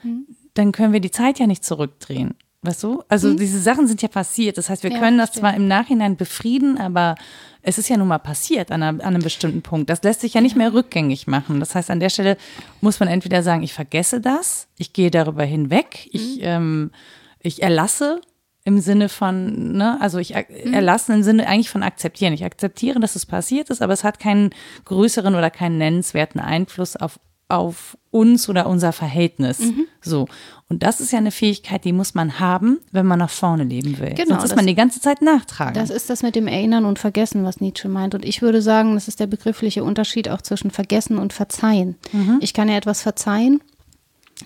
mhm. 0.03 0.25
dann 0.55 0.71
können 0.71 0.93
wir 0.93 0.99
die 0.99 1.11
Zeit 1.11 1.39
ja 1.39 1.47
nicht 1.47 1.63
zurückdrehen. 1.63 2.33
Weißt 2.63 2.83
du? 2.83 3.03
Also 3.07 3.29
mhm. 3.29 3.37
diese 3.37 3.59
Sachen 3.59 3.87
sind 3.87 4.01
ja 4.01 4.07
passiert. 4.07 4.57
Das 4.57 4.69
heißt, 4.69 4.83
wir 4.83 4.91
ja, 4.91 4.99
können 4.99 5.17
das 5.17 5.31
zwar 5.31 5.55
im 5.55 5.67
Nachhinein 5.67 6.15
befrieden, 6.15 6.77
aber 6.77 7.15
es 7.63 7.77
ist 7.77 7.89
ja 7.89 7.97
nun 7.97 8.07
mal 8.07 8.19
passiert 8.19 8.71
an, 8.71 8.83
einer, 8.83 9.03
an 9.03 9.13
einem 9.13 9.21
bestimmten 9.21 9.61
Punkt. 9.61 9.89
Das 9.89 10.03
lässt 10.03 10.21
sich 10.21 10.33
ja 10.33 10.41
nicht 10.41 10.55
mehr 10.55 10.73
rückgängig 10.73 11.27
machen. 11.27 11.59
Das 11.59 11.75
heißt, 11.75 11.91
an 11.91 11.99
der 11.99 12.09
Stelle 12.09 12.37
muss 12.81 12.99
man 12.99 13.09
entweder 13.09 13.43
sagen, 13.43 13.63
ich 13.63 13.73
vergesse 13.73 14.21
das, 14.21 14.67
ich 14.77 14.93
gehe 14.93 15.11
darüber 15.11 15.43
hinweg, 15.43 16.07
ich, 16.11 16.37
mhm. 16.37 16.43
ähm, 16.43 16.91
ich 17.39 17.61
erlasse 17.61 18.21
im 18.63 18.79
Sinne 18.79 19.09
von, 19.09 19.73
ne, 19.73 19.97
also 20.01 20.19
ich 20.19 20.35
mhm. 20.35 20.73
erlasse 20.73 21.13
im 21.13 21.23
Sinne 21.23 21.47
eigentlich 21.47 21.69
von 21.69 21.83
akzeptieren. 21.83 22.33
Ich 22.33 22.45
akzeptiere, 22.45 22.99
dass 22.99 23.15
es 23.15 23.25
passiert 23.25 23.69
ist, 23.69 23.81
aber 23.81 23.93
es 23.93 24.03
hat 24.03 24.19
keinen 24.19 24.51
größeren 24.85 25.35
oder 25.35 25.49
keinen 25.49 25.77
nennenswerten 25.77 26.39
Einfluss 26.39 26.95
auf 26.95 27.19
auf 27.51 27.97
uns 28.11 28.49
oder 28.49 28.67
unser 28.67 28.91
Verhältnis. 28.91 29.59
Mhm. 29.59 29.87
So. 30.01 30.27
Und 30.67 30.83
das 30.83 31.01
ist 31.01 31.11
ja 31.11 31.17
eine 31.17 31.31
Fähigkeit, 31.31 31.83
die 31.85 31.93
muss 31.93 32.13
man 32.13 32.39
haben, 32.39 32.79
wenn 32.91 33.05
man 33.05 33.19
nach 33.19 33.29
vorne 33.29 33.63
leben 33.63 33.99
will. 33.99 34.13
Genau, 34.13 34.35
Sonst 34.35 34.45
ist 34.45 34.55
man 34.55 34.67
die 34.67 34.75
ganze 34.75 35.01
Zeit 35.01 35.21
nachtragen. 35.21 35.73
Das 35.73 35.89
ist 35.89 36.09
das 36.09 36.23
mit 36.23 36.35
dem 36.35 36.47
Erinnern 36.47 36.85
und 36.85 36.99
Vergessen, 36.99 37.43
was 37.43 37.61
Nietzsche 37.61 37.89
meint. 37.89 38.15
Und 38.15 38.25
ich 38.25 38.41
würde 38.41 38.61
sagen, 38.61 38.95
das 38.95 39.07
ist 39.07 39.19
der 39.19 39.27
begriffliche 39.27 39.83
Unterschied 39.83 40.29
auch 40.29 40.41
zwischen 40.41 40.71
Vergessen 40.71 41.17
und 41.17 41.33
Verzeihen. 41.33 41.95
Mhm. 42.11 42.37
Ich 42.41 42.53
kann 42.53 42.69
ja 42.69 42.77
etwas 42.77 43.01
verzeihen 43.01 43.61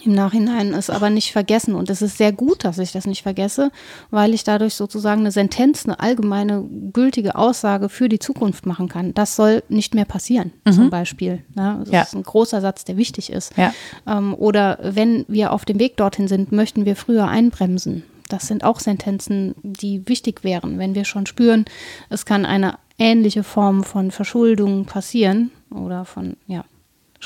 im 0.03 0.13
Nachhinein 0.13 0.73
es 0.73 0.89
aber 0.89 1.09
nicht 1.09 1.31
vergessen. 1.31 1.75
Und 1.75 1.89
es 1.89 2.01
ist 2.01 2.17
sehr 2.17 2.31
gut, 2.31 2.63
dass 2.63 2.77
ich 2.77 2.91
das 2.91 3.05
nicht 3.05 3.23
vergesse, 3.23 3.71
weil 4.11 4.33
ich 4.33 4.43
dadurch 4.43 4.75
sozusagen 4.75 5.21
eine 5.21 5.31
Sentenz, 5.31 5.85
eine 5.85 5.99
allgemeine 5.99 6.63
gültige 6.93 7.35
Aussage 7.35 7.89
für 7.89 8.09
die 8.09 8.19
Zukunft 8.19 8.65
machen 8.65 8.89
kann. 8.89 9.13
Das 9.13 9.35
soll 9.35 9.63
nicht 9.69 9.95
mehr 9.95 10.05
passieren, 10.05 10.51
mhm. 10.65 10.71
zum 10.71 10.89
Beispiel. 10.89 11.43
Ja, 11.55 11.77
das 11.79 11.89
ja. 11.89 12.01
ist 12.01 12.15
ein 12.15 12.23
großer 12.23 12.61
Satz, 12.61 12.85
der 12.85 12.97
wichtig 12.97 13.31
ist. 13.31 13.55
Ja. 13.57 13.73
Ähm, 14.07 14.33
oder 14.33 14.79
wenn 14.81 15.25
wir 15.27 15.51
auf 15.51 15.65
dem 15.65 15.79
Weg 15.79 15.97
dorthin 15.97 16.27
sind, 16.27 16.51
möchten 16.51 16.85
wir 16.85 16.95
früher 16.95 17.27
einbremsen. 17.27 18.03
Das 18.29 18.47
sind 18.47 18.63
auch 18.63 18.79
Sentenzen, 18.79 19.55
die 19.61 20.07
wichtig 20.07 20.43
wären, 20.43 20.79
wenn 20.79 20.95
wir 20.95 21.05
schon 21.05 21.25
spüren, 21.25 21.65
es 22.09 22.25
kann 22.25 22.45
eine 22.45 22.79
ähnliche 22.97 23.43
Form 23.43 23.83
von 23.83 24.11
Verschuldung 24.11 24.85
passieren 24.85 25.51
oder 25.69 26.05
von, 26.05 26.37
ja, 26.47 26.65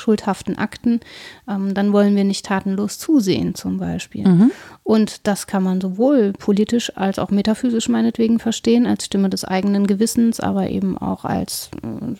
schuldhaften 0.00 0.58
Akten, 0.58 1.00
ähm, 1.48 1.74
dann 1.74 1.92
wollen 1.92 2.16
wir 2.16 2.24
nicht 2.24 2.46
tatenlos 2.46 2.98
zusehen 2.98 3.54
zum 3.54 3.78
Beispiel. 3.78 4.26
Mhm. 4.26 4.50
Und 4.82 5.26
das 5.26 5.46
kann 5.46 5.62
man 5.62 5.80
sowohl 5.80 6.32
politisch 6.32 6.96
als 6.96 7.18
auch 7.18 7.30
metaphysisch 7.30 7.88
meinetwegen 7.88 8.38
verstehen, 8.38 8.86
als 8.86 9.04
Stimme 9.04 9.30
des 9.30 9.44
eigenen 9.44 9.86
Gewissens, 9.86 10.40
aber 10.40 10.70
eben 10.70 10.98
auch 10.98 11.24
als 11.24 11.70
äh, 11.82 12.16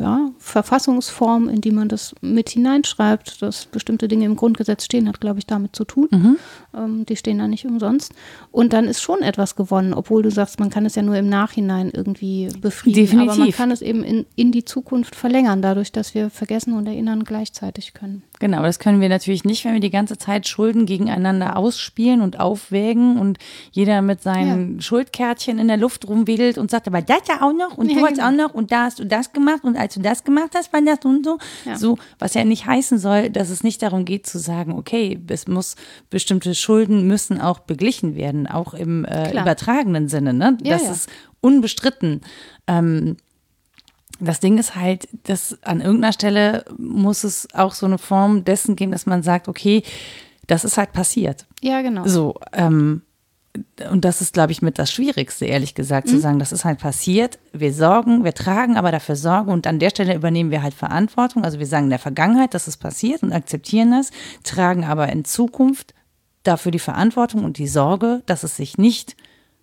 ja, 0.00 0.30
Verfassungsform, 0.38 1.48
in 1.48 1.60
die 1.60 1.70
man 1.70 1.88
das 1.88 2.14
mit 2.20 2.50
hineinschreibt, 2.50 3.42
dass 3.42 3.66
bestimmte 3.66 4.08
Dinge 4.08 4.24
im 4.24 4.36
Grundgesetz 4.36 4.84
stehen, 4.84 5.08
hat, 5.08 5.20
glaube 5.20 5.38
ich, 5.38 5.46
damit 5.46 5.74
zu 5.74 5.84
tun. 5.84 6.08
Mhm. 6.10 6.36
Ähm, 6.74 7.06
die 7.06 7.16
stehen 7.16 7.38
da 7.38 7.48
nicht 7.48 7.66
umsonst. 7.66 8.12
Und 8.52 8.72
dann 8.72 8.86
ist 8.86 9.00
schon 9.00 9.20
etwas 9.20 9.56
gewonnen, 9.56 9.94
obwohl 9.94 10.22
du 10.22 10.30
sagst, 10.30 10.60
man 10.60 10.70
kann 10.70 10.86
es 10.86 10.94
ja 10.94 11.02
nur 11.02 11.16
im 11.16 11.28
Nachhinein 11.28 11.90
irgendwie 11.92 12.48
befrieden. 12.60 13.02
Definitiv. 13.02 13.30
Aber 13.32 13.38
man 13.40 13.52
kann 13.52 13.70
es 13.70 13.82
eben 13.82 14.04
in, 14.04 14.26
in 14.36 14.52
die 14.52 14.64
Zukunft 14.64 15.14
verlängern, 15.14 15.62
dadurch, 15.62 15.92
dass 15.92 16.14
wir 16.14 16.30
vergessen 16.30 16.74
und 16.74 16.86
erinnern 16.86 17.24
gleichzeitig 17.24 17.94
können. 17.94 18.22
Genau, 18.40 18.62
das 18.62 18.78
können 18.78 19.00
wir 19.00 19.08
natürlich 19.08 19.44
nicht, 19.44 19.64
wenn 19.64 19.74
wir 19.74 19.80
die 19.80 19.90
ganze 19.90 20.16
Zeit 20.16 20.46
Schulden 20.46 20.86
gegeneinander 20.86 21.56
ausspielen 21.56 22.20
und 22.20 22.38
aufwägen 22.38 23.18
und 23.18 23.38
jeder 23.72 24.00
mit 24.00 24.22
seinen 24.22 24.76
ja. 24.76 24.80
Schuldkärtchen 24.80 25.58
in 25.58 25.68
der 25.68 25.76
Luft 25.76 26.06
rumwedelt 26.08 26.56
und 26.58 26.70
sagt, 26.70 26.86
aber 26.86 27.02
das 27.02 27.22
ja 27.28 27.42
auch 27.42 27.52
noch 27.52 27.76
und 27.76 27.90
ja, 27.90 27.98
du 27.98 28.02
hast 28.04 28.14
genau. 28.14 28.28
auch 28.28 28.32
noch 28.32 28.54
und 28.54 28.70
da 28.70 28.84
hast 28.84 28.98
du 29.00 29.04
das 29.04 29.32
gemacht 29.32 29.64
und 29.64 29.76
als 29.76 29.94
du 29.94 30.00
das 30.00 30.24
gemacht 30.24 30.50
hast, 30.54 30.72
war 30.72 30.82
das 30.82 31.00
und 31.04 31.24
so. 31.24 31.38
Ja. 31.64 31.76
So, 31.76 31.98
was 32.18 32.34
ja 32.34 32.44
nicht 32.44 32.66
heißen 32.66 32.98
soll, 32.98 33.30
dass 33.30 33.50
es 33.50 33.64
nicht 33.64 33.82
darum 33.82 34.04
geht 34.04 34.26
zu 34.26 34.38
sagen, 34.38 34.72
okay, 34.72 35.18
es 35.28 35.48
muss 35.48 35.74
bestimmte 36.10 36.54
Schulden 36.54 37.06
müssen 37.06 37.40
auch 37.40 37.60
beglichen 37.60 38.14
werden, 38.14 38.46
auch 38.46 38.74
im 38.74 39.04
äh, 39.04 39.32
übertragenen 39.32 40.08
Sinne. 40.08 40.32
Ne? 40.32 40.56
Das 40.62 40.88
ist 40.88 41.08
unbestritten. 41.40 42.20
Ähm, 42.66 43.16
das 44.20 44.40
Ding 44.40 44.58
ist 44.58 44.74
halt, 44.74 45.08
dass 45.24 45.58
an 45.62 45.80
irgendeiner 45.80 46.12
Stelle 46.12 46.64
muss 46.76 47.24
es 47.24 47.48
auch 47.54 47.74
so 47.74 47.86
eine 47.86 47.98
Form 47.98 48.44
dessen 48.44 48.76
geben, 48.76 48.92
dass 48.92 49.06
man 49.06 49.22
sagt, 49.22 49.48
okay, 49.48 49.82
das 50.46 50.64
ist 50.64 50.78
halt 50.78 50.92
passiert. 50.92 51.46
Ja, 51.60 51.82
genau. 51.82 52.06
So, 52.06 52.34
ähm, 52.52 53.02
und 53.90 54.04
das 54.04 54.20
ist, 54.20 54.34
glaube 54.34 54.52
ich, 54.52 54.62
mit 54.62 54.78
das 54.78 54.92
Schwierigste, 54.92 55.46
ehrlich 55.46 55.74
gesagt, 55.74 56.06
mhm. 56.06 56.10
zu 56.10 56.18
sagen, 56.18 56.38
das 56.38 56.52
ist 56.52 56.64
halt 56.64 56.78
passiert. 56.78 57.38
Wir 57.52 57.72
sorgen, 57.72 58.24
wir 58.24 58.34
tragen 58.34 58.76
aber 58.76 58.92
dafür 58.92 59.16
Sorge 59.16 59.50
und 59.50 59.66
an 59.66 59.78
der 59.78 59.90
Stelle 59.90 60.14
übernehmen 60.14 60.50
wir 60.50 60.62
halt 60.62 60.74
Verantwortung. 60.74 61.44
Also 61.44 61.58
wir 61.58 61.66
sagen 61.66 61.84
in 61.84 61.90
der 61.90 61.98
Vergangenheit, 61.98 62.54
dass 62.54 62.66
es 62.66 62.76
passiert 62.76 63.22
und 63.22 63.32
akzeptieren 63.32 63.90
das, 63.90 64.10
tragen 64.44 64.84
aber 64.84 65.08
in 65.08 65.24
Zukunft 65.24 65.94
dafür 66.42 66.72
die 66.72 66.78
Verantwortung 66.78 67.44
und 67.44 67.58
die 67.58 67.68
Sorge, 67.68 68.22
dass 68.26 68.42
es 68.42 68.56
sich 68.56 68.78
nicht 68.78 69.16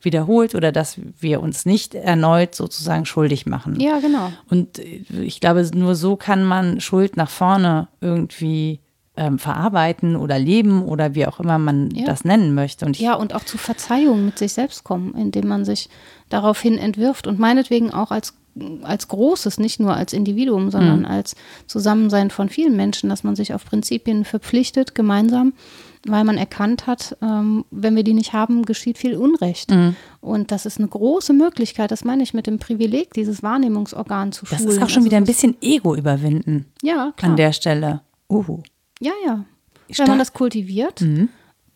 wiederholt 0.05 0.55
oder 0.55 0.71
dass 0.71 0.99
wir 1.19 1.41
uns 1.41 1.65
nicht 1.65 1.95
erneut 1.95 2.55
sozusagen 2.55 3.05
schuldig 3.05 3.45
machen. 3.45 3.79
Ja, 3.79 3.99
genau. 3.99 4.31
Und 4.49 4.79
ich 4.79 5.39
glaube, 5.39 5.69
nur 5.73 5.95
so 5.95 6.15
kann 6.15 6.43
man 6.43 6.79
Schuld 6.79 7.17
nach 7.17 7.29
vorne 7.29 7.87
irgendwie 8.01 8.79
ähm, 9.17 9.39
verarbeiten 9.39 10.15
oder 10.15 10.37
leben 10.37 10.83
oder 10.83 11.15
wie 11.15 11.25
auch 11.25 11.39
immer 11.39 11.57
man 11.57 11.91
ja. 11.91 12.05
das 12.05 12.25
nennen 12.25 12.53
möchte. 12.53 12.85
Und 12.85 12.99
ja, 12.99 13.15
und 13.15 13.33
auch 13.33 13.43
zu 13.43 13.57
Verzeihung 13.57 14.25
mit 14.25 14.37
sich 14.37 14.53
selbst 14.53 14.83
kommen, 14.83 15.13
indem 15.15 15.47
man 15.47 15.65
sich 15.65 15.89
daraufhin 16.29 16.77
entwirft 16.77 17.27
und 17.27 17.39
meinetwegen 17.39 17.91
auch 17.91 18.11
als 18.11 18.33
als 18.83 19.09
Großes, 19.09 19.59
nicht 19.59 19.81
nur 19.81 19.95
als 19.95 20.13
Individuum, 20.13 20.71
sondern 20.71 20.99
mhm. 20.99 21.05
als 21.05 21.35
Zusammensein 21.67 22.29
von 22.29 22.47
vielen 22.47 22.77
Menschen, 22.77 23.09
dass 23.09 23.23
man 23.23 23.35
sich 23.35 23.53
auf 23.53 23.65
Prinzipien 23.65 24.23
verpflichtet, 24.23 24.95
gemeinsam 24.95 25.51
weil 26.05 26.23
man 26.23 26.37
erkannt 26.37 26.87
hat, 26.87 27.17
ähm, 27.21 27.65
wenn 27.71 27.95
wir 27.95 28.03
die 28.03 28.13
nicht 28.13 28.33
haben, 28.33 28.63
geschieht 28.63 28.97
viel 28.97 29.15
Unrecht. 29.15 29.71
Mhm. 29.71 29.95
Und 30.21 30.51
das 30.51 30.65
ist 30.65 30.77
eine 30.77 30.87
große 30.87 31.33
Möglichkeit, 31.33 31.91
das 31.91 32.03
meine 32.03 32.23
ich 32.23 32.33
mit 32.33 32.47
dem 32.47 32.59
Privileg, 32.59 33.13
dieses 33.13 33.43
Wahrnehmungsorgan 33.43 34.31
zu 34.31 34.45
schulen. 34.45 34.63
Das 34.63 34.73
ist 34.75 34.81
auch 34.81 34.89
schon 34.89 34.99
also 34.99 35.05
wieder 35.05 35.17
ein 35.17 35.25
bisschen 35.25 35.57
Ego 35.61 35.95
überwinden. 35.95 36.67
Ja, 36.81 37.13
klar. 37.15 37.31
An 37.31 37.37
der 37.37 37.53
Stelle. 37.53 38.01
Uhu. 38.29 38.61
Ja, 38.99 39.13
ja. 39.25 39.45
Wenn 39.97 40.07
man 40.07 40.19
das 40.19 40.33
kultiviert, 40.33 41.01
mhm. 41.01 41.29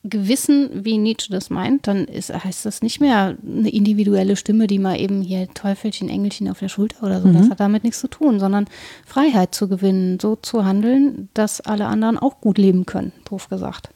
Gewissen, 0.04 0.86
wie 0.86 0.98
Nietzsche 0.98 1.30
das 1.30 1.50
meint, 1.50 1.88
dann 1.88 2.06
ist, 2.06 2.34
heißt 2.34 2.66
das 2.66 2.82
nicht 2.82 3.02
mehr 3.02 3.36
eine 3.46 3.70
individuelle 3.70 4.38
Stimme, 4.38 4.68
die 4.68 4.80
mal 4.80 4.98
eben 4.98 5.22
hier 5.22 5.50
Teufelchen, 5.54 6.08
Engelchen 6.08 6.50
auf 6.50 6.60
der 6.60 6.70
Schulter 6.70 7.04
oder 7.04 7.22
so, 7.22 7.28
mhm. 7.28 7.34
das 7.34 7.50
hat 7.50 7.60
damit 7.60 7.84
nichts 7.84 8.00
zu 8.00 8.08
tun, 8.08 8.40
sondern 8.40 8.66
Freiheit 9.06 9.54
zu 9.54 9.68
gewinnen, 9.68 10.18
so 10.20 10.38
zu 10.38 10.64
handeln, 10.64 11.28
dass 11.34 11.60
alle 11.60 11.88
anderen 11.88 12.18
auch 12.18 12.40
gut 12.40 12.58
leben 12.58 12.86
können, 12.86 13.12
doof 13.30 13.50
gesagt. 13.50 13.90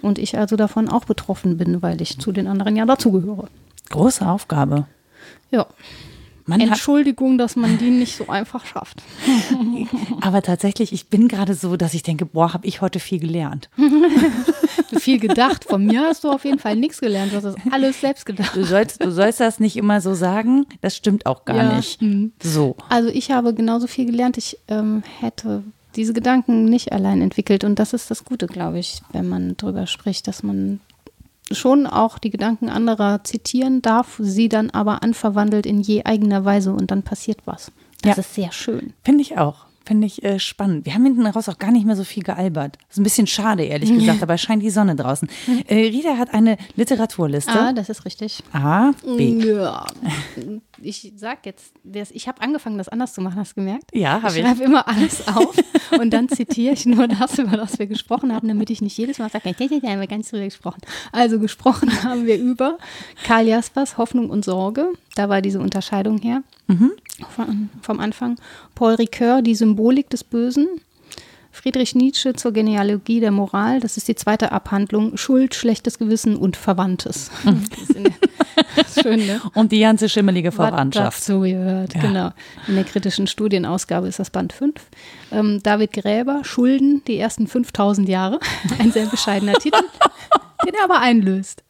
Und 0.00 0.18
ich 0.18 0.38
also 0.38 0.54
davon 0.54 0.88
auch 0.88 1.04
betroffen 1.04 1.56
bin, 1.58 1.82
weil 1.82 2.00
ich 2.00 2.18
zu 2.18 2.30
den 2.30 2.46
anderen 2.46 2.76
ja 2.76 2.86
dazugehöre. 2.86 3.48
Große 3.90 4.26
Aufgabe. 4.26 4.86
Ja. 5.50 5.66
Man 6.48 6.60
Entschuldigung, 6.60 7.36
dass 7.36 7.56
man 7.56 7.76
die 7.76 7.90
nicht 7.90 8.16
so 8.16 8.28
einfach 8.28 8.64
schafft. 8.64 9.02
Aber 10.22 10.40
tatsächlich, 10.40 10.94
ich 10.94 11.08
bin 11.08 11.28
gerade 11.28 11.52
so, 11.52 11.76
dass 11.76 11.92
ich 11.92 12.02
denke, 12.02 12.24
boah, 12.24 12.54
habe 12.54 12.66
ich 12.66 12.80
heute 12.80 13.00
viel 13.00 13.18
gelernt. 13.18 13.68
viel 14.98 15.20
gedacht. 15.20 15.64
Von 15.64 15.84
mir 15.84 16.00
hast 16.00 16.24
du 16.24 16.30
auf 16.30 16.46
jeden 16.46 16.58
Fall 16.58 16.74
nichts 16.74 17.02
gelernt. 17.02 17.32
Du 17.32 17.36
hast 17.36 17.44
das 17.44 17.56
alles 17.70 18.00
selbst 18.00 18.24
gedacht. 18.24 18.56
Du 18.56 18.64
sollst, 18.64 19.04
du 19.04 19.12
sollst 19.12 19.40
das 19.40 19.60
nicht 19.60 19.76
immer 19.76 20.00
so 20.00 20.14
sagen. 20.14 20.64
Das 20.80 20.96
stimmt 20.96 21.26
auch 21.26 21.44
gar 21.44 21.56
ja. 21.56 21.76
nicht. 21.76 22.00
Mhm. 22.00 22.32
So. 22.42 22.76
Also 22.88 23.10
ich 23.10 23.30
habe 23.30 23.52
genauso 23.52 23.86
viel 23.86 24.06
gelernt. 24.06 24.38
Ich 24.38 24.58
ähm, 24.68 25.02
hätte 25.20 25.62
diese 25.96 26.14
Gedanken 26.14 26.64
nicht 26.64 26.92
allein 26.92 27.20
entwickelt. 27.20 27.62
Und 27.62 27.78
das 27.78 27.92
ist 27.92 28.10
das 28.10 28.24
Gute, 28.24 28.46
glaube 28.46 28.78
ich, 28.78 29.02
wenn 29.12 29.28
man 29.28 29.54
drüber 29.58 29.86
spricht, 29.86 30.26
dass 30.26 30.42
man 30.42 30.80
schon 31.50 31.86
auch 31.86 32.18
die 32.18 32.30
Gedanken 32.30 32.68
anderer 32.68 33.24
zitieren 33.24 33.82
darf, 33.82 34.18
sie 34.20 34.48
dann 34.48 34.70
aber 34.70 35.02
anverwandelt 35.02 35.66
in 35.66 35.80
je 35.80 36.04
eigener 36.04 36.44
Weise 36.44 36.72
und 36.72 36.90
dann 36.90 37.02
passiert 37.02 37.40
was. 37.44 37.72
Das 38.02 38.16
ja. 38.16 38.20
ist 38.20 38.34
sehr 38.34 38.52
schön. 38.52 38.92
Finde 39.04 39.22
ich 39.22 39.38
auch. 39.38 39.67
Finde 39.88 40.06
ich 40.06 40.22
äh, 40.22 40.38
spannend. 40.38 40.84
Wir 40.84 40.92
haben 40.92 41.04
hinten 41.04 41.26
raus 41.26 41.48
auch 41.48 41.56
gar 41.56 41.70
nicht 41.70 41.86
mehr 41.86 41.96
so 41.96 42.04
viel 42.04 42.22
gealbert. 42.22 42.76
Das 42.76 42.96
ist 42.96 43.00
ein 43.00 43.04
bisschen 43.04 43.26
schade, 43.26 43.64
ehrlich 43.64 43.90
gesagt, 43.98 44.22
aber 44.22 44.34
es 44.34 44.42
scheint 44.42 44.62
die 44.62 44.68
Sonne 44.68 44.94
draußen. 44.94 45.26
Äh, 45.66 45.88
Rita 45.88 46.16
hat 46.16 46.32
eine 46.32 46.56
Literaturliste. 46.76 47.50
Ah, 47.52 47.72
das 47.72 47.88
ist 47.88 48.04
richtig. 48.04 48.42
A, 48.52 48.92
B. 49.16 49.38
Ja. 49.46 49.86
Ich 50.80 51.12
sag 51.16 51.44
jetzt, 51.44 51.72
ich 52.12 52.28
habe 52.28 52.40
angefangen, 52.40 52.78
das 52.78 52.88
anders 52.88 53.12
zu 53.12 53.20
machen, 53.20 53.40
hast 53.40 53.56
du 53.56 53.62
gemerkt? 53.62 53.90
Ja, 53.92 54.22
habe 54.22 54.28
ich. 54.28 54.38
Ich 54.38 54.44
schreibe 54.44 54.62
immer 54.62 54.86
alles 54.86 55.26
auf 55.26 55.56
und 55.98 56.12
dann 56.12 56.28
zitiere 56.28 56.74
ich 56.74 56.86
nur 56.86 57.08
das, 57.08 57.36
über 57.36 57.56
das 57.56 57.80
wir 57.80 57.88
gesprochen 57.88 58.32
haben, 58.32 58.46
damit 58.46 58.70
ich 58.70 58.80
nicht 58.80 58.96
jedes 58.96 59.18
Mal 59.18 59.28
sage, 59.28 59.48
ja, 59.48 59.66
ja, 59.66 59.90
haben 59.90 59.98
wir 60.00 60.06
ganz 60.06 60.30
drüber 60.30 60.44
gesprochen. 60.44 60.80
Also 61.10 61.40
gesprochen 61.40 62.04
haben 62.04 62.26
wir 62.26 62.38
über 62.38 62.78
Karl 63.24 63.48
Jaspers 63.48 63.98
Hoffnung 63.98 64.30
und 64.30 64.44
Sorge. 64.44 64.92
Da 65.16 65.28
war 65.28 65.42
diese 65.42 65.58
Unterscheidung 65.58 66.18
her 66.18 66.44
mhm. 66.68 66.92
Vom, 67.34 67.70
vom 67.82 68.00
Anfang. 68.00 68.36
Paul 68.74 68.94
Ricoeur, 68.94 69.42
die 69.42 69.54
Symbolik 69.54 70.10
des 70.10 70.24
Bösen. 70.24 70.68
Friedrich 71.50 71.94
Nietzsche 71.96 72.34
zur 72.34 72.52
Genealogie 72.52 73.18
der 73.18 73.32
Moral. 73.32 73.80
Das 73.80 73.96
ist 73.96 74.06
die 74.06 74.14
zweite 74.14 74.52
Abhandlung. 74.52 75.16
Schuld, 75.16 75.54
schlechtes 75.56 75.98
Gewissen 75.98 76.36
und 76.36 76.56
Verwandtes. 76.56 77.30
Schön, 79.02 79.26
ne? 79.26 79.40
Und 79.54 79.72
die 79.72 79.80
ganze 79.80 80.08
schimmelige 80.08 80.52
Verwandtschaft. 80.52 81.18
Dazu 81.18 81.40
gehört, 81.40 81.94
ja. 81.94 82.00
genau. 82.00 82.30
In 82.68 82.76
der 82.76 82.84
kritischen 82.84 83.26
Studienausgabe 83.26 84.06
ist 84.06 84.20
das 84.20 84.30
Band 84.30 84.52
5. 84.52 84.74
Ähm, 85.32 85.60
David 85.62 85.92
Gräber, 85.92 86.42
Schulden, 86.44 87.02
die 87.06 87.18
ersten 87.18 87.48
5000 87.48 88.08
Jahre. 88.08 88.38
Ein 88.78 88.92
sehr 88.92 89.06
bescheidener 89.06 89.54
Titel, 89.54 89.82
den 90.66 90.74
er 90.74 90.84
aber 90.84 91.00
einlöst. 91.00 91.64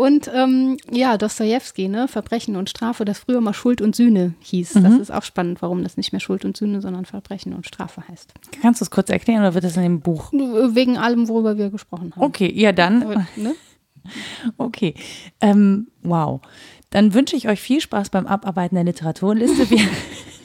Und 0.00 0.30
ähm, 0.34 0.78
ja, 0.90 1.18
Dostoevsky, 1.18 1.88
ne, 1.88 2.08
Verbrechen 2.08 2.56
und 2.56 2.70
Strafe, 2.70 3.04
das 3.04 3.18
früher 3.18 3.42
mal 3.42 3.52
Schuld 3.52 3.82
und 3.82 3.94
Sühne 3.94 4.32
hieß. 4.40 4.76
Mhm. 4.76 4.84
Das 4.84 4.94
ist 4.94 5.10
auch 5.12 5.22
spannend, 5.22 5.60
warum 5.60 5.82
das 5.82 5.98
nicht 5.98 6.10
mehr 6.12 6.20
Schuld 6.20 6.46
und 6.46 6.56
Sühne, 6.56 6.80
sondern 6.80 7.04
Verbrechen 7.04 7.52
und 7.52 7.66
Strafe 7.66 8.02
heißt. 8.08 8.32
Kannst 8.62 8.80
du 8.80 8.86
es 8.86 8.90
kurz 8.90 9.10
erklären 9.10 9.42
oder 9.42 9.52
wird 9.52 9.64
das 9.64 9.76
in 9.76 9.82
dem 9.82 10.00
Buch? 10.00 10.32
Wegen 10.32 10.96
allem, 10.96 11.28
worüber 11.28 11.58
wir 11.58 11.68
gesprochen 11.68 12.14
haben. 12.16 12.22
Okay, 12.22 12.50
ja 12.50 12.72
dann. 12.72 13.26
Ne? 13.36 13.54
Okay, 14.56 14.94
ähm, 15.42 15.88
wow. 16.02 16.40
Dann 16.88 17.12
wünsche 17.12 17.36
ich 17.36 17.48
euch 17.48 17.60
viel 17.60 17.82
Spaß 17.82 18.08
beim 18.08 18.26
Abarbeiten 18.26 18.74
der 18.76 18.84
Literaturliste. 18.84 19.68
Wir 19.68 19.80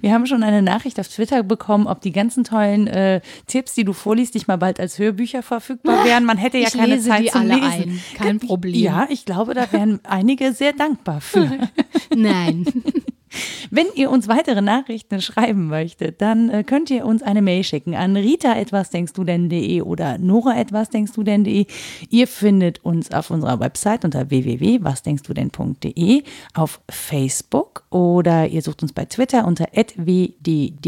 wir 0.00 0.12
haben 0.12 0.26
schon 0.26 0.42
eine 0.42 0.62
Nachricht 0.62 0.98
auf 1.00 1.08
Twitter 1.08 1.42
bekommen, 1.42 1.86
ob 1.86 2.00
die 2.00 2.12
ganzen 2.12 2.44
tollen 2.44 2.86
äh, 2.86 3.20
Tipps, 3.46 3.74
die 3.74 3.84
du 3.84 3.92
vorliest, 3.92 4.34
nicht 4.34 4.48
mal 4.48 4.56
bald 4.56 4.80
als 4.80 4.98
Hörbücher 4.98 5.42
verfügbar 5.42 6.04
wären. 6.04 6.24
Man 6.24 6.38
hätte 6.38 6.58
ja 6.58 6.68
ich 6.68 6.74
keine 6.74 7.00
Zeit 7.00 7.24
die 7.24 7.26
zum 7.26 7.42
alle 7.42 7.54
Lesen. 7.54 7.70
Ein. 7.70 8.00
Kein 8.16 8.40
Problem. 8.40 8.74
Ja, 8.74 9.06
ich 9.08 9.24
glaube, 9.24 9.54
da 9.54 9.70
wären 9.72 10.00
einige 10.04 10.52
sehr 10.52 10.72
dankbar 10.72 11.20
für. 11.20 11.50
Nein. 12.14 12.66
Wenn 13.70 13.86
ihr 13.94 14.10
uns 14.10 14.28
weitere 14.28 14.60
Nachrichten 14.60 15.22
schreiben 15.22 15.68
möchtet, 15.68 16.20
dann 16.20 16.50
äh, 16.50 16.62
könnt 16.62 16.90
ihr 16.90 17.06
uns 17.06 17.22
eine 17.22 17.40
Mail 17.40 17.64
schicken 17.64 17.94
an 17.94 18.16
rita 18.16 18.54
etwas 18.54 18.90
denkst 18.90 19.14
du 19.14 19.24
denn.de 19.24 19.80
oder 19.82 20.18
nora 20.18 20.58
etwas 20.58 20.90
denkst 20.90 21.12
du 21.14 21.22
denn.de. 21.22 21.64
Ihr 22.10 22.26
findet 22.26 22.84
uns 22.84 23.10
auf 23.12 23.30
unserer 23.30 23.60
Website 23.60 24.04
unter 24.04 24.28
www.wasdenkst-du-denn.de, 24.28 26.24
auf 26.54 26.80
Facebook 26.90 27.84
oder 27.90 28.48
ihr 28.48 28.60
sucht 28.62 28.82
uns 28.82 28.92
bei 28.92 29.06
Twitter 29.06 29.46
unter 29.46 29.66
wddd-podcast. 29.72 30.82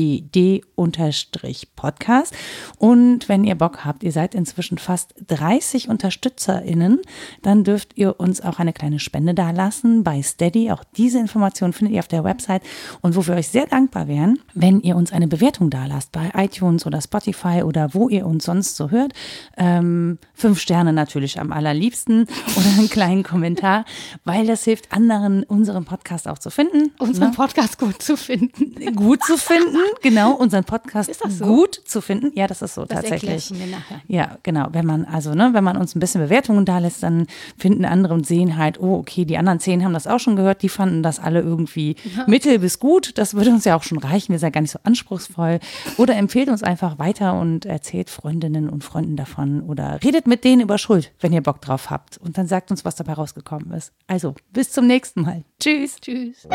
Und 2.78 3.28
wenn 3.28 3.44
ihr 3.44 3.54
Bock 3.54 3.84
habt, 3.84 4.02
ihr 4.02 4.12
seid 4.12 4.34
inzwischen 4.34 4.78
fast 4.78 5.14
30 5.28 5.88
UnterstützerInnen, 5.88 7.00
dann 7.42 7.64
dürft 7.64 7.96
ihr 7.96 8.20
uns 8.20 8.40
auch 8.42 8.58
eine 8.58 8.72
kleine 8.72 8.98
Spende 8.98 9.34
dalassen 9.34 10.04
bei 10.04 10.20
Steady. 10.22 10.70
Auch 10.70 10.84
diese 10.96 11.18
Information 11.18 11.72
findet 11.72 11.94
ihr 11.94 12.00
auf 12.00 12.08
der 12.08 12.24
Website 12.24 12.33
Website 12.34 12.62
und 13.00 13.16
wo 13.16 13.26
wir 13.26 13.34
euch 13.34 13.48
sehr 13.48 13.66
dankbar 13.66 14.08
wären, 14.08 14.38
wenn 14.54 14.80
ihr 14.80 14.96
uns 14.96 15.12
eine 15.12 15.28
Bewertung 15.28 15.70
da 15.70 15.86
lasst 15.86 16.12
bei 16.12 16.30
iTunes 16.34 16.86
oder 16.86 17.00
Spotify 17.00 17.62
oder 17.62 17.94
wo 17.94 18.08
ihr 18.08 18.26
uns 18.26 18.44
sonst 18.44 18.76
so 18.76 18.90
hört. 18.90 19.12
Ähm, 19.56 20.18
fünf 20.34 20.60
Sterne 20.60 20.92
natürlich 20.92 21.38
am 21.38 21.52
allerliebsten 21.52 22.22
oder 22.56 22.66
einen 22.78 22.90
kleinen 22.90 23.22
Kommentar, 23.22 23.84
weil 24.24 24.46
das 24.46 24.64
hilft 24.64 24.92
anderen, 24.92 25.44
unseren 25.44 25.84
Podcast 25.84 26.26
auch 26.28 26.38
zu 26.38 26.50
finden. 26.50 26.90
Unseren 26.98 27.30
ne? 27.30 27.36
Podcast 27.36 27.78
gut 27.78 28.02
zu 28.02 28.16
finden. 28.16 28.74
Gut 28.96 29.22
zu 29.24 29.36
finden, 29.36 29.78
genau, 30.02 30.32
unseren 30.32 30.64
Podcast 30.64 31.12
so? 31.28 31.44
gut 31.44 31.80
zu 31.84 32.00
finden. 32.00 32.32
Ja, 32.34 32.46
das 32.46 32.62
ist 32.62 32.74
so 32.74 32.84
das 32.84 33.00
tatsächlich. 33.00 33.50
Mir 33.50 33.66
nachher. 33.68 34.00
Ja, 34.08 34.38
genau. 34.42 34.68
Wenn 34.72 34.86
man, 34.86 35.04
also, 35.04 35.34
ne, 35.34 35.50
wenn 35.52 35.64
man 35.64 35.76
uns 35.76 35.94
ein 35.94 36.00
bisschen 36.00 36.20
Bewertungen 36.20 36.64
da 36.64 36.78
lässt, 36.78 37.02
dann 37.02 37.26
finden 37.56 37.84
andere 37.84 38.14
und 38.14 38.26
sehen 38.26 38.56
halt, 38.56 38.80
oh, 38.80 38.96
okay, 38.96 39.24
die 39.24 39.38
anderen 39.38 39.60
zehn 39.60 39.84
haben 39.84 39.94
das 39.94 40.06
auch 40.06 40.18
schon 40.18 40.36
gehört, 40.36 40.62
die 40.62 40.68
fanden 40.68 41.02
das 41.02 41.20
alle 41.20 41.40
irgendwie 41.40 41.96
mittel 42.26 42.58
bis 42.58 42.78
gut. 42.78 43.16
Das 43.18 43.34
würde 43.34 43.50
uns 43.50 43.64
ja 43.64 43.76
auch 43.76 43.82
schon 43.82 43.98
reichen. 43.98 44.32
Wir 44.32 44.38
sind 44.38 44.48
ja 44.48 44.50
gar 44.50 44.60
nicht 44.60 44.70
so 44.70 44.78
anspruchsvoll. 44.82 45.60
Oder 45.96 46.16
empfehlt 46.16 46.48
uns 46.48 46.62
einfach 46.62 46.98
weiter 46.98 47.38
und 47.38 47.66
erzählt 47.66 48.10
Freundinnen 48.10 48.68
und 48.68 48.84
Freunden 48.84 49.16
davon 49.16 49.62
oder 49.62 49.98
redet 50.02 50.26
mit 50.26 50.44
denen 50.44 50.62
über 50.62 50.78
Schuld, 50.78 51.12
wenn 51.20 51.32
ihr 51.32 51.42
Bock 51.42 51.60
drauf 51.60 51.90
habt. 51.90 52.18
Und 52.18 52.38
dann 52.38 52.46
sagt 52.46 52.70
uns, 52.70 52.84
was 52.84 52.96
dabei 52.96 53.14
rausgekommen 53.14 53.72
ist. 53.72 53.92
Also, 54.06 54.34
bis 54.52 54.70
zum 54.70 54.86
nächsten 54.86 55.22
Mal. 55.22 55.44
Tschüss. 55.60 55.96
Tschüss. 56.00 56.46